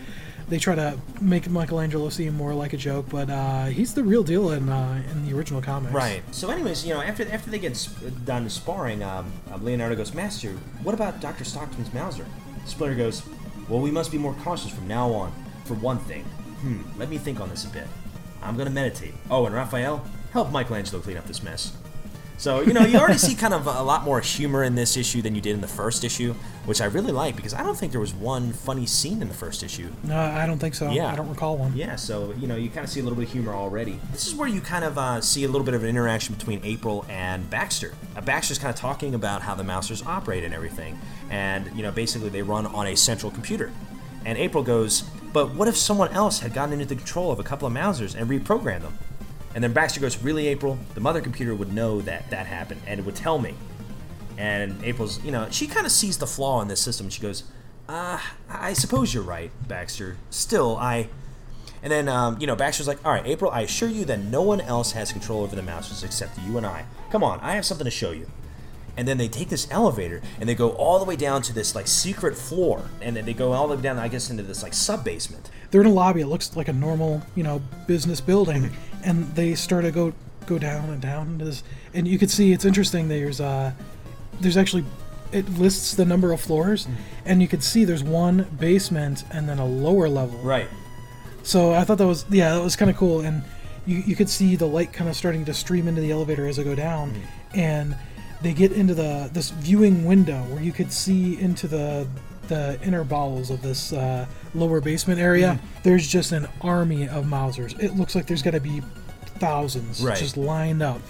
they 0.48 0.58
try 0.58 0.74
to 0.74 0.98
make 1.20 1.48
Michelangelo 1.48 2.08
seem 2.08 2.34
more 2.34 2.54
like 2.54 2.72
a 2.72 2.76
joke, 2.76 3.06
but 3.08 3.30
uh, 3.30 3.66
he's 3.66 3.94
the 3.94 4.02
real 4.02 4.22
deal 4.22 4.50
in 4.50 4.68
uh, 4.68 5.02
in 5.10 5.26
the 5.26 5.36
original 5.36 5.62
comics. 5.62 5.94
Right. 5.94 6.22
So, 6.34 6.50
anyways, 6.50 6.86
you 6.86 6.94
know, 6.94 7.00
after 7.00 7.26
after 7.30 7.50
they 7.50 7.58
get 7.58 7.76
sp- 7.76 8.12
done 8.24 8.48
sparring, 8.50 9.02
um, 9.02 9.32
uh, 9.50 9.56
Leonardo 9.56 9.96
goes, 9.96 10.14
"Master, 10.14 10.50
what 10.82 10.94
about 10.94 11.20
Doctor 11.20 11.44
Stockton's 11.44 11.92
Mouser?" 11.92 12.26
Splinter 12.66 12.96
goes, 12.96 13.22
"Well, 13.68 13.80
we 13.80 13.90
must 13.90 14.10
be 14.12 14.18
more 14.18 14.34
cautious 14.42 14.70
from 14.70 14.86
now 14.88 15.10
on. 15.12 15.32
For 15.64 15.74
one 15.74 15.98
thing, 15.98 16.24
hmm, 16.24 16.82
let 16.98 17.08
me 17.08 17.16
think 17.18 17.40
on 17.40 17.48
this 17.48 17.64
a 17.64 17.68
bit. 17.68 17.86
I'm 18.42 18.56
gonna 18.56 18.70
meditate. 18.70 19.14
Oh, 19.30 19.46
and 19.46 19.54
Raphael, 19.54 20.04
help 20.32 20.50
Michelangelo 20.52 21.00
clean 21.00 21.16
up 21.16 21.26
this 21.26 21.42
mess." 21.42 21.72
So, 22.36 22.60
you 22.60 22.72
know, 22.72 22.82
you 22.82 22.98
already 22.98 23.18
see 23.18 23.34
kind 23.34 23.54
of 23.54 23.66
a 23.66 23.82
lot 23.82 24.02
more 24.02 24.20
humor 24.20 24.64
in 24.64 24.74
this 24.74 24.96
issue 24.96 25.22
than 25.22 25.34
you 25.34 25.40
did 25.40 25.54
in 25.54 25.60
the 25.60 25.68
first 25.68 26.02
issue, 26.02 26.34
which 26.66 26.80
I 26.80 26.86
really 26.86 27.12
like 27.12 27.36
because 27.36 27.54
I 27.54 27.62
don't 27.62 27.76
think 27.76 27.92
there 27.92 28.00
was 28.00 28.12
one 28.12 28.52
funny 28.52 28.86
scene 28.86 29.22
in 29.22 29.28
the 29.28 29.34
first 29.34 29.62
issue. 29.62 29.88
No, 30.02 30.18
I 30.18 30.44
don't 30.44 30.58
think 30.58 30.74
so. 30.74 30.90
Yeah. 30.90 31.12
I 31.12 31.16
don't 31.16 31.28
recall 31.28 31.56
one. 31.56 31.76
Yeah, 31.76 31.94
so 31.96 32.32
you 32.38 32.46
know 32.48 32.56
you 32.56 32.68
kind 32.70 32.84
of 32.84 32.90
see 32.90 33.00
a 33.00 33.02
little 33.02 33.16
bit 33.16 33.28
of 33.28 33.32
humor 33.32 33.54
already. 33.54 34.00
This 34.12 34.26
is 34.26 34.34
where 34.34 34.48
you 34.48 34.60
kind 34.60 34.84
of 34.84 34.98
uh, 34.98 35.20
see 35.20 35.44
a 35.44 35.48
little 35.48 35.64
bit 35.64 35.74
of 35.74 35.84
an 35.84 35.88
interaction 35.88 36.34
between 36.34 36.60
April 36.64 37.06
and 37.08 37.48
Baxter. 37.48 37.94
Uh, 38.16 38.20
Baxter's 38.20 38.58
kind 38.58 38.70
of 38.74 38.76
talking 38.80 39.14
about 39.14 39.42
how 39.42 39.54
the 39.54 39.62
Mousers 39.64 40.04
operate 40.04 40.42
and 40.44 40.52
everything, 40.52 40.98
and 41.30 41.70
you 41.76 41.82
know 41.82 41.92
basically 41.92 42.30
they 42.30 42.42
run 42.42 42.66
on 42.66 42.88
a 42.88 42.96
central 42.96 43.30
computer. 43.30 43.70
And 44.26 44.36
April 44.38 44.64
goes, 44.64 45.02
"But 45.32 45.54
what 45.54 45.68
if 45.68 45.76
someone 45.76 46.10
else 46.12 46.40
had 46.40 46.52
gotten 46.52 46.72
into 46.74 46.86
the 46.86 46.96
control 46.96 47.30
of 47.30 47.38
a 47.38 47.44
couple 47.44 47.68
of 47.68 47.72
Mousers 47.72 48.14
and 48.14 48.28
reprogrammed 48.28 48.82
them?" 48.82 48.98
And 49.54 49.62
then 49.62 49.72
Baxter 49.72 50.00
goes, 50.00 50.18
"Really, 50.22 50.48
April? 50.48 50.78
The 50.94 51.00
mother 51.00 51.20
computer 51.20 51.54
would 51.54 51.72
know 51.72 52.00
that 52.02 52.30
that 52.30 52.46
happened, 52.46 52.80
and 52.86 52.98
it 52.98 53.06
would 53.06 53.14
tell 53.14 53.38
me." 53.38 53.54
And 54.36 54.82
April's, 54.82 55.22
you 55.24 55.30
know, 55.30 55.46
she 55.50 55.66
kind 55.66 55.86
of 55.86 55.92
sees 55.92 56.18
the 56.18 56.26
flaw 56.26 56.60
in 56.60 56.68
this 56.68 56.80
system. 56.80 57.08
She 57.08 57.22
goes, 57.22 57.44
"Uh, 57.88 58.18
I 58.50 58.72
suppose 58.72 59.14
you're 59.14 59.22
right, 59.22 59.50
Baxter. 59.68 60.16
Still, 60.30 60.76
I." 60.76 61.08
And 61.82 61.92
then, 61.92 62.08
um, 62.08 62.38
you 62.40 62.46
know, 62.46 62.56
Baxter's 62.56 62.88
like, 62.88 63.04
"All 63.04 63.12
right, 63.12 63.26
April, 63.26 63.50
I 63.50 63.60
assure 63.60 63.88
you 63.88 64.04
that 64.06 64.18
no 64.18 64.42
one 64.42 64.60
else 64.60 64.92
has 64.92 65.12
control 65.12 65.42
over 65.42 65.54
the 65.54 65.62
mousers 65.62 66.02
except 66.02 66.38
you 66.38 66.56
and 66.56 66.66
I. 66.66 66.86
Come 67.10 67.22
on, 67.22 67.38
I 67.40 67.54
have 67.54 67.64
something 67.64 67.84
to 67.84 67.90
show 67.90 68.10
you." 68.10 68.26
And 68.96 69.08
then 69.08 69.18
they 69.18 69.28
take 69.28 69.48
this 69.48 69.66
elevator 69.70 70.22
and 70.38 70.48
they 70.48 70.54
go 70.54 70.70
all 70.70 70.98
the 70.98 71.04
way 71.04 71.16
down 71.16 71.42
to 71.42 71.52
this 71.52 71.74
like 71.74 71.86
secret 71.86 72.36
floor, 72.36 72.82
and 73.00 73.16
then 73.16 73.24
they 73.24 73.34
go 73.34 73.52
all 73.52 73.68
the 73.68 73.76
way 73.76 73.82
down, 73.82 73.98
I 73.98 74.08
guess, 74.08 74.30
into 74.30 74.42
this 74.42 74.62
like 74.62 74.74
sub 74.74 75.04
basement. 75.04 75.50
They're 75.70 75.80
in 75.80 75.86
a 75.86 75.92
lobby. 75.92 76.20
It 76.20 76.26
looks 76.26 76.56
like 76.56 76.68
a 76.68 76.72
normal, 76.72 77.22
you 77.34 77.42
know, 77.42 77.60
business 77.86 78.20
building, 78.20 78.70
and 79.04 79.34
they 79.34 79.54
start 79.54 79.84
to 79.84 79.90
go 79.90 80.12
go 80.46 80.58
down 80.58 80.90
and 80.90 81.00
down 81.00 81.28
into 81.28 81.44
this. 81.44 81.62
And 81.92 82.06
you 82.06 82.18
can 82.18 82.28
see 82.28 82.52
it's 82.52 82.64
interesting. 82.64 83.08
There's 83.08 83.40
uh, 83.40 83.72
there's 84.40 84.56
actually 84.56 84.84
it 85.32 85.48
lists 85.58 85.94
the 85.94 86.04
number 86.04 86.32
of 86.32 86.40
floors, 86.40 86.86
and 87.24 87.42
you 87.42 87.48
can 87.48 87.60
see 87.60 87.84
there's 87.84 88.04
one 88.04 88.46
basement 88.58 89.24
and 89.32 89.48
then 89.48 89.58
a 89.58 89.66
lower 89.66 90.08
level. 90.08 90.38
Right. 90.38 90.68
So 91.42 91.74
I 91.74 91.84
thought 91.84 91.98
that 91.98 92.06
was 92.06 92.24
yeah, 92.30 92.54
that 92.54 92.62
was 92.62 92.76
kind 92.76 92.90
of 92.90 92.96
cool, 92.96 93.20
and 93.20 93.42
you 93.86 93.98
you 94.06 94.16
could 94.16 94.28
see 94.28 94.56
the 94.56 94.66
light 94.66 94.92
kind 94.92 95.10
of 95.10 95.16
starting 95.16 95.44
to 95.46 95.54
stream 95.54 95.88
into 95.88 96.00
the 96.00 96.10
elevator 96.10 96.46
as 96.46 96.56
they 96.56 96.64
go 96.64 96.74
down, 96.74 97.14
and 97.54 97.96
they 98.42 98.52
get 98.52 98.72
into 98.72 98.94
the 98.94 99.28
this 99.32 99.50
viewing 99.50 100.04
window 100.04 100.42
where 100.44 100.62
you 100.62 100.72
could 100.72 100.92
see 100.92 101.40
into 101.40 101.66
the 101.66 102.06
the 102.48 102.78
inner 102.84 103.04
bowels 103.04 103.50
of 103.50 103.62
this 103.62 103.92
uh, 103.92 104.26
lower 104.54 104.80
basement 104.80 105.20
area. 105.20 105.58
There's 105.82 106.06
just 106.06 106.32
an 106.32 106.46
army 106.60 107.08
of 107.08 107.24
Mousers. 107.26 107.78
It 107.80 107.96
looks 107.96 108.14
like 108.14 108.26
there's 108.26 108.42
got 108.42 108.52
to 108.52 108.60
be 108.60 108.80
thousands 109.38 110.02
Right. 110.02 110.16
just 110.16 110.36
lined 110.36 110.82
up. 110.82 111.00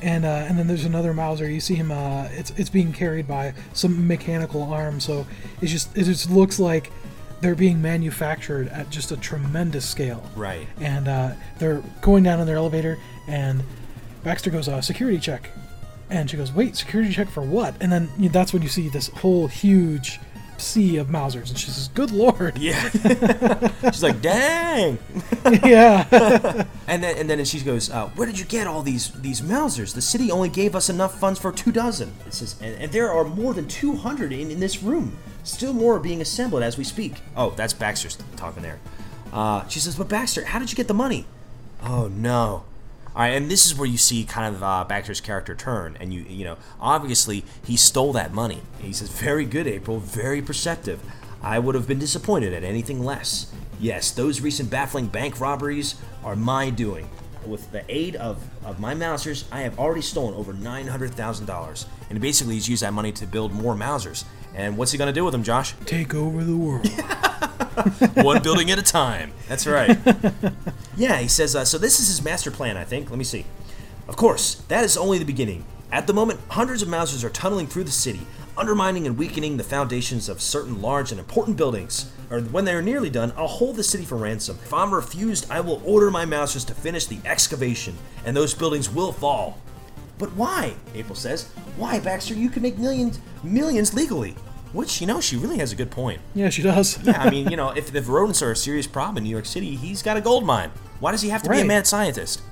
And, 0.00 0.24
uh, 0.24 0.28
and 0.28 0.58
then 0.58 0.66
there's 0.66 0.84
another 0.84 1.14
Mouser. 1.14 1.48
You 1.48 1.60
see 1.60 1.76
him. 1.76 1.90
Uh, 1.90 2.28
it's 2.32 2.50
it's 2.56 2.68
being 2.68 2.92
carried 2.92 3.26
by 3.26 3.54
some 3.72 4.06
mechanical 4.06 4.62
arm. 4.62 5.00
So 5.00 5.26
it's 5.62 5.70
just 5.72 5.96
it 5.96 6.04
just 6.04 6.30
looks 6.30 6.58
like 6.58 6.90
they're 7.40 7.54
being 7.54 7.80
manufactured 7.80 8.68
at 8.68 8.90
just 8.90 9.12
a 9.12 9.16
tremendous 9.16 9.88
scale. 9.88 10.28
Right. 10.36 10.66
And 10.80 11.08
uh, 11.08 11.32
they're 11.58 11.82
going 12.02 12.22
down 12.22 12.40
in 12.40 12.46
their 12.46 12.56
elevator, 12.56 12.98
and 13.28 13.62
Baxter 14.24 14.50
goes, 14.50 14.68
uh, 14.68 14.82
"Security 14.82 15.18
check," 15.18 15.48
and 16.10 16.28
she 16.28 16.36
goes, 16.36 16.52
"Wait, 16.52 16.76
security 16.76 17.10
check 17.12 17.28
for 17.30 17.42
what?" 17.42 17.74
And 17.80 17.90
then 17.90 18.10
you 18.18 18.24
know, 18.24 18.32
that's 18.32 18.52
when 18.52 18.62
you 18.62 18.68
see 18.68 18.88
this 18.90 19.08
whole 19.08 19.46
huge 19.46 20.20
sea 20.60 20.96
of 20.96 21.08
Mousers, 21.08 21.50
and 21.50 21.58
she 21.58 21.70
says, 21.70 21.88
"Good 21.88 22.10
lord!" 22.10 22.58
Yeah. 22.58 22.88
She's 23.90 24.02
like, 24.02 24.20
"Dang." 24.20 24.98
yeah. 25.64 26.64
And 26.86 27.02
then 27.02 27.16
and 27.16 27.30
then 27.30 27.42
she 27.46 27.60
goes, 27.60 27.90
uh, 27.90 28.08
"Where 28.08 28.26
did 28.26 28.38
you 28.38 28.44
get 28.44 28.66
all 28.66 28.82
these 28.82 29.10
these 29.12 29.40
Mousers? 29.40 29.94
The 29.94 30.02
city 30.02 30.30
only 30.30 30.50
gave 30.50 30.76
us 30.76 30.90
enough 30.90 31.18
funds 31.18 31.40
for 31.40 31.50
two 31.50 31.72
dozen." 31.72 32.12
It 32.26 32.34
says, 32.34 32.56
and, 32.60 32.74
and 32.76 32.92
there 32.92 33.10
are 33.10 33.24
more 33.24 33.54
than 33.54 33.66
two 33.66 33.96
hundred 33.96 34.32
in, 34.32 34.50
in 34.50 34.60
this 34.60 34.82
room. 34.82 35.16
Still 35.44 35.72
more 35.72 35.96
are 35.96 36.00
being 36.00 36.20
assembled 36.20 36.62
as 36.62 36.76
we 36.76 36.84
speak. 36.84 37.22
Oh, 37.36 37.50
that's 37.50 37.72
Baxter's 37.72 38.18
talking 38.36 38.62
there. 38.62 38.80
Uh, 39.32 39.66
she 39.68 39.80
says, 39.80 39.96
"But 39.96 40.08
Baxter, 40.08 40.44
how 40.44 40.58
did 40.58 40.70
you 40.70 40.76
get 40.76 40.88
the 40.88 40.94
money?" 40.94 41.26
Oh 41.82 42.08
no. 42.08 42.64
All 43.16 43.22
right, 43.22 43.28
and 43.28 43.48
this 43.48 43.64
is 43.64 43.76
where 43.76 43.86
you 43.86 43.98
see 43.98 44.24
kind 44.24 44.54
of 44.54 44.62
uh, 44.62 44.84
Baxter's 44.88 45.20
character 45.20 45.54
turn, 45.54 45.96
and 46.00 46.12
you 46.12 46.22
you 46.22 46.44
know 46.44 46.56
obviously 46.80 47.44
he 47.64 47.76
stole 47.76 48.12
that 48.14 48.32
money. 48.32 48.62
He 48.78 48.92
says, 48.92 49.08
"Very 49.08 49.44
good, 49.44 49.68
April. 49.68 49.98
Very 50.00 50.42
perceptive. 50.42 51.00
I 51.40 51.58
would 51.58 51.74
have 51.74 51.86
been 51.86 51.98
disappointed 51.98 52.54
at 52.54 52.64
anything 52.64 53.04
less. 53.04 53.52
Yes, 53.78 54.10
those 54.10 54.40
recent 54.40 54.70
baffling 54.70 55.08
bank 55.08 55.40
robberies 55.40 55.96
are 56.24 56.34
my 56.34 56.70
doing. 56.70 57.08
With 57.46 57.70
the 57.70 57.84
aid 57.88 58.16
of, 58.16 58.42
of 58.64 58.80
my 58.80 58.94
Mousers, 58.94 59.44
I 59.52 59.60
have 59.60 59.78
already 59.78 60.00
stolen 60.00 60.32
over 60.34 60.54
$900,000. 60.54 61.86
And 62.08 62.20
basically, 62.20 62.54
he's 62.54 62.68
used 62.68 62.82
that 62.82 62.94
money 62.94 63.12
to 63.12 63.26
build 63.26 63.52
more 63.52 63.74
Mousers. 63.74 64.24
And 64.54 64.76
what's 64.76 64.92
he 64.92 64.98
going 64.98 65.12
to 65.12 65.12
do 65.12 65.24
with 65.24 65.32
them, 65.32 65.42
Josh? 65.42 65.74
Take 65.84 66.14
over 66.14 66.44
the 66.44 66.56
world. 66.56 66.86
One 68.24 68.42
building 68.42 68.70
at 68.70 68.78
a 68.78 68.82
time. 68.82 69.32
That's 69.48 69.66
right. 69.66 69.98
yeah, 70.96 71.18
he 71.18 71.28
says, 71.28 71.56
uh, 71.56 71.64
so 71.64 71.76
this 71.76 71.98
is 71.98 72.06
his 72.06 72.22
master 72.22 72.50
plan, 72.50 72.76
I 72.76 72.84
think. 72.84 73.10
Let 73.10 73.18
me 73.18 73.24
see. 73.24 73.46
Of 74.06 74.16
course, 74.16 74.56
that 74.68 74.84
is 74.84 74.96
only 74.96 75.18
the 75.18 75.24
beginning. 75.24 75.64
At 75.90 76.06
the 76.06 76.12
moment, 76.12 76.40
hundreds 76.48 76.82
of 76.82 76.88
Mousers 76.88 77.24
are 77.24 77.30
tunneling 77.30 77.66
through 77.66 77.84
the 77.84 77.90
city, 77.90 78.26
undermining 78.56 79.06
and 79.06 79.18
weakening 79.18 79.56
the 79.56 79.64
foundations 79.64 80.28
of 80.28 80.40
certain 80.40 80.80
large 80.80 81.10
and 81.10 81.18
important 81.18 81.56
buildings. 81.56 82.12
Or 82.30 82.40
when 82.40 82.64
they 82.64 82.74
are 82.74 82.82
nearly 82.82 83.10
done, 83.10 83.32
I'll 83.36 83.46
hold 83.46 83.76
the 83.76 83.84
city 83.84 84.04
for 84.04 84.16
ransom. 84.16 84.58
If 84.62 84.72
I'm 84.72 84.94
refused, 84.94 85.50
I 85.50 85.60
will 85.60 85.82
order 85.84 86.10
my 86.10 86.24
Mousers 86.24 86.66
to 86.66 86.74
finish 86.74 87.06
the 87.06 87.18
excavation, 87.24 87.96
and 88.24 88.36
those 88.36 88.54
buildings 88.54 88.90
will 88.90 89.12
fall. 89.12 89.58
But 90.18 90.32
why? 90.34 90.74
April 90.94 91.14
says. 91.14 91.44
Why, 91.76 91.98
Baxter? 92.00 92.34
You 92.34 92.48
could 92.50 92.62
make 92.62 92.78
millions, 92.78 93.18
millions 93.42 93.94
legally. 93.94 94.36
Which, 94.72 95.00
you 95.00 95.06
know, 95.06 95.20
she 95.20 95.36
really 95.36 95.58
has 95.58 95.70
a 95.72 95.76
good 95.76 95.90
point. 95.90 96.20
yeah, 96.34 96.48
she 96.50 96.62
does. 96.62 96.98
Yeah, 97.04 97.20
I 97.22 97.30
mean, 97.30 97.48
you 97.48 97.56
know, 97.56 97.70
if, 97.70 97.94
if 97.94 98.08
rodents 98.08 98.42
are 98.42 98.50
a 98.50 98.56
serious 98.56 98.86
problem 98.88 99.18
in 99.18 99.24
New 99.24 99.30
York 99.30 99.46
City, 99.46 99.76
he's 99.76 100.02
got 100.02 100.16
a 100.16 100.20
gold 100.20 100.44
mine. 100.44 100.70
Why 101.00 101.12
does 101.12 101.22
he 101.22 101.28
have 101.28 101.42
to 101.44 101.50
be 101.50 101.60
a 101.60 101.64
mad 101.64 101.86
scientist? 101.86 102.42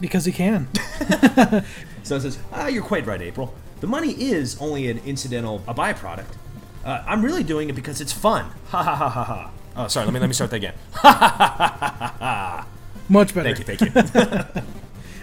because 0.00 0.24
he 0.26 0.32
can. 0.32 0.68
So 2.02 2.14
it 2.14 2.20
says, 2.20 2.38
ah, 2.52 2.68
you're 2.68 2.84
quite 2.84 3.04
right, 3.04 3.20
April. 3.20 3.52
The 3.80 3.88
money 3.88 4.12
is 4.12 4.56
only 4.60 4.88
an 4.88 4.98
incidental, 5.04 5.60
a 5.66 5.74
byproduct. 5.74 6.26
Uh, 6.84 7.02
I'm 7.04 7.20
really 7.20 7.42
doing 7.42 7.68
it 7.68 7.72
because 7.74 8.00
it's 8.00 8.12
fun. 8.12 8.44
Ha 8.68 8.80
ha 8.82 8.94
ha 8.94 9.08
ha 9.08 9.24
ha. 9.24 9.50
Oh, 9.74 9.88
sorry. 9.88 10.06
Let 10.06 10.14
me 10.14 10.20
let 10.20 10.28
me 10.28 10.32
start 10.34 10.50
that 10.50 10.56
again. 10.56 10.74
Ha 10.92 11.12
ha 11.12 11.28
Ha 11.36 11.76
ha 11.78 12.16
ha 12.20 12.66
Much 13.08 13.34
better. 13.34 13.54
Thank 13.54 13.58
you, 13.58 13.76
thank 13.76 14.54
you. 14.54 14.62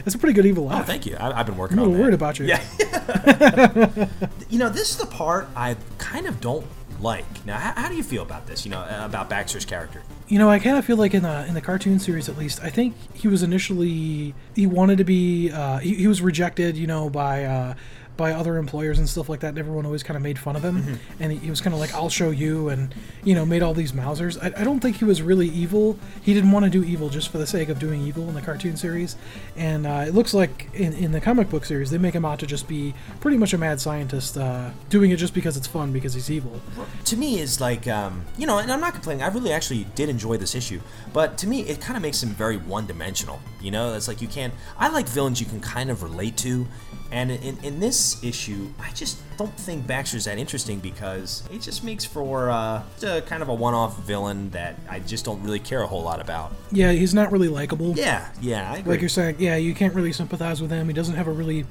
That's 0.04 0.16
a 0.16 0.18
pretty 0.18 0.34
good 0.34 0.46
evil 0.46 0.66
laugh. 0.66 0.74
Oh, 0.74 0.78
laugh. 0.80 0.88
thank 0.88 1.06
you. 1.06 1.16
I, 1.18 1.40
I've 1.40 1.46
been 1.46 1.58
working 1.58 1.78
I'm 1.78 1.84
a 1.84 1.88
on 1.88 1.92
little 1.92 2.04
worried 2.04 2.14
about 2.14 2.40
you. 2.40 2.46
Yeah. 2.46 2.62
you 4.50 4.60
know, 4.60 4.70
this 4.70 4.92
is 4.92 4.98
the 4.98 5.06
part 5.06 5.48
I 5.56 5.78
kind 5.98 6.26
of 6.28 6.42
don't 6.42 6.66
like. 7.00 7.46
Now, 7.46 7.58
how, 7.58 7.74
how 7.84 7.90
do 7.90 7.96
you 7.96 8.04
feel 8.04 8.24
about 8.24 8.48
this? 8.48 8.66
You 8.66 8.72
know, 8.72 8.80
uh, 8.80 9.04
about 9.06 9.30
Baxter's 9.30 9.66
character? 9.66 10.02
You 10.28 10.40
know, 10.40 10.50
I 10.50 10.60
kind 10.60 10.78
of 10.78 10.86
feel 10.86 10.98
like 10.98 11.14
in 11.14 11.24
the 11.24 11.46
in 11.46 11.54
the 11.54 11.62
cartoon 11.62 12.00
series, 12.00 12.30
at 12.30 12.38
least, 12.38 12.64
I 12.64 12.70
think 12.70 12.96
he 13.14 13.28
was 13.28 13.44
initially 13.44 14.34
he 14.56 14.66
wanted 14.66 14.98
to 14.98 15.04
be 15.04 15.52
uh, 15.52 15.80
he, 15.80 15.96
he 15.96 16.08
was 16.08 16.22
rejected, 16.22 16.78
you 16.78 16.88
know, 16.88 17.10
by 17.10 17.44
uh, 17.46 17.74
by 18.18 18.32
other 18.32 18.58
employers 18.58 19.00
and 19.00 19.10
stuff 19.10 19.28
like 19.30 19.40
that. 19.42 19.50
And 19.50 19.58
everyone 19.60 19.86
always 19.86 20.04
kind 20.04 20.16
of 20.16 20.22
made 20.24 20.38
fun 20.40 20.56
of 20.56 20.64
him, 20.64 20.84
Mm-hmm. 20.84 21.24
and 21.24 21.32
he, 21.32 21.38
he 21.40 21.50
was 21.50 21.62
kind 21.62 21.74
of 21.74 21.80
like, 21.80 21.94
"I'll 21.94 22.10
show 22.10 22.30
you," 22.30 22.70
and 22.70 22.94
you 23.24 23.34
know, 23.36 23.46
made 23.46 23.62
all 23.64 23.74
these 23.74 23.92
Mousers. 23.92 24.38
I, 24.42 24.62
I 24.62 24.64
don't 24.64 24.80
think 24.80 24.98
he 24.98 25.06
was 25.06 25.22
really 25.22 25.48
evil. 25.50 25.98
He 26.22 26.34
didn't 26.34 26.52
want 26.52 26.66
to 26.66 26.70
do 26.70 26.84
evil 26.84 27.10
just 27.10 27.30
for 27.30 27.38
the 27.38 27.48
sake 27.48 27.70
of 27.70 27.80
doing 27.80 28.02
evil 28.02 28.28
in 28.30 28.36
the 28.36 28.42
cartoon 28.42 28.78
series, 28.78 29.16
and 29.56 29.86
uh, 29.88 30.06
it 30.08 30.14
looks 30.14 30.34
like 30.34 30.70
in, 30.74 30.94
in 30.94 31.12
the 31.12 31.22
comic 31.22 31.50
book 31.50 31.66
series 31.66 31.90
they 31.90 31.98
make 31.98 32.14
him 32.14 32.26
out 32.26 32.40
to 32.40 32.46
just 32.48 32.68
be 32.68 32.94
pretty 33.20 33.38
much 33.38 33.54
a 33.54 33.58
mad 33.58 33.80
scientist, 33.82 34.38
uh, 34.38 34.70
doing 34.90 35.12
it 35.12 35.18
just 35.18 35.34
because 35.34 35.58
it's 35.58 35.68
fun 35.68 35.92
because 35.92 36.14
he's 36.14 36.30
evil. 36.30 36.60
to 37.06 37.18
me 37.18 37.40
is 37.40 37.60
like 37.62 37.88
um, 37.88 38.24
you 38.38 38.46
know 38.48 38.58
and 38.60 38.72
i'm 38.72 38.80
not 38.82 38.94
complaining 38.94 39.24
i 39.24 39.28
really 39.28 39.52
actually 39.52 39.86
did 39.96 40.10
enjoy 40.10 40.38
this 40.38 40.56
issue 40.56 40.80
but 41.14 41.38
to 41.38 41.48
me 41.48 41.62
it 41.62 41.80
kind 41.82 41.96
of 41.96 42.02
makes 42.04 42.22
him 42.24 42.30
very 42.30 42.58
one-dimensional 42.58 43.40
you 43.62 43.72
know 43.72 43.94
it's 43.94 44.08
like 44.08 44.22
you 44.22 44.28
can't 44.28 44.54
i 44.78 44.88
like 44.90 45.08
villains 45.08 45.40
you 45.40 45.46
can 45.46 45.60
kind 45.60 45.90
of 45.90 46.04
relate 46.04 46.36
to 46.38 46.68
and 47.14 47.30
in, 47.32 47.58
in 47.64 47.80
this 47.80 48.22
issue 48.24 48.70
i 48.80 48.90
just 48.92 49.18
don't 49.38 49.54
think 49.58 49.86
baxter's 49.88 50.26
that 50.26 50.38
interesting 50.38 50.80
because 50.80 51.44
it 51.52 51.62
just 51.62 51.84
makes 51.84 52.04
for 52.04 52.50
uh, 52.50 52.82
a 53.04 53.22
kind 53.22 53.42
of 53.44 53.50
a 53.50 53.54
one-off 53.54 53.98
villain 54.00 54.50
that 54.50 54.78
i 54.90 55.00
just 55.00 55.24
don't 55.24 55.42
really 55.44 55.60
care 55.60 55.82
a 55.84 55.88
whole 55.88 56.04
lot 56.04 56.20
about 56.20 56.52
Yeah, 56.72 56.92
he's 56.92 57.14
not 57.14 57.32
really 57.32 57.48
likable. 57.50 57.94
yeah 57.96 58.30
yeah 58.42 58.72
i 58.74 58.78
agree 58.78 58.92
like 58.94 59.00
you're 59.02 59.10
saying, 59.10 59.36
yeah, 59.40 59.56
you 59.56 59.74
can't 59.74 59.94
really 59.94 60.12
sympathize 60.14 60.62
with 60.62 60.72
him. 60.72 60.88
He 60.88 60.94
doesn't 60.94 61.16
have 61.16 61.28
a 61.28 61.32
really 61.32 61.66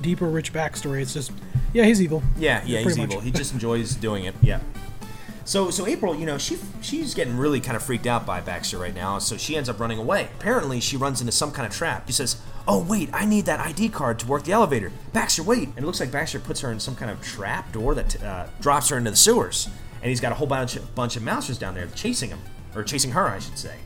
deep 0.00 0.20
or 0.22 0.28
rich 0.28 0.52
backstory. 0.52 1.00
It's 1.02 1.12
just, 1.14 1.30
yeah, 1.72 1.84
he's 1.84 2.00
evil. 2.02 2.22
Yeah, 2.36 2.62
yeah, 2.66 2.80
he's 2.80 2.96
much. 2.98 3.10
evil. 3.10 3.20
He 3.20 3.30
just 3.30 3.52
enjoys 3.56 3.94
doing 3.94 4.24
it. 4.24 4.34
Yeah. 4.42 4.60
So, 5.44 5.70
so 5.70 5.86
April, 5.86 6.14
you 6.14 6.24
know, 6.26 6.38
she 6.38 6.56
she's 6.82 7.14
getting 7.14 7.36
really 7.36 7.60
kind 7.60 7.76
of 7.76 7.82
freaked 7.82 8.06
out 8.06 8.24
by 8.26 8.40
Baxter 8.40 8.78
right 8.78 8.94
now. 8.94 9.18
So 9.18 9.36
she 9.36 9.56
ends 9.56 9.68
up 9.68 9.80
running 9.80 9.98
away. 9.98 10.28
Apparently, 10.38 10.80
she 10.80 10.96
runs 10.96 11.20
into 11.20 11.32
some 11.32 11.50
kind 11.52 11.66
of 11.66 11.72
trap. 11.72 12.06
She 12.06 12.12
says, 12.12 12.36
"Oh 12.66 12.82
wait, 12.82 13.10
I 13.12 13.24
need 13.24 13.46
that 13.46 13.60
ID 13.60 13.88
card 13.90 14.18
to 14.20 14.26
work 14.26 14.44
the 14.44 14.52
elevator." 14.52 14.92
Baxter, 15.12 15.42
wait! 15.42 15.68
And 15.68 15.78
it 15.78 15.84
looks 15.84 16.00
like 16.00 16.10
Baxter 16.10 16.38
puts 16.38 16.60
her 16.60 16.72
in 16.72 16.80
some 16.80 16.96
kind 16.96 17.10
of 17.10 17.20
trap 17.22 17.72
door 17.72 17.94
that 17.94 18.22
uh, 18.22 18.46
drops 18.60 18.88
her 18.88 18.98
into 18.98 19.10
the 19.10 19.16
sewers. 19.16 19.68
And 20.00 20.08
he's 20.08 20.20
got 20.20 20.32
a 20.32 20.34
whole 20.34 20.48
bunch 20.48 20.74
of, 20.76 20.94
bunch 20.94 21.16
of 21.16 21.22
mousers 21.22 21.58
down 21.58 21.74
there 21.74 21.86
chasing 21.94 22.30
him, 22.30 22.40
or 22.74 22.82
chasing 22.82 23.12
her, 23.12 23.28
I 23.28 23.38
should 23.38 23.58
say 23.58 23.76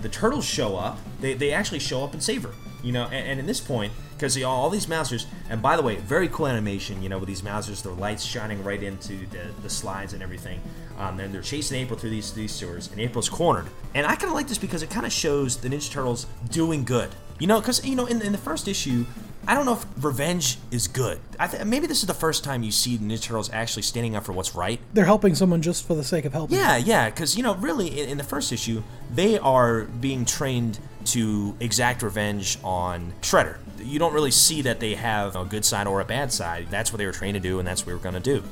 the 0.00 0.08
turtles 0.08 0.44
show 0.44 0.76
up. 0.76 0.98
They, 1.20 1.34
they 1.34 1.52
actually 1.52 1.78
show 1.78 2.04
up 2.04 2.12
and 2.12 2.22
save 2.22 2.42
her. 2.42 2.52
You 2.82 2.92
know, 2.92 3.04
and, 3.04 3.26
and 3.26 3.40
in 3.40 3.46
this 3.46 3.60
point, 3.60 3.92
because 4.12 4.40
all, 4.42 4.70
these 4.70 4.88
mousers, 4.88 5.26
and 5.50 5.60
by 5.60 5.76
the 5.76 5.82
way, 5.82 5.96
very 5.96 6.28
cool 6.28 6.46
animation. 6.46 7.02
You 7.02 7.08
know, 7.08 7.18
with 7.18 7.28
these 7.28 7.42
mousers, 7.42 7.82
the 7.82 7.90
lights 7.90 8.22
shining 8.24 8.62
right 8.62 8.82
into 8.82 9.26
the, 9.26 9.50
the 9.62 9.70
slides 9.70 10.12
and 10.12 10.22
everything. 10.22 10.60
Um, 10.98 11.20
and 11.20 11.32
they're 11.32 11.42
chasing 11.42 11.78
April 11.80 11.98
through 11.98 12.10
these 12.10 12.32
these 12.32 12.52
sewers, 12.52 12.90
and 12.90 13.00
April's 13.00 13.28
cornered. 13.28 13.66
And 13.94 14.06
I 14.06 14.16
kind 14.16 14.28
of 14.28 14.32
like 14.32 14.48
this 14.48 14.58
because 14.58 14.82
it 14.82 14.90
kind 14.90 15.04
of 15.04 15.12
shows 15.12 15.58
the 15.58 15.68
Ninja 15.68 15.90
Turtles 15.90 16.26
doing 16.50 16.84
good. 16.84 17.10
You 17.38 17.46
know, 17.46 17.60
because 17.60 17.84
you 17.84 17.96
know, 17.96 18.06
in, 18.06 18.22
in 18.22 18.32
the 18.32 18.38
first 18.38 18.66
issue, 18.66 19.04
I 19.46 19.54
don't 19.54 19.66
know 19.66 19.74
if 19.74 19.84
revenge 20.02 20.58
is 20.70 20.88
good. 20.88 21.20
I 21.38 21.46
th- 21.46 21.64
maybe 21.64 21.86
this 21.86 22.00
is 22.00 22.06
the 22.06 22.14
first 22.14 22.42
time 22.42 22.62
you 22.62 22.72
see 22.72 22.96
the 22.96 23.04
Ninja 23.04 23.22
Turtles 23.22 23.50
actually 23.52 23.82
standing 23.82 24.16
up 24.16 24.24
for 24.24 24.32
what's 24.32 24.54
right. 24.54 24.80
They're 24.94 25.04
helping 25.04 25.34
someone 25.34 25.60
just 25.60 25.86
for 25.86 25.94
the 25.94 26.02
sake 26.02 26.24
of 26.24 26.32
helping. 26.32 26.56
Yeah, 26.56 26.76
yeah, 26.78 27.10
because 27.10 27.36
you 27.36 27.42
know, 27.42 27.54
really, 27.56 28.00
in, 28.00 28.08
in 28.08 28.18
the 28.18 28.24
first 28.24 28.50
issue, 28.50 28.82
they 29.12 29.38
are 29.38 29.82
being 29.82 30.24
trained 30.24 30.78
to 31.06 31.54
exact 31.60 32.02
revenge 32.02 32.58
on 32.64 33.12
Shredder. 33.20 33.58
You 33.84 33.98
don't 33.98 34.14
really 34.14 34.30
see 34.30 34.62
that 34.62 34.80
they 34.80 34.94
have 34.94 35.36
a 35.36 35.44
good 35.44 35.64
side 35.64 35.86
or 35.86 36.00
a 36.00 36.04
bad 36.04 36.32
side. 36.32 36.68
That's 36.70 36.90
what 36.90 36.98
they 36.98 37.06
were 37.06 37.12
trained 37.12 37.34
to 37.34 37.40
do, 37.40 37.58
and 37.58 37.68
that's 37.68 37.82
what 37.82 37.88
we 37.88 37.92
were 37.92 38.00
going 38.00 38.14
to 38.14 38.20
do. 38.20 38.42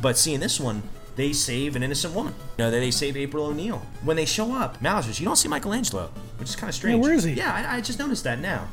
But 0.00 0.16
seeing 0.18 0.40
this 0.40 0.58
one, 0.58 0.82
they 1.16 1.32
save 1.32 1.76
an 1.76 1.82
innocent 1.82 2.14
woman. 2.14 2.34
You 2.58 2.64
know, 2.64 2.70
they 2.70 2.90
save 2.90 3.16
April 3.16 3.46
O'Neil. 3.46 3.78
When 4.02 4.16
they 4.16 4.24
show 4.24 4.54
up, 4.54 4.80
Mausers, 4.80 5.20
you 5.20 5.26
don't 5.26 5.36
see 5.36 5.48
Michelangelo, 5.48 6.10
which 6.38 6.48
is 6.48 6.56
kind 6.56 6.68
of 6.68 6.74
strange. 6.74 7.02
where 7.02 7.12
is 7.12 7.24
he? 7.24 7.34
Yeah, 7.34 7.52
I, 7.52 7.76
I 7.76 7.80
just 7.80 7.98
noticed 7.98 8.24
that 8.24 8.38
now. 8.40 8.68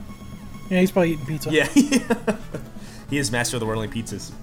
Yeah, 0.69 0.79
he's 0.79 0.91
probably 0.91 1.13
eating 1.13 1.25
pizza. 1.25 1.51
Yeah. 1.51 1.67
he 3.09 3.17
is 3.17 3.31
master 3.31 3.57
of 3.57 3.61
the 3.61 3.65
whirling 3.65 3.89
pizzas. 3.89 4.31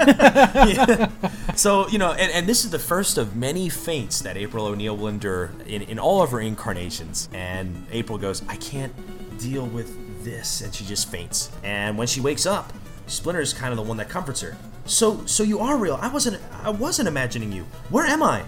Yeah. 0.00 1.08
So, 1.56 1.88
you 1.88 1.98
know, 1.98 2.12
and, 2.12 2.32
and 2.32 2.46
this 2.46 2.64
is 2.64 2.70
the 2.70 2.78
first 2.78 3.18
of 3.18 3.36
many 3.36 3.68
faints 3.68 4.20
that 4.20 4.36
April 4.36 4.66
O'Neil 4.66 4.96
will 4.96 5.08
endure 5.08 5.52
in, 5.66 5.82
in 5.82 5.98
all 5.98 6.22
of 6.22 6.30
her 6.30 6.40
incarnations. 6.40 7.28
And 7.32 7.86
April 7.90 8.16
goes, 8.18 8.42
I 8.48 8.56
can't 8.56 8.92
deal 9.38 9.66
with 9.66 10.24
this. 10.24 10.60
And 10.62 10.74
she 10.74 10.84
just 10.84 11.10
faints. 11.10 11.50
And 11.62 11.98
when 11.98 12.06
she 12.06 12.20
wakes 12.20 12.46
up, 12.46 12.72
Splinter 13.06 13.40
is 13.40 13.52
kind 13.52 13.72
of 13.72 13.76
the 13.76 13.82
one 13.82 13.96
that 13.98 14.08
comforts 14.08 14.40
her. 14.40 14.56
So, 14.86 15.24
so 15.26 15.42
you 15.42 15.60
are 15.60 15.76
real. 15.76 15.98
I 16.00 16.08
wasn't, 16.08 16.40
I 16.64 16.70
wasn't 16.70 17.08
imagining 17.08 17.52
you. 17.52 17.64
Where 17.90 18.06
am 18.06 18.22
I? 18.22 18.44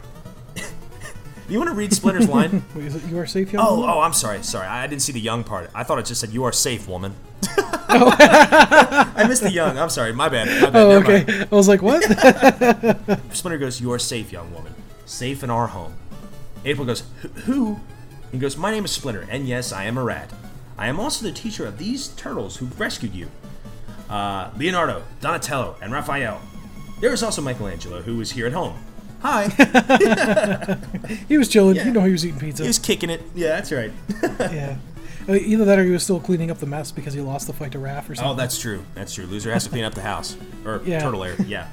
you 1.49 1.59
want 1.59 1.71
to 1.71 1.75
read 1.75 1.93
Splinter's 1.93 2.29
line? 2.29 2.65
Wait, 2.75 2.87
is 2.87 2.97
it 2.97 3.05
you 3.05 3.19
are 3.19 3.27
safe, 3.27 3.53
young 3.53 3.65
Oh, 3.67 3.77
woman? 3.77 3.91
oh, 3.91 4.01
I'm 4.01 4.13
sorry, 4.13 4.43
sorry. 4.43 4.67
I 4.67 4.87
didn't 4.87 5.03
see 5.03 5.13
the 5.13 5.21
young 5.21 5.45
part. 5.45 5.71
I 5.75 5.85
thought 5.85 5.99
it 5.99 6.07
just 6.07 6.21
said 6.21 6.31
"You 6.31 6.45
are 6.45 6.53
safe, 6.53 6.89
woman." 6.89 7.15
Oh. 7.95 8.11
I 8.19 9.27
missed 9.29 9.43
the 9.43 9.51
young. 9.51 9.77
I'm 9.77 9.91
sorry. 9.91 10.15
My 10.15 10.31
bad. 10.31 10.49
My 10.63 10.71
bad. 10.71 10.77
Oh, 10.77 10.89
Never 11.01 11.13
mind. 11.13 11.29
okay. 11.29 11.45
I 11.53 11.55
was 11.55 11.69
like, 11.69 11.83
what? 11.83 12.03
Splinter 13.35 13.59
goes, 13.59 13.83
"You 13.83 13.93
are 13.93 13.99
safe, 13.99 14.33
young 14.33 14.51
woman. 14.55 14.75
Safe 15.05 15.45
in 15.45 15.51
our 15.51 15.67
home." 15.67 15.95
April 16.65 16.87
goes, 16.87 17.03
"Who- 17.21 17.29
"Who?" 17.53 17.81
He 18.31 18.39
goes, 18.39 18.57
"My 18.57 18.71
name 18.71 18.87
is 18.87 18.93
Splinter, 18.93 19.27
and 19.29 19.47
yes, 19.47 19.73
I 19.73 19.85
am 19.85 19.99
a 19.99 20.03
rat. 20.03 20.31
I 20.79 20.87
am 20.89 20.99
also 20.99 21.27
the 21.27 21.33
teacher 21.33 21.67
of 21.67 21.77
these 21.77 22.09
turtles 22.09 22.57
who 22.57 22.67
rescued 22.79 23.15
you, 23.15 23.29
uh, 24.13 24.51
Leonardo, 24.57 25.03
Donatello, 25.21 25.77
and 25.83 25.93
Raphael. 25.93 26.41
There 27.01 27.13
is 27.13 27.23
also 27.23 27.43
Michelangelo, 27.43 28.03
who 28.03 28.17
was 28.19 28.31
here 28.33 28.47
at 28.47 28.53
home. 28.53 28.77
Hi." 29.23 29.49
he 31.29 31.37
was 31.39 31.49
chilling. 31.49 31.77
You 31.77 31.93
know 31.93 32.03
he 32.03 32.13
was 32.13 32.25
eating 32.27 32.39
pizza. 32.41 32.63
he 32.63 32.69
was 32.69 32.79
kicking 32.79 33.11
it. 33.11 33.23
Yeah, 33.35 33.49
that's 33.57 33.73
right. 33.73 33.93
yeah. 34.41 34.77
Uh, 35.29 35.35
Either 35.35 35.65
that 35.65 35.79
or 35.79 35.85
he 35.85 35.91
was 35.93 36.03
still 36.03 36.19
cleaning 36.21 36.51
up 36.51 36.59
the 36.59 36.67
mess 36.67 36.91
because 36.91 37.15
he 37.15 37.21
lost 37.21 37.47
the 37.47 37.53
fight 37.53 37.71
to 37.73 37.79
Raph 37.79 38.09
or 38.11 38.15
something. 38.17 38.25
Oh, 38.25 38.35
that's 38.35 38.59
true. 38.59 38.85
That's 38.95 39.15
true. 39.15 39.25
Loser 39.27 39.53
has 39.53 39.63
to 39.65 39.71
clean 39.71 39.85
up 39.85 39.95
the 39.95 40.03
house 40.03 40.37
or 40.65 40.83
Yeah. 40.85 41.01
turtle 41.01 41.23
air. 41.25 41.37
Yeah. 41.47 41.69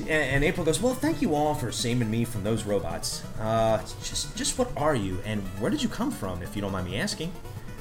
And, 0.00 0.10
and 0.10 0.44
April 0.44 0.64
goes, 0.66 0.80
"Well, 0.80 0.94
thank 0.94 1.22
you 1.22 1.34
all 1.34 1.54
for 1.54 1.72
saving 1.72 2.10
me 2.10 2.24
from 2.24 2.44
those 2.44 2.64
robots. 2.64 3.22
Uh, 3.40 3.78
just, 4.04 4.36
just 4.36 4.58
what 4.58 4.70
are 4.76 4.94
you, 4.94 5.18
and 5.24 5.40
where 5.58 5.70
did 5.70 5.82
you 5.82 5.88
come 5.88 6.10
from, 6.10 6.42
if 6.42 6.54
you 6.54 6.60
don't 6.62 6.72
mind 6.72 6.86
me 6.86 6.98
asking?" 6.98 7.32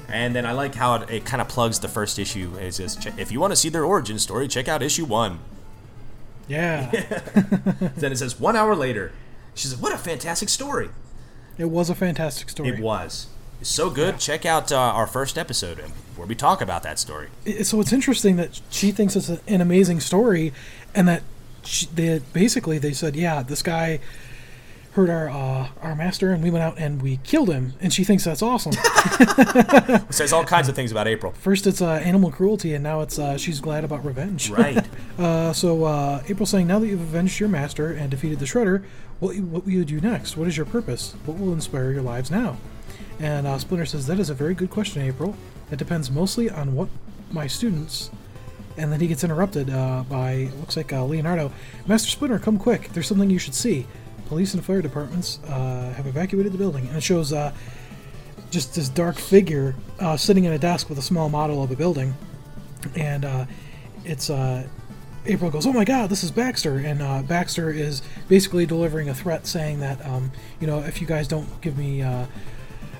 And 0.09 0.35
then 0.35 0.45
I 0.45 0.51
like 0.51 0.75
how 0.75 0.95
it, 0.95 1.09
it 1.09 1.25
kind 1.25 1.41
of 1.41 1.47
plugs 1.47 1.79
the 1.79 1.87
first 1.87 2.19
issue. 2.19 2.55
It 2.59 2.73
says, 2.73 2.95
"Che- 2.95 3.13
"If 3.17 3.31
you 3.31 3.39
want 3.39 3.51
to 3.51 3.55
see 3.55 3.69
their 3.69 3.83
origin 3.85 4.19
story, 4.19 4.47
check 4.47 4.67
out 4.67 4.81
issue 4.83 5.05
one." 5.05 5.39
Yeah. 6.47 6.91
then 7.97 8.11
it 8.11 8.17
says, 8.17 8.39
"One 8.39 8.55
hour 8.55 8.75
later." 8.75 9.11
She 9.55 9.67
says, 9.67 9.77
"What 9.77 9.93
a 9.93 9.97
fantastic 9.97 10.49
story!" 10.49 10.89
it 11.57 11.65
was 11.65 11.89
a 11.89 11.95
fantastic 11.95 12.49
story. 12.49 12.69
It 12.69 12.79
was. 12.79 13.27
It's 13.61 13.69
so 13.69 13.89
good. 13.89 14.19
Check 14.19 14.45
out 14.45 14.71
uh, 14.71 14.77
our 14.77 15.07
first 15.07 15.37
episode 15.37 15.79
where 16.17 16.27
we 16.27 16.35
talk 16.35 16.61
about 16.61 16.83
that 16.83 16.99
story. 16.99 17.29
So 17.63 17.79
it's 17.79 17.93
interesting 17.93 18.35
that 18.35 18.59
she 18.69 18.91
thinks 18.91 19.15
it's 19.15 19.29
an 19.29 19.61
amazing 19.61 20.01
story, 20.01 20.53
and 20.93 21.07
that 21.07 21.23
she, 21.63 21.87
they 21.87 22.19
basically 22.33 22.77
they 22.77 22.93
said, 22.93 23.15
yeah, 23.15 23.41
this 23.41 23.61
guy 23.61 23.99
hurt 24.95 25.09
our 25.09 25.29
uh, 25.29 25.67
our 25.81 25.93
master, 25.93 26.31
and 26.31 26.41
we 26.41 26.49
went 26.49 26.63
out 26.63 26.79
and 26.79 27.01
we 27.01 27.17
killed 27.17 27.49
him, 27.49 27.73
and 27.81 27.93
she 27.93 28.03
thinks 28.05 28.23
that's 28.23 28.41
awesome. 28.41 28.71
Says 30.09 30.31
all 30.31 30.45
kinds 30.45 30.69
of 30.69 30.75
things 30.75 30.91
about 30.91 31.05
April. 31.07 31.33
First 31.33 31.67
it's 31.67 31.81
uh, 31.81 31.95
animal 31.95 32.31
cruelty, 32.31 32.73
and 32.73 32.83
now 32.83 33.01
it's 33.01 33.19
uh, 33.19 33.37
she's 33.37 33.59
glad 33.59 33.83
about 33.83 34.03
revenge. 34.03 34.51
Right. 34.55 34.87
Uh, 35.19 35.51
so 35.51 35.83
uh, 35.83 36.23
April 36.29 36.45
saying, 36.45 36.65
now 36.65 36.79
that 36.79 36.87
you've 36.87 37.01
avenged 37.01 37.41
your 37.41 37.49
master 37.49 37.91
and 37.91 38.09
defeated 38.09 38.39
the 38.39 38.45
Shredder, 38.45 38.85
what 39.19 39.35
what 39.37 39.65
will 39.65 39.71
you 39.71 39.83
do 39.83 39.99
next? 39.99 40.37
What 40.37 40.47
is 40.47 40.55
your 40.55 40.65
purpose? 40.65 41.13
What 41.25 41.37
will 41.37 41.51
inspire 41.51 41.91
your 41.91 42.01
lives 42.01 42.31
now? 42.31 42.57
And 43.19 43.45
uh, 43.45 43.57
Splinter 43.59 43.85
says, 43.85 44.07
that 44.07 44.17
is 44.17 44.29
a 44.29 44.33
very 44.33 44.53
good 44.53 44.69
question, 44.69 45.01
April. 45.01 45.35
It 45.71 45.77
depends 45.77 46.09
mostly 46.09 46.49
on 46.49 46.73
what 46.73 46.87
my 47.31 47.47
students. 47.47 48.11
And 48.77 48.91
then 48.91 48.99
he 48.99 49.07
gets 49.07 49.23
interrupted 49.23 49.69
uh, 49.69 50.03
by 50.09 50.49
looks 50.59 50.77
like 50.77 50.93
uh, 50.93 51.03
Leonardo. 51.03 51.51
Master 51.85 52.09
Splinter, 52.09 52.39
come 52.39 52.57
quick! 52.57 52.89
There's 52.93 53.07
something 53.07 53.29
you 53.29 53.39
should 53.39 53.55
see. 53.55 53.87
Police 54.27 54.53
and 54.53 54.63
fire 54.65 54.81
departments 54.81 55.39
uh, 55.47 55.93
have 55.95 56.07
evacuated 56.07 56.51
the 56.51 56.57
building, 56.57 56.87
and 56.87 56.97
it 56.97 57.03
shows 57.03 57.31
uh, 57.31 57.53
just 58.49 58.75
this 58.75 58.89
dark 58.89 59.17
figure 59.17 59.75
uh, 59.99 60.17
sitting 60.17 60.47
at 60.47 60.53
a 60.53 60.59
desk 60.59 60.89
with 60.89 60.97
a 60.97 61.01
small 61.01 61.29
model 61.29 61.63
of 61.63 61.71
a 61.71 61.75
building 61.75 62.15
and 62.95 63.25
uh, 63.25 63.45
it's 64.03 64.29
uh, 64.29 64.67
April 65.25 65.49
goes, 65.49 65.65
"Oh 65.65 65.73
my 65.73 65.85
God, 65.85 66.09
this 66.09 66.23
is 66.23 66.31
Baxter!" 66.31 66.77
And 66.77 67.01
uh, 67.01 67.23
Baxter 67.23 67.71
is 67.71 68.01
basically 68.27 68.65
delivering 68.65 69.09
a 69.09 69.13
threat, 69.13 69.47
saying 69.47 69.79
that 69.79 70.05
um, 70.05 70.31
you 70.59 70.67
know 70.67 70.79
if 70.79 71.01
you 71.01 71.07
guys 71.07 71.27
don't 71.27 71.49
give 71.61 71.77
me 71.77 72.03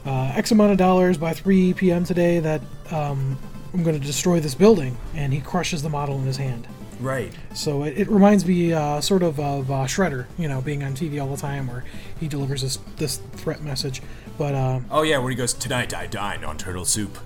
X 0.06 0.52
amount 0.52 0.72
of 0.72 0.78
dollars 0.78 1.18
by 1.18 1.34
3 1.34 1.74
p.m. 1.74 2.04
today, 2.04 2.40
that 2.40 2.62
um, 2.92 3.38
I'm 3.74 3.84
going 3.84 4.00
to 4.00 4.06
destroy 4.06 4.40
this 4.40 4.56
building. 4.56 4.98
And 5.16 5.34
he 5.34 5.42
crushes 5.42 5.82
the 5.82 5.90
model 5.90 6.18
in 6.18 6.24
his 6.24 6.38
hand. 6.38 6.68
Right. 7.00 7.34
So 7.54 7.84
it, 7.84 7.98
it 7.98 8.10
reminds 8.10 8.46
me 8.46 8.74
uh, 8.74 9.02
sort 9.02 9.24
of 9.24 9.40
of 9.40 9.70
uh, 9.70 9.86
Shredder, 9.86 10.26
you 10.38 10.48
know, 10.48 10.62
being 10.62 10.84
on 10.84 10.94
TV 10.94 11.22
all 11.22 11.30
the 11.30 11.42
time, 11.42 11.68
where 11.68 11.84
he 12.20 12.28
delivers 12.28 12.62
this 12.62 12.78
this 12.98 13.18
threat 13.34 13.62
message. 13.62 14.02
But 14.38 14.56
uh, 14.56 14.80
Oh 14.90 15.02
yeah, 15.04 15.18
where 15.18 15.30
he 15.30 15.36
goes, 15.36 15.54
Tonight 15.54 15.94
I 15.94 16.08
dine 16.08 16.44
on 16.44 16.58
turtle 16.58 16.86
soup. 16.86 17.18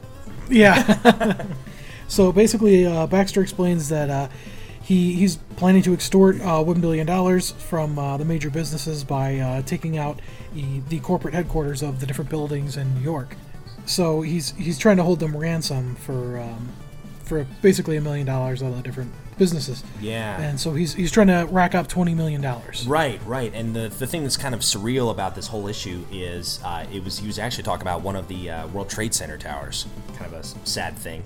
Yeah. 0.50 1.46
so 2.08 2.32
basically, 2.32 2.86
uh, 2.86 3.08
Baxter 3.08 3.42
explains 3.42 3.90
that 3.90 4.10
uh, 4.10 4.28
he 4.82 5.14
he's 5.14 5.38
planning 5.56 5.84
to 5.84 5.94
extort 5.94 6.42
uh, 6.42 6.64
one 6.64 6.82
billion 6.82 7.06
dollars 7.06 7.52
from 7.52 8.00
uh, 8.00 8.18
the 8.18 8.26
major 8.26 8.50
businesses 8.50 9.04
by 9.04 9.38
uh, 9.38 9.62
taking 9.62 9.98
out 9.98 10.20
the, 10.54 10.80
the 10.90 11.00
corporate 11.00 11.34
headquarters 11.34 11.84
of 11.84 12.00
the 12.00 12.08
different 12.08 12.30
buildings 12.30 12.76
in 12.76 12.96
New 12.96 13.02
York. 13.02 13.36
So 13.86 14.22
he's 14.22 14.52
he's 14.52 14.78
trying 14.80 14.98
to 14.98 15.04
hold 15.04 15.20
them 15.20 15.36
ransom 15.38 15.96
for 15.96 16.40
um, 16.40 16.70
for 17.24 17.46
basically 17.62 17.98
a 17.98 18.02
million 18.02 18.26
dollars 18.26 18.62
of 18.62 18.76
the 18.76 18.82
different 18.82 19.12
businesses. 19.40 19.84
Yeah. 20.00 20.40
And 20.40 20.60
so 20.60 20.76
he's 20.76 20.94
he's 20.94 21.12
trying 21.12 21.28
to 21.28 21.48
rack 21.50 21.74
up 21.74 21.88
twenty 21.88 22.14
million 22.14 22.42
dollars. 22.42 22.86
Right, 22.86 23.20
right. 23.26 23.52
And 23.56 23.76
the, 23.76 23.90
the 23.90 24.06
thing 24.06 24.22
that's 24.22 24.38
kind 24.38 24.54
of 24.54 24.62
surreal 24.62 25.10
about 25.10 25.34
this 25.34 25.48
whole 25.48 25.68
issue 25.68 26.06
is 26.12 26.60
uh, 26.64 26.86
it 26.94 27.04
was 27.04 27.18
he 27.18 27.26
was 27.26 27.40
actually 27.40 27.64
talking 27.64 27.82
about 27.82 28.02
one 28.02 28.16
of 28.16 28.28
the 28.28 28.52
uh, 28.52 28.68
World 28.68 28.90
Trade 28.90 29.16
Center 29.16 29.38
towers. 29.38 29.88
Kind 30.16 30.32
of 30.32 30.34
a 30.34 30.68
sad 30.68 30.96
thing. 30.96 31.24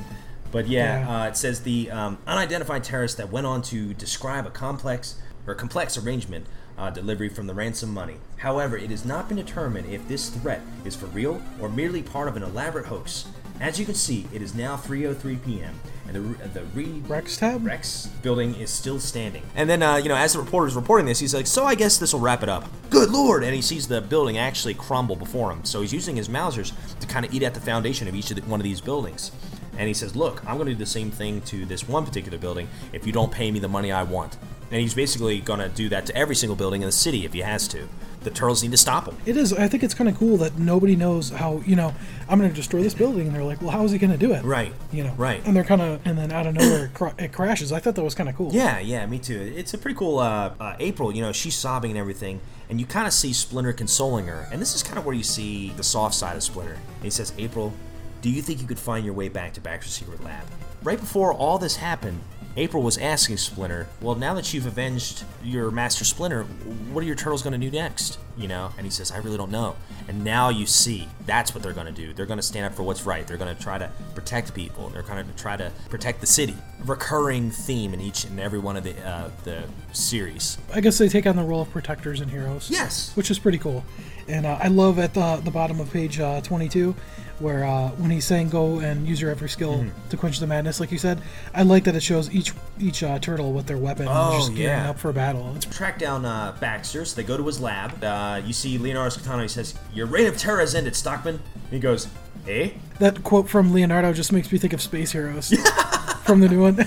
But 0.52 0.68
yeah, 0.68 1.00
Yeah. 1.00 1.24
Uh, 1.24 1.28
it 1.28 1.36
says 1.36 1.62
the 1.64 1.92
um, 1.92 2.20
unidentified 2.28 2.84
terrorist 2.84 3.18
that 3.18 3.32
went 3.32 3.48
on 3.48 3.62
to 3.64 3.94
describe 3.96 4.46
a 4.46 4.52
complex 4.52 5.16
or 5.48 5.56
complex 5.56 5.98
arrangement 5.98 6.46
uh, 6.78 6.90
delivery 6.90 7.30
from 7.30 7.48
the 7.48 7.54
ransom 7.54 7.94
money. 7.94 8.18
However, 8.38 8.78
it 8.78 8.90
has 8.92 9.04
not 9.04 9.28
been 9.28 9.38
determined 9.38 9.92
if 9.92 10.08
this 10.08 10.30
threat 10.30 10.62
is 10.86 10.96
for 10.96 11.08
real 11.08 11.42
or 11.60 11.70
merely 11.70 12.02
part 12.04 12.28
of 12.28 12.38
an 12.38 12.44
elaborate 12.44 12.86
hoax. 12.86 13.26
As 13.60 13.80
you 13.80 13.86
can 13.86 13.96
see, 13.96 14.28
it 14.34 14.42
is 14.42 14.54
now 14.56 14.76
3:03 14.76 15.44
p.m. 15.44 15.80
and 16.16 16.36
the 16.36 16.48
the 16.60 16.66
re 16.74 17.02
Rex 17.08 17.38
tab? 17.38 17.66
Rex 17.66 18.08
building 18.22 18.56
is 18.56 18.70
still 18.70 19.00
standing. 19.00 19.44
And 19.56 19.70
then, 19.70 19.82
uh, 19.82 19.98
you 19.98 20.10
know, 20.10 20.16
as 20.16 20.34
the 20.34 20.40
reporter 20.40 20.68
is 20.68 20.76
reporting 20.76 21.06
this, 21.06 21.20
he's 21.20 21.34
like, 21.34 21.48
"So 21.48 21.66
I 21.66 21.76
guess 21.76 21.98
this 21.98 22.14
will 22.14 22.20
wrap 22.20 22.44
it 22.44 22.50
up." 22.50 22.68
Good 22.90 23.10
lord! 23.10 23.44
And 23.44 23.54
he 23.54 23.62
sees 23.62 23.88
the 23.88 24.02
building 24.02 24.38
actually 24.38 24.74
crumble 24.74 25.16
before 25.16 25.52
him. 25.52 25.64
So 25.64 25.82
he's 25.82 25.94
using 25.94 26.16
his 26.16 26.30
Mousers 26.30 26.74
to 27.00 27.08
kind 27.08 27.26
of 27.26 27.34
eat 27.34 27.44
at 27.44 27.54
the 27.54 27.62
foundation 27.62 28.08
of 28.08 28.16
each 28.16 28.32
of 28.32 28.38
the, 28.38 28.44
one 28.44 28.60
of 28.60 28.64
these 28.64 28.82
buildings. 28.82 29.32
And 29.78 29.88
he 29.88 29.94
says, 29.94 30.16
"Look, 30.16 30.44
I'm 30.46 30.56
going 30.58 30.68
to 30.68 30.74
do 30.74 30.80
the 30.80 30.86
same 30.86 31.12
thing 31.12 31.42
to 31.42 31.66
this 31.66 31.88
one 31.88 32.06
particular 32.06 32.38
building 32.38 32.68
if 32.92 33.06
you 33.08 33.14
don't 33.14 33.32
pay 33.32 33.52
me 33.52 33.60
the 33.60 33.68
money 33.68 33.92
I 33.92 34.04
want." 34.04 34.38
And 34.72 34.82
he's 34.82 34.94
basically 34.94 35.40
going 35.40 35.60
to 35.60 35.70
do 35.70 35.90
that 35.90 36.06
to 36.08 36.16
every 36.16 36.36
single 36.36 36.56
building 36.56 36.82
in 36.82 36.88
the 36.88 36.92
city 36.92 37.26
if 37.26 37.34
he 37.34 37.42
has 37.42 37.68
to. 37.70 37.88
The 38.22 38.32
turtles 38.32 38.64
need 38.64 38.72
to 38.72 38.78
stop 38.78 39.06
him. 39.06 39.18
It 39.26 39.36
is. 39.36 39.52
I 39.54 39.68
think 39.68 39.84
it's 39.84 39.94
kind 39.94 40.10
of 40.10 40.18
cool 40.18 40.38
that 40.38 40.58
nobody 40.58 40.96
knows 40.96 41.30
how. 41.30 41.62
You 41.66 41.76
know, 41.76 41.94
I'm 42.30 42.40
going 42.40 42.50
to 42.50 42.56
destroy 42.56 42.82
this 42.82 42.94
building, 42.94 43.28
and 43.28 43.36
they're 43.36 43.44
like, 43.44 43.62
"Well, 43.62 43.72
how 43.72 43.84
is 43.84 43.92
he 43.92 43.98
going 43.98 44.12
to 44.12 44.18
do 44.18 44.34
it?" 44.34 44.44
Right. 44.44 44.74
You 44.92 45.04
know. 45.04 45.14
Right. 45.14 45.46
And 45.46 45.56
they're 45.56 45.64
kind 45.64 45.82
of, 45.82 46.06
and 46.06 46.18
then 46.18 46.32
out 46.32 46.48
of 46.48 46.56
nowhere, 46.56 46.86
it, 46.86 46.94
cra- 46.94 47.16
it 47.18 47.32
crashes. 47.32 47.72
I 47.72 47.80
thought 47.80 47.96
that 47.96 48.04
was 48.04 48.16
kind 48.16 48.30
of 48.30 48.36
cool. 48.36 48.52
Yeah, 48.54 48.80
yeah, 48.80 49.06
me 49.06 49.20
too. 49.20 49.54
It's 49.56 49.74
a 49.74 49.78
pretty 49.78 49.98
cool. 49.98 50.20
Uh, 50.20 50.54
uh, 50.60 50.76
April, 50.80 51.14
you 51.14 51.22
know, 51.22 51.32
she's 51.32 51.56
sobbing 51.56 51.92
and 51.92 52.00
everything, 52.00 52.40
and 52.70 52.80
you 52.80 52.86
kind 52.86 53.08
of 53.08 53.14
see 53.14 53.34
Splinter 53.34 53.74
consoling 53.74 54.28
her. 54.28 54.48
And 54.52 54.62
this 54.62 54.76
is 54.76 54.84
kind 54.84 54.98
of 54.98 55.06
where 55.06 55.16
you 55.16 55.24
see 55.24 55.70
the 55.78 55.84
soft 55.84 56.16
side 56.16 56.36
of 56.36 56.44
Splinter. 56.44 56.74
And 56.74 57.04
he 57.04 57.10
says, 57.10 57.34
"April, 57.38 57.74
do 58.22 58.30
you 58.30 58.42
think 58.42 58.62
you 58.62 58.68
could 58.68 58.80
find 58.80 59.06
your 59.06 59.14
way 59.14 59.30
back 59.30 59.54
to 59.54 59.62
Baxter's 59.62 59.94
secret 59.94 60.24
lab?" 60.24 60.44
Right 60.84 61.00
before 61.00 61.34
all 61.34 61.58
this 61.58 61.78
happened, 61.78 62.20
April 62.56 62.84
was 62.84 62.98
asking 62.98 63.38
Splinter, 63.38 63.88
"Well, 64.02 64.16
now 64.16 64.34
that 64.36 64.54
you've 64.54 64.68
avenged 64.68 65.24
your 65.44 65.72
master 65.72 66.06
Splinter, 66.06 66.44
what 66.92 67.04
are 67.04 67.08
your 67.08 67.16
turtles 67.16 67.42
going 67.42 67.60
to 67.60 67.70
do 67.70 67.72
next?" 67.76 68.20
You 68.38 68.48
know? 68.48 68.72
And 68.78 68.86
he 68.86 68.90
says, 68.92 69.12
I 69.12 69.18
really 69.18 69.38
don't 69.38 69.52
know. 69.52 69.76
And 70.08 70.24
now 70.24 70.50
you 70.50 70.66
see 70.66 71.08
that's 71.26 71.54
what 71.54 71.64
they're 71.64 71.74
going 71.74 71.88
to 71.88 71.94
do. 71.94 72.14
They're 72.14 72.26
going 72.26 72.40
to 72.40 72.44
stand 72.44 72.66
up 72.66 72.74
for 72.74 72.84
what's 72.84 73.06
right. 73.06 73.26
They're 73.26 73.38
going 73.38 73.56
to 73.56 73.62
try 73.62 73.78
to 73.78 73.90
protect 74.16 74.54
people. 74.54 74.90
They're 74.90 75.02
going 75.04 75.26
to 75.26 75.34
try 75.36 75.56
to 75.58 75.72
protect 75.90 76.22
the 76.22 76.28
city. 76.28 76.56
Recurring 76.86 77.50
theme 77.52 77.94
in 77.94 78.02
each 78.02 78.26
and 78.26 78.40
every 78.40 78.60
one 78.60 78.76
of 78.76 78.84
the 78.84 78.94
uh, 79.08 79.30
the 79.46 79.64
series. 79.94 80.58
I 80.74 80.82
guess 80.82 80.98
they 80.98 81.08
take 81.08 81.26
on 81.26 81.36
the 81.36 81.44
role 81.44 81.62
of 81.62 81.72
protectors 81.72 82.20
and 82.20 82.30
heroes. 82.30 82.70
Yes. 82.70 83.12
which 83.16 83.32
is 83.32 83.40
pretty 83.40 83.58
cool. 83.58 83.84
And 84.28 84.46
uh, 84.46 84.58
I 84.62 84.68
love 84.68 85.00
at 85.00 85.14
the 85.14 85.42
the 85.44 85.52
bottom 85.52 85.80
of 85.80 85.92
page 85.92 86.20
uh, 86.20 86.42
22, 86.42 86.96
where 87.40 87.64
uh, 87.66 87.90
when 87.92 88.10
he's 88.12 88.26
saying 88.26 88.50
go 88.50 88.80
and 88.80 89.06
use 89.08 89.20
your 89.22 89.32
every 89.32 89.50
skill 89.50 89.74
Mm-hmm. 89.80 90.10
to 90.10 90.18
quench 90.18 90.40
the 90.40 90.48
madness, 90.48 90.80
like 90.80 90.92
you 90.92 90.98
said, 90.98 91.22
I 91.54 91.64
like 91.64 91.84
that 91.86 91.96
it 91.96 92.04
shows 92.04 92.34
each 92.34 92.52
each 92.80 93.02
uh, 93.04 93.20
turtle 93.20 93.54
with 93.54 93.66
their 93.66 93.78
weapon 93.78 94.08
Oh, 94.10 94.38
just 94.38 94.56
gearing 94.56 94.82
up 94.86 95.00
for 95.00 95.10
a 95.10 95.14
battle. 95.14 95.54
It's 95.56 95.66
Track 95.66 96.00
down 96.00 96.26
uh, 96.26 96.56
Baxter, 96.60 97.06
so 97.06 97.16
they 97.16 97.24
go 97.28 97.38
to 97.38 97.46
his 97.46 97.60
lab. 97.62 98.02
Uh, 98.24 98.38
you 98.38 98.54
see 98.54 98.78
Leonardo's 98.78 99.18
katana. 99.18 99.42
He 99.42 99.48
says, 99.48 99.74
"Your 99.94 100.06
reign 100.06 100.28
of 100.28 100.38
terror 100.38 100.60
has 100.60 100.74
ended, 100.76 100.96
Stockman." 100.96 101.36
And 101.36 101.72
he 101.72 101.80
goes, 101.80 102.08
"Eh?" 102.48 102.72
that 103.00 103.24
quote 103.24 103.50
from 103.50 103.74
Leonardo 103.74 104.14
just 104.14 104.32
makes 104.32 104.52
me 104.52 104.58
think 104.58 104.72
of 104.72 104.82
Space 104.82 105.12
Heroes 105.12 105.50
from 106.24 106.40
the 106.40 106.48
new 106.48 106.62
one. 106.62 106.78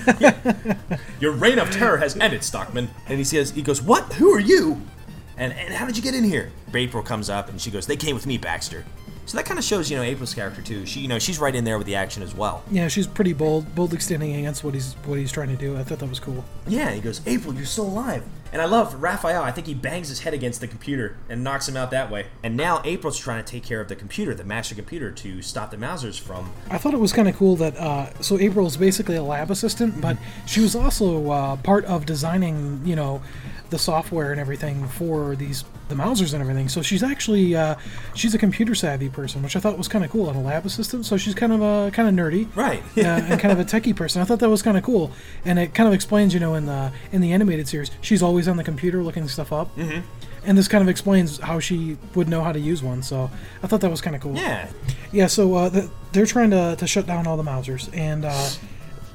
Your 1.19 1.31
reign 1.31 1.59
of 1.59 1.69
terror 1.69 1.97
has 1.97 2.17
ended, 2.17 2.43
Stockman. 2.43 2.89
And 3.07 3.17
he 3.17 3.23
says, 3.23 3.51
he 3.51 3.61
goes, 3.61 3.81
what? 3.81 4.13
Who 4.13 4.33
are 4.33 4.39
you? 4.39 4.81
And, 5.37 5.53
and 5.53 5.73
how 5.73 5.85
did 5.85 5.95
you 5.95 6.03
get 6.03 6.15
in 6.15 6.23
here? 6.23 6.51
April 6.73 7.03
comes 7.03 7.29
up 7.29 7.49
and 7.49 7.61
she 7.61 7.69
goes, 7.69 7.85
they 7.85 7.95
came 7.95 8.15
with 8.15 8.25
me, 8.25 8.37
Baxter. 8.37 8.83
So 9.27 9.37
that 9.37 9.45
kind 9.45 9.59
of 9.59 9.65
shows, 9.65 9.91
you 9.91 9.97
know, 9.97 10.03
April's 10.03 10.33
character 10.33 10.61
too. 10.61 10.85
She, 10.85 11.01
you 11.01 11.09
know, 11.09 11.19
she's 11.19 11.37
right 11.37 11.53
in 11.53 11.65
there 11.65 11.77
with 11.77 11.85
the 11.85 11.95
action 11.95 12.23
as 12.23 12.33
well. 12.33 12.63
yeah, 12.71 12.87
she's 12.87 13.05
pretty 13.05 13.33
bold, 13.33 13.75
boldly 13.75 13.99
standing 13.99 14.33
against 14.35 14.63
what 14.63 14.73
he's 14.73 14.93
what 15.05 15.19
he's 15.19 15.31
trying 15.33 15.49
to 15.49 15.57
do. 15.57 15.77
I 15.77 15.83
thought 15.83 15.99
that 15.99 16.09
was 16.09 16.19
cool. 16.19 16.45
Yeah, 16.65 16.91
he 16.91 17.01
goes, 17.01 17.21
April, 17.27 17.53
you're 17.53 17.65
still 17.65 17.87
alive. 17.87 18.23
And 18.53 18.61
I 18.61 18.65
love 18.65 19.01
Raphael. 19.01 19.43
I 19.43 19.51
think 19.51 19.67
he 19.67 19.73
bangs 19.73 20.07
his 20.07 20.21
head 20.21 20.33
against 20.33 20.61
the 20.61 20.67
computer 20.67 21.17
and 21.27 21.43
knocks 21.43 21.67
him 21.67 21.75
out 21.75 21.91
that 21.91 22.09
way. 22.09 22.27
And 22.43 22.55
now 22.55 22.81
April's 22.85 23.19
trying 23.19 23.43
to 23.43 23.51
take 23.51 23.63
care 23.63 23.81
of 23.81 23.89
the 23.89 23.95
computer, 23.95 24.33
the 24.33 24.45
master 24.45 24.73
computer, 24.73 25.11
to 25.11 25.41
stop 25.41 25.71
the 25.71 25.77
Mousers 25.77 26.17
from. 26.17 26.53
I 26.71 26.77
thought 26.77 26.93
it 26.93 26.99
was 26.99 27.11
kind 27.11 27.27
of 27.27 27.35
cool 27.35 27.57
that 27.57 27.75
uh, 27.75 28.13
so 28.21 28.39
April's 28.39 28.77
basically 28.77 29.17
a 29.17 29.23
lab 29.23 29.51
assistant, 29.51 29.99
but 29.99 30.17
she 30.45 30.61
was 30.61 30.75
also 30.75 31.29
uh, 31.29 31.55
part 31.57 31.83
of 31.85 32.05
designing, 32.05 32.81
you 32.85 32.95
know, 32.95 33.21
the 33.69 33.79
software 33.79 34.31
and 34.31 34.39
everything 34.39 34.87
for 34.87 35.35
these 35.35 35.65
the 35.89 35.95
Mousers 35.95 36.33
and 36.33 36.41
everything. 36.41 36.67
So 36.69 36.81
she's 36.81 37.01
actually 37.03 37.55
uh, 37.55 37.75
she's 38.13 38.33
a 38.33 38.37
computer 38.37 38.75
savvy 38.75 39.09
person, 39.09 39.41
which 39.43 39.55
I 39.55 39.59
thought 39.59 39.77
was 39.77 39.87
kind 39.87 40.03
of 40.03 40.11
cool. 40.11 40.29
And 40.29 40.37
a 40.37 40.41
lab 40.41 40.65
assistant, 40.65 41.05
so 41.05 41.17
she's 41.17 41.33
kind 41.35 41.53
of 41.53 41.61
a 41.61 41.91
kind 41.91 42.07
of 42.09 42.13
nerdy, 42.25 42.47
Right. 42.55 42.81
uh, 42.97 43.01
and 43.01 43.39
kind 43.39 43.51
of 43.51 43.59
a 43.59 43.65
techie 43.65 43.95
person. 43.95 44.21
I 44.21 44.25
thought 44.25 44.39
that 44.39 44.49
was 44.49 44.61
kind 44.61 44.77
of 44.77 44.83
cool, 44.83 45.11
and 45.45 45.57
it 45.59 45.73
kind 45.73 45.87
of 45.87 45.93
explains, 45.93 46.33
you 46.33 46.39
know, 46.39 46.55
in 46.55 46.65
the 46.65 46.91
in 47.11 47.21
the 47.21 47.31
animated 47.33 47.67
series, 47.67 47.91
she's 48.01 48.21
always 48.21 48.47
on 48.47 48.57
the 48.57 48.63
computer 48.63 49.01
looking 49.03 49.27
stuff 49.27 49.53
up. 49.53 49.75
Mm-hmm. 49.77 50.01
And 50.45 50.57
this 50.57 50.69
kind 50.69 50.81
of 50.81 50.87
explains 50.87 51.39
how 51.39 51.59
she 51.59 51.97
would 52.15 52.29
know 52.29 52.41
how 52.41 52.53
to 52.53 52.59
use 52.59 52.81
one. 52.81 53.03
So 53.03 53.29
I 53.61 53.67
thought 53.67 53.81
that 53.81 53.91
was 53.91 53.99
kind 53.99 54.15
of 54.15 54.21
cool. 54.21 54.35
Yeah. 54.35 54.69
Yeah, 55.11 55.27
so 55.27 55.53
uh, 55.55 55.69
th- 55.69 55.89
they're 56.13 56.25
trying 56.25 56.51
to, 56.51 56.75
to 56.77 56.87
shut 56.87 57.05
down 57.05 57.27
all 57.27 57.35
the 57.35 57.43
Mousers, 57.43 57.89
and 57.93 58.23
uh, 58.23 58.49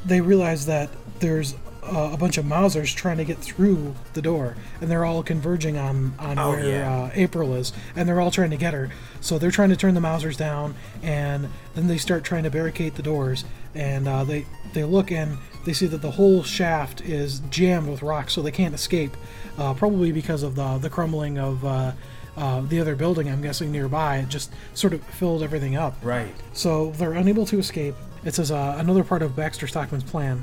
they 0.05 0.21
realize 0.21 0.67
that 0.67 0.91
there's 1.21 1.55
uh, 1.83 2.11
a 2.13 2.17
bunch 2.17 2.39
of 2.39 2.45
Mousers 2.45 2.95
trying 2.95 3.17
to 3.17 3.25
get 3.25 3.39
through 3.39 3.95
the 4.15 4.23
door, 4.23 4.57
and 4.81 4.91
they're 4.91 5.05
all 5.05 5.23
converging 5.23 5.77
on, 5.77 6.15
on 6.19 6.39
Oh, 6.39 6.51
where 6.51 6.65
yeah. 6.65 7.05
uh, 7.05 7.11
April 7.15 7.55
is, 7.55 7.73
and 7.97 8.09
they're 8.09 8.21
all 8.21 8.31
trying 8.31 8.51
to 8.51 8.57
get 8.57 8.73
her. 8.75 8.91
So 9.21 9.39
they're 9.39 9.51
trying 9.51 9.71
to 9.71 9.77
turn 9.77 9.95
the 9.95 10.01
Mousers 10.01 10.37
down, 10.37 10.75
and 11.03 11.49
then 11.75 11.89
they 11.89 11.99
start 11.99 12.23
trying 12.25 12.45
to 12.45 12.51
barricade 12.51 12.95
the 12.95 13.03
doors, 13.03 13.45
and 13.75 14.07
uh, 14.07 14.25
they 14.25 14.47
they 14.75 14.85
look 14.85 15.11
and 15.11 15.39
they 15.65 15.73
see 15.73 15.87
that 15.87 16.03
the 16.03 16.13
whole 16.13 16.43
shaft 16.43 17.01
is 17.03 17.41
jammed 17.51 17.89
with 17.89 18.03
rocks, 18.03 18.33
so 18.33 18.43
they 18.43 18.51
can't 18.51 18.75
escape, 18.75 19.17
uh, 19.59 19.75
probably 19.75 20.13
because 20.13 20.43
of 20.43 20.55
the 20.55 20.79
the 20.79 20.91
crumbling 20.91 21.39
of. 21.39 21.65
Uh, 21.65 21.93
uh, 22.35 22.63
the 22.63 22.81
other 22.81 22.97
building, 22.97 23.29
I'm 23.29 23.43
guessing 23.43 23.71
nearby, 23.71 24.17
it 24.17 24.31
just 24.31 24.51
sort 24.73 24.95
of 24.95 25.05
filled 25.05 25.43
everything 25.43 25.77
up. 25.77 25.95
Right. 26.03 26.35
So 26.55 26.93
they're 26.93 27.13
unable 27.13 27.45
to 27.45 27.59
escape. 27.59 27.95
It 28.25 28.33
says 28.35 28.51
uh, 28.51 28.77
another 28.79 29.05
part 29.05 29.21
of 29.21 29.37
Baxter 29.37 29.67
Stockman's 29.67 30.03
plan. 30.03 30.43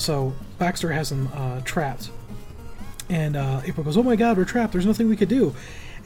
So 0.00 0.32
Baxter 0.58 0.92
has 0.92 1.10
them 1.10 1.28
uh, 1.34 1.60
trapped. 1.60 2.10
And 3.10 3.36
uh, 3.36 3.60
April 3.66 3.84
goes, 3.84 3.98
Oh 3.98 4.02
my 4.02 4.16
god, 4.16 4.38
we're 4.38 4.46
trapped. 4.46 4.72
There's 4.72 4.86
nothing 4.86 5.08
we 5.08 5.16
could 5.16 5.28
do. 5.28 5.54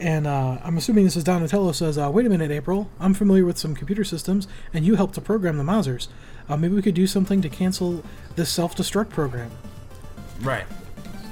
And 0.01 0.27
uh, 0.27 0.57
I'm 0.63 0.77
assuming 0.77 1.05
this 1.05 1.15
is 1.15 1.23
Donatello 1.23 1.71
says, 1.71 1.97
uh, 1.97 2.11
Wait 2.11 2.25
a 2.25 2.29
minute, 2.29 2.51
April. 2.51 2.89
I'm 2.99 3.13
familiar 3.13 3.45
with 3.45 3.57
some 3.57 3.73
computer 3.73 4.03
systems, 4.03 4.49
and 4.73 4.85
you 4.85 4.95
helped 4.95 5.15
to 5.15 5.21
program 5.21 5.57
the 5.57 5.63
Mousers. 5.63 6.09
Uh, 6.49 6.57
maybe 6.57 6.75
we 6.75 6.81
could 6.81 6.93
do 6.93 7.07
something 7.07 7.41
to 7.41 7.47
cancel 7.47 8.03
this 8.35 8.49
self 8.49 8.75
destruct 8.75 9.11
program. 9.11 9.49
Right. 10.41 10.65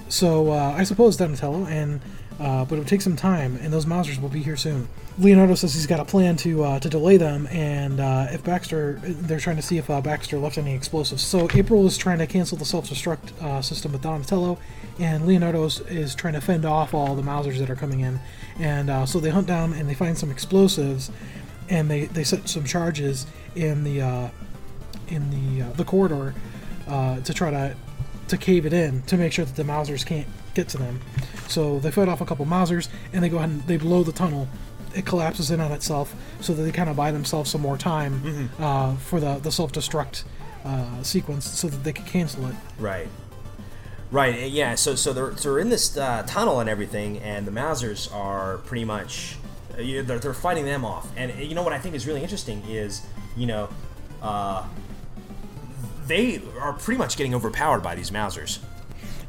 So 0.08 0.52
uh, 0.52 0.74
I 0.78 0.84
suppose 0.84 1.18
Donatello, 1.18 1.66
and 1.66 2.00
uh, 2.40 2.64
but 2.64 2.76
it 2.76 2.80
would 2.80 2.88
take 2.88 3.02
some 3.02 3.18
time, 3.18 3.58
and 3.62 3.74
those 3.74 3.86
Mousers 3.86 4.22
will 4.22 4.30
be 4.30 4.42
here 4.42 4.56
soon. 4.56 4.88
Leonardo 5.20 5.54
says 5.54 5.76
he's 5.76 5.86
got 5.86 6.00
a 6.00 6.06
plan 6.06 6.36
to 6.38 6.64
uh, 6.64 6.80
to 6.80 6.90
delay 6.90 7.18
them, 7.18 7.48
and 7.48 8.00
uh, 8.00 8.28
if 8.32 8.44
Baxter, 8.44 9.00
they're 9.04 9.40
trying 9.40 9.58
to 9.58 9.62
see 9.62 9.78
if 9.78 9.90
uh, 9.90 10.02
Baxter 10.02 10.40
left 10.40 10.58
any 10.58 10.74
explosives. 10.74 11.24
So 11.24 11.48
April 11.54 11.86
is 11.86 11.98
trying 11.98 12.18
to 12.18 12.26
cancel 12.26 12.58
the 12.58 12.66
self-destruct 12.66 13.42
uh, 13.42 13.62
system 13.62 13.92
with 13.92 14.02
Donatello, 14.02 14.58
and 15.00 15.28
Leonardo 15.28 15.66
is, 15.66 16.16
trying 16.16 16.34
to 16.34 16.42
fend 16.42 16.66
off 16.66 16.96
all 16.96 17.16
the 17.16 17.22
Mousers 17.22 17.60
that 17.60 17.70
are 17.70 17.76
coming 17.76 18.00
in. 18.00 18.20
And 18.58 18.90
uh, 18.90 19.06
so 19.06 19.20
they 19.20 19.30
hunt 19.30 19.46
down 19.46 19.74
and 19.74 19.88
they 19.88 19.94
find 19.94 20.18
some 20.18 20.32
explosives, 20.32 21.12
and 21.70 21.92
they, 21.92 22.06
they 22.06 22.24
set 22.24 22.50
some 22.50 22.64
charges 22.64 23.28
in 23.56 23.84
the 23.84 24.02
uh, 24.02 24.30
in 25.10 25.30
the 25.30 25.66
the 25.74 25.86
corridor 25.86 26.34
to 26.88 27.34
try 27.34 27.52
to 27.52 27.76
to 28.28 28.38
cave 28.38 28.66
it 28.66 28.74
in 28.74 29.04
to 29.04 29.18
make 29.18 29.32
sure 29.32 29.46
that 29.46 29.56
the 29.56 29.64
Mousers 29.64 30.04
can't 30.04 30.28
get 30.54 30.70
to 30.70 30.78
them. 30.78 31.02
So 31.48 31.80
they 31.80 31.92
fight 31.92 32.08
off 32.08 32.22
a 32.22 32.26
couple 32.26 32.46
Mousers 32.46 32.88
and 33.12 33.24
they 33.24 33.30
go 33.30 33.38
ahead 33.38 33.50
and 33.50 33.62
they 33.68 33.78
blow 33.78 34.04
the 34.04 34.12
tunnel. 34.12 34.48
It 34.94 35.06
collapses 35.06 35.52
in 35.52 35.60
on 35.60 35.72
itself, 35.72 36.14
so 36.42 36.54
that 36.54 36.62
they 36.64 36.72
kind 36.72 36.90
of 36.90 36.96
buy 36.96 37.12
themselves 37.12 37.50
some 37.50 37.62
more 37.62 37.78
time 37.78 38.50
uh, 38.60 38.96
for 38.96 39.20
the 39.20 39.40
the 39.40 39.52
self 39.52 39.72
destruct 39.72 40.24
uh, 40.66 41.02
sequence, 41.04 41.46
so 41.46 41.68
that 41.68 41.84
they 41.84 41.94
can 41.94 42.06
cancel 42.06 42.48
it. 42.48 42.56
Right. 42.80 43.08
Right. 44.12 44.36
uh, 44.36 44.46
Yeah. 44.46 44.76
So 44.76 44.96
so 44.96 45.12
they're 45.14 45.36
so 45.38 45.50
they're 45.52 45.60
in 45.60 45.70
this 45.70 45.98
uh, 45.98 46.24
tunnel 46.28 46.60
and 46.60 46.70
everything, 46.70 47.18
and 47.20 47.48
the 47.48 47.52
Mousers 47.52 48.14
are 48.14 48.58
pretty 48.60 48.86
much 48.86 49.38
uh, 49.74 49.78
they're, 49.78 50.20
they're 50.20 50.34
fighting 50.34 50.66
them 50.66 50.86
off. 50.86 51.08
And 51.18 51.32
uh, 51.32 51.36
you 51.36 51.56
know 51.56 51.64
what 51.64 51.74
I 51.74 51.80
think 51.80 51.96
is 51.96 52.06
really 52.06 52.22
interesting 52.22 52.62
is 52.68 53.02
you 53.36 53.48
know 53.48 53.70
uh, 54.22 54.66
they 56.06 56.42
are 56.60 56.74
pretty 56.74 56.98
much 56.98 57.18
getting 57.18 57.34
overpowered 57.34 57.82
by 57.82 57.96
these 57.96 58.12
Mousers. 58.12 58.60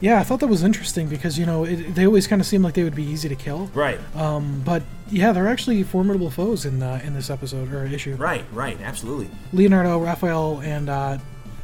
Yeah, 0.01 0.19
I 0.21 0.23
thought 0.25 0.41
that 0.41 0.49
was 0.49 0.63
interesting 0.63 1.09
because 1.09 1.39
you 1.39 1.47
know 1.47 1.65
it, 1.65 1.95
they 1.95 2.07
always 2.07 2.27
kind 2.27 2.41
of 2.41 2.47
seem 2.47 2.63
like 2.63 2.75
they 2.75 2.85
would 2.85 2.95
be 2.95 3.05
easy 3.05 3.29
to 3.29 3.35
kill, 3.37 3.71
Right. 3.75 3.99
but 4.15 4.83
yeah, 5.11 5.33
they're 5.33 5.49
actually 5.49 5.83
formidable 5.83 6.31
foes 6.31 6.65
in 6.67 6.83
uh, 6.83 7.01
in 7.05 7.15
this 7.15 7.31
episode 7.31 7.73
or 7.73 7.85
issue. 7.87 8.15
right. 8.17 8.45
Right. 8.53 8.79
Absolutely. 8.81 9.29
Leonardo, 9.53 9.99
Raphael, 9.99 10.61
and 10.63 10.89
uh, 10.89 11.19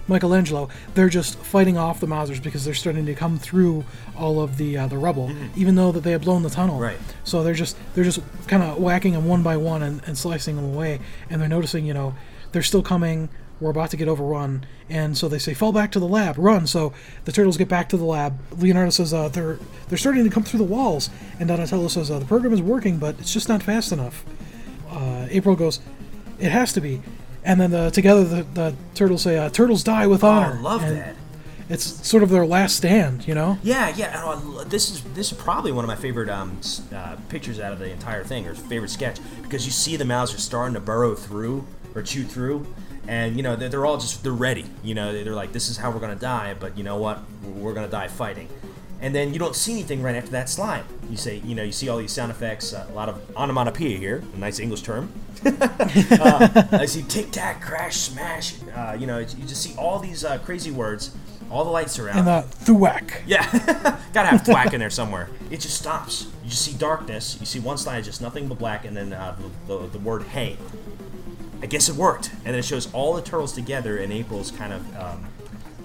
Michelangelo, 0.08 0.68
they're 0.94 1.08
just 1.08 1.38
fighting 1.38 1.76
off 1.78 2.00
the 2.00 2.06
Mousers 2.06 2.40
because 2.42 2.64
they're 2.64 2.74
starting 2.74 3.06
to 3.06 3.14
come 3.14 3.38
through 3.38 3.84
all 4.16 4.40
of 4.40 4.56
the 4.56 4.76
uh, 4.78 4.86
the 4.86 4.98
rubble, 4.98 5.30
even 5.56 5.74
though 5.74 5.92
that 5.92 6.00
they 6.02 6.12
have 6.12 6.22
blown 6.22 6.42
the 6.42 6.50
tunnel. 6.50 6.78
Right. 6.80 6.98
So 7.24 7.42
they're 7.42 7.54
just 7.54 7.76
they're 7.94 8.04
just 8.04 8.20
kind 8.46 8.62
of 8.62 8.78
whacking 8.78 9.12
them 9.12 9.26
one 9.26 9.42
by 9.42 9.56
one 9.56 9.82
and, 9.82 10.00
and 10.06 10.16
slicing 10.18 10.56
them 10.56 10.64
away, 10.64 11.00
and 11.28 11.40
they're 11.40 11.48
noticing, 11.48 11.84
you 11.86 11.94
know, 11.94 12.14
they're 12.52 12.62
still 12.62 12.82
coming. 12.82 13.28
We're 13.60 13.70
about 13.70 13.90
to 13.90 13.96
get 13.98 14.08
overrun, 14.08 14.64
and 14.88 15.16
so 15.18 15.28
they 15.28 15.38
say, 15.38 15.52
"Fall 15.54 15.72
back 15.72 15.92
to 15.92 16.00
the 16.00 16.08
lab, 16.08 16.36
run!" 16.38 16.66
So 16.66 16.92
the 17.26 17.32
turtles 17.32 17.56
get 17.58 17.68
back 17.68 17.88
to 17.90 17.96
the 17.98 18.04
lab. 18.04 18.38
Leonardo 18.58 18.90
says, 18.90 19.12
uh, 19.12 19.28
"They're 19.28 19.58
they're 19.88 19.98
starting 19.98 20.24
to 20.24 20.30
come 20.30 20.42
through 20.44 20.58
the 20.58 20.64
walls," 20.64 21.10
and 21.38 21.48
Donatello 21.48 21.88
says, 21.88 22.10
uh, 22.10 22.18
"The 22.18 22.24
program 22.24 22.52
is 22.54 22.62
working, 22.62 22.96
but 22.98 23.16
it's 23.18 23.32
just 23.32 23.48
not 23.48 23.62
fast 23.62 23.92
enough." 23.92 24.24
uh, 24.90 25.26
April 25.30 25.54
goes, 25.56 25.80
"It 26.38 26.50
has 26.50 26.72
to 26.72 26.80
be," 26.80 27.02
and 27.44 27.60
then 27.60 27.70
the, 27.70 27.90
together 27.90 28.24
the, 28.24 28.42
the 28.54 28.74
turtles 28.94 29.22
say, 29.22 29.36
uh, 29.38 29.50
"Turtles 29.50 29.84
die 29.84 30.06
with 30.06 30.24
honor." 30.24 30.52
Oh, 30.54 30.58
I 30.58 30.62
love 30.62 30.82
And 30.82 30.96
that. 30.96 31.16
It's 31.68 31.84
sort 32.08 32.24
of 32.24 32.30
their 32.30 32.44
last 32.44 32.74
stand, 32.74 33.28
you 33.28 33.34
know. 33.36 33.56
Yeah, 33.62 33.94
yeah. 33.94 34.24
lo- 34.24 34.64
This 34.64 34.90
is 34.90 35.02
this 35.14 35.30
is 35.30 35.38
probably 35.38 35.70
one 35.70 35.84
of 35.84 35.88
my 35.88 35.94
favorite 35.94 36.28
um, 36.28 36.58
uh, 36.92 37.14
pictures 37.28 37.60
out 37.60 37.72
of 37.72 37.78
the 37.78 37.92
entire 37.92 38.24
thing, 38.24 38.44
or 38.48 38.54
favorite 38.56 38.90
sketch, 38.90 39.20
because 39.42 39.66
you 39.66 39.70
see 39.70 39.94
the 39.96 40.04
mouths 40.04 40.34
are 40.34 40.38
starting 40.38 40.74
to 40.74 40.80
burrow 40.80 41.14
through 41.14 41.64
or 41.94 42.02
chew 42.02 42.24
through, 42.24 42.66
and 43.10 43.36
you 43.36 43.42
know 43.42 43.56
they're, 43.56 43.68
they're 43.68 43.84
all 43.84 43.98
just 43.98 44.22
they're 44.22 44.32
ready. 44.32 44.64
You 44.84 44.94
know 44.94 45.12
they're 45.12 45.34
like, 45.34 45.52
this 45.52 45.68
is 45.68 45.76
how 45.76 45.90
we're 45.90 45.98
gonna 45.98 46.14
die, 46.14 46.54
but 46.54 46.78
you 46.78 46.84
know 46.84 46.96
what? 46.96 47.18
We're, 47.42 47.74
gonna 47.74 47.88
die 47.88 48.06
fighting. 48.06 48.48
And 49.00 49.14
then 49.14 49.32
you 49.32 49.38
don't 49.38 49.56
see 49.56 49.72
anything 49.72 50.00
right 50.02 50.14
after 50.14 50.30
that 50.30 50.48
slide. 50.48 50.84
You 51.08 51.16
say, 51.16 51.38
you 51.38 51.54
know, 51.54 51.64
you 51.64 51.72
see 51.72 51.88
all 51.88 51.98
these 51.98 52.12
sound 52.12 52.30
effects, 52.30 52.72
uh, 52.72 52.86
a 52.88 52.92
lot 52.92 53.08
of 53.08 53.36
onomatopoeia 53.36 53.98
here, 53.98 54.22
a 54.34 54.38
nice 54.38 54.60
English 54.60 54.82
term. 54.82 55.12
uh, 55.44 56.66
I 56.70 56.86
see 56.86 57.02
tic 57.02 57.32
tac, 57.32 57.62
crash, 57.62 57.96
smash. 57.96 58.54
Uh, 58.76 58.96
you 58.98 59.06
know, 59.06 59.18
you 59.18 59.44
just 59.44 59.62
see 59.62 59.74
all 59.76 59.98
these 59.98 60.24
uh, 60.24 60.38
crazy 60.38 60.70
words. 60.70 61.16
All 61.50 61.64
the 61.64 61.70
lights 61.70 61.98
are 61.98 62.08
out. 62.08 62.16
And 62.16 62.28
uh, 62.28 62.42
Thuak. 62.42 63.22
Yeah, 63.26 63.42
gotta 64.12 64.28
have 64.28 64.44
thwack 64.44 64.72
in 64.72 64.78
there 64.78 64.90
somewhere. 64.90 65.28
It 65.50 65.60
just 65.60 65.76
stops. 65.76 66.28
You 66.44 66.50
just 66.50 66.62
see 66.62 66.74
darkness. 66.74 67.38
You 67.40 67.46
see 67.46 67.58
one 67.58 67.76
slide, 67.76 68.04
just 68.04 68.20
nothing 68.20 68.46
but 68.46 68.58
black, 68.58 68.84
and 68.84 68.96
then 68.96 69.12
uh, 69.12 69.36
the, 69.66 69.78
the, 69.78 69.86
the 69.88 69.98
word 69.98 70.22
"hey." 70.22 70.56
I 71.62 71.66
guess 71.66 71.88
it 71.88 71.96
worked, 71.96 72.30
and 72.44 72.56
it 72.56 72.64
shows 72.64 72.92
all 72.92 73.14
the 73.14 73.22
turtles 73.22 73.52
together, 73.52 73.98
and 73.98 74.12
April's 74.12 74.50
kind 74.50 74.72
of 74.72 74.96
um, 74.96 75.26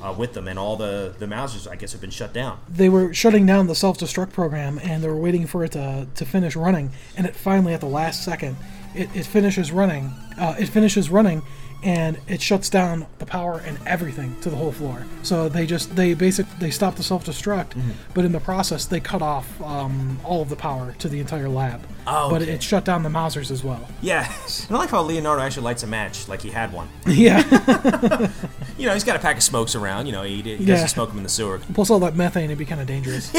uh, 0.02 0.14
with 0.14 0.34
them, 0.34 0.48
and 0.48 0.58
all 0.60 0.76
the 0.76 1.14
the 1.18 1.26
Mousers, 1.26 1.68
I 1.68 1.76
guess, 1.76 1.92
have 1.92 2.02
been 2.02 2.12
shut 2.12 2.34
down. 2.34 2.60
they 2.70 2.90
were 2.90 3.14
shutting 3.14 3.46
down 3.46 3.68
the 3.68 3.76
self-destruct 3.76 4.32
program 4.32 4.80
and 4.84 5.04
they 5.04 5.08
were 5.08 5.16
waiting 5.16 5.48
for 5.48 5.64
it 5.64 5.72
to, 5.72 6.08
to 6.16 6.26
finish 6.26 6.56
running. 6.56 6.92
And 7.18 7.26
it 7.26 7.36
finally 7.36 7.74
at 7.74 7.80
the 7.80 7.88
last 7.88 8.24
second 8.24 8.58
it, 8.94 9.10
it 9.16 9.26
finishes 9.26 9.72
running 9.72 10.12
uh, 10.38 10.56
it 10.60 10.68
finishes 10.68 11.10
running 11.10 11.42
and 11.86 12.18
it 12.28 12.42
shuts 12.42 12.70
down 12.70 13.06
the 13.20 13.26
power 13.26 13.62
and 13.66 13.78
everything 13.86 14.36
to 14.42 14.50
the 14.50 14.56
whole 14.58 14.72
floor 14.74 15.06
so 15.24 15.48
they 15.48 15.66
just 15.66 15.96
they 15.96 16.14
basic 16.14 16.46
they 16.60 16.72
stop 16.72 16.96
the 16.96 17.04
self-destruct 17.04 17.70
Mm-hmm. 17.76 17.92
but 18.14 18.26
in 18.26 18.32
the 18.32 18.40
process 18.40 18.86
they 18.86 19.00
cut 19.00 19.22
off 19.22 19.48
um, 19.62 20.20
all 20.26 20.42
of 20.42 20.50
the 20.50 20.56
power 20.56 20.94
to 21.00 21.08
the 21.08 21.20
entire 21.20 21.48
lab 21.48 21.80
Oh, 22.08 22.30
but 22.30 22.42
it 22.44 22.62
shut 22.62 22.86
down 22.86 23.02
the 23.02 23.10
Mousers 23.10 23.50
as 23.50 23.64
well 23.64 23.88
Yeah, 24.02 24.32
and 24.68 24.72
I 24.76 24.80
like 24.80 24.90
how 24.90 25.02
Leonardo 25.02 25.42
actually 25.42 25.64
lights 25.64 25.84
a 25.84 25.88
match 25.88 26.28
like 26.28 26.42
he 26.42 26.50
had 26.52 26.72
one. 26.74 26.88
yeah 27.08 27.42
You 28.78 28.88
know, 28.88 28.94
he's 28.94 29.06
got 29.06 29.16
a 29.16 29.20
pack 29.20 29.38
of 29.38 29.44
smokes 29.44 29.74
around. 29.74 30.06
You 30.06 30.12
know, 30.12 30.24
he, 30.24 30.42
he 30.42 30.66
doesn't 30.66 30.90
smoke 30.90 31.08
them 31.10 31.18
in 31.18 31.24
the 31.24 31.30
sewer. 31.30 31.60
plus 31.74 31.90
all 31.90 32.00
that 32.00 32.16
methane 32.16 32.46
it'd 32.46 32.58
be 32.58 32.66
kind 32.66 32.82
of 32.82 32.88
dangerous 32.88 33.32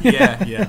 yeah, 0.00 0.44
yeah. 0.44 0.68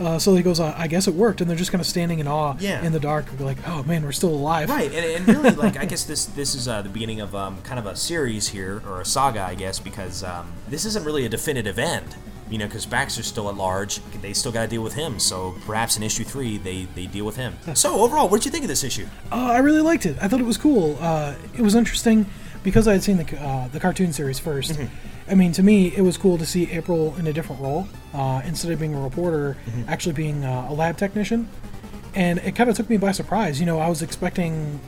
Uh, 0.00 0.18
so 0.18 0.34
he 0.34 0.42
goes 0.42 0.60
uh, 0.60 0.74
i 0.76 0.86
guess 0.86 1.06
it 1.08 1.14
worked 1.14 1.40
and 1.40 1.48
they're 1.48 1.56
just 1.56 1.72
kind 1.72 1.80
of 1.80 1.86
standing 1.86 2.18
in 2.18 2.26
awe 2.28 2.54
Yeah. 2.60 2.82
in 2.84 2.92
the 2.92 3.00
dark 3.00 3.26
like 3.40 3.58
oh 3.66 3.82
man 3.84 4.02
we're 4.04 4.12
still 4.12 4.30
alive 4.34 4.68
Right, 4.68 4.92
and, 4.92 5.28
and 5.28 5.28
really, 5.42 5.50
like, 5.64 5.76
I 5.76 5.84
guess 5.84 6.04
this 6.04 6.26
this 6.26 6.54
is 6.54 6.68
uh, 6.68 6.82
the 6.82 6.88
beginning 6.88 7.20
of 7.20 7.34
um, 7.34 7.60
kind 7.62 7.78
of 7.78 7.86
a 7.86 7.96
series 7.96 8.48
here, 8.48 8.82
or 8.86 9.00
a 9.00 9.04
saga, 9.04 9.42
I 9.42 9.54
guess, 9.54 9.78
because 9.78 10.22
um, 10.24 10.52
this 10.68 10.84
isn't 10.84 11.04
really 11.04 11.24
a 11.24 11.28
definitive 11.28 11.78
end. 11.78 12.14
You 12.48 12.58
know, 12.58 12.66
because 12.66 12.86
Baxter's 12.86 13.26
still 13.26 13.48
at 13.48 13.56
large, 13.56 14.00
they 14.22 14.32
still 14.32 14.52
got 14.52 14.62
to 14.62 14.68
deal 14.68 14.82
with 14.82 14.92
him. 14.94 15.18
So 15.18 15.56
perhaps 15.66 15.96
in 15.96 16.02
issue 16.04 16.22
three, 16.24 16.58
they 16.58 16.84
they 16.94 17.06
deal 17.06 17.24
with 17.24 17.36
him. 17.36 17.54
So 17.74 18.00
overall, 18.00 18.28
what 18.28 18.36
did 18.38 18.44
you 18.46 18.50
think 18.52 18.64
of 18.64 18.68
this 18.68 18.84
issue? 18.84 19.06
Uh, 19.32 19.50
I 19.52 19.58
really 19.58 19.80
liked 19.80 20.06
it. 20.06 20.16
I 20.20 20.28
thought 20.28 20.40
it 20.40 20.46
was 20.46 20.56
cool. 20.56 20.96
Uh, 21.00 21.34
it 21.58 21.62
was 21.62 21.74
interesting 21.74 22.26
because 22.62 22.86
I 22.86 22.92
had 22.92 23.02
seen 23.02 23.16
the 23.16 23.40
uh, 23.42 23.68
the 23.68 23.80
cartoon 23.80 24.12
series 24.12 24.38
1st 24.40 24.88
I 25.28 25.34
mean, 25.34 25.52
to 25.52 25.62
me, 25.62 25.88
it 25.94 26.02
was 26.02 26.16
cool 26.16 26.38
to 26.38 26.46
see 26.46 26.70
April 26.70 27.14
in 27.16 27.26
a 27.26 27.32
different 27.32 27.60
role. 27.60 27.88
Uh, 28.14 28.40
instead 28.44 28.70
of 28.72 28.78
being 28.78 28.94
a 28.94 29.00
reporter, 29.00 29.56
actually 29.88 30.14
being 30.14 30.44
uh, 30.44 30.68
a 30.70 30.72
lab 30.72 30.96
technician, 30.96 31.48
and 32.14 32.38
it 32.38 32.56
kind 32.56 32.70
of 32.70 32.76
took 32.76 32.88
me 32.88 32.96
by 32.96 33.12
surprise. 33.12 33.60
You 33.60 33.66
know, 33.66 33.78
I 33.78 33.88
was 33.88 34.02
expecting 34.02 34.80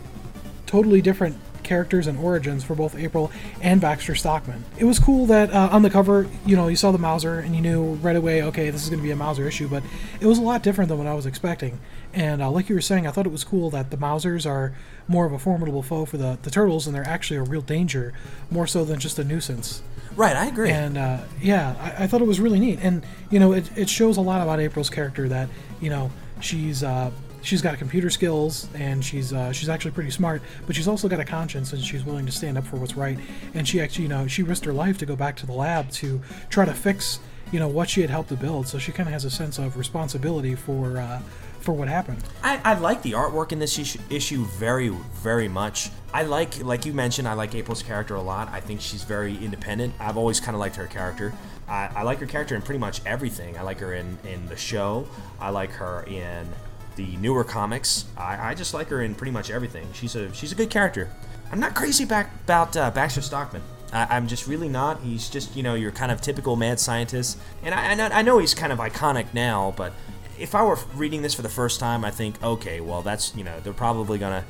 totally 0.66 1.02
different 1.02 1.36
characters 1.62 2.06
and 2.06 2.18
origins 2.18 2.64
for 2.64 2.74
both 2.74 2.96
April 2.96 3.30
and 3.60 3.80
Baxter 3.80 4.14
Stockman. 4.14 4.64
It 4.78 4.84
was 4.84 4.98
cool 4.98 5.26
that 5.26 5.52
uh, 5.52 5.68
on 5.70 5.82
the 5.82 5.90
cover, 5.90 6.26
you 6.46 6.56
know, 6.56 6.68
you 6.68 6.76
saw 6.76 6.90
the 6.92 6.98
Mouser 6.98 7.40
and 7.40 7.54
you 7.54 7.60
knew 7.60 7.94
right 7.96 8.16
away, 8.16 8.42
okay, 8.44 8.70
this 8.70 8.82
is 8.82 8.88
going 8.88 9.00
to 9.00 9.04
be 9.04 9.10
a 9.10 9.16
Mouser 9.16 9.46
issue, 9.46 9.68
but 9.68 9.82
it 10.18 10.26
was 10.26 10.38
a 10.38 10.42
lot 10.42 10.62
different 10.62 10.88
than 10.88 10.96
what 10.96 11.06
I 11.06 11.12
was 11.12 11.26
expecting. 11.26 11.78
And 12.14 12.40
uh, 12.40 12.50
like 12.50 12.70
you 12.70 12.74
were 12.74 12.80
saying, 12.80 13.06
I 13.06 13.10
thought 13.10 13.26
it 13.26 13.32
was 13.32 13.44
cool 13.44 13.68
that 13.70 13.90
the 13.90 13.98
Mousers 13.98 14.46
are 14.46 14.72
more 15.06 15.26
of 15.26 15.32
a 15.32 15.38
formidable 15.38 15.82
foe 15.82 16.06
for 16.06 16.16
the, 16.16 16.38
the 16.42 16.50
turtles 16.50 16.86
and 16.86 16.96
they're 16.96 17.06
actually 17.06 17.36
a 17.36 17.42
real 17.42 17.60
danger, 17.60 18.14
more 18.50 18.66
so 18.66 18.84
than 18.86 18.98
just 18.98 19.18
a 19.18 19.24
nuisance. 19.24 19.82
Right, 20.16 20.36
I 20.36 20.46
agree. 20.46 20.70
And 20.70 20.98
uh, 20.98 21.20
yeah, 21.40 21.74
I, 21.80 22.04
I 22.04 22.06
thought 22.06 22.20
it 22.20 22.26
was 22.26 22.40
really 22.40 22.60
neat. 22.60 22.78
And 22.82 23.04
you 23.30 23.38
know, 23.38 23.52
it, 23.52 23.70
it 23.76 23.88
shows 23.88 24.16
a 24.16 24.20
lot 24.20 24.42
about 24.42 24.60
April's 24.60 24.90
character 24.90 25.28
that 25.28 25.48
you 25.80 25.90
know 25.90 26.10
she's 26.40 26.82
uh, 26.82 27.10
she's 27.42 27.62
got 27.62 27.76
computer 27.78 28.10
skills 28.10 28.68
and 28.74 29.04
she's 29.04 29.32
uh, 29.32 29.52
she's 29.52 29.68
actually 29.68 29.92
pretty 29.92 30.10
smart, 30.10 30.42
but 30.66 30.74
she's 30.74 30.88
also 30.88 31.08
got 31.08 31.20
a 31.20 31.24
conscience 31.24 31.72
and 31.72 31.82
she's 31.82 32.04
willing 32.04 32.26
to 32.26 32.32
stand 32.32 32.58
up 32.58 32.64
for 32.66 32.76
what's 32.76 32.96
right. 32.96 33.18
And 33.54 33.66
she 33.66 33.80
actually, 33.80 34.04
you 34.04 34.08
know, 34.08 34.26
she 34.26 34.42
risked 34.42 34.64
her 34.64 34.72
life 34.72 34.98
to 34.98 35.06
go 35.06 35.16
back 35.16 35.36
to 35.36 35.46
the 35.46 35.52
lab 35.52 35.90
to 35.92 36.20
try 36.50 36.64
to 36.64 36.74
fix 36.74 37.20
you 37.52 37.58
know 37.58 37.68
what 37.68 37.88
she 37.88 38.00
had 38.00 38.10
helped 38.10 38.28
to 38.30 38.36
build. 38.36 38.66
So 38.66 38.78
she 38.78 38.92
kind 38.92 39.08
of 39.08 39.12
has 39.12 39.24
a 39.24 39.30
sense 39.30 39.58
of 39.58 39.76
responsibility 39.76 40.54
for 40.54 40.98
uh, 40.98 41.22
for 41.68 41.74
what 41.74 41.86
happened. 41.86 42.24
I, 42.42 42.58
I 42.64 42.78
like 42.78 43.02
the 43.02 43.12
artwork 43.12 43.52
in 43.52 43.58
this 43.58 43.78
issue, 44.08 44.44
very, 44.46 44.88
very 44.88 45.48
much. 45.48 45.90
I 46.14 46.22
like, 46.22 46.64
like 46.64 46.86
you 46.86 46.94
mentioned, 46.94 47.28
I 47.28 47.34
like 47.34 47.54
April's 47.54 47.82
character 47.82 48.14
a 48.14 48.22
lot. 48.22 48.48
I 48.50 48.60
think 48.60 48.80
she's 48.80 49.04
very 49.04 49.36
independent. 49.36 49.92
I've 50.00 50.16
always 50.16 50.40
kind 50.40 50.54
of 50.54 50.60
liked 50.60 50.76
her 50.76 50.86
character. 50.86 51.34
I, 51.68 51.90
I 51.94 52.02
like 52.04 52.20
her 52.20 52.26
character 52.26 52.56
in 52.56 52.62
pretty 52.62 52.78
much 52.78 53.02
everything. 53.04 53.58
I 53.58 53.60
like 53.60 53.80
her 53.80 53.92
in, 53.92 54.16
in 54.24 54.46
the 54.46 54.56
show. 54.56 55.06
I 55.38 55.50
like 55.50 55.72
her 55.72 56.04
in 56.04 56.48
the 56.96 57.18
newer 57.18 57.44
comics. 57.44 58.06
I, 58.16 58.52
I 58.52 58.54
just 58.54 58.72
like 58.72 58.88
her 58.88 59.02
in 59.02 59.14
pretty 59.14 59.32
much 59.32 59.50
everything. 59.50 59.86
She's 59.92 60.16
a 60.16 60.32
she's 60.32 60.50
a 60.50 60.54
good 60.54 60.70
character. 60.70 61.12
I'm 61.52 61.60
not 61.60 61.74
crazy 61.74 62.06
back, 62.06 62.32
about 62.44 62.78
uh, 62.78 62.90
Baxter 62.92 63.20
Stockman. 63.20 63.60
I, 63.92 64.16
I'm 64.16 64.26
just 64.26 64.46
really 64.46 64.70
not. 64.70 65.02
He's 65.02 65.28
just 65.28 65.54
you 65.54 65.62
know 65.62 65.74
your 65.74 65.92
kind 65.92 66.10
of 66.10 66.22
typical 66.22 66.56
mad 66.56 66.80
scientist, 66.80 67.38
and 67.62 67.74
I, 67.74 67.92
I 67.92 68.18
I 68.20 68.22
know 68.22 68.38
he's 68.38 68.54
kind 68.54 68.72
of 68.72 68.78
iconic 68.78 69.34
now, 69.34 69.74
but 69.76 69.92
if 70.38 70.54
I 70.54 70.62
were 70.62 70.78
reading 70.94 71.22
this 71.22 71.34
for 71.34 71.42
the 71.42 71.48
first 71.48 71.80
time, 71.80 72.04
I 72.04 72.10
think, 72.10 72.42
okay, 72.42 72.80
well, 72.80 73.02
that's, 73.02 73.34
you 73.36 73.44
know, 73.44 73.60
they're 73.60 73.72
probably 73.72 74.18
to 74.32 74.44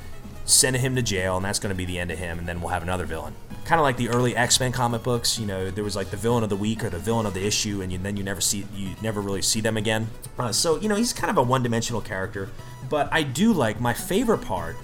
send 0.45 0.77
him 0.77 0.97
to 0.97 1.03
jail, 1.03 1.37
and 1.37 1.45
that's 1.45 1.59
to 1.71 1.77
be 1.77 1.85
the 1.85 1.99
end 1.99 2.11
of 2.11 2.19
him, 2.19 2.39
and 2.39 2.49
then 2.49 2.61
we'll 2.61 2.71
have 2.71 2.83
another 2.83 3.05
villain. 3.05 3.35
Kind 3.65 3.81
of 3.81 3.83
like 3.83 3.99
the 3.99 4.09
early 4.09 4.35
X 4.35 4.59
Men 4.61 4.73
comic 4.73 5.03
books, 5.03 5.39
you 5.39 5.47
know, 5.47 5.71
there 5.71 5.85
was 5.85 5.95
like 5.95 6.11
the 6.11 6.17
villain 6.17 6.43
of 6.43 6.49
the 6.49 6.57
week 6.57 6.83
or 6.83 6.89
the 6.89 6.99
villain 6.99 7.27
of 7.27 7.35
the 7.35 7.47
issue, 7.47 7.83
and 7.83 7.93
you, 7.93 7.99
then 7.99 8.17
you 8.17 8.23
never 8.23 8.41
see, 8.41 8.67
you 8.75 8.95
never 9.03 9.21
really 9.21 9.43
see 9.43 9.61
them 9.61 9.77
again. 9.77 10.09
Uh, 10.39 10.51
so, 10.51 10.81
you 10.81 10.89
know, 10.89 10.95
he's 10.95 11.13
kind 11.13 11.31
of 11.31 11.37
a 11.37 11.43
one 11.43 11.63
dimensional 11.63 12.01
character, 12.01 12.49
but 12.89 13.09
I 13.13 13.23
do 13.23 13.53
like, 13.53 13.81
my 13.81 13.93
favorite 13.93 14.39
part 14.39 14.77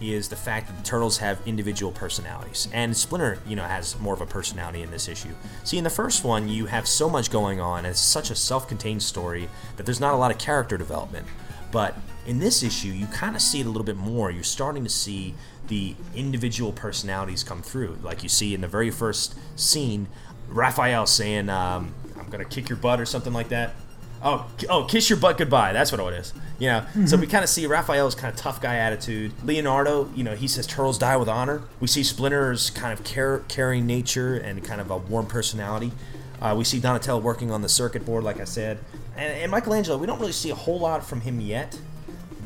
is 0.00 0.28
the 0.28 0.36
fact 0.36 0.66
that 0.68 0.76
the 0.76 0.82
turtles 0.82 1.18
have 1.18 1.40
individual 1.46 1.92
personalities. 1.92 2.68
And 2.72 2.96
splinter 2.96 3.38
you 3.46 3.56
know 3.56 3.64
has 3.64 3.98
more 3.98 4.14
of 4.14 4.20
a 4.20 4.26
personality 4.26 4.82
in 4.82 4.90
this 4.90 5.08
issue. 5.08 5.34
See 5.64 5.78
in 5.78 5.84
the 5.84 5.90
first 5.90 6.24
one 6.24 6.48
you 6.48 6.66
have 6.66 6.86
so 6.86 7.08
much 7.08 7.30
going 7.30 7.60
on 7.60 7.78
and 7.78 7.88
it's 7.88 8.00
such 8.00 8.30
a 8.30 8.34
self-contained 8.34 9.02
story 9.02 9.48
that 9.76 9.86
there's 9.86 10.00
not 10.00 10.14
a 10.14 10.16
lot 10.16 10.30
of 10.30 10.38
character 10.38 10.76
development. 10.76 11.26
But 11.70 11.96
in 12.26 12.38
this 12.38 12.62
issue 12.62 12.88
you 12.88 13.06
kind 13.06 13.36
of 13.36 13.42
see 13.42 13.60
it 13.60 13.66
a 13.66 13.70
little 13.70 13.84
bit 13.84 13.96
more. 13.96 14.30
You're 14.30 14.44
starting 14.44 14.84
to 14.84 14.90
see 14.90 15.34
the 15.68 15.94
individual 16.14 16.72
personalities 16.72 17.44
come 17.44 17.62
through. 17.62 17.98
Like 18.02 18.22
you 18.22 18.28
see 18.28 18.54
in 18.54 18.60
the 18.60 18.68
very 18.68 18.90
first 18.90 19.34
scene 19.56 20.08
raphael 20.48 21.06
saying 21.06 21.50
um, 21.50 21.92
i'm 22.18 22.26
gonna 22.30 22.44
kick 22.44 22.68
your 22.68 22.78
butt 22.78 23.00
or 23.00 23.04
something 23.04 23.32
like 23.32 23.50
that 23.50 23.74
Oh, 24.22 24.50
oh, 24.68 24.84
kiss 24.84 25.08
your 25.08 25.18
butt 25.18 25.38
goodbye. 25.38 25.72
That's 25.72 25.92
what 25.92 26.00
it 26.12 26.18
is. 26.18 26.32
You 26.58 26.68
know, 26.68 26.86
so 27.06 27.16
we 27.16 27.28
kind 27.28 27.44
of 27.44 27.50
see 27.50 27.66
Raphael's 27.66 28.16
kind 28.16 28.34
of 28.34 28.40
tough 28.40 28.60
guy 28.60 28.76
attitude. 28.76 29.32
Leonardo, 29.44 30.10
you 30.16 30.24
know, 30.24 30.34
he 30.34 30.48
says 30.48 30.66
turtles 30.66 30.98
die 30.98 31.16
with 31.16 31.28
honor. 31.28 31.62
We 31.78 31.86
see 31.86 32.02
Splinter's 32.02 32.70
kind 32.70 32.92
of 32.92 33.04
care, 33.04 33.44
caring 33.46 33.86
nature 33.86 34.34
and 34.34 34.64
kind 34.64 34.80
of 34.80 34.90
a 34.90 34.96
warm 34.96 35.26
personality. 35.26 35.92
Uh, 36.40 36.54
we 36.58 36.64
see 36.64 36.80
Donatello 36.80 37.20
working 37.20 37.50
on 37.52 37.62
the 37.62 37.68
circuit 37.68 38.04
board, 38.04 38.24
like 38.24 38.40
I 38.40 38.44
said, 38.44 38.78
and, 39.16 39.32
and 39.34 39.50
Michelangelo. 39.50 39.98
We 39.98 40.06
don't 40.06 40.18
really 40.18 40.32
see 40.32 40.50
a 40.50 40.54
whole 40.54 40.80
lot 40.80 41.04
from 41.04 41.20
him 41.20 41.40
yet, 41.40 41.78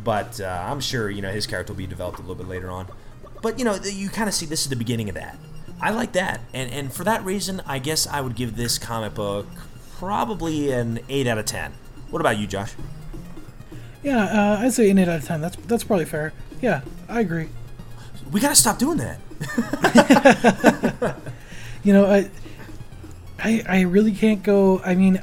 but 0.04 0.40
uh, 0.40 0.66
I'm 0.66 0.80
sure 0.80 1.10
you 1.10 1.22
know 1.22 1.30
his 1.30 1.46
character 1.46 1.72
will 1.72 1.78
be 1.78 1.86
developed 1.86 2.18
a 2.18 2.22
little 2.22 2.36
bit 2.36 2.48
later 2.48 2.70
on. 2.70 2.86
But 3.42 3.58
you 3.58 3.64
know, 3.64 3.74
you 3.74 4.08
kind 4.08 4.28
of 4.28 4.34
see 4.34 4.46
this 4.46 4.62
is 4.62 4.68
the 4.68 4.76
beginning 4.76 5.08
of 5.08 5.14
that. 5.14 5.38
I 5.80 5.90
like 5.90 6.12
that, 6.12 6.40
and 6.54 6.70
and 6.70 6.92
for 6.92 7.04
that 7.04 7.24
reason, 7.24 7.60
I 7.66 7.78
guess 7.78 8.06
I 8.06 8.20
would 8.20 8.34
give 8.34 8.56
this 8.56 8.78
comic 8.78 9.14
book 9.14 9.46
probably 10.06 10.72
an 10.72 10.98
eight 11.08 11.28
out 11.28 11.38
of 11.38 11.44
ten. 11.46 11.72
What 12.10 12.18
about 12.18 12.36
you, 12.36 12.48
Josh? 12.48 12.72
Yeah, 14.02 14.24
uh, 14.24 14.58
I'd 14.60 14.72
say 14.72 14.90
an 14.90 14.98
eight 14.98 15.06
out 15.06 15.20
of 15.20 15.24
ten. 15.24 15.40
That's 15.40 15.54
that's 15.68 15.84
probably 15.84 16.06
fair. 16.06 16.32
Yeah, 16.60 16.80
I 17.08 17.20
agree. 17.20 17.48
We 18.32 18.40
gotta 18.40 18.56
stop 18.56 18.78
doing 18.78 18.98
that. 18.98 19.20
You 21.84 21.92
know, 21.92 22.06
I, 22.06 22.30
I, 23.40 23.64
I 23.68 23.80
really 23.80 24.12
can't 24.12 24.40
go. 24.44 24.80
I 24.84 24.94
mean, 24.94 25.20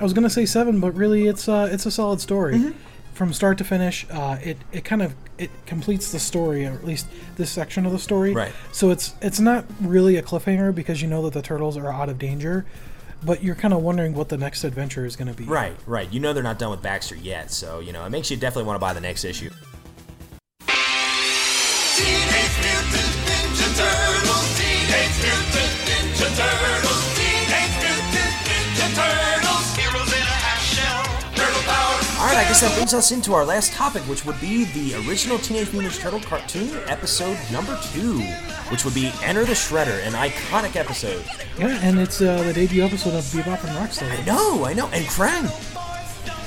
I 0.00 0.02
was 0.02 0.12
gonna 0.12 0.28
say 0.28 0.44
seven, 0.44 0.80
but 0.80 0.92
really, 0.96 1.28
it's 1.28 1.48
uh, 1.48 1.68
it's 1.70 1.86
a 1.86 1.90
solid 1.92 2.20
story, 2.20 2.54
Mm-hmm. 2.56 2.70
from 3.14 3.32
start 3.32 3.58
to 3.58 3.64
finish. 3.64 4.04
Uh, 4.10 4.38
it 4.42 4.58
it 4.72 4.84
kind 4.84 5.02
of 5.02 5.14
it 5.38 5.50
completes 5.66 6.10
the 6.10 6.18
story, 6.18 6.66
or 6.66 6.72
at 6.72 6.84
least 6.84 7.06
this 7.36 7.50
section 7.52 7.86
of 7.86 7.92
the 7.92 7.98
story. 8.00 8.34
Right. 8.34 8.52
So 8.72 8.90
it's 8.90 9.14
it's 9.22 9.38
not 9.38 9.66
really 9.80 10.16
a 10.16 10.22
cliffhanger 10.22 10.74
because 10.74 11.00
you 11.00 11.06
know 11.06 11.22
that 11.22 11.32
the 11.32 11.42
turtles 11.42 11.76
are 11.76 11.92
out 11.92 12.08
of 12.08 12.18
danger, 12.18 12.66
but 13.24 13.42
you're 13.42 13.54
kind 13.54 13.74
of 13.74 13.82
wondering 13.82 14.14
what 14.14 14.28
the 14.28 14.36
next 14.36 14.64
adventure 14.64 15.04
is 15.04 15.16
gonna 15.16 15.34
be. 15.34 15.44
Right, 15.44 15.76
right. 15.86 16.12
You 16.12 16.20
know 16.20 16.32
they're 16.32 16.42
not 16.42 16.58
done 16.58 16.70
with 16.70 16.82
Baxter 16.82 17.16
yet, 17.16 17.50
so 17.50 17.80
you 17.80 17.92
know 17.92 18.04
it 18.04 18.10
makes 18.10 18.30
you 18.30 18.36
definitely 18.36 18.64
want 18.64 18.76
to 18.76 18.80
buy 18.80 18.92
the 18.92 19.00
next 19.00 19.24
issue. 19.24 19.50
Teenage 20.66 22.56
Mutant 22.62 23.14
Ninja 23.26 23.68
Turtles. 23.76 24.58
Teenage 24.58 25.18
Mutant 25.22 25.74
Ninja 25.88 26.28
Turtles. 26.36 26.87
I 32.38 32.44
guess 32.44 32.60
that 32.60 32.72
brings 32.76 32.94
us 32.94 33.10
into 33.10 33.34
our 33.34 33.44
last 33.44 33.72
topic, 33.72 34.02
which 34.02 34.24
would 34.24 34.40
be 34.40 34.66
the 34.66 34.94
original 35.08 35.38
Teenage 35.38 35.72
Mutant 35.72 35.92
Ninja 35.92 36.00
Turtle 36.00 36.20
cartoon 36.20 36.70
episode 36.86 37.36
number 37.50 37.76
two, 37.92 38.20
which 38.70 38.84
would 38.84 38.94
be 38.94 39.10
Enter 39.24 39.44
the 39.44 39.54
Shredder, 39.54 40.06
an 40.06 40.12
iconic 40.12 40.76
episode. 40.76 41.24
Yeah, 41.58 41.76
and 41.82 41.98
it's 41.98 42.20
uh, 42.20 42.40
the 42.44 42.52
debut 42.52 42.84
episode 42.84 43.14
of 43.14 43.24
Bebop 43.24 43.64
and 43.64 43.76
Rocksteady. 43.76 44.24
No, 44.24 44.64
I 44.64 44.72
know, 44.72 44.86
and 44.92 45.04
Krang. 45.06 45.77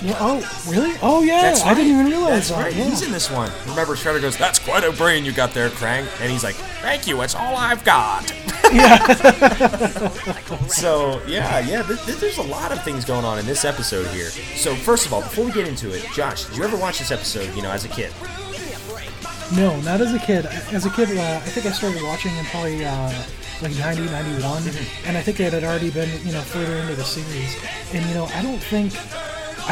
Well, 0.04 0.18
oh, 0.20 0.66
really? 0.68 0.96
Oh, 1.02 1.22
yeah. 1.22 1.42
That's 1.44 1.62
I 1.64 1.74
didn't 1.76 1.92
even 1.92 2.06
realize 2.08 2.30
That's 2.30 2.50
that. 2.50 2.64
right. 2.64 2.76
Yeah. 2.76 2.86
He's 2.86 3.02
in 3.04 3.12
this 3.12 3.30
one. 3.30 3.52
Remember, 3.68 3.96
Shredder 3.96 4.20
goes, 4.20 4.36
"That's 4.36 4.58
quite 4.58 4.84
a 4.84 4.92
brain 4.92 5.24
you 5.26 5.32
got 5.32 5.54
there, 5.54 5.70
Krang," 5.70 6.08
and 6.20 6.32
he's 6.32 6.44
like, 6.44 6.56
"Thank 6.82 7.06
you. 7.08 7.22
It's 7.22 7.36
all 7.36 7.56
I've 7.56 7.84
got." 7.84 8.34
Yeah. 8.74 9.06
so 10.68 11.22
yeah, 11.28 11.60
yeah. 11.60 11.84
Th- 11.84 12.00
th- 12.06 12.18
there's 12.20 12.38
a 12.40 12.44
lot 12.44 12.72
of 12.72 12.84
things 12.84 13.06
going 13.06 13.26
on 13.26 13.38
in 13.38 13.46
this 13.46 13.64
episode 13.66 14.08
here. 14.08 14.30
So 14.30 14.74
first 14.76 15.06
of 15.06 15.14
all, 15.14 15.22
before 15.22 15.46
we 15.46 15.52
get 15.52 15.68
into 15.68 15.94
it, 15.94 16.04
Josh, 16.14 16.46
did 16.46 16.58
you 16.58 16.64
ever 16.64 16.78
watch 16.78 17.00
this 17.00 17.12
episode? 17.12 17.54
You 17.56 17.62
know, 17.62 17.70
as 17.72 17.86
a 17.86 17.90
kid? 17.90 18.12
No, 19.56 19.80
not 19.82 20.00
as 20.00 20.14
a 20.14 20.20
kid. 20.20 20.46
As 20.72 20.86
a 20.86 20.90
kid, 20.92 21.16
uh, 21.18 21.42
I 21.44 21.50
think 21.50 21.66
I 21.66 21.72
started 21.72 22.02
watching 22.04 22.34
in 22.38 22.46
probably 22.46 22.86
uh, 22.86 23.12
like 23.62 23.78
90, 23.78 24.06
91, 24.06 24.64
and 25.06 25.18
I 25.18 25.22
think 25.22 25.40
it 25.42 25.52
had 25.52 25.64
already 25.66 25.92
been 25.92 26.10
you 26.26 26.32
know 26.32 26.42
further 26.42 26.76
into 26.78 26.96
the 26.96 27.04
series. 27.04 27.58
And 27.94 28.06
you 28.06 28.14
know, 28.14 28.26
I 28.34 28.42
don't 28.42 28.60
think, 28.64 28.94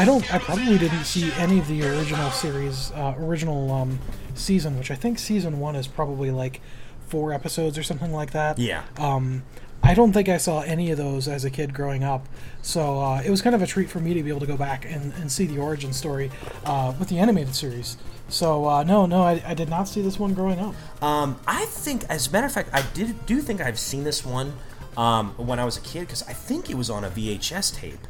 I 0.00 0.06
don't, 0.06 0.32
I 0.32 0.38
probably 0.38 0.78
didn't 0.78 1.04
see 1.04 1.30
any 1.32 1.58
of 1.58 1.68
the 1.68 1.82
original 1.82 2.30
series, 2.30 2.90
uh, 2.92 3.14
original 3.18 3.70
um, 3.70 3.98
season, 4.34 4.78
which 4.78 4.90
I 4.90 4.94
think 4.94 5.18
season 5.18 5.60
one 5.60 5.76
is 5.76 5.86
probably 5.86 6.30
like 6.30 6.62
four 7.08 7.34
episodes 7.34 7.76
or 7.76 7.82
something 7.82 8.10
like 8.10 8.30
that. 8.30 8.58
Yeah. 8.58 8.84
Um, 8.96 9.42
I 9.82 9.92
don't 9.92 10.14
think 10.14 10.30
I 10.30 10.38
saw 10.38 10.62
any 10.62 10.90
of 10.90 10.96
those 10.96 11.28
as 11.28 11.44
a 11.44 11.50
kid 11.50 11.74
growing 11.74 12.02
up, 12.02 12.26
so 12.62 12.98
uh, 12.98 13.20
it 13.22 13.28
was 13.28 13.42
kind 13.42 13.54
of 13.54 13.60
a 13.60 13.66
treat 13.66 13.90
for 13.90 14.00
me 14.00 14.14
to 14.14 14.22
be 14.22 14.30
able 14.30 14.40
to 14.40 14.46
go 14.46 14.56
back 14.56 14.86
and, 14.86 15.12
and 15.20 15.30
see 15.30 15.44
the 15.44 15.58
origin 15.58 15.92
story 15.92 16.30
uh, 16.64 16.94
with 16.98 17.10
the 17.10 17.18
animated 17.18 17.54
series. 17.54 17.98
So 18.30 18.66
uh, 18.66 18.84
no, 18.84 19.04
no, 19.04 19.20
I, 19.20 19.42
I 19.44 19.52
did 19.52 19.68
not 19.68 19.86
see 19.86 20.00
this 20.00 20.18
one 20.18 20.32
growing 20.32 20.60
up. 20.60 20.74
Um, 21.02 21.38
I 21.46 21.66
think, 21.66 22.04
as 22.08 22.26
a 22.26 22.30
matter 22.30 22.46
of 22.46 22.52
fact, 22.52 22.70
I 22.72 22.86
did 22.94 23.26
do 23.26 23.42
think 23.42 23.60
I've 23.60 23.78
seen 23.78 24.04
this 24.04 24.24
one 24.24 24.54
um, 24.96 25.34
when 25.36 25.58
I 25.58 25.66
was 25.66 25.76
a 25.76 25.82
kid 25.82 26.00
because 26.00 26.22
I 26.22 26.32
think 26.32 26.70
it 26.70 26.76
was 26.76 26.88
on 26.88 27.04
a 27.04 27.10
VHS 27.10 27.74
tape. 27.74 28.00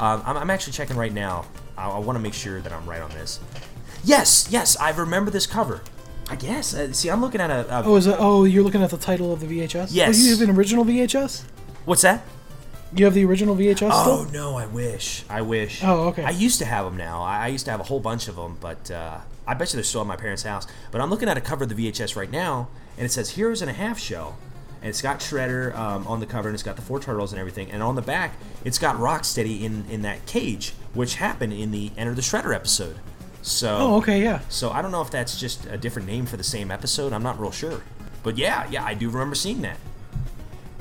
Um, 0.00 0.22
I'm, 0.24 0.36
I'm 0.36 0.50
actually 0.50 0.72
checking 0.72 0.96
right 0.96 1.12
now. 1.12 1.44
I, 1.76 1.88
I 1.88 1.98
want 1.98 2.16
to 2.16 2.20
make 2.22 2.34
sure 2.34 2.60
that 2.60 2.72
I'm 2.72 2.86
right 2.88 3.02
on 3.02 3.10
this. 3.10 3.38
Yes, 4.02 4.48
yes, 4.50 4.76
I 4.78 4.90
remember 4.90 5.30
this 5.30 5.46
cover. 5.46 5.82
I 6.28 6.36
guess. 6.36 6.74
Uh, 6.74 6.92
see, 6.92 7.10
I'm 7.10 7.20
looking 7.20 7.40
at 7.40 7.50
a. 7.50 7.66
a 7.80 7.82
Oh, 7.84 7.96
is 7.96 8.06
it? 8.06 8.16
Oh, 8.18 8.44
you're 8.44 8.62
looking 8.62 8.82
at 8.82 8.90
the 8.90 8.96
title 8.96 9.32
of 9.32 9.40
the 9.40 9.46
VHS. 9.46 9.88
Yes. 9.90 10.18
Oh, 10.18 10.24
you 10.24 10.30
have 10.36 10.48
an 10.48 10.56
original 10.56 10.84
VHS. 10.84 11.42
What's 11.84 12.02
that? 12.02 12.22
You 12.94 13.04
have 13.04 13.14
the 13.14 13.24
original 13.24 13.54
VHS 13.54 13.88
Oh 13.92 14.24
still? 14.26 14.32
no, 14.32 14.56
I 14.56 14.66
wish. 14.66 15.24
I 15.28 15.42
wish. 15.42 15.80
Oh, 15.84 16.08
okay. 16.08 16.24
I 16.24 16.30
used 16.30 16.58
to 16.58 16.64
have 16.64 16.84
them 16.84 16.96
now. 16.96 17.22
I, 17.22 17.44
I 17.44 17.46
used 17.48 17.64
to 17.66 17.70
have 17.70 17.78
a 17.80 17.84
whole 17.84 18.00
bunch 18.00 18.26
of 18.26 18.34
them, 18.36 18.56
but 18.60 18.90
uh, 18.90 19.18
I 19.46 19.54
bet 19.54 19.72
you 19.72 19.76
they're 19.76 19.84
still 19.84 20.00
at 20.00 20.06
my 20.08 20.16
parents' 20.16 20.42
house. 20.42 20.66
But 20.90 21.00
I'm 21.00 21.08
looking 21.10 21.28
at 21.28 21.36
a 21.36 21.40
cover 21.40 21.64
of 21.64 21.68
the 21.70 21.90
VHS 21.90 22.16
right 22.16 22.30
now, 22.30 22.68
and 22.96 23.06
it 23.06 23.10
says 23.10 23.30
"Heroes 23.30 23.60
and 23.62 23.70
a 23.70 23.74
Half 23.74 23.98
Shell," 24.00 24.36
and 24.80 24.88
it's 24.88 25.02
got 25.02 25.20
Shredder 25.20 25.74
um, 25.76 26.06
on 26.06 26.20
the 26.20 26.26
cover, 26.26 26.48
and 26.48 26.54
it's 26.54 26.62
got 26.62 26.76
the 26.76 26.82
four 26.82 27.00
turtles 27.00 27.32
and 27.32 27.38
everything, 27.40 27.70
and 27.70 27.82
on 27.82 27.94
the 27.96 28.02
back, 28.02 28.34
it's 28.64 28.78
got 28.78 28.96
Rocksteady 28.96 29.62
in 29.62 29.84
in 29.90 30.02
that 30.02 30.24
cage, 30.26 30.72
which 30.94 31.16
happened 31.16 31.52
in 31.52 31.70
the 31.70 31.90
Enter 31.96 32.14
the 32.14 32.22
Shredder 32.22 32.54
episode. 32.54 32.96
So. 33.42 33.76
Oh, 33.78 33.96
okay, 33.96 34.22
yeah. 34.22 34.40
So 34.50 34.70
I 34.70 34.82
don't 34.82 34.90
know 34.92 35.00
if 35.00 35.10
that's 35.10 35.38
just 35.40 35.64
a 35.66 35.78
different 35.78 36.06
name 36.08 36.26
for 36.26 36.36
the 36.36 36.44
same 36.44 36.70
episode. 36.70 37.12
I'm 37.14 37.22
not 37.22 37.40
real 37.40 37.50
sure. 37.50 37.82
But 38.22 38.36
yeah, 38.36 38.68
yeah, 38.70 38.84
I 38.84 38.92
do 38.92 39.08
remember 39.08 39.34
seeing 39.34 39.62
that. 39.62 39.78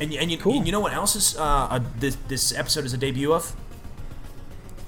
And, 0.01 0.13
and 0.13 0.29
you, 0.29 0.37
Cool. 0.37 0.57
and 0.57 0.65
you 0.65 0.71
know 0.73 0.81
what 0.81 0.93
else 0.93 1.15
is 1.15 1.37
uh, 1.37 1.67
a, 1.71 1.83
this, 1.99 2.17
this 2.27 2.53
episode 2.53 2.83
is 2.85 2.93
a 2.93 2.97
debut 2.97 3.33
of? 3.33 3.55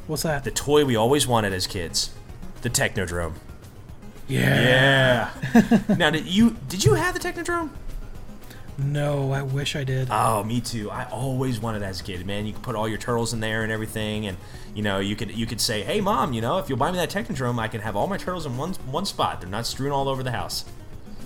What's 0.07 0.23
that? 0.23 0.43
The 0.43 0.51
toy 0.51 0.83
we 0.83 0.95
always 0.97 1.25
wanted 1.27 1.53
as 1.53 1.65
kids, 1.67 2.13
the 2.61 2.69
Technodrome. 2.69 3.33
yeah. 4.27 5.29
Yeah. 5.53 5.79
now, 5.97 6.09
did 6.09 6.25
you 6.25 6.57
did 6.67 6.83
you 6.83 6.93
have 6.95 7.13
the 7.13 7.19
Technodrome? 7.19 7.69
No, 8.83 9.31
I 9.31 9.41
wish 9.41 9.75
I 9.75 9.83
did. 9.83 10.07
Oh, 10.11 10.43
me 10.43 10.61
too. 10.61 10.89
I 10.91 11.05
always 11.05 11.59
wanted 11.59 11.83
as 11.83 12.01
a 12.01 12.03
kid, 12.03 12.25
man. 12.25 12.45
You 12.45 12.53
could 12.53 12.63
put 12.63 12.75
all 12.75 12.87
your 12.87 12.97
turtles 12.97 13.33
in 13.33 13.39
there 13.39 13.63
and 13.63 13.71
everything, 13.71 14.25
and 14.27 14.37
you 14.75 14.81
know 14.83 14.99
you 14.99 15.15
could 15.15 15.31
you 15.31 15.45
could 15.45 15.61
say, 15.61 15.83
"Hey, 15.83 16.01
mom, 16.01 16.33
you 16.33 16.41
know, 16.41 16.57
if 16.57 16.67
you'll 16.69 16.77
buy 16.77 16.91
me 16.91 16.97
that 16.97 17.09
Technodrome, 17.09 17.59
I 17.59 17.67
can 17.67 17.81
have 17.81 17.95
all 17.95 18.07
my 18.07 18.17
turtles 18.17 18.45
in 18.45 18.57
one 18.57 18.73
one 18.89 19.05
spot. 19.05 19.41
They're 19.41 19.49
not 19.49 19.65
strewn 19.65 19.91
all 19.91 20.07
over 20.09 20.23
the 20.23 20.31
house." 20.31 20.65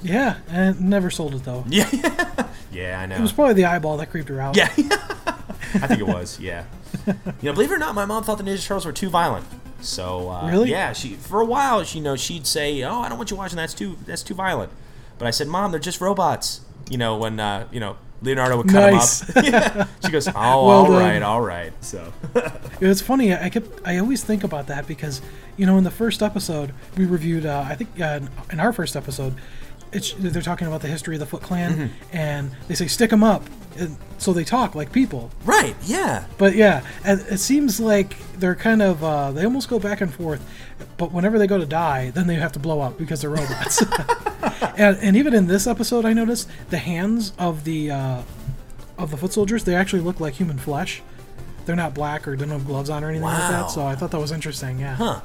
yeah, 0.03 0.37
and 0.49 0.79
never 0.81 1.09
sold 1.09 1.33
it 1.33 1.43
though. 1.43 1.63
Yeah, 1.67 1.89
yeah, 2.71 2.99
I 2.99 3.05
know. 3.07 3.15
It 3.15 3.21
was 3.21 3.31
probably 3.31 3.53
the 3.55 3.65
eyeball 3.65 3.97
that 3.97 4.11
creeped 4.11 4.29
her 4.29 4.39
out. 4.39 4.55
Yeah, 4.55 4.67
I 4.77 5.87
think 5.87 5.99
it 5.99 6.07
was. 6.07 6.39
Yeah, 6.39 6.65
you 7.07 7.13
know, 7.43 7.53
believe 7.53 7.71
it 7.71 7.75
or 7.75 7.79
not, 7.79 7.95
my 7.95 8.05
mom 8.05 8.23
thought 8.23 8.37
the 8.37 8.43
Ninja 8.43 8.63
Turtles 8.65 8.85
were 8.85 8.91
too 8.91 9.09
violent. 9.09 9.45
So 9.81 10.29
uh, 10.29 10.47
Really? 10.49 10.69
yeah, 10.71 10.93
she 10.93 11.13
for 11.13 11.41
a 11.41 11.45
while, 11.45 11.83
she 11.83 11.97
you 11.99 12.03
know, 12.03 12.15
she'd 12.15 12.45
say, 12.47 12.83
"Oh, 12.83 13.01
I 13.01 13.09
don't 13.09 13.17
want 13.17 13.31
you 13.31 13.37
watching. 13.37 13.57
That's 13.57 13.73
too 13.73 13.97
that's 14.05 14.23
too 14.23 14.33
violent." 14.35 14.71
But 15.17 15.27
I 15.27 15.31
said, 15.31 15.47
"Mom, 15.47 15.71
they're 15.71 15.79
just 15.79 16.01
robots." 16.01 16.61
You 16.89 16.97
know, 16.97 17.17
when 17.17 17.39
uh, 17.39 17.67
you 17.71 17.79
know 17.79 17.97
Leonardo 18.21 18.57
would 18.57 18.67
cut 18.69 18.93
Nice. 18.93 19.19
them 19.21 19.37
up. 19.55 19.63
yeah. 19.75 19.87
She 20.03 20.11
goes, 20.11 20.27
"Oh, 20.29 20.33
Well 20.35 20.69
all 20.69 20.85
done. 20.85 20.93
right, 21.01 21.21
all 21.21 21.41
right." 21.41 21.73
So 21.83 22.13
It's 22.81 23.01
funny. 23.01 23.33
I 23.33 23.49
kept. 23.49 23.67
I 23.85 23.97
always 23.97 24.23
think 24.23 24.43
about 24.43 24.67
that 24.67 24.87
because, 24.87 25.21
you 25.57 25.65
know, 25.65 25.77
in 25.77 25.83
the 25.83 25.91
first 25.91 26.21
episode 26.21 26.73
we 26.97 27.05
reviewed. 27.05 27.45
Uh, 27.45 27.65
I 27.67 27.75
think 27.75 27.99
uh, 27.99 28.19
in 28.51 28.59
our 28.59 28.71
first 28.73 28.95
episode, 28.95 29.35
it's 29.95 30.13
they're 30.17 30.41
talking 30.41 30.67
about 30.67 30.81
the 30.81 30.87
history 30.87 31.15
of 31.15 31.19
the 31.19 31.25
Foot 31.25 31.41
Clan, 31.41 31.73
Mm-hmm. 31.73 32.15
and 32.17 32.51
they 32.67 32.75
say 32.75 32.87
stick 32.87 33.09
them 33.09 33.23
up, 33.23 33.43
and 33.77 33.97
so 34.17 34.33
they 34.33 34.43
talk 34.43 34.75
like 34.75 34.91
people. 34.91 35.31
right, 35.45 35.75
yeah, 35.83 36.25
But 36.37 36.55
yeah, 36.55 36.85
and 37.03 37.19
it 37.21 37.39
seems 37.39 37.79
like 37.79 38.15
they're 38.37 38.55
kind 38.55 38.81
of. 38.81 39.03
Uh, 39.03 39.31
they 39.31 39.43
almost 39.45 39.69
go 39.69 39.79
back 39.79 40.01
and 40.01 40.13
forth, 40.13 40.41
but 40.97 41.11
whenever 41.11 41.37
they 41.39 41.47
go 41.47 41.57
to 41.57 41.65
die, 41.65 42.09
then 42.11 42.27
they 42.27 42.35
have 42.35 42.51
to 42.53 42.59
blow 42.59 42.81
up 42.81 42.97
because 42.97 43.21
they're 43.21 43.29
robots. 43.29 43.81
and, 44.77 44.97
and 45.01 45.15
even 45.15 45.33
in 45.33 45.47
this 45.47 45.67
episode, 45.67 46.05
I 46.05 46.13
noticed 46.13 46.47
the 46.69 46.77
hands 46.77 47.33
of 47.39 47.63
the 47.63 47.91
uh, 47.91 48.21
of 48.97 49.11
the 49.11 49.17
foot 49.17 49.33
soldiers. 49.33 49.63
They 49.63 49.75
actually 49.75 50.01
look 50.01 50.19
like 50.19 50.33
human 50.35 50.57
flesh. 50.57 51.01
They're 51.65 51.75
not 51.75 51.93
black 51.95 52.27
or 52.27 52.35
don't 52.35 52.49
have 52.49 52.65
gloves 52.67 52.89
on 52.91 53.03
or 53.03 53.09
anything 53.09 53.25
like 53.25 53.39
Wow. 53.39 53.63
that. 53.63 53.71
So 53.71 53.85
I 53.85 53.95
thought 53.95 54.11
that 54.11 54.19
was 54.19 54.31
interesting. 54.31 54.79
Yeah. 54.79 54.95
huh? 54.95 55.21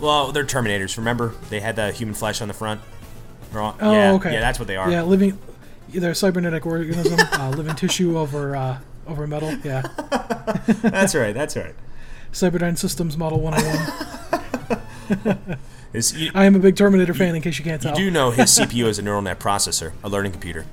Well, 0.00 0.32
they're 0.32 0.44
Terminators. 0.44 0.96
Remember, 0.96 1.34
they 1.50 1.60
had 1.60 1.76
the 1.76 1.92
human 1.92 2.14
flesh 2.14 2.40
on 2.42 2.48
the 2.48 2.54
front. 2.54 2.80
Wrong. 3.52 3.76
Oh, 3.80 3.92
yeah, 3.92 4.12
okay. 4.12 4.32
Yeah, 4.32 4.40
that's 4.40 4.58
what 4.58 4.68
they 4.68 4.76
are. 4.76 4.90
Yeah, 4.90 5.02
living. 5.02 5.38
They're 5.88 6.14
cybernetic 6.14 6.66
organism, 6.66 7.18
uh, 7.32 7.50
living 7.56 7.74
tissue 7.74 8.16
over 8.18 8.54
uh, 8.54 8.78
over 9.08 9.26
metal. 9.26 9.52
Yeah. 9.64 9.82
That's 10.82 11.14
right. 11.16 11.34
That's 11.34 11.56
right. 11.56 11.74
Cyberdyne 12.32 12.78
Systems 12.78 13.16
Model 13.16 13.40
101. 13.40 15.58
It's- 15.92 16.12
you, 16.14 16.30
I 16.32 16.44
am 16.44 16.54
a 16.54 16.60
big 16.60 16.76
Terminator 16.76 17.14
fan, 17.14 17.34
in 17.34 17.42
case 17.42 17.58
you 17.58 17.64
can't 17.64 17.82
tell. 17.82 17.98
you 17.98 18.04
do 18.04 18.10
know 18.10 18.30
his 18.30 18.56
CPU 18.56 18.86
is 18.86 19.00
a 19.00 19.02
neural 19.02 19.22
net 19.22 19.40
processor, 19.40 19.92
a 20.04 20.08
learning 20.08 20.30
computer. 20.32 20.64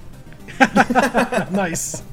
Nice. 0.60 2.04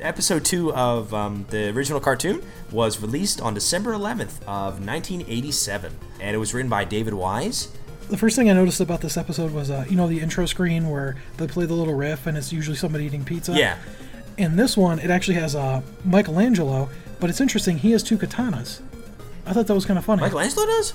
episode 0.00 0.44
two 0.46 0.72
of 0.74 1.12
um, 1.12 1.44
the 1.50 1.68
original 1.70 2.00
cartoon 2.00 2.42
was 2.70 3.00
released 3.00 3.40
on 3.40 3.52
December 3.52 3.92
11th 3.92 4.40
of 4.46 4.80
1987, 4.84 5.94
and 6.20 6.34
it 6.34 6.38
was 6.38 6.54
written 6.54 6.70
by 6.70 6.84
David 6.84 7.14
Wise. 7.14 7.68
The 8.10 8.16
first 8.16 8.34
thing 8.36 8.50
I 8.50 8.54
noticed 8.54 8.80
about 8.80 9.00
this 9.00 9.16
episode 9.16 9.52
was, 9.52 9.70
uh, 9.70 9.84
you 9.88 9.96
know, 9.96 10.08
the 10.08 10.20
intro 10.20 10.44
screen 10.46 10.90
where 10.90 11.16
they 11.36 11.46
play 11.46 11.64
the 11.66 11.74
little 11.74 11.94
riff 11.94 12.26
and 12.26 12.36
it's 12.36 12.52
usually 12.52 12.76
somebody 12.76 13.04
eating 13.04 13.24
pizza. 13.24 13.52
Yeah, 13.56 13.78
In 14.36 14.56
this 14.56 14.76
one, 14.76 14.98
it 14.98 15.10
actually 15.10 15.34
has 15.36 15.54
uh, 15.54 15.80
Michelangelo, 16.04 16.88
but 17.20 17.30
it's 17.30 17.40
interesting. 17.40 17.78
He 17.78 17.92
has 17.92 18.02
two 18.02 18.18
katanas. 18.18 18.80
I 19.46 19.52
thought 19.52 19.68
that 19.68 19.74
was 19.74 19.86
kind 19.86 19.96
of 19.98 20.04
funny. 20.04 20.22
Michelangelo 20.22 20.66
does. 20.66 20.94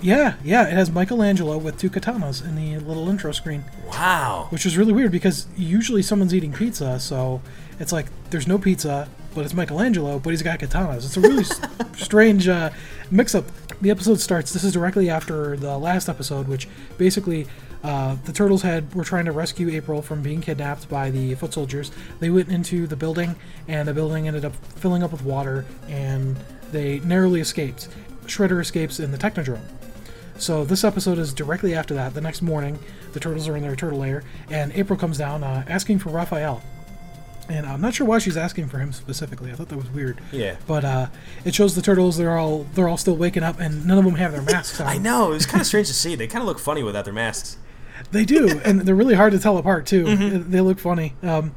yeah, 0.00 0.34
yeah, 0.42 0.66
it 0.66 0.72
has 0.72 0.90
Michelangelo 0.90 1.58
with 1.58 1.78
two 1.78 1.90
katanas 1.90 2.42
in 2.42 2.56
the 2.56 2.78
little 2.78 3.08
intro 3.10 3.32
screen, 3.32 3.64
Wow. 3.88 4.46
which 4.50 4.64
is 4.64 4.76
really 4.78 4.92
weird 4.94 5.12
because 5.12 5.46
usually 5.56 6.00
someone's 6.02 6.34
eating 6.34 6.52
pizza, 6.52 6.98
so 6.98 7.42
it's 7.78 7.92
like 7.92 8.06
there's 8.30 8.46
no 8.48 8.56
pizza, 8.58 9.08
but 9.34 9.44
it's 9.44 9.54
Michelangelo, 9.54 10.18
but 10.18 10.30
he's 10.30 10.42
got 10.42 10.58
katanas. 10.60 11.04
It's 11.04 11.16
a 11.16 11.20
really 11.20 11.44
s- 11.44 11.60
strange 11.96 12.48
uh, 12.48 12.70
mix-up. 13.10 13.44
The 13.84 13.90
episode 13.90 14.18
starts. 14.18 14.50
This 14.50 14.64
is 14.64 14.72
directly 14.72 15.10
after 15.10 15.58
the 15.58 15.76
last 15.76 16.08
episode, 16.08 16.48
which 16.48 16.68
basically 16.96 17.46
uh, 17.82 18.16
the 18.24 18.32
turtles 18.32 18.62
had 18.62 18.94
were 18.94 19.04
trying 19.04 19.26
to 19.26 19.32
rescue 19.32 19.68
April 19.68 20.00
from 20.00 20.22
being 20.22 20.40
kidnapped 20.40 20.88
by 20.88 21.10
the 21.10 21.34
foot 21.34 21.52
soldiers. 21.52 21.90
They 22.18 22.30
went 22.30 22.48
into 22.48 22.86
the 22.86 22.96
building, 22.96 23.36
and 23.68 23.86
the 23.86 23.92
building 23.92 24.26
ended 24.26 24.46
up 24.46 24.56
filling 24.56 25.02
up 25.02 25.12
with 25.12 25.22
water, 25.22 25.66
and 25.86 26.34
they 26.72 27.00
narrowly 27.00 27.42
escaped. 27.42 27.88
Shredder 28.24 28.58
escapes 28.58 29.00
in 29.00 29.10
the 29.10 29.18
Technodrome. 29.18 29.60
So 30.38 30.64
this 30.64 30.82
episode 30.82 31.18
is 31.18 31.34
directly 31.34 31.74
after 31.74 31.92
that. 31.92 32.14
The 32.14 32.22
next 32.22 32.40
morning, 32.40 32.78
the 33.12 33.20
turtles 33.20 33.48
are 33.48 33.56
in 33.58 33.62
their 33.62 33.76
turtle 33.76 33.98
lair, 33.98 34.22
and 34.48 34.72
April 34.72 34.98
comes 34.98 35.18
down 35.18 35.44
uh, 35.44 35.62
asking 35.68 35.98
for 35.98 36.08
Raphael. 36.08 36.62
And 37.48 37.66
I'm 37.66 37.80
not 37.80 37.94
sure 37.94 38.06
why 38.06 38.18
she's 38.18 38.36
asking 38.36 38.68
for 38.68 38.78
him 38.78 38.92
specifically. 38.92 39.50
I 39.50 39.54
thought 39.54 39.68
that 39.68 39.76
was 39.76 39.90
weird. 39.90 40.18
Yeah. 40.32 40.56
But 40.66 40.84
uh, 40.84 41.06
it 41.44 41.54
shows 41.54 41.74
the 41.74 41.82
turtles 41.82 42.16
they're 42.16 42.38
all 42.38 42.64
they're 42.74 42.88
all 42.88 42.96
still 42.96 43.16
waking 43.16 43.42
up, 43.42 43.60
and 43.60 43.86
none 43.86 43.98
of 43.98 44.04
them 44.04 44.14
have 44.14 44.32
their 44.32 44.42
masks 44.42 44.80
on. 44.80 44.86
I 44.86 44.96
know. 44.96 45.30
It 45.30 45.34
was 45.34 45.46
kind 45.46 45.60
of 45.60 45.66
strange 45.74 45.88
to 45.88 45.94
see. 45.94 46.14
They 46.14 46.26
kind 46.26 46.42
of 46.42 46.46
look 46.48 46.58
funny 46.58 46.82
without 46.82 47.04
their 47.04 47.14
masks. 47.14 47.58
They 48.10 48.24
do, 48.24 48.60
and 48.64 48.80
they're 48.82 48.94
really 48.94 49.14
hard 49.14 49.32
to 49.32 49.38
tell 49.38 49.56
apart 49.56 49.86
too. 49.86 50.04
Mm-hmm. 50.04 50.50
They 50.50 50.60
look 50.60 50.78
funny. 50.78 51.14
Um, 51.22 51.54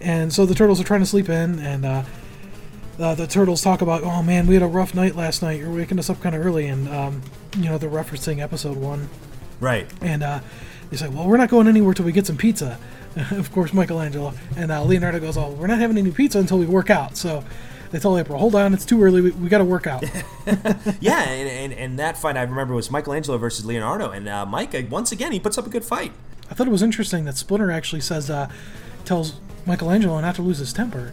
and 0.00 0.32
so 0.32 0.46
the 0.46 0.54
turtles 0.54 0.80
are 0.80 0.84
trying 0.84 1.00
to 1.00 1.06
sleep 1.06 1.28
in, 1.28 1.58
and 1.58 1.84
uh, 1.84 2.02
uh, 2.98 3.14
the 3.14 3.26
turtles 3.26 3.62
talk 3.62 3.80
about, 3.82 4.02
"Oh 4.02 4.22
man, 4.22 4.46
we 4.46 4.54
had 4.54 4.62
a 4.62 4.66
rough 4.66 4.94
night 4.94 5.16
last 5.16 5.42
night. 5.42 5.58
You're 5.58 5.72
waking 5.72 5.98
us 5.98 6.10
up 6.10 6.20
kind 6.20 6.34
of 6.34 6.44
early." 6.44 6.66
And 6.66 6.88
um, 6.88 7.22
you 7.56 7.64
know, 7.64 7.78
they're 7.78 7.90
referencing 7.90 8.40
episode 8.40 8.76
one. 8.76 9.08
Right. 9.60 9.88
And 10.00 10.22
uh, 10.22 10.40
they 10.90 10.96
say, 10.96 11.08
"Well, 11.08 11.26
we're 11.26 11.36
not 11.36 11.48
going 11.48 11.68
anywhere 11.68 11.94
till 11.94 12.04
we 12.04 12.12
get 12.12 12.26
some 12.26 12.36
pizza." 12.36 12.78
of 13.32 13.52
course, 13.52 13.72
Michelangelo 13.72 14.32
and 14.56 14.70
uh, 14.72 14.82
Leonardo 14.84 15.20
goes, 15.20 15.36
"Oh, 15.36 15.50
we're 15.52 15.66
not 15.66 15.78
having 15.78 15.98
any 15.98 16.10
pizza 16.10 16.38
until 16.38 16.58
we 16.58 16.66
work 16.66 16.90
out." 16.90 17.16
So 17.16 17.44
they 17.90 17.98
tell 17.98 18.16
April, 18.18 18.38
"Hold 18.38 18.54
on, 18.54 18.72
it's 18.74 18.84
too 18.86 19.02
early. 19.02 19.20
We, 19.20 19.30
we 19.32 19.48
got 19.48 19.58
to 19.58 19.64
work 19.64 19.86
out." 19.86 20.04
Yeah, 21.00 21.20
and, 21.22 21.48
and, 21.48 21.72
and 21.72 21.98
that 21.98 22.16
fight 22.18 22.36
I 22.36 22.42
remember 22.42 22.74
was 22.74 22.90
Michelangelo 22.90 23.38
versus 23.38 23.64
Leonardo, 23.64 24.10
and 24.10 24.28
uh, 24.28 24.44
Mike 24.46 24.74
once 24.90 25.12
again 25.12 25.32
he 25.32 25.38
puts 25.40 25.56
up 25.58 25.66
a 25.66 25.70
good 25.70 25.84
fight. 25.84 26.12
I 26.50 26.54
thought 26.54 26.66
it 26.66 26.70
was 26.70 26.82
interesting 26.82 27.24
that 27.26 27.36
Splinter 27.36 27.70
actually 27.70 28.00
says, 28.02 28.28
uh, 28.28 28.50
tells 29.04 29.34
Michelangelo 29.66 30.20
not 30.20 30.34
to 30.36 30.42
lose 30.42 30.58
his 30.58 30.72
temper. 30.72 31.12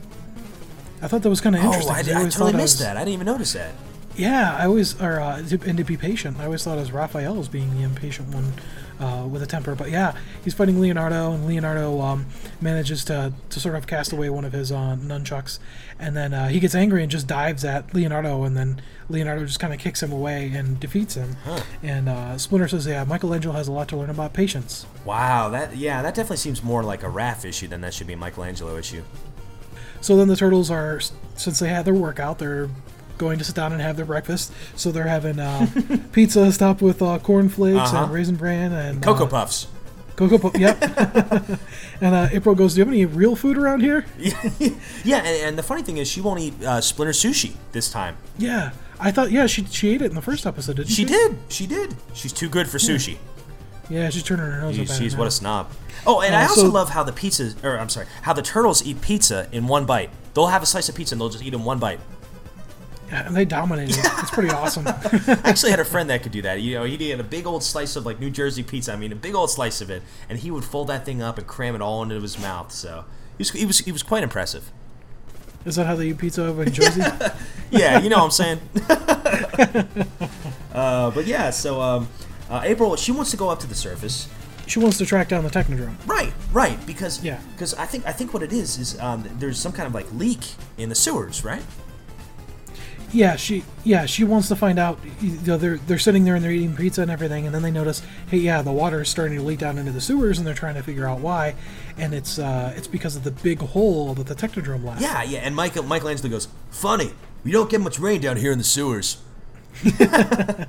I 1.01 1.07
thought 1.07 1.21
that 1.21 1.29
was 1.29 1.41
kind 1.41 1.55
of 1.55 1.61
Oh, 1.63 1.67
interesting. 1.67 1.93
I, 1.93 1.97
'cause 1.97 2.05
did- 2.07 2.15
I 2.15 2.19
always 2.19 2.33
totally 2.35 2.53
missed 2.53 2.75
was- 2.75 2.79
that. 2.79 2.97
I 2.97 3.01
didn't 3.01 3.13
even 3.13 3.25
notice 3.27 3.53
that. 3.53 3.71
Yeah, 4.15 4.55
I 4.59 4.65
always, 4.65 4.99
or 5.01 5.19
uh, 5.21 5.37
and 5.37 5.77
to 5.77 5.83
be 5.85 5.95
patient. 5.95 6.37
I 6.39 6.45
always 6.45 6.63
thought 6.63 6.77
as 6.77 6.91
Raphael 6.91 7.39
as 7.39 7.47
being 7.47 7.73
the 7.77 7.83
impatient 7.83 8.33
one 8.33 8.51
uh, 8.99 9.27
with 9.29 9.41
a 9.41 9.47
temper. 9.47 9.75
But 9.75 9.89
yeah, 9.89 10.15
he's 10.43 10.53
fighting 10.53 10.79
Leonardo, 10.79 11.31
and 11.33 11.45
Leonardo 11.45 12.01
um, 12.01 12.25
manages 12.61 13.03
to, 13.05 13.33
to 13.49 13.59
sort 13.59 13.75
of 13.75 13.87
cast 13.87 14.11
away 14.11 14.29
one 14.29 14.45
of 14.45 14.53
his 14.53 14.71
uh, 14.71 14.97
nunchucks, 14.99 15.59
and 15.99 16.15
then 16.15 16.33
uh, 16.33 16.47
he 16.49 16.59
gets 16.59 16.75
angry 16.75 17.01
and 17.01 17.11
just 17.11 17.27
dives 17.27 17.63
at 17.63 17.93
Leonardo, 17.93 18.43
and 18.43 18.55
then 18.55 18.81
Leonardo 19.09 19.45
just 19.45 19.59
kind 19.59 19.73
of 19.73 19.79
kicks 19.79 20.03
him 20.03 20.11
away 20.11 20.51
and 20.53 20.79
defeats 20.79 21.15
him. 21.15 21.35
And 21.81 22.09
uh, 22.09 22.37
Splinter 22.37 22.67
says, 22.67 22.85
"Yeah, 22.85 23.03
Michelangelo 23.03 23.53
has 23.53 23.67
a 23.67 23.71
lot 23.71 23.87
to 23.89 23.97
learn 23.97 24.09
about 24.09 24.33
patience." 24.33 24.85
Wow, 25.05 25.49
that 25.49 25.75
yeah, 25.75 26.01
that 26.01 26.13
definitely 26.13 26.37
seems 26.37 26.63
more 26.63 26.83
like 26.83 27.03
a 27.03 27.07
Raph 27.07 27.45
issue 27.45 27.67
than 27.67 27.81
that 27.81 27.93
should 27.93 28.07
be 28.07 28.13
a 28.13 28.17
Michelangelo 28.17 28.77
issue. 28.77 29.03
So 30.01 30.15
then 30.15 30.27
the 30.29 30.35
turtles 30.35 30.71
are, 30.71 31.01
since 31.35 31.59
they 31.59 31.67
had 31.67 31.83
their 31.83 31.93
workout, 31.93 32.39
they're 32.39 32.69
going 33.19 33.37
to 33.37 33.43
sit 33.45 33.53
down 33.55 33.71
and 33.73 33.81
have 33.83 33.95
their 33.95 34.05
breakfast. 34.05 34.51
So 34.75 34.91
they're 34.91 35.03
having 35.07 35.37
uh, 35.39 35.67
pizza 36.11 36.51
topped 36.57 36.81
with 36.81 37.03
uh, 37.03 37.19
cornflakes 37.19 37.77
Uh-huh. 37.77 38.05
and 38.05 38.11
raisin 38.13 38.35
bran 38.35 38.73
and 38.73 39.03
Cocoa 39.03 39.25
uh, 39.25 39.29
Puffs. 39.29 39.67
Cocoa 40.15 40.37
puffs. 40.39 40.59
Yep. 40.59 40.81
and 42.01 42.15
uh, 42.15 42.27
April 42.31 42.53
goes, 42.55 42.73
"Do 42.73 42.79
you 42.79 42.85
have 42.85 42.93
any 42.93 43.05
real 43.05 43.35
food 43.37 43.57
around 43.57 43.81
here?" 43.81 44.05
Yeah, 45.05 45.17
and, 45.19 45.27
and 45.47 45.57
the 45.57 45.63
funny 45.63 45.81
thing 45.81 45.95
is, 45.97 46.09
she 46.09 46.19
won't 46.19 46.39
eat 46.41 46.61
uh, 46.63 46.81
Splinter 46.81 47.13
sushi 47.13 47.53
this 47.71 47.89
time. 47.91 48.17
Yeah. 48.37 48.71
I 48.99 49.11
thought, 49.11 49.31
yeah, 49.31 49.45
she 49.47 49.63
she 49.65 49.89
ate 49.93 50.01
it 50.01 50.07
in 50.09 50.15
the 50.15 50.21
first 50.21 50.45
episode, 50.45 50.75
didn't 50.75 50.89
she? 50.89 50.95
She 50.95 51.05
did. 51.05 51.37
She 51.47 51.67
did. 51.67 51.95
She's 52.13 52.33
too 52.33 52.49
good 52.49 52.67
for 52.67 52.79
sushi. 52.79 53.17
Yeah, 53.89 54.09
she's 54.09 54.23
turning 54.23 54.45
her 54.45 54.59
nose 54.61 54.77
up 54.77 54.87
she's 54.97 55.15
what 55.15 55.25
a 55.27 55.31
snob. 55.31 55.71
Oh, 56.05 56.19
and 56.21 56.35
Uh, 56.35 56.39
I 56.39 56.41
also 56.43 56.63
so- 56.63 56.69
love 56.69 56.89
how 56.89 57.03
the 57.03 57.13
pizzas, 57.13 57.55
or 57.63 57.79
I'm 57.79 57.87
sorry, 57.89 58.07
how 58.23 58.33
the 58.33 58.41
turtles 58.41 58.83
eat 58.85 58.99
pizza 59.01 59.47
in 59.53 59.67
one 59.67 59.85
bite. 59.85 60.09
They'll 60.33 60.47
have 60.47 60.61
a 60.61 60.65
slice 60.65 60.89
of 60.89 60.95
pizza 60.95 61.15
and 61.15 61.21
they'll 61.21 61.29
just 61.29 61.43
eat 61.45 61.53
in 61.53 61.63
one 61.63 61.79
bite. 61.79 61.99
Yeah, 63.09 63.25
and 63.27 63.35
they 63.35 63.43
dominated. 63.45 63.95
It's 63.97 64.29
pretty 64.31 64.49
awesome. 64.51 64.87
I 64.87 65.39
actually 65.43 65.71
had 65.71 65.79
a 65.79 65.85
friend 65.85 66.09
that 66.11 66.21
could 66.23 66.31
do 66.31 66.41
that. 66.43 66.61
You 66.61 66.75
know, 66.75 66.83
he'd 66.83 67.01
eat 67.01 67.11
a 67.19 67.23
big 67.23 67.47
old 67.47 67.63
slice 67.63 67.95
of 67.95 68.05
like 68.05 68.19
New 68.19 68.29
Jersey 68.29 68.61
pizza. 68.63 68.93
I 68.93 68.97
mean, 68.97 69.11
a 69.11 69.15
big 69.15 69.33
old 69.35 69.49
slice 69.49 69.81
of 69.81 69.89
it, 69.89 70.03
and 70.29 70.37
he 70.39 70.51
would 70.51 70.63
fold 70.63 70.87
that 70.89 71.05
thing 71.05 71.21
up 71.21 71.37
and 71.39 71.47
cram 71.47 71.73
it 71.75 71.81
all 71.81 72.03
into 72.03 72.19
his 72.21 72.37
mouth. 72.39 72.71
So 72.71 73.05
he 73.37 73.41
was 73.41 73.49
he 73.51 73.65
was, 73.65 73.79
he 73.79 73.91
was 73.91 74.03
quite 74.03 74.21
impressive. 74.23 74.71
Is 75.65 75.75
that 75.75 75.85
how 75.87 75.95
they 75.95 76.07
eat 76.09 76.17
pizza 76.19 76.45
over 76.45 76.63
in 76.63 76.71
Jersey? 76.71 77.01
Yeah, 77.71 77.99
you 77.99 78.09
know 78.09 78.17
what 78.25 78.25
I'm 78.25 78.31
saying. 78.31 78.59
uh, 80.73 81.11
but 81.11 81.25
yeah, 81.27 81.49
so 81.51 81.81
um, 81.81 82.07
uh, 82.49 82.61
April 82.63 82.95
she 82.95 83.11
wants 83.11 83.31
to 83.31 83.37
go 83.37 83.49
up 83.49 83.59
to 83.59 83.67
the 83.67 83.75
surface. 83.75 84.27
she 84.67 84.79
wants 84.79 84.97
to 84.97 85.05
track 85.05 85.27
down 85.29 85.43
the 85.43 85.49
Technodrome. 85.49 85.95
Right, 86.07 86.33
right, 86.51 86.83
because 86.87 87.23
Yeah. 87.23 87.39
because 87.53 87.73
I 87.75 87.85
think 87.85 88.05
I 88.07 88.11
think 88.11 88.33
what 88.33 88.41
it 88.43 88.51
is 88.53 88.77
is 88.79 88.99
um, 88.99 89.23
there's 89.37 89.59
some 89.59 89.71
kind 89.71 89.85
of 89.87 89.93
like 89.93 90.11
leak 90.13 90.53
in 90.77 90.89
the 90.89 90.95
sewers, 90.95 91.43
right? 91.43 91.61
Yeah, 93.11 93.35
she 93.35 93.63
yeah 93.83 94.05
she 94.05 94.23
wants 94.23 94.47
to 94.49 94.55
find 94.55 94.79
out. 94.79 94.99
You 95.21 95.39
know, 95.45 95.57
they're 95.57 95.77
they're 95.77 95.99
sitting 95.99 96.23
there 96.25 96.35
and 96.35 96.43
they're 96.43 96.51
eating 96.51 96.75
pizza 96.75 97.01
and 97.01 97.11
everything, 97.11 97.45
and 97.45 97.55
then 97.55 97.61
they 97.61 97.71
notice, 97.71 98.01
hey, 98.29 98.37
yeah, 98.37 98.61
the 98.61 98.71
water 98.71 99.01
is 99.01 99.09
starting 99.09 99.37
to 99.37 99.43
leak 99.43 99.59
down 99.59 99.77
into 99.77 99.91
the 99.91 100.01
sewers, 100.01 100.37
and 100.37 100.45
they're 100.45 100.53
trying 100.53 100.75
to 100.75 100.83
figure 100.83 101.07
out 101.07 101.19
why, 101.19 101.55
and 101.97 102.13
it's 102.13 102.39
uh, 102.39 102.73
it's 102.75 102.87
because 102.87 103.15
of 103.15 103.23
the 103.23 103.31
big 103.31 103.59
hole 103.59 104.13
that 104.13 104.27
the 104.27 104.35
Technodrome 104.35 104.83
left. 104.83 105.01
Yeah, 105.01 105.23
yeah. 105.23 105.39
And 105.39 105.55
Michael 105.55 105.83
Michelangelo 105.83 106.29
goes, 106.29 106.47
"Funny, 106.69 107.11
we 107.43 107.51
don't 107.51 107.69
get 107.69 107.81
much 107.81 107.99
rain 107.99 108.21
down 108.21 108.37
here 108.37 108.51
in 108.51 108.57
the 108.57 108.63
sewers." 108.63 109.17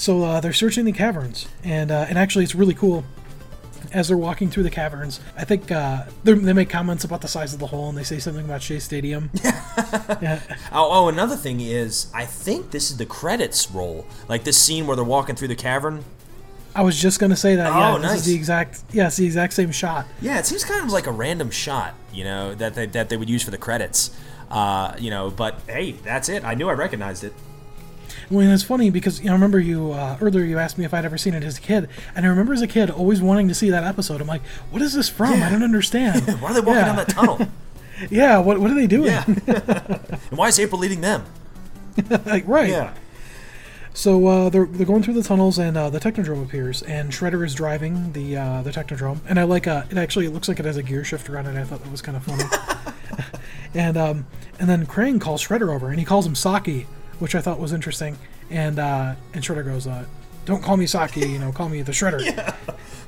So 0.00 0.24
uh, 0.24 0.40
they're 0.40 0.54
searching 0.54 0.86
the 0.86 0.92
caverns, 0.92 1.46
and 1.62 1.90
uh, 1.90 2.06
and 2.08 2.16
actually, 2.16 2.44
it's 2.44 2.54
really 2.54 2.72
cool. 2.72 3.04
As 3.92 4.08
they're 4.08 4.16
walking 4.16 4.50
through 4.50 4.62
the 4.62 4.70
caverns, 4.70 5.20
I 5.36 5.44
think 5.44 5.70
uh, 5.72 6.04
they're- 6.24 6.36
make 6.36 6.70
comments 6.70 7.02
about 7.04 7.20
the 7.22 7.28
size 7.28 7.52
of 7.52 7.58
the 7.60 7.66
hole, 7.66 7.88
and 7.88 7.98
they 7.98 8.04
say 8.04 8.18
something 8.18 8.44
about 8.44 8.62
Shea 8.62 8.78
Stadium. 8.78 9.30
yeah, 9.44 10.40
Oh, 10.72 10.88
oh, 10.90 11.08
another 11.08 11.36
thing 11.36 11.60
is, 11.60 12.06
I 12.14 12.24
think 12.24 12.70
this 12.70 12.90
is 12.90 12.96
the 12.98 13.06
credits 13.06 13.70
roll, 13.70 14.06
like 14.28 14.44
this 14.44 14.56
scene 14.56 14.86
where 14.86 14.94
they're 14.96 15.04
walking 15.04 15.34
through 15.36 15.48
the 15.48 15.56
cavern. 15.56 16.04
I 16.74 16.82
was 16.82 17.00
just 17.00 17.18
gonna 17.18 17.34
say 17.36 17.56
that. 17.56 17.66
Yeah, 17.74 17.94
Oh, 17.94 17.98
this 17.98 18.10
nice. 18.10 18.20
is 18.20 18.26
the 18.26 18.34
exact. 18.34 18.82
Yeah, 18.92 19.08
it's 19.08 19.16
the 19.16 19.26
exact 19.26 19.54
same 19.54 19.72
shot. 19.72 20.06
Yeah, 20.20 20.38
it 20.38 20.46
seems 20.46 20.64
kind 20.64 20.84
of 20.84 20.92
like 20.92 21.08
a 21.08 21.12
random 21.12 21.50
shot, 21.50 21.94
you 22.12 22.22
know, 22.22 22.54
that 22.54 22.74
they, 22.74 22.86
that 22.86 23.08
they 23.08 23.16
would 23.16 23.28
use 23.28 23.42
for 23.42 23.50
the 23.50 23.58
credits. 23.58 24.10
Uh, 24.50 24.94
you 24.98 25.10
know, 25.10 25.30
but 25.30 25.60
hey, 25.66 25.92
that's 25.92 26.28
it. 26.28 26.44
I 26.44 26.54
knew 26.54 26.68
I 26.68 26.72
recognized 26.74 27.24
it. 27.24 27.32
Well, 28.30 28.40
and 28.40 28.52
it's 28.52 28.62
funny 28.62 28.90
because 28.90 29.18
you 29.18 29.26
know, 29.26 29.32
I 29.32 29.34
remember 29.34 29.58
you 29.58 29.92
uh, 29.92 30.16
earlier. 30.20 30.44
You 30.44 30.58
asked 30.58 30.78
me 30.78 30.84
if 30.84 30.94
I'd 30.94 31.04
ever 31.04 31.18
seen 31.18 31.34
it 31.34 31.42
as 31.42 31.58
a 31.58 31.60
kid, 31.60 31.88
and 32.14 32.24
I 32.24 32.28
remember 32.28 32.52
as 32.52 32.62
a 32.62 32.68
kid 32.68 32.88
always 32.88 33.20
wanting 33.20 33.48
to 33.48 33.54
see 33.54 33.70
that 33.70 33.82
episode. 33.82 34.20
I'm 34.20 34.28
like, 34.28 34.42
"What 34.70 34.82
is 34.82 34.94
this 34.94 35.08
from? 35.08 35.42
I 35.42 35.50
don't 35.50 35.64
understand." 35.64 36.26
Why 36.40 36.50
are 36.50 36.54
they 36.54 36.60
walking 36.60 36.74
yeah. 36.74 36.84
down 36.86 36.96
that 36.96 37.08
tunnel? 37.08 37.48
Yeah, 38.08 38.38
what 38.38 38.58
what 38.58 38.70
are 38.70 38.74
they 38.74 38.86
doing? 38.86 39.08
Yeah. 39.08 39.24
and 39.26 40.18
why 40.30 40.48
is 40.48 40.58
April 40.58 40.80
leading 40.80 41.02
them? 41.02 41.26
like 42.24 42.48
right. 42.48 42.70
Yeah. 42.70 42.94
So 43.92 44.26
uh, 44.26 44.48
they're 44.48 44.64
they're 44.64 44.86
going 44.86 45.02
through 45.02 45.12
the 45.14 45.22
tunnels, 45.22 45.58
and 45.58 45.76
uh, 45.76 45.90
the 45.90 46.00
Technodrome 46.00 46.42
appears, 46.42 46.80
and 46.80 47.12
Shredder 47.12 47.44
is 47.44 47.54
driving 47.54 48.12
the 48.12 48.38
uh, 48.38 48.62
the 48.62 48.70
Technodrome, 48.70 49.18
and 49.28 49.38
I 49.38 49.42
like 49.42 49.66
uh, 49.66 49.82
it. 49.90 49.98
Actually, 49.98 50.24
it 50.24 50.30
looks 50.30 50.48
like 50.48 50.58
it 50.58 50.64
has 50.64 50.78
a 50.78 50.82
gear 50.82 51.04
shifter 51.04 51.36
on 51.38 51.44
it. 51.44 51.60
I 51.60 51.64
thought 51.64 51.82
that 51.82 51.90
was 51.90 52.00
kind 52.00 52.16
of 52.16 52.24
funny. 52.24 52.44
and 53.74 53.98
um, 53.98 54.26
and 54.58 54.66
then 54.66 54.86
Krang 54.86 55.20
calls 55.20 55.46
Shredder 55.46 55.68
over, 55.68 55.90
and 55.90 55.98
he 55.98 56.06
calls 56.06 56.26
him 56.26 56.34
Saki, 56.34 56.86
which 57.20 57.34
I 57.34 57.40
thought 57.40 57.60
was 57.60 57.72
interesting. 57.72 58.18
And 58.50 58.78
uh, 58.78 59.14
and 59.32 59.44
Shredder 59.44 59.64
goes, 59.64 59.86
uh, 59.86 60.04
"Don't 60.44 60.62
call 60.62 60.76
me 60.76 60.86
Saki, 60.86 61.20
you 61.20 61.38
know, 61.38 61.52
call 61.52 61.68
me 61.68 61.82
the 61.82 61.92
Shredder." 61.92 62.24
yeah. 62.24 62.56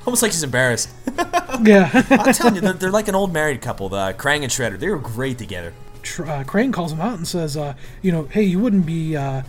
Almost 0.05 0.21
like 0.21 0.31
he's 0.31 0.43
embarrassed. 0.43 0.89
yeah. 1.63 1.89
I'm 2.09 2.33
telling 2.33 2.55
you, 2.55 2.61
they're, 2.61 2.73
they're 2.73 2.91
like 2.91 3.07
an 3.07 3.15
old 3.15 3.33
married 3.33 3.61
couple, 3.61 3.89
the 3.89 4.13
Krang 4.13 4.43
and 4.43 4.51
Shredder. 4.51 4.79
They 4.79 4.89
were 4.89 4.97
great 4.97 5.37
together. 5.37 5.73
Tr- 6.01 6.25
uh, 6.25 6.43
Krang 6.43 6.73
calls 6.73 6.91
him 6.93 7.01
out 7.01 7.17
and 7.17 7.27
says, 7.27 7.57
uh, 7.57 7.73
"You 8.01 8.11
know, 8.11 8.23
hey, 8.25 8.43
you 8.43 8.59
wouldn't 8.59 8.85
be, 8.85 9.17
uh, 9.17 9.43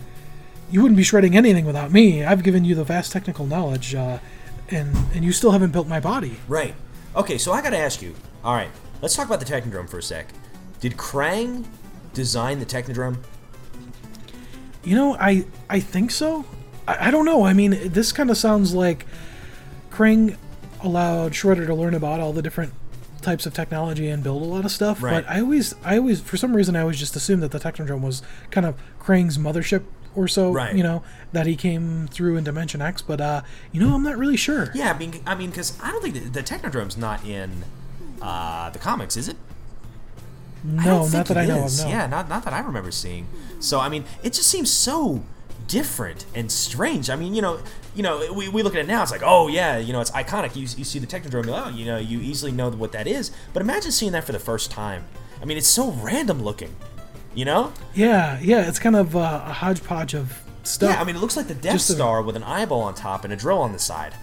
you 0.69 0.81
wouldn't 0.81 0.97
be 0.97 1.03
shredding 1.03 1.37
anything 1.37 1.65
without 1.65 1.91
me. 1.91 2.25
I've 2.25 2.43
given 2.43 2.65
you 2.65 2.75
the 2.75 2.83
vast 2.83 3.11
technical 3.11 3.45
knowledge, 3.45 3.95
uh, 3.95 4.19
and 4.69 4.95
and 5.13 5.23
you 5.23 5.31
still 5.31 5.51
haven't 5.51 5.71
built 5.71 5.87
my 5.87 5.99
body." 5.99 6.37
Right. 6.47 6.75
Okay, 7.15 7.37
so 7.37 7.53
I 7.53 7.61
gotta 7.61 7.77
ask 7.77 8.01
you. 8.01 8.13
All 8.43 8.53
right, 8.53 8.69
let's 9.01 9.15
talk 9.15 9.27
about 9.27 9.39
the 9.39 9.45
Technodrome 9.45 9.89
for 9.89 9.99
a 9.99 10.03
sec. 10.03 10.27
Did 10.81 10.97
Krang 10.97 11.65
design 12.13 12.59
the 12.59 12.65
Technodrome? 12.65 13.17
You 14.85 14.95
know, 14.95 15.15
I 15.15 15.45
I 15.69 15.79
think 15.79 16.11
so. 16.11 16.45
I, 16.87 17.07
I 17.07 17.11
don't 17.11 17.25
know. 17.25 17.43
I 17.43 17.53
mean, 17.53 17.91
this 17.91 18.11
kind 18.11 18.29
of 18.29 18.37
sounds 18.37 18.73
like 18.73 19.05
Krang 19.91 20.37
allowed 20.81 21.33
Shredder 21.33 21.65
to 21.65 21.73
learn 21.73 21.95
about 21.95 22.19
all 22.19 22.31
the 22.33 22.41
different 22.41 22.73
types 23.21 23.45
of 23.45 23.53
technology 23.53 24.07
and 24.07 24.23
build 24.23 24.41
a 24.41 24.45
lot 24.45 24.63
of 24.65 24.71
stuff. 24.71 25.01
Right. 25.01 25.23
But 25.23 25.29
I 25.29 25.41
always, 25.41 25.73
I 25.83 25.97
always, 25.97 26.21
for 26.21 26.37
some 26.37 26.55
reason, 26.55 26.75
I 26.75 26.81
always 26.81 26.99
just 26.99 27.15
assumed 27.15 27.41
that 27.41 27.51
the 27.51 27.59
Technodrome 27.59 28.01
was 28.01 28.21
kind 28.51 28.67
of 28.67 28.75
Krang's 28.99 29.37
mothership 29.37 29.83
or 30.15 30.27
so. 30.27 30.51
Right. 30.51 30.75
You 30.75 30.83
know, 30.83 31.03
that 31.33 31.47
he 31.47 31.55
came 31.55 32.07
through 32.07 32.37
in 32.37 32.43
Dimension 32.43 32.81
X. 32.81 33.01
But 33.01 33.19
uh, 33.19 33.41
you 33.71 33.81
know, 33.81 33.95
I'm 33.95 34.03
not 34.03 34.17
really 34.17 34.37
sure. 34.37 34.71
Yeah, 34.75 34.93
I 34.93 34.97
mean, 34.97 35.21
I 35.25 35.35
mean, 35.35 35.49
because 35.49 35.77
I 35.81 35.91
don't 35.91 36.01
think 36.01 36.13
the, 36.13 36.21
the 36.21 36.43
Technodrome's 36.43 36.97
not 36.97 37.25
in 37.25 37.65
uh, 38.21 38.69
the 38.69 38.79
comics, 38.79 39.17
is 39.17 39.27
it? 39.27 39.37
No, 40.65 41.03
think 41.05 41.27
that 41.27 41.37
I 41.37 41.45
know 41.45 41.65
is. 41.65 41.79
of. 41.79 41.85
No. 41.85 41.91
Yeah, 41.91 42.07
not 42.07 42.29
not 42.29 42.43
that 42.43 42.53
I 42.53 42.59
remember 42.59 42.91
seeing. 42.91 43.27
So 43.59 43.79
I 43.79 43.89
mean, 43.89 44.05
it 44.23 44.33
just 44.33 44.49
seems 44.49 44.71
so 44.71 45.23
different 45.67 46.25
and 46.35 46.51
strange. 46.51 47.09
I 47.09 47.15
mean, 47.15 47.33
you 47.33 47.41
know, 47.41 47.59
you 47.95 48.03
know, 48.03 48.31
we, 48.33 48.49
we 48.49 48.61
look 48.61 48.75
at 48.75 48.81
it 48.81 48.87
now. 48.87 49.01
It's 49.01 49.11
like, 49.11 49.23
oh 49.23 49.47
yeah, 49.47 49.77
you 49.77 49.93
know, 49.93 50.01
it's 50.01 50.11
iconic. 50.11 50.55
You, 50.55 50.61
you 50.61 50.83
see 50.83 50.99
the 50.99 51.07
Technodrome, 51.07 51.47
oh, 51.47 51.69
you 51.69 51.85
know, 51.85 51.97
you 51.97 52.19
easily 52.19 52.51
know 52.51 52.69
what 52.69 52.91
that 52.91 53.07
is. 53.07 53.31
But 53.53 53.61
imagine 53.61 53.91
seeing 53.91 54.11
that 54.11 54.23
for 54.23 54.31
the 54.31 54.39
first 54.39 54.71
time. 54.71 55.05
I 55.41 55.45
mean, 55.45 55.57
it's 55.57 55.67
so 55.67 55.91
random 55.91 56.43
looking. 56.43 56.75
You 57.33 57.43
know? 57.45 57.73
Yeah, 57.93 58.39
yeah, 58.41 58.67
it's 58.67 58.79
kind 58.79 58.95
of 58.95 59.15
uh, 59.15 59.41
a 59.45 59.53
hodgepodge 59.53 60.13
of 60.13 60.41
stuff. 60.63 60.91
Yeah, 60.91 61.01
I 61.01 61.03
mean, 61.03 61.17
it 61.17 61.19
looks 61.19 61.35
like 61.35 61.47
the 61.47 61.55
Death 61.55 61.73
Just 61.73 61.89
a- 61.89 61.93
Star 61.93 62.21
with 62.21 62.37
an 62.37 62.43
eyeball 62.43 62.81
on 62.81 62.93
top 62.95 63.25
and 63.25 63.33
a 63.33 63.35
drill 63.35 63.59
on 63.59 63.73
the 63.73 63.79
side. 63.79 64.13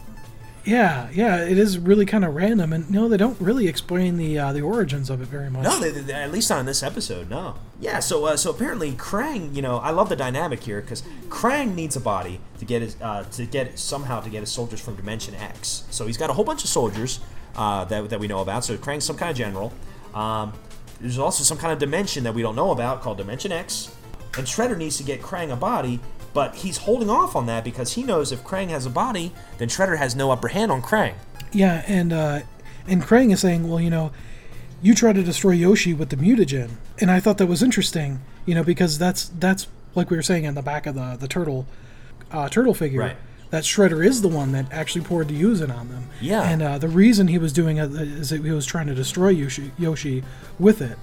Yeah, 0.64 1.08
yeah, 1.12 1.44
it 1.44 1.58
is 1.58 1.78
really 1.78 2.06
kind 2.06 2.24
of 2.24 2.34
random, 2.34 2.72
and 2.72 2.90
no, 2.90 3.08
they 3.08 3.16
don't 3.16 3.40
really 3.40 3.66
explain 3.68 4.16
the 4.16 4.38
uh, 4.38 4.52
the 4.52 4.60
origins 4.62 5.10
of 5.10 5.20
it 5.20 5.28
very 5.28 5.50
much. 5.50 5.64
No, 5.64 5.80
they, 5.80 5.90
they- 5.90 6.12
at 6.12 6.30
least 6.30 6.50
in 6.50 6.66
this 6.66 6.82
episode. 6.82 7.28
No. 7.30 7.56
Yeah. 7.80 7.98
So 8.00 8.24
uh, 8.26 8.36
so 8.36 8.50
apparently 8.50 8.92
Krang, 8.92 9.54
you 9.54 9.62
know, 9.62 9.78
I 9.78 9.90
love 9.90 10.08
the 10.08 10.16
dynamic 10.16 10.62
here 10.62 10.80
because 10.80 11.02
Krang 11.28 11.74
needs 11.74 11.96
a 11.96 12.00
body 12.00 12.40
to 12.58 12.64
get 12.64 12.82
his 12.82 12.96
uh, 13.00 13.24
to 13.32 13.46
get 13.46 13.78
somehow 13.78 14.20
to 14.20 14.30
get 14.30 14.40
his 14.40 14.50
soldiers 14.52 14.80
from 14.80 14.96
Dimension 14.96 15.34
X. 15.34 15.84
So 15.90 16.06
he's 16.06 16.16
got 16.16 16.30
a 16.30 16.32
whole 16.34 16.44
bunch 16.44 16.62
of 16.64 16.70
soldiers 16.70 17.20
uh, 17.56 17.84
that 17.86 18.10
that 18.10 18.20
we 18.20 18.28
know 18.28 18.40
about. 18.40 18.64
So 18.64 18.76
Krang's 18.76 19.04
some 19.04 19.16
kind 19.16 19.30
of 19.30 19.36
general. 19.36 19.72
Um, 20.14 20.52
there's 21.00 21.18
also 21.18 21.42
some 21.42 21.58
kind 21.58 21.72
of 21.72 21.78
dimension 21.80 22.22
that 22.24 22.34
we 22.34 22.42
don't 22.42 22.54
know 22.54 22.70
about 22.70 23.02
called 23.02 23.16
Dimension 23.18 23.50
X. 23.50 23.90
And 24.36 24.46
Shredder 24.46 24.76
needs 24.76 24.96
to 24.96 25.02
get 25.02 25.20
Krang 25.20 25.52
a 25.52 25.56
body, 25.56 26.00
but 26.32 26.56
he's 26.56 26.78
holding 26.78 27.10
off 27.10 27.36
on 27.36 27.46
that 27.46 27.64
because 27.64 27.92
he 27.92 28.02
knows 28.02 28.32
if 28.32 28.42
Krang 28.42 28.68
has 28.70 28.86
a 28.86 28.90
body, 28.90 29.32
then 29.58 29.68
Shredder 29.68 29.98
has 29.98 30.16
no 30.16 30.30
upper 30.30 30.48
hand 30.48 30.72
on 30.72 30.80
Krang. 30.80 31.14
Yeah, 31.52 31.84
and 31.86 32.12
uh, 32.12 32.40
and 32.86 33.02
Krang 33.02 33.32
is 33.32 33.40
saying, 33.40 33.68
well, 33.68 33.80
you 33.80 33.90
know, 33.90 34.10
you 34.80 34.94
try 34.94 35.12
to 35.12 35.22
destroy 35.22 35.52
Yoshi 35.52 35.92
with 35.92 36.08
the 36.08 36.16
mutagen, 36.16 36.72
and 36.98 37.10
I 37.10 37.20
thought 37.20 37.38
that 37.38 37.46
was 37.46 37.62
interesting, 37.62 38.20
you 38.46 38.54
know, 38.54 38.64
because 38.64 38.98
that's 38.98 39.28
that's 39.38 39.66
like 39.94 40.10
we 40.10 40.16
were 40.16 40.22
saying 40.22 40.44
in 40.44 40.54
the 40.54 40.62
back 40.62 40.86
of 40.86 40.94
the 40.94 41.16
the 41.20 41.28
turtle 41.28 41.66
uh, 42.30 42.48
turtle 42.48 42.74
figure. 42.74 43.00
Right. 43.00 43.16
That 43.50 43.64
Shredder 43.64 44.02
is 44.02 44.22
the 44.22 44.28
one 44.28 44.52
that 44.52 44.72
actually 44.72 45.04
poured 45.04 45.28
the 45.28 45.38
Yuuzin 45.38 45.76
on 45.76 45.90
them. 45.90 46.06
Yeah. 46.22 46.42
And 46.42 46.62
uh, 46.62 46.78
the 46.78 46.88
reason 46.88 47.28
he 47.28 47.36
was 47.36 47.52
doing 47.52 47.76
it 47.76 47.92
is 47.92 48.30
that 48.30 48.42
he 48.42 48.50
was 48.50 48.64
trying 48.64 48.86
to 48.86 48.94
destroy 48.94 49.28
Yoshi, 49.28 49.72
Yoshi 49.78 50.24
with 50.58 50.80
it. 50.80 50.96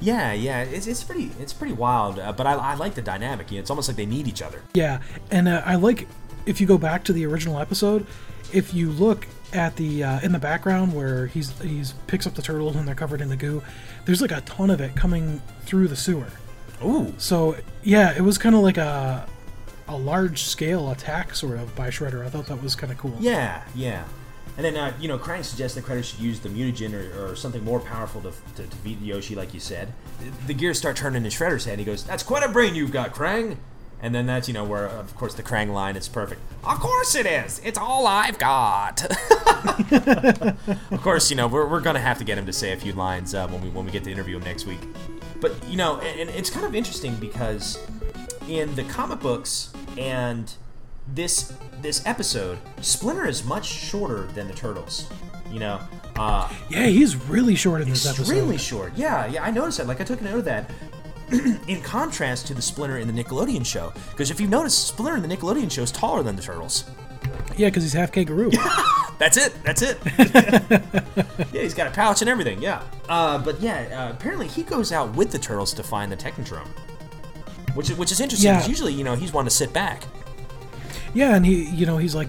Yeah, 0.00 0.32
yeah, 0.32 0.62
it's, 0.62 0.86
it's 0.86 1.04
pretty 1.04 1.30
it's 1.38 1.52
pretty 1.52 1.74
wild, 1.74 2.18
uh, 2.18 2.32
but 2.32 2.46
I, 2.46 2.54
I 2.54 2.74
like 2.74 2.94
the 2.94 3.02
dynamic. 3.02 3.50
You 3.50 3.58
know, 3.58 3.60
it's 3.60 3.70
almost 3.70 3.88
like 3.88 3.96
they 3.96 4.06
need 4.06 4.26
each 4.26 4.42
other. 4.42 4.62
Yeah, 4.74 5.00
and 5.30 5.46
uh, 5.46 5.62
I 5.64 5.76
like 5.76 6.08
if 6.46 6.60
you 6.60 6.66
go 6.66 6.78
back 6.78 7.04
to 7.04 7.12
the 7.12 7.26
original 7.26 7.58
episode, 7.58 8.06
if 8.52 8.72
you 8.72 8.90
look 8.90 9.26
at 9.52 9.76
the 9.76 10.04
uh, 10.04 10.20
in 10.20 10.32
the 10.32 10.38
background 10.38 10.94
where 10.94 11.26
he's 11.26 11.58
he's 11.60 11.92
picks 12.06 12.26
up 12.26 12.34
the 12.34 12.42
turtles 12.42 12.76
and 12.76 12.88
they're 12.88 12.94
covered 12.94 13.20
in 13.20 13.28
the 13.28 13.36
goo, 13.36 13.62
there's 14.06 14.22
like 14.22 14.32
a 14.32 14.40
ton 14.42 14.70
of 14.70 14.80
it 14.80 14.94
coming 14.96 15.42
through 15.62 15.88
the 15.88 15.96
sewer. 15.96 16.28
Ooh. 16.82 17.14
So 17.18 17.56
yeah, 17.82 18.14
it 18.16 18.22
was 18.22 18.38
kind 18.38 18.54
of 18.54 18.62
like 18.62 18.78
a 18.78 19.28
a 19.88 19.96
large 19.96 20.42
scale 20.44 20.90
attack 20.90 21.34
sort 21.34 21.58
of 21.58 21.74
by 21.74 21.88
Shredder. 21.88 22.24
I 22.24 22.30
thought 22.30 22.46
that 22.46 22.62
was 22.62 22.74
kind 22.74 22.92
of 22.92 22.98
cool. 22.98 23.16
Yeah, 23.18 23.62
yeah. 23.74 24.04
And 24.60 24.76
then, 24.76 24.76
uh, 24.76 24.94
you 25.00 25.08
know, 25.08 25.16
Krang 25.16 25.42
suggests 25.42 25.74
that 25.76 25.86
Shredder 25.86 26.04
should 26.04 26.18
use 26.18 26.40
the 26.40 26.50
mutagen 26.50 26.92
or, 26.92 27.32
or 27.32 27.34
something 27.34 27.64
more 27.64 27.80
powerful 27.80 28.20
to, 28.20 28.30
to, 28.56 28.68
to 28.68 28.76
beat 28.84 29.00
Yoshi, 29.00 29.34
like 29.34 29.54
you 29.54 29.58
said. 29.58 29.90
The, 30.20 30.48
the 30.48 30.52
gears 30.52 30.76
start 30.76 30.96
turning 30.96 31.24
in 31.24 31.30
Shredder's 31.30 31.64
head. 31.64 31.78
He 31.78 31.84
goes, 31.86 32.04
That's 32.04 32.22
quite 32.22 32.42
a 32.42 32.48
brain 32.50 32.74
you've 32.74 32.92
got, 32.92 33.14
Krang. 33.14 33.56
And 34.02 34.14
then 34.14 34.26
that's, 34.26 34.48
you 34.48 34.52
know, 34.52 34.64
where, 34.64 34.86
of 34.86 35.16
course, 35.16 35.32
the 35.32 35.42
Krang 35.42 35.72
line 35.72 35.96
is 35.96 36.08
perfect. 36.08 36.42
Of 36.62 36.78
course 36.78 37.14
it 37.14 37.24
is. 37.24 37.58
It's 37.64 37.78
all 37.78 38.06
I've 38.06 38.38
got. 38.38 39.02
of 40.90 41.00
course, 41.00 41.30
you 41.30 41.36
know, 41.36 41.48
we're, 41.48 41.66
we're 41.66 41.80
going 41.80 41.96
to 41.96 42.02
have 42.02 42.18
to 42.18 42.24
get 42.24 42.36
him 42.36 42.44
to 42.44 42.52
say 42.52 42.72
a 42.72 42.76
few 42.76 42.92
lines 42.92 43.34
uh, 43.34 43.48
when, 43.48 43.62
we, 43.62 43.70
when 43.70 43.86
we 43.86 43.90
get 43.90 44.04
to 44.04 44.12
interview 44.12 44.36
him 44.36 44.42
next 44.42 44.66
week. 44.66 44.80
But, 45.40 45.54
you 45.68 45.78
know, 45.78 46.00
and, 46.00 46.28
and 46.28 46.38
it's 46.38 46.50
kind 46.50 46.66
of 46.66 46.74
interesting 46.74 47.16
because 47.16 47.82
in 48.46 48.74
the 48.74 48.84
comic 48.84 49.20
books 49.20 49.72
and 49.96 50.52
this 51.14 51.52
this 51.80 52.04
episode, 52.06 52.58
Splinter 52.82 53.26
is 53.26 53.44
much 53.44 53.66
shorter 53.66 54.24
than 54.34 54.46
the 54.48 54.54
Turtles. 54.54 55.08
You 55.50 55.58
know, 55.60 55.80
uh, 56.16 56.48
Yeah, 56.68 56.86
he's 56.86 57.16
really 57.16 57.54
short 57.56 57.80
in 57.82 57.88
this 57.88 58.06
extremely 58.06 58.54
episode. 58.54 58.60
short. 58.60 58.92
Yeah, 58.96 59.26
yeah, 59.26 59.42
I 59.42 59.50
noticed 59.50 59.78
that. 59.78 59.86
Like 59.86 60.00
I 60.00 60.04
took 60.04 60.20
note 60.22 60.38
of 60.40 60.44
that. 60.44 60.70
in 61.68 61.80
contrast 61.82 62.46
to 62.48 62.54
the 62.54 62.62
Splinter 62.62 62.98
in 62.98 63.06
the 63.14 63.24
Nickelodeon 63.24 63.64
show, 63.64 63.92
because 64.10 64.30
if 64.32 64.40
you've 64.40 64.50
noticed, 64.50 64.88
Splinter 64.88 65.16
in 65.16 65.22
the 65.28 65.34
Nickelodeon 65.36 65.70
show 65.70 65.82
is 65.82 65.92
taller 65.92 66.22
than 66.22 66.34
the 66.36 66.42
Turtles. 66.42 66.84
Yeah, 67.56 67.68
because 67.68 67.82
he's 67.84 67.92
half 67.92 68.10
kangaroo. 68.12 68.50
That's 69.18 69.36
it. 69.36 69.52
That's 69.62 69.82
it. 69.82 69.98
yeah, 71.52 71.62
he's 71.62 71.74
got 71.74 71.86
a 71.86 71.90
pouch 71.90 72.20
and 72.22 72.28
everything. 72.30 72.60
Yeah. 72.62 72.82
Uh, 73.08 73.38
but 73.38 73.60
yeah, 73.60 74.08
uh, 74.08 74.12
apparently 74.14 74.46
he 74.48 74.62
goes 74.62 74.92
out 74.92 75.14
with 75.14 75.30
the 75.30 75.38
turtles 75.38 75.72
to 75.74 75.82
find 75.82 76.10
the 76.10 76.16
Technodrome, 76.16 76.68
which 77.74 77.90
is 77.90 77.96
which 77.96 78.12
is 78.12 78.20
interesting. 78.20 78.52
'cause 78.52 78.64
Yeah. 78.64 78.68
usually, 78.68 78.92
you 78.92 79.04
know, 79.04 79.14
he's 79.14 79.32
wanting 79.32 79.50
to 79.50 79.54
sit 79.54 79.72
back. 79.72 80.04
Yeah, 81.14 81.34
and 81.34 81.44
he, 81.44 81.64
you 81.64 81.86
know, 81.86 81.98
he's 81.98 82.14
like, 82.14 82.28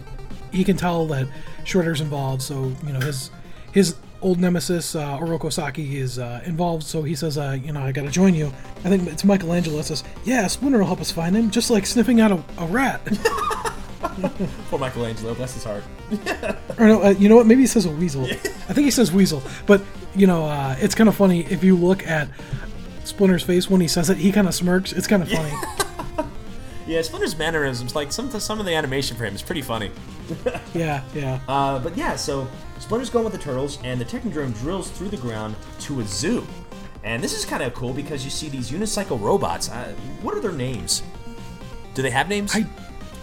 he 0.51 0.63
can 0.63 0.77
tell 0.77 1.07
that 1.07 1.27
Shredder's 1.63 2.01
involved. 2.01 2.41
So 2.41 2.73
you 2.85 2.93
know, 2.93 2.99
his 2.99 3.31
his 3.71 3.95
old 4.21 4.39
nemesis 4.39 4.95
uh, 4.95 5.17
Oroku 5.17 5.51
Saki 5.51 5.97
is 5.97 6.19
uh, 6.19 6.41
involved. 6.45 6.83
So 6.83 7.01
he 7.03 7.15
says, 7.15 7.37
uh, 7.37 7.57
you 7.61 7.71
know, 7.71 7.81
I 7.81 7.91
got 7.91 8.03
to 8.03 8.11
join 8.11 8.33
you. 8.33 8.47
I 8.83 8.89
think 8.89 9.07
it's 9.07 9.23
Michelangelo 9.23 9.77
that 9.77 9.83
says, 9.85 10.03
yeah, 10.23 10.47
Splinter 10.47 10.79
will 10.79 10.85
help 10.85 11.01
us 11.01 11.11
find 11.11 11.35
him, 11.35 11.49
just 11.49 11.69
like 11.69 11.85
sniffing 11.85 12.21
out 12.21 12.31
a, 12.31 12.43
a 12.59 12.65
rat. 12.67 13.01
Poor 14.69 14.79
Michelangelo, 14.79 15.33
bless 15.33 15.53
his 15.53 15.63
heart. 15.63 15.83
or 16.77 16.87
no, 16.87 17.03
uh, 17.03 17.09
you 17.09 17.29
know 17.29 17.35
what? 17.35 17.45
Maybe 17.45 17.61
he 17.61 17.67
says 17.67 17.85
a 17.85 17.91
weasel. 17.91 18.25
I 18.25 18.73
think 18.73 18.85
he 18.85 18.91
says 18.91 19.11
weasel. 19.11 19.41
But 19.65 19.81
you 20.15 20.27
know, 20.27 20.45
uh, 20.45 20.75
it's 20.79 20.95
kind 20.95 21.07
of 21.07 21.15
funny 21.15 21.45
if 21.45 21.63
you 21.63 21.75
look 21.75 22.05
at 22.05 22.27
Splinter's 23.03 23.43
face 23.43 23.69
when 23.69 23.81
he 23.81 23.87
says 23.87 24.09
it. 24.09 24.17
He 24.17 24.31
kind 24.31 24.47
of 24.47 24.53
smirks. 24.53 24.91
It's 24.93 25.07
kind 25.07 25.23
of 25.23 25.29
funny. 25.29 25.53
Yeah, 26.91 27.01
Splinter's 27.03 27.37
mannerisms, 27.37 27.95
like 27.95 28.11
some 28.11 28.29
some 28.29 28.59
of 28.59 28.65
the 28.65 28.75
animation 28.75 29.15
for 29.15 29.23
him 29.23 29.33
is 29.33 29.41
pretty 29.41 29.61
funny. 29.61 29.91
Yeah, 30.73 31.03
yeah. 31.13 31.39
Uh, 31.47 31.79
but 31.79 31.95
yeah, 31.95 32.17
so 32.17 32.47
Splinter's 32.79 33.09
going 33.09 33.23
with 33.23 33.33
the 33.33 33.39
turtles, 33.39 33.79
and 33.85 33.99
the 33.99 34.03
Technodrome 34.03 34.53
drills 34.59 34.89
through 34.91 35.07
the 35.07 35.17
ground 35.17 35.55
to 35.81 36.01
a 36.01 36.03
zoo. 36.03 36.45
And 37.05 37.23
this 37.23 37.33
is 37.33 37.45
kind 37.45 37.63
of 37.63 37.73
cool 37.73 37.93
because 37.93 38.25
you 38.25 38.29
see 38.29 38.49
these 38.49 38.71
unicycle 38.71 39.21
robots. 39.21 39.69
Uh, 39.69 39.93
what 40.21 40.35
are 40.35 40.41
their 40.41 40.51
names? 40.51 41.01
Do 41.93 42.01
they 42.01 42.09
have 42.11 42.27
names? 42.27 42.53
I 42.53 42.65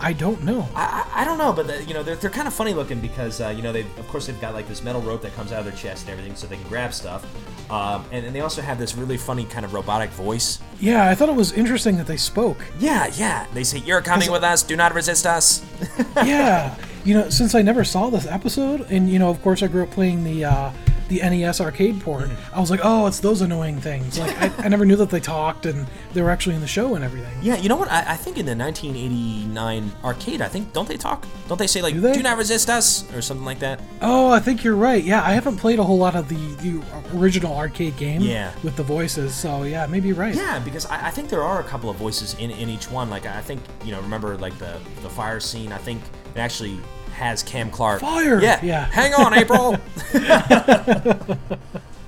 I 0.01 0.12
don't 0.12 0.43
know. 0.45 0.69
I, 0.75 1.07
I 1.15 1.23
I 1.23 1.25
don't 1.25 1.39
know, 1.39 1.53
but 1.53 1.66
the, 1.66 1.83
you 1.85 1.95
know 1.95 2.03
they're, 2.03 2.16
they're 2.16 2.31
kind 2.31 2.47
of 2.47 2.55
funny 2.55 2.73
looking 2.73 3.01
because 3.01 3.41
uh, 3.41 3.49
you 3.49 3.62
know 3.62 3.73
they 3.73 3.81
of 3.81 4.07
course 4.09 4.27
they've 4.27 4.41
got 4.41 4.55
like 4.55 4.69
this 4.69 4.83
metal 4.83 5.01
rope 5.01 5.23
that 5.23 5.35
comes 5.35 5.51
out 5.53 5.59
of 5.61 5.65
their 5.65 5.75
chest 5.75 6.03
and 6.05 6.11
everything, 6.12 6.37
so 6.37 6.47
they 6.47 6.57
can 6.57 6.69
grab 6.69 6.95
stuff. 6.95 7.27
Um, 7.70 8.05
and, 8.12 8.25
and 8.25 8.35
they 8.35 8.41
also 8.41 8.62
have 8.62 8.79
this 8.79 8.95
really 8.95 9.16
funny 9.16 9.45
kind 9.45 9.65
of 9.65 9.75
robotic 9.75 10.11
voice. 10.11 10.61
Yeah, 10.81 11.09
I 11.09 11.15
thought 11.15 11.29
it 11.29 11.35
was 11.35 11.53
interesting 11.53 11.97
that 11.97 12.07
they 12.07 12.16
spoke. 12.16 12.59
Yeah, 12.79 13.11
yeah. 13.16 13.47
They 13.53 13.65
say, 13.65 13.79
"You're 13.79 14.01
coming 14.01 14.31
with 14.31 14.45
us. 14.45 14.62
Do 14.62 14.77
not 14.77 14.95
resist 14.95 15.27
us." 15.27 15.65
yeah, 16.16 16.77
you 17.05 17.15
know, 17.15 17.29
since 17.31 17.55
I 17.55 17.62
never 17.62 17.85
saw 17.85 18.11
this 18.11 18.27
episode, 18.27 18.83
and 18.91 19.11
you 19.11 19.19
know, 19.19 19.31
of 19.31 19.43
course, 19.43 19.62
I 19.62 19.66
grew 19.66 19.83
up 19.83 19.91
playing 19.91 20.25
the 20.25 20.45
uh, 20.45 20.73
the 21.09 21.21
NES 21.21 21.61
arcade 21.61 22.01
port. 22.01 22.25
Mm-hmm. 22.25 22.55
I 22.55 22.61
was 22.61 22.71
like, 22.71 22.81
oh, 22.83 23.07
it's 23.07 23.21
those 23.21 23.41
annoying 23.41 23.81
things. 23.81 24.19
Like, 24.19 24.37
I, 24.41 24.65
I 24.65 24.69
never 24.69 24.85
knew 24.85 24.97
that 24.97 25.11
they 25.11 25.21
talked 25.21 25.67
and 25.67 25.87
they 26.13 26.23
were 26.23 26.31
actually 26.31 26.55
in 26.55 26.61
the 26.61 26.67
show 26.67 26.95
and 26.95 27.05
everything. 27.05 27.35
Yeah, 27.43 27.57
you 27.57 27.69
know 27.69 27.77
what? 27.77 27.91
I, 27.91 28.13
I 28.13 28.17
think 28.17 28.37
in 28.39 28.47
the 28.47 28.55
1989 28.57 29.93
arcade, 30.05 30.41
I 30.43 30.49
think 30.49 30.73
don't 30.73 30.89
they 30.89 30.97
talk? 30.97 31.27
Don't 31.49 31.59
they 31.59 31.67
say 31.67 31.83
like 31.83 31.95
Do 31.95 32.01
they? 32.01 32.13
"Do 32.13 32.23
not 32.23 32.37
resist 32.39 32.69
us" 32.71 33.11
or 33.15 33.23
something 33.23 33.45
like 33.47 33.59
that? 33.61 33.81
Oh, 34.03 34.31
I 34.31 34.41
think 34.41 34.65
you're 34.65 34.77
right. 34.77 35.03
Yeah, 35.03 35.23
I 35.23 35.33
haven't 35.33 35.57
played 35.57 35.79
a 35.79 35.85
whole 35.85 35.99
lot 35.99 36.15
of 36.15 36.29
the, 36.29 36.37
the 36.57 36.83
original 37.17 37.55
arcade 37.57 37.97
game 37.97 38.21
Yeah. 38.21 38.53
with 38.63 38.77
the 38.77 38.83
voices, 38.83 39.35
so 39.35 39.63
yeah, 39.63 39.87
maybe 39.87 40.09
you're 40.09 40.17
right. 40.17 40.35
Yeah, 40.35 40.59
because 40.59 40.87
I, 40.87 41.07
I 41.09 41.11
think 41.11 41.29
there 41.29 41.43
are 41.43 41.61
a 41.61 41.65
couple 41.65 41.91
of 41.91 41.97
voices 41.97 42.35
in, 42.35 42.51
in 42.51 42.69
each 42.69 42.91
one. 42.91 43.11
Like 43.11 43.27
I 43.27 43.41
think 43.41 43.61
you 43.85 43.93
know, 43.93 44.01
remember 44.01 44.37
like 44.37 44.57
the 44.59 44.79
the 45.03 45.09
fire 45.11 45.41
scene? 45.41 45.73
I 45.73 45.79
think 45.79 46.03
it 46.35 46.39
actually 46.39 46.79
has 47.19 47.43
Cam 47.43 47.70
Clark. 47.70 48.01
Fire! 48.01 48.40
Yeah, 48.40 48.61
Yeah. 48.65 48.85
Hang 48.86 49.12
on, 49.15 49.35
April. 49.35 49.77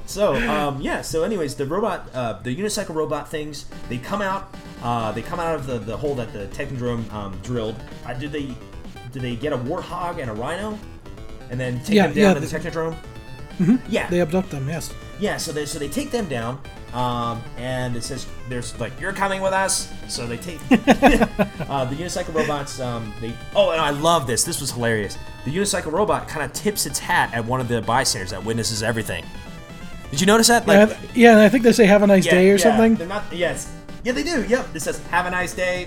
so 0.06 0.34
um, 0.48 0.80
yeah. 0.80 1.02
So 1.02 1.22
anyways, 1.22 1.54
the 1.56 1.66
robot, 1.66 2.08
uh, 2.14 2.34
the 2.42 2.54
unicycle 2.54 2.94
robot 2.94 3.28
things, 3.30 3.66
they 3.88 3.98
come 3.98 4.22
out. 4.22 4.54
Uh, 4.82 5.12
they 5.12 5.22
come 5.22 5.38
out 5.40 5.54
of 5.54 5.66
the, 5.66 5.78
the 5.78 5.96
hole 5.96 6.14
that 6.14 6.32
the 6.32 6.46
Technodrome 6.46 7.12
um, 7.12 7.38
drilled. 7.42 7.76
Uh, 8.06 8.14
did 8.14 8.32
they 8.32 8.54
did 9.12 9.22
they 9.22 9.36
get 9.36 9.52
a 9.52 9.58
warthog 9.58 10.18
and 10.20 10.30
a 10.30 10.34
rhino, 10.34 10.78
and 11.50 11.58
then 11.60 11.80
take 11.80 11.96
Yeah, 11.96 12.06
them 12.06 12.14
down 12.14 12.22
yeah, 12.22 12.34
to 12.34 12.40
the 12.40 12.46
th- 12.46 12.62
Technodrome? 12.62 12.96
Yeah, 13.90 14.08
They 14.08 14.20
abduct 14.22 14.50
them, 14.50 14.66
yes. 14.68 14.90
Yeah, 15.20 15.36
so 15.36 15.52
they 15.52 15.66
so 15.66 15.78
they 15.78 15.88
take 15.88 16.10
them 16.10 16.26
down, 16.26 16.60
um, 16.94 17.42
and 17.58 17.94
it 17.94 18.02
says 18.02 18.26
there's 18.48 18.78
like 18.80 18.98
you're 18.98 19.12
coming 19.12 19.42
with 19.42 19.52
us. 19.52 19.92
So 20.08 20.26
they 20.26 20.38
take 20.38 20.60
uh, 20.70 21.84
the 21.84 21.96
unicycle 21.96 22.34
robots. 22.34 22.80
Um, 22.80 23.12
they 23.20 23.34
oh, 23.54 23.70
and 23.70 23.80
I 23.80 23.90
love 23.90 24.26
this. 24.26 24.44
This 24.44 24.60
was 24.60 24.72
hilarious. 24.72 25.18
The 25.44 25.54
unicycle 25.54 25.92
robot 25.92 26.26
kind 26.26 26.44
of 26.44 26.52
tips 26.52 26.86
its 26.86 26.98
hat 26.98 27.32
at 27.34 27.44
one 27.44 27.60
of 27.60 27.68
the 27.68 27.82
bystanders 27.82 28.30
that 28.30 28.44
witnesses 28.44 28.82
everything. 28.82 29.24
Did 30.10 30.20
you 30.20 30.26
notice 30.26 30.48
that? 30.48 30.66
Yeah, 30.66 30.98
yeah, 31.14 31.32
and 31.32 31.40
I 31.40 31.48
think 31.48 31.64
they 31.64 31.72
say 31.72 31.86
have 31.86 32.02
a 32.02 32.06
nice 32.06 32.24
yeah, 32.24 32.32
day 32.32 32.50
or 32.50 32.54
yeah, 32.54 32.62
something. 32.62 32.94
They're 32.96 33.06
not. 33.06 33.24
Yes. 33.30 33.72
Yeah, 34.02 34.12
they 34.12 34.22
do. 34.22 34.44
Yep. 34.44 34.74
It 34.74 34.80
says 34.80 34.98
"Have 35.08 35.26
a 35.26 35.30
nice 35.30 35.54
day." 35.54 35.86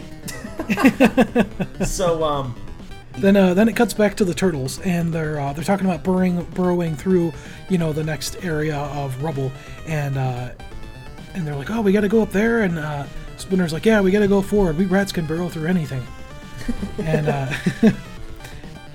so 1.86 2.24
um, 2.24 2.56
Then, 3.18 3.38
uh, 3.38 3.54
then 3.54 3.70
it 3.70 3.76
cuts 3.76 3.94
back 3.94 4.16
to 4.18 4.26
the 4.26 4.34
turtles, 4.34 4.80
and 4.82 5.14
they're 5.14 5.40
uh, 5.40 5.54
they're 5.54 5.64
talking 5.64 5.86
about 5.86 6.04
burrowing 6.04 6.44
burrowing 6.56 6.96
through, 6.96 7.32
you 7.70 7.78
know, 7.78 7.94
the 7.94 8.04
next 8.04 8.44
area 8.44 8.76
of 8.76 9.22
rubble, 9.22 9.52
and 9.88 10.18
uh, 10.18 10.50
and 11.36 11.46
they're 11.46 11.56
like, 11.56 11.70
oh, 11.70 11.82
we 11.82 11.92
got 11.92 12.02
to 12.02 12.08
go 12.08 12.22
up 12.24 12.32
there, 12.32 12.62
and 12.62 12.80
uh, 12.80 13.06
Splinter's 13.38 13.72
like, 13.72 13.86
yeah, 13.86 14.02
we 14.02 14.10
got 14.10 14.20
to 14.20 14.28
go 14.28 14.42
forward. 14.42 14.78
We 14.78 14.86
rats 14.86 15.12
can 15.12 15.28
burrow 15.28 15.48
through 15.48 15.68
anything, 15.68 16.02
and 16.98 17.28
uh, 17.28 17.54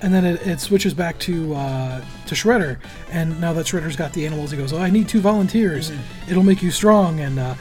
and 0.01 0.13
then 0.13 0.25
it, 0.25 0.45
it 0.45 0.59
switches 0.59 0.93
back 0.93 1.17
to 1.19 1.55
uh, 1.55 2.03
to 2.27 2.35
Shredder, 2.35 2.77
and 3.11 3.39
now 3.39 3.53
that 3.53 3.67
Shredder's 3.67 3.95
got 3.95 4.11
the 4.11 4.25
animals, 4.25 4.51
he 4.51 4.57
goes, 4.57 4.73
oh, 4.73 4.79
I 4.79 4.89
need 4.89 5.07
two 5.07 5.21
volunteers. 5.21 5.93
It'll 6.29 6.43
make 6.43 6.61
you 6.61 6.71
strong, 6.71 7.21
and. 7.21 7.39
Uh, 7.39 7.55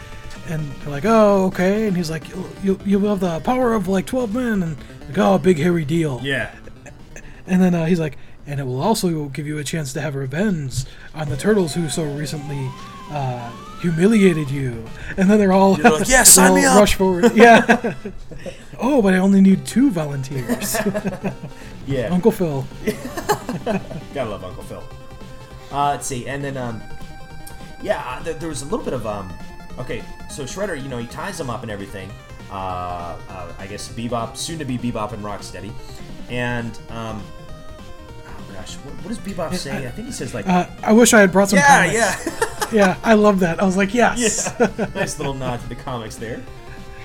and 0.50 0.66
they're 0.76 0.90
like, 0.90 1.04
oh, 1.04 1.44
okay. 1.46 1.88
And 1.88 1.94
he's 1.94 2.08
like, 2.08 2.26
you'll, 2.62 2.78
you'll 2.86 3.06
have 3.08 3.20
the 3.20 3.38
power 3.40 3.74
of 3.74 3.86
like 3.86 4.06
12 4.06 4.34
men. 4.34 4.62
And 4.62 4.76
like, 5.08 5.18
oh, 5.18 5.38
big 5.38 5.58
hairy 5.58 5.84
deal. 5.84 6.20
yeah. 6.22 6.54
And 7.46 7.62
then 7.62 7.74
uh, 7.74 7.86
he's 7.86 7.98
like, 7.98 8.18
and 8.46 8.60
it 8.60 8.64
will 8.64 8.80
also 8.82 9.26
give 9.30 9.46
you 9.46 9.56
a 9.58 9.64
chance 9.64 9.92
to 9.94 10.00
have 10.02 10.14
revenge 10.14 10.84
on 11.14 11.28
the 11.30 11.36
turtles 11.36 11.74
who 11.74 11.88
so 11.88 12.04
recently 12.04 12.70
uh, 13.10 13.50
humiliated 13.80 14.50
you. 14.50 14.84
And 15.16 15.30
then 15.30 15.38
they're 15.38 15.52
all, 15.52 15.72
like, 15.76 16.08
"Yeah, 16.08 16.22
sign 16.24 16.54
me 16.54 16.64
up." 16.66 16.78
rush 16.78 16.94
forward. 16.94 17.32
Yeah. 17.34 17.94
oh, 18.78 19.00
but 19.00 19.14
I 19.14 19.18
only 19.18 19.40
need 19.40 19.64
two 19.66 19.90
volunteers. 19.90 20.76
Yeah. 21.86 22.08
Uncle 22.12 22.30
Phil. 22.32 22.66
Gotta 24.12 24.28
love 24.28 24.44
Uncle 24.44 24.62
Phil. 24.64 24.82
Uh, 25.72 25.92
let's 25.92 26.06
see, 26.06 26.26
and 26.28 26.44
then 26.44 26.58
um, 26.58 26.82
yeah, 27.82 28.04
uh, 28.06 28.22
there, 28.22 28.34
there 28.34 28.48
was 28.50 28.60
a 28.60 28.66
little 28.66 28.84
bit 28.84 28.92
of 28.92 29.06
um, 29.06 29.32
okay, 29.78 30.02
so 30.30 30.44
Shredder, 30.44 30.76
you 30.82 30.88
know, 30.90 30.98
he 30.98 31.06
ties 31.06 31.38
them 31.38 31.48
up 31.48 31.62
and 31.62 31.70
everything. 31.70 32.10
Uh, 32.50 33.16
uh 33.28 33.52
I 33.58 33.66
guess 33.66 33.88
Bebop, 33.92 34.36
soon 34.36 34.58
to 34.58 34.64
be 34.64 34.78
Bebop 34.78 35.12
and 35.12 35.22
Rocksteady, 35.22 35.72
and 36.30 36.78
um, 36.90 37.22
oh 38.26 38.52
gosh, 38.54 38.74
what, 38.76 38.94
what 38.96 39.08
does 39.08 39.18
Bebop 39.18 39.54
say? 39.54 39.86
I 39.86 39.90
think 39.90 40.06
he 40.06 40.12
says 40.12 40.32
like, 40.34 40.46
Uh, 40.46 40.66
I 40.82 40.92
wish 40.92 41.12
I 41.12 41.20
had 41.20 41.32
brought 41.32 41.50
some 41.50 41.58
yeah, 41.58 41.86
comics. 42.16 42.26
yeah, 42.26 42.64
Yeah, 42.72 42.96
I 43.02 43.14
love 43.14 43.40
that. 43.40 43.60
I 43.62 43.64
was 43.64 43.76
like, 43.76 43.94
yes. 43.94 44.58
nice 44.94 45.18
little 45.18 45.34
nod 45.34 45.60
to 45.60 45.68
the 45.68 45.74
comics 45.74 46.16
there. 46.16 46.42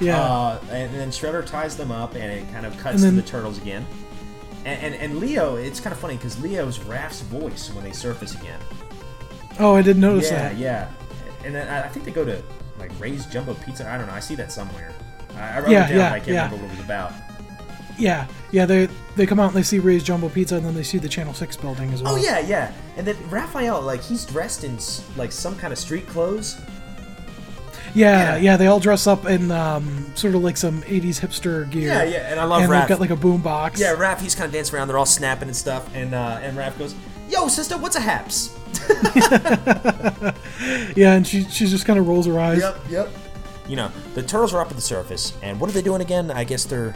Yeah. 0.01 0.19
Uh, 0.21 0.59
and 0.71 0.93
then 0.93 1.09
Shredder 1.09 1.45
ties 1.45 1.77
them 1.77 1.91
up, 1.91 2.15
and 2.15 2.23
it 2.25 2.51
kind 2.51 2.65
of 2.65 2.77
cuts 2.79 3.01
then- 3.01 3.15
to 3.15 3.21
the 3.21 3.27
turtles 3.27 3.57
again. 3.59 3.85
And, 4.65 4.81
and, 4.81 4.95
and 4.95 5.17
Leo, 5.19 5.55
it's 5.57 5.79
kind 5.81 5.93
of 5.93 5.99
funny 5.99 6.15
because 6.15 6.41
Leo's 6.41 6.79
Raph's 6.79 7.19
voice 7.21 7.69
when 7.73 7.83
they 7.83 7.91
surface 7.91 8.33
again. 8.33 8.59
oh, 9.59 9.75
I 9.75 9.81
didn't 9.81 10.01
notice 10.01 10.31
Yeah, 10.31 10.49
that. 10.49 10.57
yeah. 10.57 10.89
Yeah. 11.25 11.45
And 11.45 11.53
then 11.55 11.67
I 11.67 11.83
I 11.85 11.89
think 11.89 12.05
they 12.05 12.11
go 12.11 12.23
to 12.23 12.41
like 12.79 12.91
Ray's 12.99 13.25
Jumbo 13.25 13.53
Pizza. 13.55 13.89
I 13.89 13.97
don't 13.97 14.07
know. 14.07 14.13
I 14.13 14.21
see 14.21 14.35
that 14.35 14.51
somewhere. 14.53 14.93
I, 15.37 15.57
I 15.57 15.59
wrote 15.61 15.69
Yeah, 15.71 15.85
it 15.85 15.89
down. 15.89 15.97
yeah, 15.97 16.13
I 16.13 16.19
can't 16.19 16.27
yeah. 16.29 16.45
remember 16.45 16.65
what 16.65 16.73
it 16.73 16.77
was 16.77 16.85
about. 16.85 17.11
Yeah, 17.97 18.27
yeah. 18.51 18.65
They 18.65 18.87
they 19.15 19.25
come 19.27 19.39
out 19.39 19.47
and 19.47 19.55
they 19.55 19.61
see 19.63 19.77
Ray's 19.79 20.03
Jumbo 20.03 20.29
Pizza, 20.29 20.55
and 20.55 20.65
then 20.65 20.73
they 20.73 20.81
see 20.83 20.97
the 20.97 21.07
Channel 21.09 21.33
Six 21.33 21.55
building 21.55 21.91
as 21.93 22.01
well. 22.01 22.13
Oh 22.13 22.17
yeah, 22.17 22.39
yeah. 22.39 22.71
And 22.97 23.05
then 23.05 23.15
Raphael, 23.29 23.81
like 23.81 24.01
he's 24.01 24.25
dressed 24.25 24.63
in 24.63 24.77
like 25.15 25.31
some 25.31 25.55
kind 25.55 25.71
of 25.71 25.77
street 25.77 26.07
clothes. 26.07 26.59
yeah, 27.93 28.33
Yeah. 28.35 28.37
yeah. 28.37 28.57
They 28.57 28.65
all 28.65 28.79
dress 28.79 29.05
up 29.05 29.25
in 29.27 29.51
um, 29.51 30.11
sort 30.15 30.33
of 30.33 30.41
like 30.43 30.57
some 30.57 30.81
'80s 30.83 31.19
hipster 31.19 31.69
gear. 31.69 31.89
Yeah, 31.93 32.03
yeah, 32.03 32.31
and 32.31 32.39
I 32.39 32.45
love 32.45 32.63
And 32.63 32.71
Raph. 32.71 32.79
they've 32.81 32.89
got 32.89 32.99
like 32.99 33.11
a 33.11 33.15
boom 33.15 33.41
box. 33.41 33.79
Yeah, 33.79 33.93
Raph, 33.95 34.19
he's 34.21 34.33
kind 34.33 34.47
of 34.47 34.53
dancing 34.53 34.75
around. 34.75 34.87
They're 34.87 34.97
all 34.97 35.05
snapping 35.05 35.47
and 35.47 35.55
stuff, 35.55 35.87
and 35.95 36.15
uh, 36.15 36.39
and 36.41 36.57
Raph 36.57 36.77
goes, 36.79 36.95
"Yo, 37.29 37.47
sister, 37.47 37.77
what's 37.77 37.95
a 37.95 38.01
haps?" 38.01 38.57
yeah, 40.95 41.13
and 41.13 41.27
she 41.27 41.43
she 41.43 41.67
just 41.67 41.85
kind 41.85 41.99
of 41.99 42.07
rolls 42.07 42.25
her 42.25 42.39
eyes. 42.39 42.59
Yep, 42.59 42.77
yep. 42.89 43.09
You 43.67 43.75
know, 43.77 43.91
the 44.13 44.21
turtles 44.23 44.53
are 44.53 44.61
up 44.61 44.69
at 44.69 44.75
the 44.75 44.81
surface, 44.81 45.33
and 45.41 45.59
what 45.59 45.69
are 45.69 45.73
they 45.73 45.81
doing 45.81 46.01
again? 46.01 46.29
I 46.31 46.43
guess 46.43 46.65
they're 46.65 46.93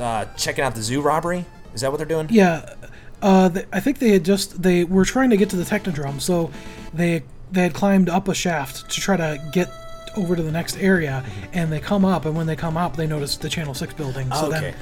uh, 0.00 0.24
checking 0.36 0.64
out 0.64 0.74
the 0.74 0.82
zoo 0.82 1.00
robbery. 1.00 1.44
Is 1.74 1.80
that 1.82 1.90
what 1.90 1.98
they're 1.98 2.06
doing? 2.06 2.26
Yeah, 2.30 2.74
uh, 3.22 3.48
th 3.50 3.66
I 3.72 3.80
think 3.80 3.98
they 3.98 4.10
had 4.10 4.24
just 4.24 4.62
they 4.62 4.84
were 4.84 5.04
trying 5.04 5.30
to 5.30 5.36
get 5.36 5.50
to 5.50 5.56
the 5.56 5.64
Technodrome, 5.64 6.20
so 6.20 6.50
they 6.92 7.22
they 7.52 7.62
had 7.62 7.74
climbed 7.74 8.08
up 8.08 8.26
a 8.28 8.34
shaft 8.34 8.90
to 8.90 9.00
try 9.00 9.16
to 9.16 9.38
get 9.52 9.70
over 10.16 10.34
to 10.36 10.42
the 10.42 10.50
next 10.52 10.76
area, 10.78 11.22
Mm-hmm. 11.24 11.50
and 11.58 11.72
they 11.72 11.80
come 11.80 12.04
up, 12.04 12.24
and 12.24 12.36
when 12.36 12.46
they 12.46 12.56
come 12.56 12.76
up, 12.76 12.96
they 12.96 13.06
notice 13.06 13.36
the 13.36 13.48
Channel 13.48 13.74
Six 13.74 13.94
building. 13.94 14.30
So 14.32 14.46
Okay. 14.48 14.60
then, 14.60 14.74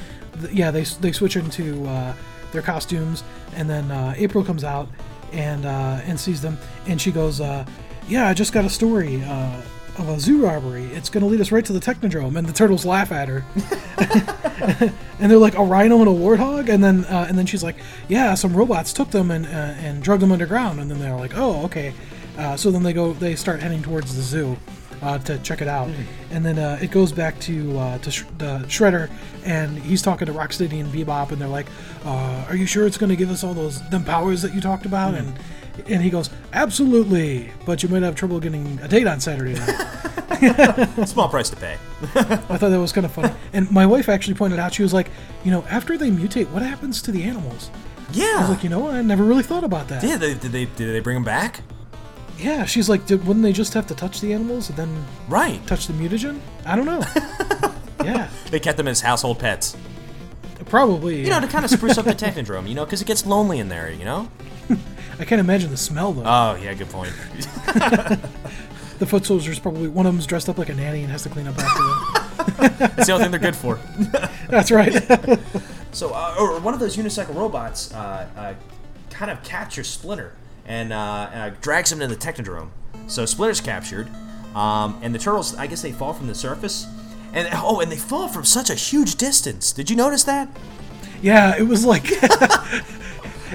th- 0.43 0.55
yeah, 0.55 0.71
they 0.71 0.85
they 0.85 1.13
switch 1.13 1.37
into 1.37 1.87
uh, 1.87 2.15
their 2.53 2.63
costumes, 2.63 3.25
and 3.57 3.69
then 3.69 3.91
uh, 3.91 4.15
April 4.17 4.43
comes 4.45 4.65
out 4.65 4.89
and 5.33 5.67
uh, 5.67 6.01
and 6.09 6.19
sees 6.19 6.41
them, 6.41 6.57
and 6.87 6.99
she 7.01 7.11
goes, 7.13 7.41
uh, 7.43 7.65
"Yeah, 8.09 8.27
I 8.29 8.33
just 8.35 8.53
got 8.55 8.65
a 8.65 8.71
story." 8.71 9.23
Of 9.99 10.09
a 10.09 10.19
zoo 10.19 10.43
robbery. 10.43 10.85
It's 10.87 11.11
going 11.11 11.23
to 11.23 11.29
lead 11.29 11.41
us 11.43 11.53
right 11.53 11.65
to 11.67 11.73
the 11.73 11.79
Technodrome, 11.79 12.37
and 12.37 12.49
the 12.49 12.53
turtles 12.53 12.87
laugh 12.87 13.13
at 13.13 13.29
her. 13.29 13.45
and 15.21 15.31
they're 15.31 15.37
like 15.37 15.59
a 15.59 15.63
rhino 15.63 15.99
and 15.99 16.09
a 16.09 16.13
warthog, 16.13 16.71
and 16.71 16.83
then 16.83 17.05
uh, 17.05 17.27
and 17.29 17.37
then 17.37 17.45
she's 17.45 17.63
like, 17.63 17.77
yeah, 18.09 18.35
some 18.35 18.57
robots 18.57 18.95
took 18.95 19.11
them 19.11 19.31
and 19.31 19.45
uh, 19.45 19.49
and 19.49 20.03
drug 20.03 20.21
them 20.21 20.33
underground, 20.33 20.81
and 20.81 20.91
then 20.91 20.99
they're 20.99 21.15
like, 21.15 21.37
oh, 21.37 21.63
okay. 21.65 21.93
Uh, 22.39 22.57
so 22.57 22.71
then 22.71 22.83
they 22.83 22.95
go, 22.95 23.13
they 23.13 23.37
start 23.37 23.61
heading 23.61 23.83
towards 23.83 24.17
the 24.17 24.23
zoo 24.23 24.57
uh, 25.03 25.19
to 25.19 25.37
check 25.41 25.61
it 25.61 25.69
out, 25.69 25.91
and 26.31 26.45
then 26.45 26.59
uh, 26.59 26.79
it 26.81 26.91
goes 26.91 27.13
back 27.13 27.39
to 27.41 27.79
uh, 27.79 27.99
to 27.99 28.11
Sh- 28.11 28.25
the 28.39 28.61
Shredder, 28.69 29.11
and 29.45 29.77
he's 29.79 30.01
talking 30.01 30.27
to 30.27 30.33
Rocksteady 30.33 30.81
and 30.81 30.91
Bebop, 30.91 31.33
and 31.33 31.41
they're 31.41 31.49
like, 31.49 31.67
uh, 32.07 32.47
are 32.49 32.57
you 32.57 32.65
sure 32.67 32.87
it's 32.87 32.97
going 32.97 33.11
to 33.11 33.17
give 33.17 33.31
us 33.31 33.45
all 33.45 33.53
those 33.53 33.87
them 33.91 34.05
powers 34.05 34.41
that 34.41 34.55
you 34.55 34.61
talked 34.63 34.87
about? 34.87 35.15
And 35.15 35.35
and 35.87 36.03
he 36.03 36.11
goes, 36.11 36.31
absolutely, 36.53 37.51
but 37.67 37.83
you 37.83 37.89
might 37.89 38.03
have 38.03 38.15
trouble 38.15 38.41
getting 38.41 38.79
a 38.83 38.89
date 38.89 39.07
on 39.07 39.21
Saturday 39.21 39.55
night. 39.55 41.07
Small 41.07 41.29
price 41.29 41.49
to 41.51 41.57
pay. 41.57 41.79
I 42.15 42.37
thought 42.59 42.61
that 42.71 42.81
was 42.81 42.93
kind 42.93 43.05
of 43.07 43.13
funny. 43.13 43.33
And 43.53 43.71
my 43.71 43.87
wife 43.87 44.09
actually 44.09 44.35
pointed 44.35 44.59
out, 44.59 44.75
she 44.75 44.83
was 44.83 44.93
like, 44.93 45.09
you 45.45 45.51
know, 45.51 45.65
after 45.71 45.97
they 45.97 46.11
mutate, 46.11 46.49
what 46.51 46.63
happens 46.63 47.01
to 47.03 47.13
the 47.13 47.23
animals? 47.25 47.71
I 47.75 48.13
Yeah. 48.13 48.41
was 48.41 48.51
like, 48.51 48.65
you 48.65 48.71
know, 48.71 48.89
I 48.89 49.03
never 49.03 49.25
really 49.25 49.43
thought 49.45 49.65
about 49.65 49.89
that. 49.89 50.03
yeah. 50.03 50.17
They, 50.17 50.35
did 50.35 50.53
they 50.53 50.65
did 50.67 50.93
they 50.93 51.01
bring 51.01 51.15
them 51.17 51.25
back? 51.25 51.61
Yeah, 52.39 52.65
she's 52.65 52.89
like, 52.89 53.07
did, 53.07 53.25
wouldn't 53.27 53.45
they 53.45 53.53
just 53.53 53.73
have 53.75 53.87
to 53.87 53.95
touch 53.95 54.21
the 54.21 54.33
animals 54.33 54.69
and 54.69 54.77
then 54.79 55.05
Right. 55.29 55.65
touch 55.67 55.87
the 55.87 55.93
mutagen? 55.93 56.41
I 56.67 56.75
don't 56.77 56.87
know. 56.87 57.03
yeah, 58.05 58.29
They 58.51 58.59
kept 58.59 58.77
them 58.79 58.89
as 58.89 59.01
household 59.01 59.39
pets. 59.39 59.77
probably. 60.67 61.23
You 61.23 61.31
know, 61.31 61.41
to 61.41 61.47
kind 61.47 61.65
of 61.65 61.71
spruce 61.71 61.99
up 61.99 62.05
the 62.05 62.15
Technodrome. 62.15 62.69
You 62.69 62.75
know, 62.75 62.85
because 62.85 63.01
it 63.01 63.07
gets 63.07 63.25
lonely 63.27 63.59
in 63.61 63.69
there. 63.69 63.91
You 63.93 64.05
know. 64.05 64.29
I 65.19 65.25
can't 65.25 65.41
imagine 65.41 65.71
the 65.71 65.77
smell 65.77 66.13
though. 66.13 66.25
Oh 66.25 66.55
yeah, 66.57 66.75
good 66.75 66.89
point. 66.89 67.13
the 68.99 69.07
foot 69.07 69.25
soldiers 69.27 69.59
probably 69.59 69.89
one 69.89 70.07
of 70.07 70.13
them's 70.13 70.27
dressed 70.27 70.49
up 70.49 70.59
like 70.59 70.69
a 70.69 70.75
nanny 70.75 71.03
and 71.03 71.11
has 71.11 71.23
to 71.25 71.29
clean 71.29 71.47
up 71.47 71.59
after 71.59 71.83
them. 71.83 72.77
That's 72.97 73.07
the 73.07 73.13
only 73.13 73.25
thing 73.25 73.31
they're 73.31 73.41
good 73.41 73.57
for. 73.57 73.79
That's 74.49 74.71
right. 74.71 74.93
So, 75.93 76.13
uh, 76.15 76.37
or 76.39 76.59
one 76.61 76.75
of 76.75 76.81
those 76.81 76.97
unicycle 76.97 77.35
robots 77.35 77.93
uh, 77.93 78.29
uh, 78.37 78.55
kind 79.11 79.31
of 79.31 79.43
captures 79.45 79.89
Splinter 79.89 80.35
and 80.65 80.93
uh, 80.93 80.97
uh, 80.97 81.51
drags 81.61 81.93
him 81.93 82.01
to 82.01 82.07
the 82.07 82.17
Technodrome. 82.17 82.71
So 83.07 83.27
Splinter's 83.27 83.61
captured, 83.61 84.09
um, 84.55 84.99
and 85.03 85.15
the 85.15 85.19
turtles, 85.19 85.55
I 85.57 85.67
guess 85.67 85.83
they 85.83 85.93
fall 85.93 86.15
from 86.15 86.29
the 86.29 86.35
surface. 86.35 86.87
And 87.35 87.49
oh, 87.53 87.81
and 87.81 87.91
they 87.91 87.97
fall 87.97 88.29
from 88.29 88.45
such 88.45 88.71
a 88.71 88.75
huge 88.75 89.17
distance. 89.17 89.73
Did 89.73 89.89
you 89.89 89.97
notice 89.97 90.25
that? 90.25 90.49
yeah, 91.23 91.57
it 91.57 91.63
was 91.63 91.85
like 91.85 92.05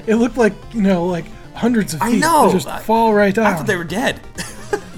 it 0.06 0.16
looked 0.16 0.36
like 0.36 0.54
you 0.72 0.82
know 0.82 1.06
like 1.06 1.26
hundreds 1.58 1.94
of 1.94 2.02
I 2.02 2.12
feet. 2.12 2.20
know. 2.20 2.46
They 2.48 2.52
just 2.54 2.68
I- 2.68 2.80
fall 2.80 3.12
right 3.14 3.34
down. 3.34 3.46
I 3.46 3.56
thought 3.56 3.66
they 3.66 3.76
were 3.76 3.84
dead. 3.84 4.20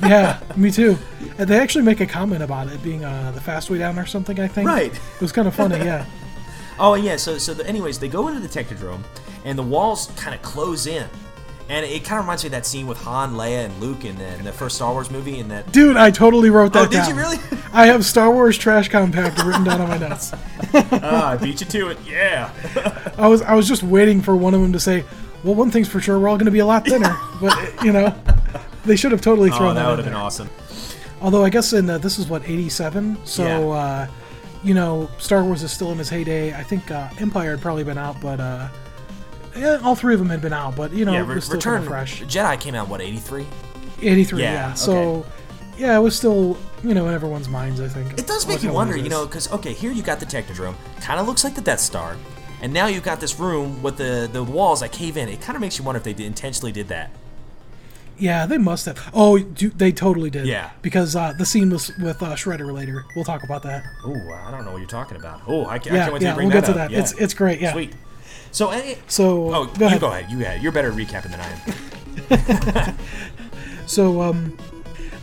Yeah, 0.03 0.41
me 0.57 0.71
too. 0.71 0.97
And 1.39 1.49
they 1.49 1.59
actually 1.59 1.85
make 1.85 2.01
a 2.01 2.07
comment 2.07 2.43
about 2.43 2.69
it 2.69 2.83
being 2.83 3.03
uh, 3.05 3.33
the 3.35 3.41
fast 3.41 3.71
way 3.71 3.79
down 3.79 3.99
or 3.99 4.05
something. 4.07 4.39
I 4.41 4.47
think. 4.49 4.67
Right. 4.69 4.93
It 4.93 5.21
was 5.21 5.33
kind 5.33 5.47
of 5.49 5.55
funny. 5.55 5.77
Yeah. 5.77 6.05
Oh 6.79 6.95
yeah, 6.95 7.17
so 7.17 7.37
so 7.37 7.53
the, 7.53 7.67
anyways, 7.67 7.99
they 7.99 8.09
go 8.09 8.29
into 8.29 8.41
the 8.41 8.49
Technodrome, 8.49 9.03
and 9.45 9.59
the 9.59 9.63
walls 9.63 10.11
kind 10.17 10.35
of 10.35 10.41
close 10.41 10.87
in, 10.87 11.07
and 11.69 11.85
it 11.85 12.05
kind 12.05 12.19
of 12.19 12.25
reminds 12.25 12.43
me 12.43 12.49
of 12.49 12.53
that 12.53 12.65
scene 12.65 12.87
with 12.87 12.97
Han, 13.03 13.35
Leia, 13.35 13.67
and 13.67 13.79
Luke 13.81 14.07
in 14.07 14.17
the, 14.17 14.35
in 14.37 14.45
the 14.45 14.53
first 14.53 14.77
Star 14.77 14.91
Wars 14.93 15.11
movie, 15.11 15.39
and 15.41 15.51
that. 15.51 15.71
Dude, 15.73 15.99
I 15.99 16.11
totally 16.11 16.49
wrote 16.49 16.73
that 16.73 16.87
Oh, 16.89 16.91
did 16.91 16.97
down. 16.97 17.11
you 17.11 17.17
really? 17.17 17.37
I 17.75 17.85
have 17.87 18.03
Star 18.07 18.31
Wars 18.33 18.57
trash 18.57 18.89
compact 18.89 19.43
written 19.45 19.65
down 19.65 19.83
on 19.83 19.89
my 19.89 19.99
notes. 19.99 20.33
Ah, 20.75 21.33
I 21.33 21.37
beat 21.37 21.61
you 21.61 21.67
to 21.67 21.89
it. 21.89 21.99
Yeah. 22.07 22.51
I 23.19 23.29
was 23.29 23.43
I 23.43 23.55
was 23.55 23.69
just 23.69 23.83
waiting 23.83 24.23
for 24.23 24.35
one 24.35 24.55
of 24.55 24.63
them 24.63 24.73
to 24.73 24.81
say, 24.81 25.05
"Well, 25.45 25.55
one 25.55 25.71
thing's 25.71 25.89
for 25.89 26.01
sure, 26.01 26.19
we're 26.19 26.29
all 26.29 26.37
going 26.37 26.47
to 26.47 26.51
be 26.53 26.59
a 26.61 26.67
lot 26.67 26.87
thinner." 26.87 27.17
but 27.41 27.85
you 27.85 27.93
know, 27.93 28.15
they 28.85 28.97
should 28.97 29.13
have 29.13 29.21
totally 29.21 29.51
thrown 29.51 29.63
Oh, 29.71 29.75
that 29.75 29.83
that, 29.83 29.89
would 29.91 29.99
have 29.99 30.07
been 30.07 30.15
awesome. 30.15 30.49
Although 31.21 31.45
I 31.45 31.51
guess 31.51 31.73
in 31.73 31.87
this 31.87 32.19
is 32.19 32.29
what 32.29 32.43
'87, 32.49 33.19
so 33.25 33.45
Yeah. 33.45 33.59
uh, 33.79 34.07
you 34.63 34.75
know, 34.75 35.09
Star 35.19 35.43
Wars 35.45 35.63
is 35.63 35.73
still 35.73 35.93
in 35.93 36.01
its 36.01 36.09
heyday. 36.11 36.53
I 36.55 36.63
think 36.63 36.91
uh, 36.91 37.09
Empire 37.19 37.53
had 37.53 37.61
probably 37.61 37.85
been 37.85 37.99
out, 37.99 38.21
but 38.21 38.41
uh, 38.41 38.69
yeah, 39.57 39.81
all 39.83 39.95
three 39.95 40.15
of 40.15 40.21
them 40.21 40.29
had 40.29 40.41
been 40.43 40.53
out, 40.53 40.77
but 40.77 40.93
you 40.93 41.05
know, 41.05 41.13
Yeah, 41.13 41.23
it 41.23 41.27
was 41.35 41.45
still 41.45 41.57
Return 41.57 41.83
fresh. 41.85 42.23
Jedi 42.23 42.59
came 42.61 42.75
out 42.75 42.89
what 42.89 43.01
eighty 43.01 43.19
three. 43.19 43.47
83, 44.03 44.41
Yeah, 44.41 44.53
yeah. 44.53 44.75
So, 44.75 45.27
yeah, 45.77 45.95
it 45.95 46.01
was 46.01 46.17
still, 46.17 46.57
you 46.83 46.95
know, 46.95 47.07
in 47.09 47.13
everyone's 47.13 47.51
minds, 47.51 47.81
I 47.83 47.89
think. 47.89 48.19
It 48.19 48.27
does 48.27 48.47
make 48.49 48.63
you 48.63 48.73
wonder, 48.73 48.97
you 48.97 49.11
know, 49.11 49.27
because 49.27 49.51
okay, 49.53 49.75
here 49.75 49.93
you 49.93 50.03
got 50.03 50.21
the 50.21 50.27
Technodrome, 50.27 50.75
kind 51.03 51.21
of 51.21 51.27
looks 51.27 51.45
like 51.45 51.55
the 51.55 51.61
Death 51.61 51.81
Star, 51.81 52.17
and 52.63 52.73
now 52.73 52.87
you've 52.87 53.03
got 53.03 53.21
this 53.21 53.39
room 53.39 53.83
with 53.83 53.97
the 53.97 54.29
the 54.33 54.43
walls 54.45 54.81
that 54.81 54.93
cave 54.93 55.17
in. 55.17 55.29
It 55.29 55.41
kind 55.41 55.57
of 55.57 55.61
makes 55.61 55.79
you 55.79 55.85
wonder 55.85 55.99
if 55.99 56.05
they 56.05 56.13
did, 56.13 56.27
intentionally 56.27 56.73
did 56.73 56.89
that. 56.89 57.11
Yeah, 58.19 58.45
they 58.45 58.59
must 58.59 58.85
have. 58.85 59.11
Oh, 59.15 59.39
do, 59.39 59.71
they 59.71 59.93
totally 59.93 60.29
did. 60.29 60.47
Yeah. 60.47 60.71
Because 60.83 61.17
uh, 61.17 61.33
the 61.33 61.47
scene 61.47 61.71
was 61.71 61.91
with 61.97 62.23
uh, 62.23 62.35
Shredder 62.35 62.71
later. 62.71 63.07
We'll 63.17 63.25
talk 63.25 63.45
about 63.45 63.63
that. 63.63 63.83
Ooh, 64.07 64.31
I 64.33 64.51
don't 64.51 64.67
know 64.67 64.73
what 64.73 64.79
you're 64.79 64.87
talking 64.89 65.17
about. 65.17 65.41
Oh, 65.47 65.65
I, 65.65 65.79
ca- 65.79 65.91
I 65.91 65.97
can't 65.97 66.13
wait 66.13 66.21
yeah, 66.23 66.31
to 66.33 66.37
bring 66.37 66.51
that 66.51 66.65
up. 66.65 66.67
Yeah, 66.67 66.67
we'll 66.67 66.67
that 66.67 66.67
get 66.67 66.67
to 66.67 66.71
up. 66.71 66.77
that. 66.77 66.91
Yeah. 66.91 66.99
It's 67.01 67.13
it's 67.13 67.35
great. 67.35 67.61
Yeah. 67.61 67.73
Sweet. 67.73 67.95
So, 68.53 68.71
eh, 68.71 68.97
So 69.07 69.55
oh, 69.55 69.65
go 69.67 69.73
you 69.81 69.87
ahead. 69.87 70.01
go 70.01 70.09
ahead. 70.09 70.31
You 70.31 70.39
had. 70.41 70.63
You're 70.63 70.73
better 70.73 70.91
at 70.91 70.97
recapping 70.99 71.31
than 71.31 71.41
I 71.41 72.87
am. 72.89 72.97
So 73.87 74.21
um, 74.23 74.57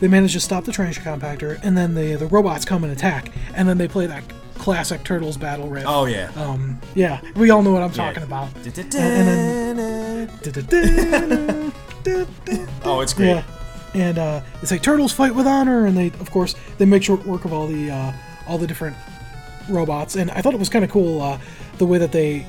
they 0.00 0.08
manage 0.08 0.34
to 0.34 0.40
stop 0.40 0.64
the 0.64 0.72
trash 0.72 0.98
compactor, 1.00 1.58
and 1.62 1.74
then 1.76 1.94
the 1.94 2.16
the 2.16 2.26
robots 2.26 2.66
come 2.66 2.84
and 2.84 2.92
attack, 2.92 3.32
and 3.54 3.66
then 3.66 3.78
they 3.78 3.88
play 3.88 4.06
that 4.06 4.22
classic 4.58 5.04
Turtles 5.04 5.36
battle 5.36 5.68
riff. 5.68 5.84
Oh 5.86 6.04
yeah. 6.06 6.30
Um, 6.36 6.80
yeah, 6.94 7.20
we 7.36 7.50
all 7.50 7.62
know 7.62 7.72
what 7.72 7.82
I'm 7.82 7.92
talking 7.92 8.22
about. 8.22 8.50
Da-da-da-da. 8.62 9.68
Oh, 12.84 13.00
it's 13.00 13.12
great. 13.12 13.28
Yeah, 13.28 13.42
and 13.94 14.18
uh, 14.18 14.40
it's 14.62 14.70
like 14.70 14.82
turtles 14.82 15.12
fight 15.12 15.34
with 15.34 15.46
honor, 15.46 15.84
and 15.86 15.96
they, 15.96 16.06
of 16.06 16.30
course, 16.30 16.54
they 16.78 16.86
make 16.86 17.02
short 17.02 17.26
work 17.26 17.44
of 17.44 17.52
all 17.52 17.66
the 17.66 17.90
uh, 17.90 18.12
all 18.46 18.56
the 18.56 18.66
different 18.66 18.96
robots. 19.68 20.16
And 20.16 20.30
I 20.30 20.40
thought 20.40 20.54
it 20.54 20.58
was 20.58 20.68
kind 20.68 20.84
of 20.84 20.90
cool 20.90 21.20
uh, 21.20 21.38
the 21.76 21.86
way 21.86 21.98
that 21.98 22.12
they 22.12 22.46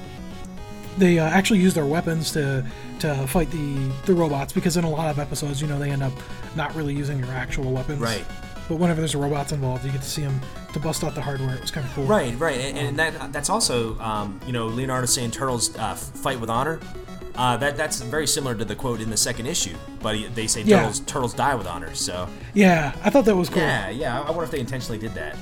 they 0.98 1.20
uh, 1.20 1.26
actually 1.26 1.60
use 1.60 1.74
their 1.74 1.86
weapons 1.86 2.32
to 2.34 2.66
to 3.00 3.28
fight 3.28 3.50
the 3.52 3.92
the 4.06 4.14
robots 4.14 4.54
because 4.54 4.78
in 4.78 4.84
a 4.84 4.90
lot 4.90 5.10
of 5.10 5.20
episodes, 5.20 5.62
you 5.62 5.68
know, 5.68 5.80
they 5.80 5.92
end 5.92 6.04
up 6.04 6.14
not 6.56 6.74
really 6.76 6.94
using 6.94 7.20
their 7.22 7.36
actual 7.36 7.72
weapons. 7.72 8.00
Right. 8.00 8.26
But 8.70 8.76
whenever 8.78 9.02
there's 9.02 9.16
robots 9.16 9.52
involved, 9.52 9.84
you 9.84 9.92
get 9.92 10.02
to 10.04 10.08
see 10.10 10.22
them 10.22 10.40
to 10.74 10.80
bust 10.80 11.04
out 11.04 11.16
the 11.16 11.22
hardware. 11.22 11.56
It 11.56 11.62
was 11.62 11.72
kind 11.72 11.86
of 11.86 11.94
cool. 11.94 12.06
Right, 12.06 12.40
right, 12.40 12.58
and, 12.58 12.78
and 12.78 13.00
that 13.00 13.34
that's 13.34 13.50
also 13.50 14.00
um, 14.00 14.40
you 14.46 14.54
know 14.54 14.68
Leonardo 14.68 15.08
saying 15.08 15.32
turtles 15.32 15.76
uh, 15.78 15.96
fight 15.96 16.40
with 16.40 16.50
honor. 16.50 16.80
Uh, 17.36 17.56
that 17.58 17.76
that's 17.78 18.02
very 18.02 18.28
similar 18.28 18.54
to 18.54 18.64
the 18.66 18.76
quote 18.76 19.02
in 19.02 19.10
the 19.10 19.18
second 19.18 19.48
issue, 19.48 19.76
but 20.02 20.16
he, 20.16 20.28
they 20.28 20.46
say 20.46 20.62
Yeah. 20.62 20.78
turtles 20.82 21.00
turtles 21.02 21.34
die 21.34 21.56
with 21.56 21.68
honor. 21.68 21.94
So 21.96 22.30
Yeah, 22.54 22.94
I 23.04 23.10
thought 23.10 23.26
that 23.26 23.36
was 23.36 23.50
cool. 23.50 23.62
yeah, 23.62 23.90
yeah. 23.90 24.20
I 24.22 24.24
I 24.28 24.30
wonder 24.30 24.44
if 24.44 24.52
they 24.52 24.60
intentionally 24.60 25.00
did 25.00 25.14
that. 25.16 25.36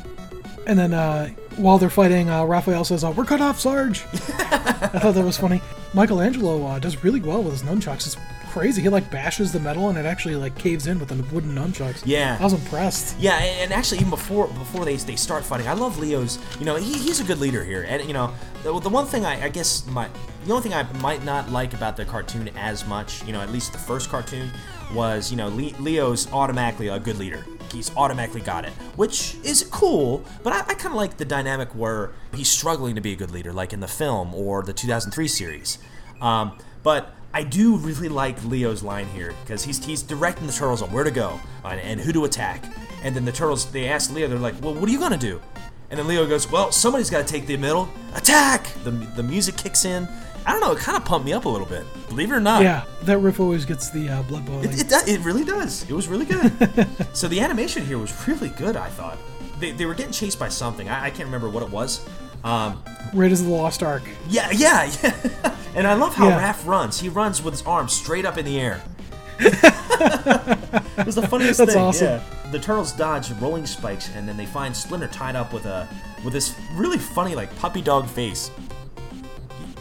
And 0.67 0.77
then 0.77 0.93
uh, 0.93 1.29
while 1.55 1.77
they're 1.77 1.89
fighting, 1.89 2.29
uh, 2.29 2.43
Raphael 2.45 2.83
says, 2.85 3.03
uh, 3.03 3.11
"We're 3.11 3.25
cut 3.25 3.41
off, 3.41 3.59
Sarge." 3.59 4.03
I 4.13 4.99
thought 4.99 5.15
that 5.15 5.25
was 5.25 5.37
funny. 5.37 5.61
Michelangelo 5.93 6.65
uh, 6.65 6.77
does 6.79 7.03
really 7.03 7.19
well 7.21 7.41
with 7.41 7.53
his 7.53 7.63
nunchucks. 7.63 8.05
It's 8.05 8.17
crazy. 8.57 8.81
He 8.81 8.89
like 8.89 9.09
bashes 9.11 9.51
the 9.51 9.59
metal 9.59 9.89
and 9.89 9.97
it 9.97 10.05
actually 10.05 10.35
like 10.35 10.57
caves 10.57 10.87
in 10.87 10.99
with 10.99 11.09
the 11.09 11.23
wooden 11.33 11.53
nunchucks. 11.53 12.01
Yeah. 12.05 12.37
I 12.39 12.43
was 12.43 12.53
impressed. 12.53 13.19
Yeah, 13.19 13.37
and 13.37 13.71
actually, 13.71 13.99
even 13.99 14.09
before 14.09 14.47
before 14.47 14.85
they, 14.85 14.95
they 14.95 15.15
start 15.15 15.43
fighting, 15.45 15.67
I 15.67 15.73
love 15.73 15.99
Leo's. 15.99 16.39
You 16.59 16.65
know, 16.65 16.75
he, 16.75 16.93
he's 16.93 17.19
a 17.19 17.23
good 17.23 17.39
leader 17.39 17.63
here, 17.63 17.85
and 17.87 18.03
you 18.05 18.13
know, 18.13 18.33
the, 18.63 18.79
the 18.79 18.89
one 18.89 19.05
thing 19.05 19.25
I, 19.25 19.45
I 19.45 19.49
guess 19.49 19.85
my 19.87 20.09
the 20.45 20.53
only 20.53 20.63
thing 20.63 20.73
I 20.73 20.83
might 20.99 21.23
not 21.23 21.51
like 21.51 21.73
about 21.73 21.97
the 21.97 22.05
cartoon 22.05 22.49
as 22.57 22.85
much, 22.87 23.23
you 23.25 23.33
know, 23.33 23.41
at 23.41 23.51
least 23.51 23.73
the 23.73 23.77
first 23.77 24.09
cartoon, 24.09 24.49
was 24.93 25.29
you 25.31 25.37
know 25.37 25.49
Le, 25.49 25.71
Leo's 25.79 26.31
automatically 26.33 26.87
a 26.87 26.99
good 26.99 27.17
leader. 27.17 27.45
he's 27.71 27.95
automatically 27.95 28.41
got 28.41 28.65
it, 28.65 28.71
which 28.95 29.35
is 29.43 29.67
cool. 29.71 30.23
But 30.43 30.53
I, 30.53 30.59
I 30.59 30.73
kind 30.73 30.87
of 30.87 30.95
like 30.95 31.17
the 31.17 31.25
dynamic 31.25 31.69
where 31.75 32.11
he's 32.33 32.49
struggling 32.49 32.95
to 32.95 33.01
be 33.01 33.13
a 33.13 33.15
good 33.15 33.31
leader, 33.31 33.53
like 33.53 33.73
in 33.73 33.81
the 33.81 33.87
film 33.87 34.33
or 34.33 34.63
the 34.63 34.73
2003 34.73 35.27
series. 35.27 35.77
Um, 36.21 36.57
but 36.83 37.13
I 37.33 37.43
do 37.43 37.77
really 37.77 38.09
like 38.09 38.43
Leo's 38.45 38.83
line 38.83 39.07
here 39.07 39.33
because 39.43 39.63
he's 39.63 39.83
he's 39.83 40.01
directing 40.01 40.47
the 40.47 40.53
turtles 40.53 40.81
on 40.81 40.91
where 40.91 41.03
to 41.03 41.11
go 41.11 41.39
and, 41.63 41.79
and 41.79 41.99
who 41.99 42.11
to 42.13 42.25
attack. 42.25 42.63
And 43.03 43.15
then 43.15 43.25
the 43.25 43.31
turtles 43.31 43.69
they 43.71 43.87
ask 43.87 44.11
Leo, 44.11 44.27
they're 44.27 44.39
like, 44.39 44.55
"Well, 44.61 44.73
what 44.73 44.89
are 44.89 44.91
you 44.91 44.99
gonna 44.99 45.17
do?" 45.17 45.41
And 45.89 45.99
then 45.99 46.07
Leo 46.07 46.25
goes, 46.25 46.49
"Well, 46.51 46.71
somebody's 46.71 47.09
got 47.09 47.25
to 47.25 47.31
take 47.31 47.45
the 47.45 47.57
middle. 47.57 47.89
Attack!" 48.15 48.67
The 48.83 48.91
the 48.91 49.23
music 49.23 49.55
kicks 49.57 49.85
in. 49.85 50.07
I 50.45 50.51
don't 50.51 50.61
know. 50.61 50.71
It 50.71 50.79
kind 50.79 50.95
of 50.97 51.03
pumped 51.03 51.25
me 51.25 51.33
up 51.33 51.43
a 51.43 51.49
little 51.49 51.67
bit. 51.67 51.85
Believe 52.07 52.31
it 52.31 52.35
or 52.35 52.39
not. 52.39 52.61
Yeah, 52.63 52.85
that 53.03 53.17
riff 53.17 53.39
always 53.39 53.65
gets 53.65 53.89
the 53.89 54.07
uh, 54.07 54.23
blood 54.23 54.45
boiling. 54.45 54.69
It, 54.69 54.91
it, 54.91 55.07
it 55.07 55.19
really 55.19 55.43
does. 55.43 55.83
It 55.89 55.91
was 55.91 56.07
really 56.07 56.25
good. 56.25 56.87
so 57.13 57.27
the 57.27 57.41
animation 57.41 57.85
here 57.85 57.97
was 57.97 58.27
really 58.27 58.49
good. 58.49 58.77
I 58.77 58.87
thought 58.87 59.17
they, 59.59 59.71
they 59.71 59.85
were 59.85 59.93
getting 59.93 60.13
chased 60.13 60.39
by 60.39 60.47
something. 60.47 60.87
I, 60.87 61.05
I 61.05 61.09
can't 61.09 61.25
remember 61.25 61.49
what 61.49 61.63
it 61.63 61.69
was. 61.69 62.07
Um, 62.47 62.81
Raiders 63.13 63.41
of 63.41 63.47
the 63.47 63.53
Lost 63.53 63.83
Ark. 63.83 64.03
yeah, 64.29 64.49
yeah, 64.51 64.89
yeah. 65.03 65.55
and 65.75 65.85
I 65.87 65.93
love 65.95 66.15
how 66.15 66.27
Yeah. 66.29 66.53
Raph 66.53 66.65
runs. 66.65 66.99
He 66.99 67.09
runs 67.09 67.41
with 67.43 67.53
his 67.53 67.63
arms 67.63 67.93
straight 67.93 68.25
up 68.25 68.37
in 68.37 68.45
the 68.45 68.59
air. 68.59 68.81
it 69.39 71.05
was 71.05 71.15
the 71.15 71.27
funniest 71.27 71.57
That's 71.59 71.73
thing. 71.73 71.81
awesome. 71.81 72.07
Yeah. 72.07 72.21
The 72.51 72.59
turtles 72.59 72.91
dodge 72.93 73.31
rolling 73.33 73.65
spikes, 73.65 74.09
and 74.15 74.27
then 74.27 74.37
they 74.37 74.45
find 74.45 74.75
Splinter 74.75 75.07
tied 75.07 75.35
up 75.35 75.53
with 75.53 75.65
a 75.65 75.87
with 76.23 76.33
this 76.33 76.55
really 76.73 76.97
funny 76.97 77.35
like 77.35 77.53
puppy 77.59 77.81
dog 77.81 78.07
face. 78.07 78.49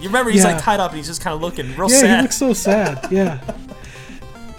You 0.01 0.09
remember 0.09 0.31
he's 0.31 0.45
Yeah. 0.45 0.53
like 0.55 0.63
tied 0.63 0.81
up 0.81 0.91
and 0.91 0.99
he's 0.99 1.07
just 1.07 1.23
kind 1.23 1.35
of 1.35 1.41
looking 1.41 1.67
real 1.77 1.91
Yeah, 1.91 1.97
sad. 1.99 2.05
Yeah, 2.09 2.17
he 2.17 2.23
looks 2.23 2.37
so 2.37 2.53
sad. 2.53 3.07
Yeah. 3.11 3.41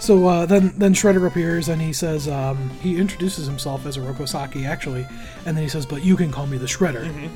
So 0.00 0.26
uh, 0.26 0.46
then, 0.46 0.72
then 0.78 0.94
Shredder 0.94 1.26
appears 1.26 1.68
and 1.68 1.82
he 1.82 1.92
says 1.92 2.28
um, 2.28 2.70
he 2.80 2.96
introduces 2.98 3.46
himself 3.46 3.84
as 3.84 3.96
Oroku 3.96 4.28
Saki 4.28 4.64
actually, 4.64 5.04
and 5.44 5.56
then 5.56 5.62
he 5.64 5.68
says, 5.68 5.84
"But 5.86 6.04
you 6.04 6.16
can 6.16 6.30
call 6.30 6.46
me 6.46 6.56
the 6.56 6.66
Shredder." 6.66 7.04
Mm-hmm. 7.04 7.26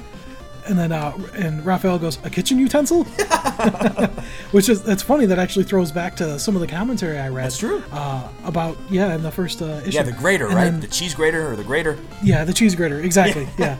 And 0.69 0.79
then 0.79 0.93
uh, 0.93 1.17
and 1.35 1.65
Raphael 1.67 1.99
goes, 1.99 2.19
"A 2.25 2.31
kitchen 2.31 2.59
utensil," 2.59 3.05
which 4.53 4.69
is 4.69 4.83
that's 4.83 5.03
funny. 5.03 5.27
That 5.27 5.39
actually 5.39 5.65
throws 5.65 5.91
back 5.91 6.15
to 6.17 6.39
some 6.39 6.55
of 6.55 6.61
the 6.61 6.67
commentary 6.69 7.19
I 7.19 7.29
read. 7.31 7.47
That's 7.47 7.59
true. 7.59 7.83
Uh, 7.91 8.29
about 8.45 8.77
yeah, 8.91 9.15
in 9.15 9.23
the 9.23 9.31
first 9.33 9.61
uh, 9.61 9.81
issue. 9.85 9.91
yeah, 9.97 10.03
the 10.05 10.13
grater, 10.13 10.47
And 10.47 10.55
right? 10.55 10.65
then- 10.71 10.81
the 10.81 10.87
cheese 10.87 11.15
grater 11.15 11.51
or 11.51 11.57
the 11.57 11.65
grater. 11.65 11.99
yeah, 12.23 12.45
the 12.45 12.53
cheese 12.53 12.75
grater, 12.75 13.01
exactly. 13.01 13.49
Yeah. 13.59 13.77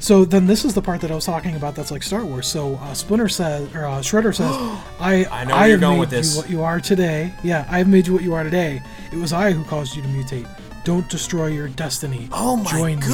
So 0.00 0.26
then 0.26 0.46
this 0.46 0.66
is 0.66 0.74
the 0.74 0.82
part 0.82 1.00
that 1.00 1.10
I 1.10 1.14
was 1.14 1.24
talking 1.24 1.56
about. 1.56 1.74
That's 1.74 1.90
like 1.90 2.02
Star 2.02 2.22
Wars. 2.26 2.46
So 2.46 2.74
uh, 2.74 2.92
Splinter 2.92 3.28
says, 3.30 3.74
or 3.74 3.86
uh, 3.86 4.00
Shredder 4.00 4.34
says, 4.34 4.54
"I 5.00 5.24
I 5.30 5.44
know 5.44 5.56
where 5.56 5.68
you're 5.68 5.78
going 5.78 5.98
with 5.98 6.10
this. 6.10 6.34
you 6.34 6.40
what 6.42 6.50
you 6.50 6.62
are 6.62 6.80
today. 6.80 7.32
Yeah, 7.42 7.66
I 7.70 7.78
have 7.78 7.88
made 7.88 8.06
you 8.06 8.12
what 8.12 8.22
you 8.22 8.34
are 8.34 8.44
today. 8.44 8.82
It 9.10 9.16
was 9.16 9.32
I 9.32 9.52
who 9.52 9.64
caused 9.64 9.96
you 9.96 10.02
to 10.02 10.08
mutate. 10.08 10.46
Don't 10.84 11.08
destroy 11.08 11.46
your 11.46 11.68
destiny. 11.68 12.28
Oh 12.32 12.56
my 12.56 12.70
Join 12.70 12.98
me." 13.00 13.06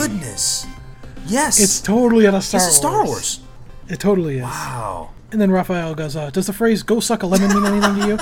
Yes, 1.31 1.61
It's 1.61 1.81
totally 1.81 2.27
out 2.27 2.35
of 2.35 2.45
Star 2.45 2.61
Wars. 2.61 2.77
Star 2.77 3.05
Wars. 3.07 3.41
It 3.89 3.99
totally 4.01 4.37
is. 4.39 4.43
Wow, 4.43 5.11
And 5.33 5.41
then 5.41 5.51
Raphael 5.51 5.95
goes, 5.95 6.15
uh, 6.17 6.31
"Does 6.31 6.47
the 6.47 6.53
phrase 6.53 6.83
"go 6.83 7.01
suck 7.01 7.23
a 7.23 7.27
lemon" 7.27 7.49
mean 7.55 7.65
anything 7.67 7.95
to 8.03 8.07
you?" 8.09 8.19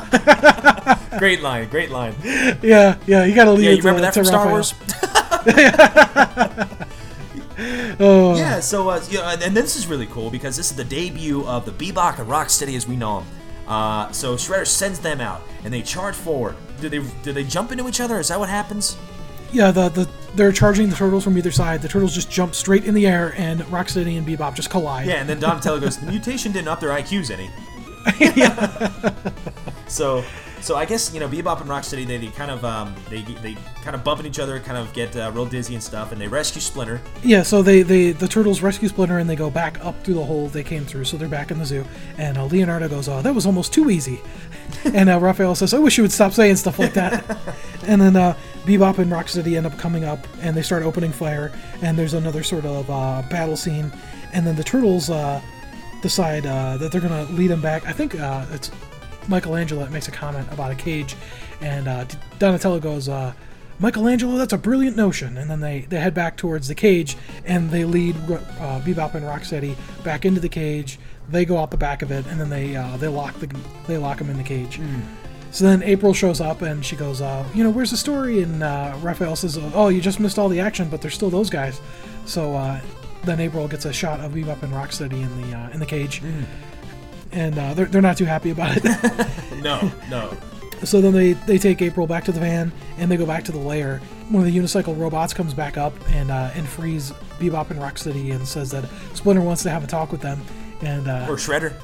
great 1.18 1.42
line, 1.42 1.68
great 1.68 1.90
line. 1.90 2.14
yeah, 2.62 2.96
yeah. 3.06 3.24
You 3.24 3.34
got 3.34 3.44
to 3.44 3.52
leave 3.52 3.64
Yeah, 3.64 3.70
you 3.72 3.76
to, 3.82 3.88
remember 3.88 4.00
that 4.02 4.14
to 4.14 4.20
from 4.20 4.24
Star 4.26 4.46
Raphael. 4.46 4.52
Wars? 4.52 4.74
Oh. 8.00 8.36
Yeah, 8.36 8.60
so 8.60 8.88
uh, 8.88 9.02
yeah, 9.10 9.34
and 9.42 9.56
this 9.56 9.74
is 9.74 9.88
really 9.88 10.06
cool 10.06 10.30
because 10.30 10.56
this 10.56 10.70
is 10.70 10.76
the 10.76 10.84
debut 10.84 11.44
of 11.44 11.64
the 11.64 11.72
Bebop 11.72 12.20
and 12.20 12.28
Rocksteady 12.28 12.76
as 12.76 12.86
we 12.86 12.94
know 12.94 13.18
them. 13.20 13.28
Uh, 13.66 14.12
so 14.12 14.36
Shredder 14.36 14.64
sends 14.66 15.00
them 15.00 15.20
out, 15.20 15.42
and 15.64 15.74
they 15.74 15.82
charge 15.82 16.14
forward. 16.14 16.54
Do 16.80 16.88
they 16.88 17.00
do 17.24 17.32
they 17.32 17.42
jump 17.42 17.72
into 17.72 17.88
each 17.88 18.00
other? 18.00 18.20
Is 18.20 18.28
that 18.28 18.38
what 18.38 18.48
happens? 18.48 18.96
Yeah, 19.52 19.70
the, 19.70 19.88
the 19.88 20.08
they're 20.34 20.52
charging 20.52 20.88
the 20.90 20.96
turtles 20.96 21.24
from 21.24 21.36
either 21.38 21.50
side. 21.50 21.82
The 21.82 21.88
turtles 21.88 22.14
just 22.14 22.30
jump 22.30 22.54
straight 22.54 22.84
in 22.84 22.94
the 22.94 23.06
air, 23.06 23.34
and 23.36 23.60
Rocksteady 23.62 24.18
and 24.18 24.26
Bebop 24.26 24.54
just 24.54 24.70
collide. 24.70 25.06
Yeah, 25.06 25.14
and 25.14 25.28
then 25.28 25.40
Donatello 25.40 25.80
goes, 25.80 25.98
"The 25.98 26.10
mutation 26.10 26.52
didn't 26.52 26.68
up 26.68 26.80
their 26.80 26.90
IQs 26.90 27.30
any." 27.30 27.50
so, 29.88 30.24
so 30.60 30.76
I 30.76 30.84
guess 30.84 31.12
you 31.12 31.20
know 31.20 31.28
Bebop 31.28 31.60
and 31.60 31.68
Rocksteady 31.68 32.06
they, 32.06 32.18
they 32.18 32.28
kind 32.28 32.50
of 32.50 32.64
um, 32.64 32.94
they 33.10 33.22
they 33.22 33.56
kind 33.82 33.94
of 33.94 34.04
bump 34.04 34.20
into 34.20 34.30
each 34.30 34.38
other, 34.38 34.60
kind 34.60 34.78
of 34.78 34.92
get 34.92 35.16
uh, 35.16 35.30
real 35.34 35.46
dizzy 35.46 35.74
and 35.74 35.82
stuff, 35.82 36.12
and 36.12 36.20
they 36.20 36.28
rescue 36.28 36.60
Splinter. 36.60 37.00
Yeah, 37.22 37.42
so 37.42 37.62
they, 37.62 37.82
they 37.82 38.12
the 38.12 38.28
turtles 38.28 38.62
rescue 38.62 38.88
Splinter 38.88 39.18
and 39.18 39.28
they 39.28 39.36
go 39.36 39.50
back 39.50 39.84
up 39.84 40.02
through 40.04 40.14
the 40.14 40.24
hole 40.24 40.48
they 40.48 40.62
came 40.62 40.84
through. 40.84 41.04
So 41.04 41.16
they're 41.16 41.28
back 41.28 41.50
in 41.50 41.58
the 41.58 41.66
zoo, 41.66 41.84
and 42.16 42.38
uh, 42.38 42.44
Leonardo 42.46 42.88
goes, 42.88 43.08
"Oh, 43.08 43.22
that 43.22 43.34
was 43.34 43.46
almost 43.46 43.72
too 43.72 43.90
easy," 43.90 44.20
and 44.84 45.08
uh, 45.08 45.18
Raphael 45.18 45.54
says, 45.54 45.74
"I 45.74 45.78
wish 45.78 45.96
you 45.96 46.04
would 46.04 46.12
stop 46.12 46.32
saying 46.32 46.56
stuff 46.56 46.78
like 46.78 46.94
that." 46.94 47.24
and 47.86 48.00
then 48.00 48.16
uh, 48.16 48.36
Bebop 48.64 48.98
and 48.98 49.10
Rocksteady 49.10 49.56
end 49.56 49.66
up 49.66 49.76
coming 49.78 50.04
up, 50.04 50.26
and 50.40 50.56
they 50.56 50.62
start 50.62 50.82
opening 50.82 51.12
fire, 51.12 51.52
and 51.82 51.98
there's 51.98 52.14
another 52.14 52.42
sort 52.42 52.64
of 52.64 52.88
uh, 52.90 53.22
battle 53.30 53.56
scene, 53.56 53.92
and 54.32 54.46
then 54.46 54.56
the 54.56 54.64
turtles 54.64 55.10
uh, 55.10 55.40
decide 56.02 56.46
uh, 56.46 56.76
that 56.76 56.92
they're 56.92 57.00
gonna 57.00 57.24
lead 57.32 57.48
them 57.48 57.60
back. 57.60 57.86
I 57.86 57.92
think 57.92 58.18
uh, 58.18 58.44
it's 58.52 58.70
Michelangelo 59.28 59.84
that 59.84 59.92
makes 59.92 60.08
a 60.08 60.12
comment 60.12 60.46
about 60.52 60.70
a 60.70 60.74
cage, 60.74 61.16
and 61.60 61.88
uh, 61.88 62.04
Donatello 62.38 62.80
goes. 62.80 63.08
Uh, 63.08 63.32
Michelangelo, 63.80 64.36
that's 64.36 64.52
a 64.52 64.58
brilliant 64.58 64.96
notion. 64.96 65.36
And 65.36 65.48
then 65.48 65.60
they, 65.60 65.82
they 65.82 66.00
head 66.00 66.12
back 66.12 66.36
towards 66.36 66.66
the 66.66 66.74
cage 66.74 67.16
and 67.44 67.70
they 67.70 67.84
lead 67.84 68.16
uh, 68.16 68.80
Bebop 68.80 69.14
and 69.14 69.24
Rocksteady 69.24 69.76
back 70.02 70.24
into 70.24 70.40
the 70.40 70.48
cage. 70.48 70.98
They 71.28 71.44
go 71.44 71.58
out 71.58 71.70
the 71.70 71.76
back 71.76 72.02
of 72.02 72.10
it 72.10 72.26
and 72.26 72.40
then 72.40 72.50
they 72.50 72.74
uh, 72.74 72.96
they 72.96 73.06
lock 73.06 73.38
the 73.38 73.46
they 73.86 73.96
lock 73.96 74.18
them 74.18 74.30
in 74.30 74.36
the 74.36 74.42
cage. 74.42 74.80
So 75.50 75.64
then 75.64 75.82
April 75.82 76.12
shows 76.12 76.40
up 76.40 76.62
and 76.62 76.84
she 76.84 76.94
goes, 76.94 77.20
uh, 77.20 77.44
you 77.54 77.64
know, 77.64 77.70
where's 77.70 77.90
the 77.90 77.96
story? 77.96 78.42
And 78.42 78.62
uh, 78.62 78.94
Raphael 79.00 79.34
says, 79.34 79.58
oh, 79.74 79.88
you 79.88 80.00
just 80.00 80.20
missed 80.20 80.38
all 80.38 80.48
the 80.48 80.60
action, 80.60 80.88
but 80.88 81.00
there's 81.00 81.14
still 81.14 81.30
those 81.30 81.48
guys. 81.50 81.80
So 82.26 82.54
uh, 82.54 82.80
then 83.24 83.40
April 83.40 83.66
gets 83.66 83.84
a 83.86 83.92
shot 83.92 84.20
of 84.20 84.32
Bebop 84.32 84.62
and 84.62 84.72
Rocksteady 84.72 85.22
in 85.22 85.40
the 85.50 85.56
uh, 85.56 85.70
in 85.70 85.80
the 85.80 85.86
cage, 85.86 86.22
and 87.32 87.58
uh, 87.58 87.74
they're 87.74 87.86
they're 87.86 88.02
not 88.02 88.16
too 88.16 88.24
happy 88.26 88.50
about 88.50 88.76
it. 88.76 89.28
No, 89.62 89.90
no. 90.08 90.36
So 90.84 91.00
then 91.00 91.12
they, 91.12 91.32
they 91.32 91.58
take 91.58 91.82
April 91.82 92.06
back 92.06 92.22
to 92.26 92.32
the 92.32 92.38
van 92.38 92.70
and 92.98 93.10
they 93.10 93.16
go 93.16 93.26
back 93.26 93.42
to 93.46 93.50
the 93.52 93.58
lair. 93.58 93.98
One 94.28 94.46
of 94.46 94.52
the 94.52 94.56
unicycle 94.56 94.96
robots 94.96 95.34
comes 95.34 95.52
back 95.52 95.76
up 95.76 95.92
and 96.10 96.30
uh, 96.30 96.52
and 96.54 96.64
frees 96.68 97.10
Bebop 97.40 97.70
and 97.70 97.80
Rocksteady 97.80 98.32
and 98.32 98.46
says 98.46 98.70
that 98.70 98.84
Splinter 99.14 99.40
wants 99.42 99.64
to 99.64 99.70
have 99.70 99.82
a 99.82 99.88
talk 99.88 100.12
with 100.12 100.20
them. 100.20 100.40
And 100.80 101.08
uh, 101.08 101.26
Or 101.28 101.34
Shredder. 101.34 101.74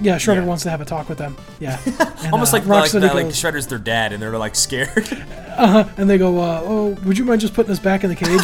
Yeah, 0.00 0.16
Shredder 0.16 0.36
yeah. 0.36 0.44
wants 0.44 0.62
to 0.64 0.70
have 0.70 0.80
a 0.80 0.84
talk 0.84 1.08
with 1.08 1.18
them. 1.18 1.36
Yeah, 1.60 1.80
and, 1.86 2.32
Almost 2.32 2.52
uh, 2.52 2.58
like 2.58 2.66
like, 2.66 2.84
Rocksteady 2.84 3.00
that, 3.02 3.14
like 3.14 3.26
goes, 3.26 3.36
Shredder's 3.36 3.66
their 3.66 3.78
dad, 3.78 4.12
and 4.12 4.22
they're 4.22 4.36
like 4.38 4.54
scared. 4.54 5.08
and 5.58 6.08
they 6.10 6.18
go, 6.18 6.38
uh, 6.38 6.62
"Oh, 6.64 6.90
would 7.04 7.18
you 7.18 7.24
mind 7.24 7.40
just 7.40 7.54
putting 7.54 7.72
us 7.72 7.78
back 7.78 8.04
in 8.04 8.10
the 8.10 8.16
cage?" 8.16 8.40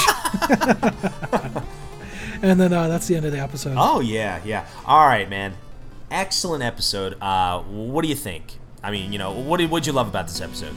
and 2.42 2.60
then 2.60 2.72
uh, 2.72 2.88
that's 2.88 3.06
the 3.06 3.16
end 3.16 3.26
of 3.26 3.32
the 3.32 3.40
episode. 3.40 3.74
oh 3.76 4.00
yeah, 4.00 4.40
yeah. 4.44 4.66
All 4.86 5.06
right, 5.06 5.28
man. 5.28 5.54
Excellent 6.10 6.62
episode. 6.62 7.20
Uh, 7.22 7.60
what 7.62 8.02
do 8.02 8.08
you 8.08 8.14
think? 8.14 8.58
I 8.82 8.90
mean, 8.90 9.12
you 9.12 9.18
know, 9.18 9.32
what 9.32 9.58
did 9.58 9.70
what'd 9.70 9.86
you 9.86 9.92
love 9.92 10.08
about 10.08 10.28
this 10.28 10.40
episode? 10.40 10.74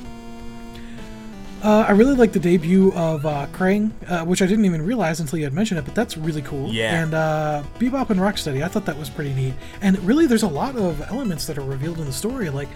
Uh, 1.65 1.83
I 1.87 1.91
really 1.93 2.13
like 2.13 2.31
the 2.31 2.39
debut 2.39 2.93
of 2.93 3.25
uh, 3.25 3.47
Krang, 3.51 3.91
uh, 4.07 4.23
which 4.23 4.43
I 4.43 4.45
didn't 4.45 4.65
even 4.65 4.83
realize 4.83 5.19
until 5.19 5.39
you 5.39 5.45
had 5.45 5.53
mentioned 5.53 5.79
it, 5.79 5.85
but 5.85 5.95
that's 5.95 6.15
really 6.15 6.43
cool. 6.43 6.71
Yeah. 6.71 7.01
And 7.01 7.13
uh, 7.15 7.63
Bebop 7.79 8.11
and 8.11 8.19
Rocksteady, 8.19 8.63
I 8.63 8.67
thought 8.67 8.85
that 8.85 8.99
was 8.99 9.09
pretty 9.09 9.33
neat. 9.33 9.55
And 9.81 9.97
really, 10.03 10.27
there's 10.27 10.43
a 10.43 10.47
lot 10.47 10.75
of 10.75 11.01
elements 11.09 11.47
that 11.47 11.57
are 11.57 11.63
revealed 11.63 11.97
in 11.97 12.05
the 12.05 12.13
story. 12.13 12.51
Like, 12.51 12.69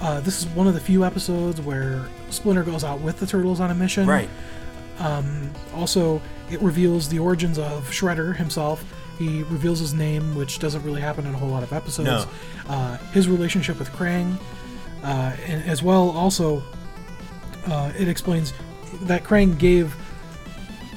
uh, 0.00 0.20
this 0.20 0.38
is 0.38 0.46
one 0.54 0.68
of 0.68 0.74
the 0.74 0.80
few 0.80 1.04
episodes 1.04 1.60
where 1.60 2.08
Splinter 2.30 2.62
goes 2.62 2.84
out 2.84 3.00
with 3.00 3.18
the 3.18 3.26
turtles 3.26 3.58
on 3.58 3.72
a 3.72 3.74
mission. 3.74 4.06
Right. 4.06 4.30
Also, 5.74 6.22
it 6.48 6.62
reveals 6.62 7.08
the 7.08 7.18
origins 7.18 7.58
of 7.58 7.90
Shredder 7.90 8.36
himself. 8.36 8.84
He 9.18 9.42
reveals 9.44 9.80
his 9.80 9.94
name, 9.94 10.36
which 10.36 10.60
doesn't 10.60 10.84
really 10.84 11.00
happen 11.00 11.26
in 11.26 11.34
a 11.34 11.36
whole 11.36 11.48
lot 11.48 11.64
of 11.64 11.72
episodes. 11.72 12.08
No. 12.08 12.72
Uh, 12.72 12.98
his 13.12 13.28
relationship 13.28 13.80
with 13.80 13.90
Krang, 13.90 14.38
uh, 15.02 15.34
and 15.44 15.68
as 15.68 15.82
well, 15.82 16.10
also, 16.10 16.62
uh, 17.66 17.92
it 17.98 18.08
explains 18.08 18.52
that 19.02 19.24
Krang 19.24 19.58
gave 19.58 19.94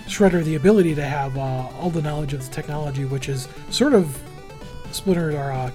Shredder 0.07 0.43
the 0.43 0.55
ability 0.55 0.95
to 0.95 1.03
have 1.03 1.37
uh, 1.37 1.69
all 1.79 1.89
the 1.89 2.01
knowledge 2.01 2.33
of 2.33 2.43
the 2.43 2.53
technology, 2.53 3.05
which 3.05 3.29
is 3.29 3.47
sort 3.69 3.93
of 3.93 4.19
Splinter 4.91 5.31
or 5.31 5.51
uh, 5.51 5.71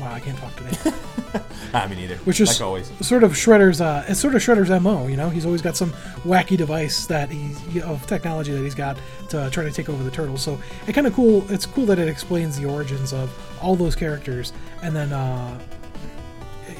wow, 0.00 0.12
I 0.12 0.20
can't 0.20 0.38
talk 0.38 0.54
today. 0.56 0.96
I 1.74 1.88
mean, 1.88 1.98
either. 1.98 2.16
Which 2.18 2.40
is 2.40 2.48
like 2.48 2.60
always. 2.60 2.92
sort 3.06 3.24
of 3.24 3.32
Shredder's. 3.32 3.80
Uh, 3.80 4.04
it's 4.08 4.20
sort 4.20 4.34
of 4.34 4.42
Shredder's 4.42 4.70
mo. 4.80 5.06
You 5.08 5.16
know, 5.16 5.28
he's 5.28 5.44
always 5.44 5.62
got 5.62 5.76
some 5.76 5.90
wacky 6.24 6.56
device 6.56 7.06
that 7.06 7.30
he 7.30 7.80
of 7.80 8.06
technology 8.06 8.52
that 8.52 8.62
he's 8.62 8.74
got 8.74 8.96
to 9.30 9.50
try 9.50 9.64
to 9.64 9.72
take 9.72 9.88
over 9.88 10.02
the 10.02 10.10
turtles. 10.10 10.42
So 10.42 10.58
it 10.86 10.92
kind 10.92 11.06
of 11.06 11.14
cool. 11.14 11.50
It's 11.50 11.66
cool 11.66 11.86
that 11.86 11.98
it 11.98 12.08
explains 12.08 12.56
the 12.58 12.66
origins 12.66 13.12
of 13.12 13.30
all 13.60 13.74
those 13.74 13.96
characters, 13.96 14.52
and 14.82 14.94
then 14.94 15.12
uh, 15.12 15.58
it, 15.58 15.83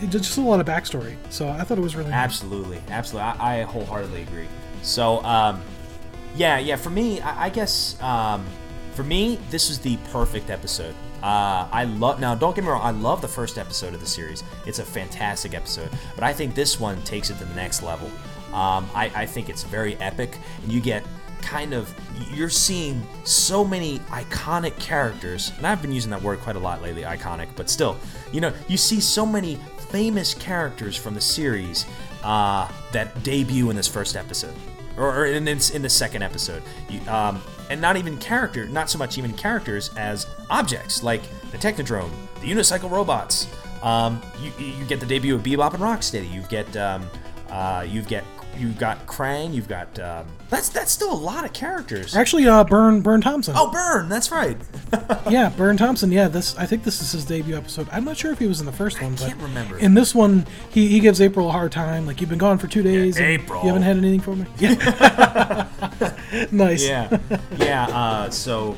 just 0.09 0.37
a 0.39 0.41
lot 0.41 0.61
of 0.61 0.67
backstory. 0.67 1.17
So 1.31 1.49
I 1.49 1.63
thought 1.63 1.79
it 1.79 1.83
was 1.83 1.97
really. 1.97 2.13
Absolutely, 2.13 2.81
absolutely. 2.89 3.31
I, 3.31 3.61
I 3.61 3.63
wholeheartedly 3.63 4.23
agree. 4.23 4.49
So, 4.83 5.23
um, 5.25 5.63
yeah, 6.37 6.59
yeah. 6.59 6.77
For 6.77 6.91
me, 6.91 7.21
I, 7.21 7.47
I 7.47 7.49
guess 7.49 8.01
um, 8.03 8.47
for 8.95 9.03
me, 9.05 9.39
this 9.51 9.71
is 9.71 9.79
the 9.79 9.97
perfect 10.11 10.51
episode. 10.51 10.95
Uh, 11.23 11.67
I 11.73 11.85
love. 11.85 12.21
Now, 12.21 12.35
don't 12.35 12.55
get 12.55 12.65
me 12.65 12.71
wrong. 12.71 12.83
I 12.83 12.91
love 12.91 13.23
the 13.23 13.29
first 13.29 13.57
episode 13.57 13.95
of 13.95 14.01
the 14.01 14.07
series. 14.07 14.45
It's 14.67 14.79
a 14.79 14.85
fantastic 14.85 15.55
episode. 15.55 15.91
But 16.15 16.25
I 16.25 16.33
think 16.33 16.55
this 16.55 16.79
one 16.79 17.01
takes 17.03 17.31
it 17.31 17.39
to 17.39 17.45
the 17.45 17.55
next 17.55 17.83
level. 17.83 18.09
Um, 18.49 18.89
I, 18.95 19.11
I 19.15 19.27
think 19.27 19.49
it's 19.49 19.65
very 19.65 19.97
epic, 19.97 20.39
and 20.63 20.71
you 20.71 20.81
get 20.81 21.03
kind 21.41 21.75
of 21.75 21.93
you're 22.33 22.49
seeing 22.51 23.07
so 23.25 23.65
many 23.65 23.99
iconic 24.11 24.79
characters, 24.79 25.53
and 25.57 25.67
I've 25.67 25.83
been 25.83 25.93
using 25.93 26.11
that 26.11 26.23
word 26.23 26.41
quite 26.41 26.57
a 26.57 26.61
lot 26.61 26.83
lately, 26.83 27.03
iconic, 27.03 27.49
but 27.57 27.69
still, 27.69 27.97
you 28.33 28.41
know, 28.41 28.53
you 28.69 28.77
see 28.77 29.01
so 29.01 29.27
many 29.27 29.59
famous 29.95 30.35
characters 30.35 30.97
from 30.97 31.15
the 31.15 31.21
series 31.21 31.87
uh, 32.25 32.69
that 32.91 33.23
debut 33.23 33.71
in 33.71 33.77
this 33.77 33.87
first 33.87 34.17
episode, 34.17 34.53
or, 34.97 35.21
or 35.21 35.27
in, 35.27 35.47
in, 35.47 35.61
in 35.73 35.83
the 35.83 35.89
second 35.89 36.21
episode, 36.21 36.61
you, 36.91 37.01
um, 37.09 37.41
and 37.71 37.81
not 37.81 37.97
even 37.97 38.19
character, 38.19 38.67
not 38.67 38.91
so 38.91 38.99
much 38.99 39.19
even 39.19 39.33
characters 39.35 39.93
as 39.97 40.27
objects 40.51 41.05
like 41.05 41.23
the 41.53 41.59
Technodrome, 41.59 42.11
the 42.41 42.51
unicycle 42.51 42.91
robots. 42.91 43.47
Um, 43.85 44.21
you, 44.43 44.51
you 44.59 44.85
get 44.87 44.99
the 44.99 45.07
debut 45.07 45.37
of 45.37 45.45
Bebop 45.45 45.75
and 45.75 45.83
Rocksteady. 45.85 46.29
You 46.29 46.43
get 46.49 46.77
um, 46.77 47.09
uh, 47.49 47.87
you 47.89 48.03
get 48.03 48.25
you've 48.59 48.79
got 48.79 49.07
Krang. 49.07 49.55
You've 49.55 49.69
got 49.69 49.99
um, 49.99 50.27
that's 50.51 50.69
that's 50.69 50.93
still 50.93 51.13
a 51.13 51.15
lot 51.17 51.45
of 51.45 51.53
characters. 51.53 52.15
Actually, 52.17 52.47
uh, 52.49 52.65
Burne 52.65 53.01
Burne 53.01 53.21
Thompson. 53.21 53.55
Oh, 53.57 53.71
Burne. 53.71 54.09
That's 54.09 54.31
right. 54.31 54.57
Yeah, 55.31 55.49
Burne 55.49 55.79
Thompson. 55.79 56.13
Yeah, 56.13 56.29
this 56.29 56.57
I 56.59 56.67
think 56.67 56.85
this 56.85 57.01
is 57.01 57.11
his 57.13 57.25
debut 57.25 57.57
episode. 57.57 57.89
I'm 57.91 58.05
not 58.05 58.17
sure 58.19 58.31
if 58.31 58.39
he 58.39 58.47
was 58.47 58.61
in 58.61 58.67
the 58.67 58.73
first 58.73 59.01
one, 59.01 59.13
but 59.15 59.29
can't 59.29 59.41
remember. 59.41 59.79
in 59.79 59.95
this 59.95 60.15
one, 60.15 60.47
he, 60.71 60.87
he 60.89 61.01
gives 61.01 61.21
April 61.21 61.49
a 61.49 61.53
hard 61.53 61.73
time. 61.73 62.07
Like 62.07 62.21
you've 62.21 62.29
been 62.29 62.39
gone 62.39 62.59
for 62.59 62.67
two 62.69 62.83
days. 62.83 63.17
and 63.17 63.25
April. 63.27 63.63
You 63.63 63.69
haven't 63.69 63.83
had 63.83 63.97
anything 63.97 64.21
for 64.21 64.37
me. 64.37 64.45
Yeah. 64.59 65.67
nice. 66.53 66.87
Yeah, 66.87 67.19
yeah. 67.57 67.87
Uh, 67.89 68.31
so, 68.31 68.77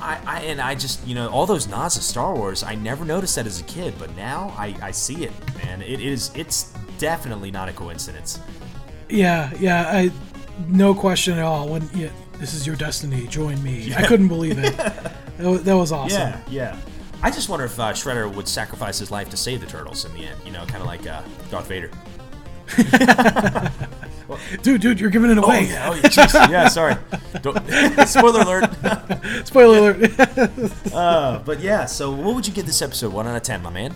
I, 0.00 0.20
I 0.24 0.40
and 0.42 0.60
I 0.60 0.74
just 0.76 1.04
you 1.06 1.14
know 1.16 1.28
all 1.30 1.46
those 1.46 1.66
nods 1.66 1.96
to 1.96 2.02
Star 2.02 2.34
Wars. 2.34 2.62
I 2.62 2.74
never 2.76 3.04
noticed 3.04 3.34
that 3.36 3.46
as 3.46 3.60
a 3.60 3.64
kid, 3.64 3.94
but 3.98 4.14
now 4.16 4.54
I, 4.56 4.76
I 4.80 4.90
see 4.92 5.24
it, 5.24 5.32
man. 5.64 5.82
It 5.82 6.00
is 6.00 6.30
it's 6.36 6.72
definitely 6.98 7.50
not 7.50 7.68
a 7.68 7.72
coincidence. 7.72 8.38
Yeah, 9.12 9.50
yeah. 9.58 9.88
I 9.88 10.10
no 10.68 10.94
question 10.94 11.38
at 11.38 11.44
all. 11.44 11.68
When 11.68 11.88
yeah, 11.94 12.10
this 12.38 12.54
is 12.54 12.66
your 12.66 12.76
destiny. 12.76 13.26
Join 13.26 13.62
me. 13.62 13.92
I 13.94 14.06
couldn't 14.06 14.28
believe 14.28 14.58
it. 14.58 14.74
That 15.38 15.48
was, 15.50 15.62
that 15.64 15.76
was 15.76 15.92
awesome. 15.92 16.20
Yeah, 16.20 16.38
yeah. 16.50 16.76
I 17.22 17.30
just 17.30 17.48
wonder 17.48 17.64
if 17.64 17.80
uh, 17.80 17.92
Shredder 17.94 18.32
would 18.32 18.46
sacrifice 18.46 18.98
his 18.98 19.10
life 19.10 19.28
to 19.30 19.36
save 19.36 19.60
the 19.60 19.66
turtles 19.66 20.04
in 20.04 20.12
the 20.14 20.26
end. 20.26 20.38
You 20.44 20.52
know, 20.52 20.64
kind 20.66 20.82
of 20.82 20.86
like 20.86 21.04
uh, 21.06 21.22
Darth 21.50 21.66
Vader. 21.68 21.90
Dude, 24.62 24.80
dude, 24.80 24.98
you're 25.00 25.10
giving 25.10 25.30
it 25.30 25.38
Oh 25.38 25.42
away. 25.42 25.64
yeah, 25.66 25.90
oh 25.90 25.94
yeah, 25.94 26.48
yeah. 26.50 26.68
Sorry. 26.68 26.94
Don't, 27.42 27.56
spoiler 28.08 28.40
alert. 28.40 29.46
Spoiler 29.46 29.90
alert. 29.90 30.72
Uh, 30.92 31.38
but 31.44 31.60
yeah. 31.60 31.84
So, 31.86 32.10
what 32.12 32.34
would 32.34 32.46
you 32.46 32.52
give 32.54 32.64
this 32.64 32.80
episode? 32.80 33.12
One 33.12 33.26
out 33.26 33.36
of 33.36 33.42
ten, 33.42 33.62
my 33.62 33.70
man. 33.70 33.94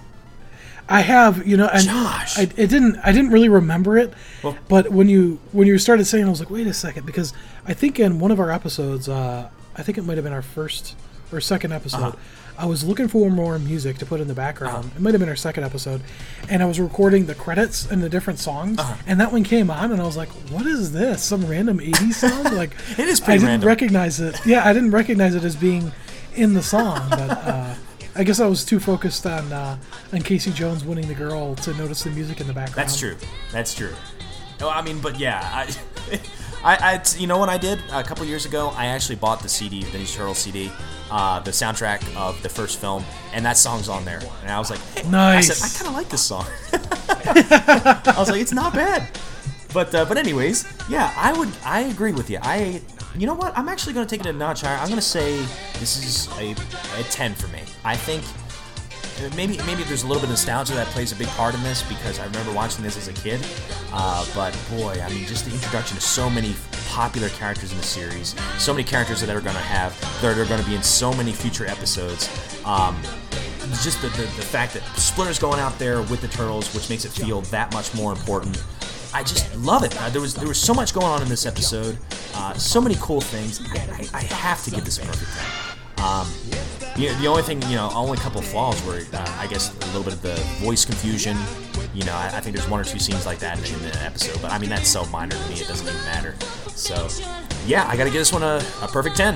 I 0.91 1.01
have, 1.01 1.45
you 1.47 1.55
know, 1.55 1.67
and 1.67 1.84
Josh. 1.84 2.38
I, 2.38 2.43
it 2.43 2.67
didn't. 2.69 2.97
I 3.03 3.11
didn't 3.11 3.30
really 3.31 3.49
remember 3.49 3.97
it, 3.97 4.11
Well- 4.43 4.57
but 4.67 4.91
when 4.91 5.07
you 5.09 5.39
when 5.51 5.67
you 5.67 5.77
started 5.77 6.05
saying, 6.05 6.23
it, 6.23 6.27
I 6.27 6.30
was 6.31 6.39
like, 6.39 6.49
wait 6.49 6.65
a 6.67 6.73
second, 6.73 7.05
because 7.05 7.31
I 7.67 7.73
think 7.73 7.99
in 7.99 8.19
one 8.19 8.31
of 8.31 8.39
our 8.39 8.51
episodes, 8.51 9.07
uh, 9.07 9.49
I 9.77 9.84
think 9.84 9.97
it 9.99 10.03
might 10.03 10.17
have 10.17 10.23
been 10.23 10.34
our 10.34 10.41
first 10.41 10.95
or 11.31 11.39
second 11.41 11.73
episode. 11.73 12.15
Uh-huh. 12.60 12.65
I 12.65 12.69
was 12.69 12.84
looking 12.84 13.07
for 13.07 13.30
more 13.30 13.57
music 13.57 13.98
to 13.99 14.06
put 14.06 14.19
in 14.22 14.27
the 14.27 14.34
background. 14.34 14.91
It 14.95 15.02
might 15.02 15.14
have 15.14 15.19
been 15.19 15.30
our 15.30 15.36
second 15.36 15.64
episode, 15.64 16.02
and 16.49 16.61
I 16.61 16.65
was 16.65 16.80
recording 16.80 17.26
the 17.26 17.36
credits 17.36 17.90
and 17.90 18.03
the 18.03 18.10
different 18.10 18.40
songs, 18.40 18.77
Uh-huh. 18.80 18.95
and 19.07 19.19
that 19.22 19.31
one 19.31 19.44
came 19.44 19.69
on, 19.69 19.91
and 19.91 20.02
I 20.02 20.06
was 20.06 20.18
like, 20.18 20.30
"What 20.52 20.65
is 20.65 20.91
this? 20.91 21.23
Some 21.23 21.45
random 21.45 21.80
'80s 21.80 22.14
song?" 22.15 22.44
Like, 22.56 22.72
It 22.98 23.07
is 23.07 23.22
I 23.22 23.34
didn't 23.34 23.48
random. 23.48 23.68
recognize 23.68 24.19
it. 24.19 24.36
Yeah, 24.45 24.68
I 24.68 24.73
didn't 24.73 24.91
recognize 24.91 25.36
it 25.36 25.44
as 25.44 25.56
being 25.56 25.91
in 26.36 26.53
the 26.53 26.61
song, 26.64 27.07
but 27.10 27.30
uh, 27.31 27.73
I 28.15 28.23
guess 28.23 28.40
I 28.40 28.48
was 28.48 28.65
too 28.65 28.80
focused 28.80 29.26
on 29.26 29.52
uh, 29.53 29.77
on 30.14 30.22
Casey 30.22 30.52
Jones 30.52 30.84
winning 30.84 31.07
the 31.07 31.15
girl 31.15 31.56
to 31.56 31.73
notice 31.76 32.03
the 32.03 32.10
music 32.11 32.41
in 32.41 32.48
the 32.48 32.53
background. 32.53 32.76
That's 32.90 32.99
true. 32.99 33.15
That's 33.52 33.73
true. 33.73 33.94
Oh, 34.61 34.69
I 34.69 34.81
mean, 34.81 34.99
but 34.99 35.18
yeah, 35.18 35.40
I, 35.53 35.64
I, 36.64 36.76
I, 36.95 37.02
you 37.18 37.27
know 37.27 37.38
what 37.38 37.48
I 37.48 37.57
did 37.57 37.80
a 37.94 38.03
couple 38.03 38.26
years 38.26 38.45
ago? 38.45 38.73
I 38.76 38.88
actually 38.88 39.15
bought 39.15 39.41
the 39.41 39.48
CD, 39.48 39.84
the 39.86 39.98
Ninja 39.98 40.15
Turtle 40.18 40.36
CD, 40.36 40.69
uh, 41.11 41.40
the 41.40 41.52
soundtrack 41.52 42.02
of 42.15 42.41
the 42.44 42.49
first 42.49 42.80
film, 42.80 43.03
and 43.34 43.45
that 43.45 43.57
song's 43.57 43.90
on 43.90 44.06
there. 44.06 44.22
And 44.41 44.52
I 44.52 44.60
was 44.60 44.69
like, 44.69 44.80
hey, 44.95 45.03
I 45.07 45.10
Nice. 45.10 45.48
said, 45.57 45.65
I 45.65 45.69
kind 45.77 45.88
of 45.88 45.94
like 45.95 46.10
this 46.10 46.22
song. 46.22 46.45
I 46.73 48.15
was 48.18 48.30
like, 48.30 48.41
it's 48.41 48.53
not 48.53 48.73
bad. 48.73 49.07
But, 49.73 49.94
uh, 49.94 50.06
but 50.06 50.18
anyways, 50.18 50.65
yeah, 50.90 51.14
I 51.15 51.38
would, 51.38 51.49
I 51.64 51.81
agree 51.81 52.11
with 52.11 52.30
you. 52.30 52.40
I, 52.41 52.81
you 53.15 53.27
know 53.27 53.36
what? 53.36 53.56
I'm 53.57 53.69
actually 53.69 53.94
going 53.94 54.07
to 54.07 54.10
take 54.10 54.26
it 54.26 54.30
a 54.30 54.34
notch 54.34 54.61
higher. 54.61 54.77
I'm 54.77 54.88
going 54.88 54.95
to 54.99 55.02
say 55.02 55.38
this 55.80 56.03
is 56.03 56.27
a, 56.40 56.52
a 56.99 57.03
10 57.03 57.36
for 57.36 57.48
me. 57.49 57.61
I 57.84 57.95
think 57.95 58.23
maybe 59.35 59.57
maybe 59.65 59.83
there's 59.83 60.03
a 60.03 60.07
little 60.07 60.21
bit 60.21 60.25
of 60.25 60.31
nostalgia 60.31 60.73
that 60.73 60.87
plays 60.87 61.11
a 61.11 61.15
big 61.15 61.27
part 61.29 61.55
in 61.55 61.63
this 61.63 61.83
because 61.83 62.19
I 62.19 62.25
remember 62.25 62.51
watching 62.53 62.83
this 62.83 62.97
as 62.97 63.07
a 63.07 63.13
kid. 63.13 63.45
Uh, 63.91 64.25
but 64.35 64.57
boy, 64.69 65.01
I 65.01 65.09
mean, 65.09 65.25
just 65.25 65.45
the 65.45 65.53
introduction 65.53 65.97
to 65.97 66.01
so 66.01 66.29
many 66.29 66.55
popular 66.89 67.29
characters 67.29 67.71
in 67.71 67.77
the 67.77 67.83
series, 67.83 68.35
so 68.57 68.73
many 68.73 68.83
characters 68.83 69.21
that 69.21 69.29
are 69.29 69.41
going 69.41 69.55
to 69.55 69.61
have 69.61 69.99
that 70.21 70.37
are 70.37 70.45
going 70.45 70.61
to 70.61 70.67
be 70.67 70.75
in 70.75 70.83
so 70.83 71.13
many 71.13 71.31
future 71.31 71.65
episodes. 71.65 72.29
Um, 72.65 72.99
just 73.83 74.01
the, 74.01 74.09
the, 74.09 74.23
the 74.23 74.41
fact 74.41 74.73
that 74.73 74.83
Splinter's 74.97 75.39
going 75.39 75.59
out 75.59 75.77
there 75.77 76.01
with 76.03 76.21
the 76.21 76.27
turtles, 76.27 76.73
which 76.73 76.89
makes 76.89 77.05
it 77.05 77.11
feel 77.11 77.41
that 77.41 77.71
much 77.73 77.93
more 77.93 78.11
important. 78.11 78.63
I 79.13 79.23
just 79.23 79.55
love 79.57 79.83
it. 79.83 79.99
Uh, 80.01 80.09
there 80.09 80.21
was 80.21 80.35
there 80.35 80.47
was 80.47 80.59
so 80.59 80.73
much 80.73 80.93
going 80.93 81.07
on 81.07 81.21
in 81.21 81.29
this 81.29 81.45
episode, 81.45 81.97
uh, 82.35 82.53
so 82.53 82.79
many 82.79 82.95
cool 82.99 83.21
things. 83.21 83.59
I, 83.71 84.07
I, 84.13 84.19
I 84.19 84.23
have 84.23 84.63
to 84.65 84.71
give 84.71 84.85
this 84.85 84.99
a 84.99 85.01
perfect 85.01 85.31
ten. 85.31 85.68
Um, 86.01 86.27
the, 86.95 87.15
the 87.21 87.27
only 87.27 87.43
thing, 87.43 87.61
you 87.63 87.76
know, 87.76 87.89
only 87.93 88.17
a 88.17 88.21
couple 88.21 88.41
flaws 88.41 88.84
were, 88.85 89.01
uh, 89.13 89.38
I 89.39 89.47
guess, 89.47 89.73
a 89.73 89.85
little 89.88 90.03
bit 90.03 90.13
of 90.13 90.21
the 90.21 90.35
voice 90.63 90.85
confusion. 90.85 91.38
You 91.93 92.03
know, 92.03 92.13
I, 92.13 92.27
I 92.34 92.39
think 92.41 92.55
there's 92.55 92.69
one 92.69 92.80
or 92.80 92.84
two 92.84 92.99
scenes 92.99 93.26
like 93.26 93.39
that 93.39 93.57
in, 93.57 93.73
in 93.73 93.81
the 93.81 94.01
episode, 94.03 94.41
but 94.41 94.51
I 94.51 94.59
mean, 94.59 94.69
that's 94.69 94.89
so 94.89 95.05
minor 95.05 95.35
to 95.35 95.49
me, 95.49 95.55
it 95.55 95.67
doesn't 95.67 95.88
even 95.88 95.99
matter. 96.05 96.35
So, 96.76 97.07
yeah, 97.65 97.88
I 97.88 97.95
gotta 97.97 98.09
give 98.09 98.19
this 98.19 98.34
one 98.34 98.43
a, 98.43 98.61
a 98.81 98.88
perfect 98.88 99.17
10. 99.17 99.35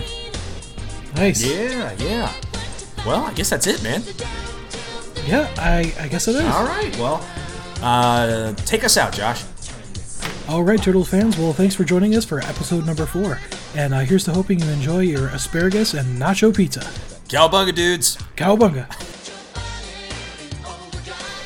Nice. 1.15 1.43
Yeah, 1.43 1.93
yeah. 1.99 2.33
Well, 3.05 3.23
I 3.23 3.33
guess 3.33 3.49
that's 3.49 3.67
it, 3.67 3.81
man. 3.83 4.03
Yeah, 5.25 5.53
I, 5.57 5.93
I 5.99 6.07
guess 6.07 6.27
it 6.27 6.35
is. 6.35 6.45
All 6.45 6.65
right, 6.65 6.95
well, 6.97 7.25
uh, 7.81 8.53
take 8.65 8.83
us 8.83 8.97
out, 8.97 9.13
Josh. 9.13 9.43
All 10.49 10.63
right, 10.63 10.81
Turtle 10.81 11.05
fans. 11.05 11.37
Well, 11.37 11.53
thanks 11.53 11.75
for 11.75 11.83
joining 11.85 12.15
us 12.15 12.25
for 12.25 12.39
episode 12.39 12.85
number 12.85 13.05
four. 13.05 13.39
And 13.75 13.93
uh, 13.93 13.99
here's 14.01 14.23
to 14.25 14.31
hoping 14.31 14.59
you 14.59 14.69
enjoy 14.69 14.99
your 14.99 15.29
asparagus 15.29 15.95
and 15.95 16.21
nacho 16.21 16.55
pizza. 16.55 16.81
Cowabunga, 17.27 17.73
dudes. 17.73 18.17
Cowabunga. 18.35 18.85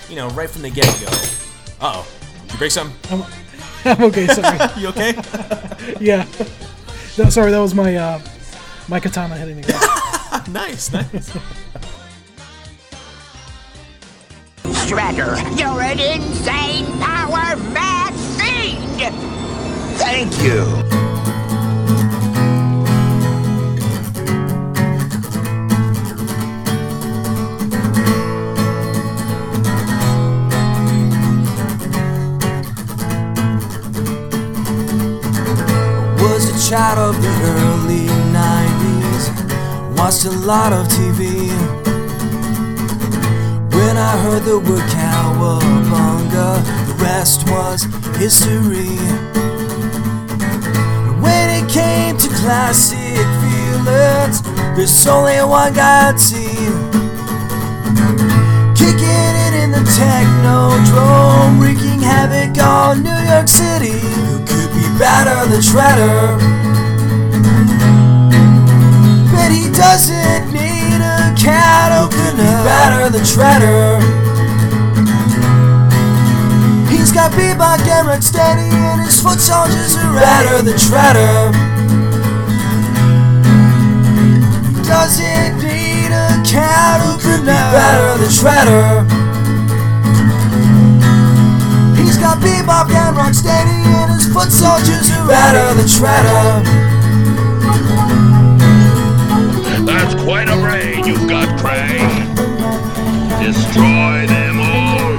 You 0.09 0.17
know, 0.17 0.27
right 0.29 0.49
from 0.49 0.63
the 0.63 0.69
get 0.69 0.85
go. 0.99 1.07
Uh 1.79 2.03
oh. 2.03 2.07
You 2.51 2.57
break 2.57 2.71
something? 2.71 2.97
I'm, 3.11 3.23
I'm 3.85 4.03
okay, 4.05 4.27
sorry. 4.27 4.59
You 4.77 4.89
okay? 4.89 5.13
yeah. 6.01 6.25
No, 7.17 7.29
sorry, 7.29 7.51
that 7.51 7.59
was 7.59 7.73
my 7.73 7.95
uh, 7.95 8.21
my 8.89 8.99
katana 8.99 9.37
hitting 9.37 9.61
the 9.61 9.71
ground. 9.71 10.53
nice, 10.53 10.91
nice. 10.91 11.31
Shredder, 14.85 15.37
you're 15.57 15.81
an 15.81 15.99
insane 15.99 16.85
power 16.99 17.55
mad 17.71 18.13
fiend! 18.37 19.15
Thank 19.97 20.41
you. 20.41 21.06
Child 36.67 37.15
of 37.15 37.21
the 37.21 37.29
early 37.29 38.07
90s. 38.35 39.31
Watched 39.97 40.25
a 40.25 40.31
lot 40.31 40.73
of 40.73 40.85
TV. 40.89 41.47
When 43.71 43.95
I 43.95 44.17
heard 44.23 44.43
the 44.43 44.59
word 44.59 44.83
cowabunga, 44.91 46.59
the 46.87 46.93
rest 47.01 47.49
was 47.49 47.83
history. 48.17 48.97
When 51.23 51.47
it 51.57 51.71
came 51.71 52.17
to 52.17 52.27
classic 52.35 53.25
feelings, 53.39 54.41
there's 54.75 55.07
only 55.07 55.39
one 55.39 55.73
guy 55.73 56.09
I'd 56.09 56.19
see. 56.19 56.51
Kicking 58.75 59.33
it 59.45 59.53
in 59.63 59.71
the 59.71 59.85
technodrome, 59.95 61.61
wreaking 61.61 62.01
havoc 62.01 62.61
on 62.61 63.03
New 63.03 63.19
York 63.31 63.47
City. 63.47 64.01
Who 64.27 64.39
could 64.45 64.71
be 64.75 64.85
better 64.99 65.49
than 65.49 65.61
Shredder? 65.61 66.56
Doesn't 69.77 70.51
need 70.51 70.97
a 70.97 71.29
cat 71.37 71.93
opener. 71.93 72.63
Better 72.65 73.09
than 73.13 73.21
Shredder. 73.21 74.01
He's 76.89 77.11
got 77.11 77.31
Bebop 77.33 77.85
and 77.85 78.07
Rocksteady 78.09 78.73
and 78.73 79.01
his 79.05 79.21
foot 79.21 79.39
soldiers 79.39 79.95
are 79.95 80.13
better 80.15 80.63
than 80.63 80.77
Shredder. 80.81 81.53
Doesn't 84.83 85.57
need 85.61 86.09
a 86.09 86.41
cat 86.41 86.99
opener. 87.05 87.61
Better 87.69 88.17
than 88.17 88.31
Shredder. 88.33 89.05
He's 91.97 92.17
got 92.17 92.39
Bebop 92.39 92.89
and 92.89 93.15
Rocksteady 93.15 93.85
and 93.93 94.11
his 94.11 94.25
foot 94.33 94.51
soldiers 94.51 95.11
are 95.11 95.27
better 95.27 95.75
than 95.75 95.85
Shredder. 95.85 96.86
You've 101.05 101.27
got, 101.27 101.47
Krang. 101.59 102.35
Destroy 103.41 104.25
them 104.27 104.59
all. 104.59 105.15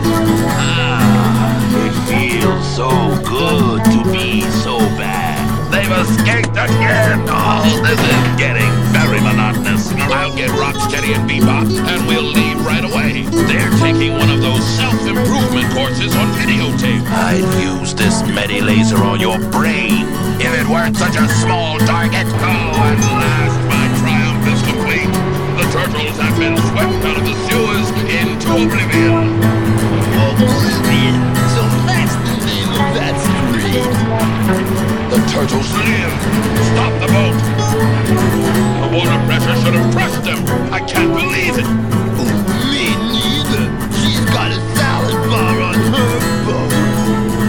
Ah, 0.59 1.87
it 1.87 1.95
feels 2.09 2.67
so 2.77 2.91
good 3.25 3.85
to 3.85 4.13
be 4.13 4.43
so 4.63 4.79
bad. 4.97 5.39
They've 5.73 5.91
escaped 5.91 6.57
again. 6.57 7.25
Oh, 7.29 7.65
this 7.83 8.01
is 8.01 8.39
getting 8.39 8.71
very 8.93 9.21
monotonous. 9.21 9.93
I'll 10.13 10.35
get 10.35 10.51
Rocksteady 10.51 11.15
and 11.15 11.29
Bebop, 11.29 11.69
and 11.89 12.07
we'll 12.07 12.23
leave 12.25 12.65
right 12.65 12.85
away. 12.85 13.23
They're 13.47 13.71
taking 13.79 14.13
one 14.17 14.31
of 14.31 14.41
those 14.41 14.65
self-improvement 14.77 15.73
courses 15.75 16.15
on 16.17 16.29
videotape. 16.35 17.05
I'd 17.09 17.45
use 17.63 17.95
this 17.95 18.23
Medi 18.29 18.61
laser 18.61 18.99
on 18.99 19.21
your 19.21 19.39
brain 19.51 20.07
if 20.41 20.53
it 20.61 20.67
weren't 20.69 20.97
such 20.97 21.17
a 21.17 21.29
small 21.41 21.79
target. 21.81 22.27
Oh, 22.27 22.91
at 22.91 22.99
last 23.21 23.78
Turtles 25.99 26.19
have 26.23 26.39
been 26.39 26.57
swept 26.71 27.03
out 27.11 27.19
of 27.19 27.25
the 27.27 27.35
sewers 27.51 27.91
into 28.07 28.47
oblivion. 28.55 29.35
Oblivion? 30.15 31.15
So 31.59 31.63
that's 31.91 32.15
the 32.23 32.39
name 32.47 32.71
of 32.71 32.89
that 32.95 33.19
scream. 33.19 33.83
The 35.11 35.19
turtles 35.27 35.67
live. 35.75 36.15
Stop 36.71 36.95
the 37.03 37.11
boat. 37.11 37.35
The 38.79 38.89
water 38.95 39.19
pressure 39.27 39.59
should 39.59 39.75
have 39.75 39.91
crushed 39.91 40.23
them. 40.23 40.39
I 40.71 40.79
can't 40.87 41.11
believe 41.11 41.59
it. 41.59 41.67
Oh, 41.67 42.31
Me 42.71 42.95
neither. 42.95 43.67
She's 43.99 44.23
got 44.31 44.55
a 44.55 44.61
salad 44.79 45.19
bar 45.27 45.57
on 45.67 45.75
her 45.75 46.15
boat. 46.47 46.71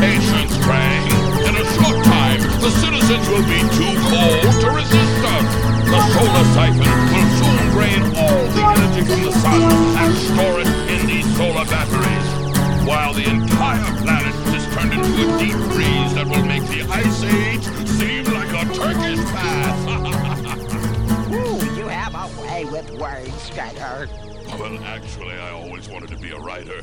Patience, 0.01 0.57
Krang. 0.65 1.05
In 1.45 1.53
a 1.53 1.65
short 1.77 2.01
time, 2.01 2.41
the 2.65 2.73
citizens 2.81 3.29
will 3.29 3.45
be 3.45 3.61
too 3.77 3.93
cold 4.09 4.41
to 4.57 4.67
resist 4.73 5.21
us. 5.37 5.45
The 5.85 6.01
solar 6.17 6.45
siphon 6.57 6.97
will 7.13 7.29
soon 7.37 7.58
drain 7.79 8.03
all 8.17 8.43
the 8.51 8.63
energy 8.75 9.01
from 9.07 9.21
the 9.23 9.31
sun 9.31 9.61
and 10.03 10.13
store 10.17 10.59
it 10.59 10.67
in 10.91 11.07
these 11.07 11.37
solar 11.37 11.63
batteries, 11.65 12.27
while 12.85 13.13
the 13.13 13.23
entire 13.23 13.91
planet 14.03 14.35
is 14.53 14.65
turned 14.75 14.91
into 14.91 15.07
a 15.07 15.39
deep 15.39 15.55
freeze 15.71 16.13
that 16.13 16.27
will 16.27 16.43
make 16.43 16.63
the 16.63 16.81
ice 16.91 17.23
age 17.23 17.63
seem 17.87 18.25
like 18.33 18.49
a 18.49 18.65
Turkish 18.73 19.23
bath. 19.31 19.79
Ooh, 21.31 21.79
you 21.79 21.87
have 21.87 22.13
a 22.15 22.27
way 22.41 22.65
with 22.65 22.89
words, 22.99 23.49
Shredder. 23.49 24.09
well, 24.59 24.77
actually, 24.83 25.35
I 25.35 25.51
always 25.51 25.87
wanted 25.87 26.09
to 26.09 26.17
be 26.17 26.31
a 26.31 26.39
writer. 26.39 26.81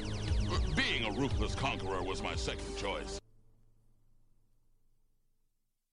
Being 0.74 1.04
a 1.04 1.10
ruthless 1.20 1.54
conqueror 1.54 2.02
was 2.02 2.22
my 2.22 2.34
second 2.36 2.74
choice. 2.78 3.20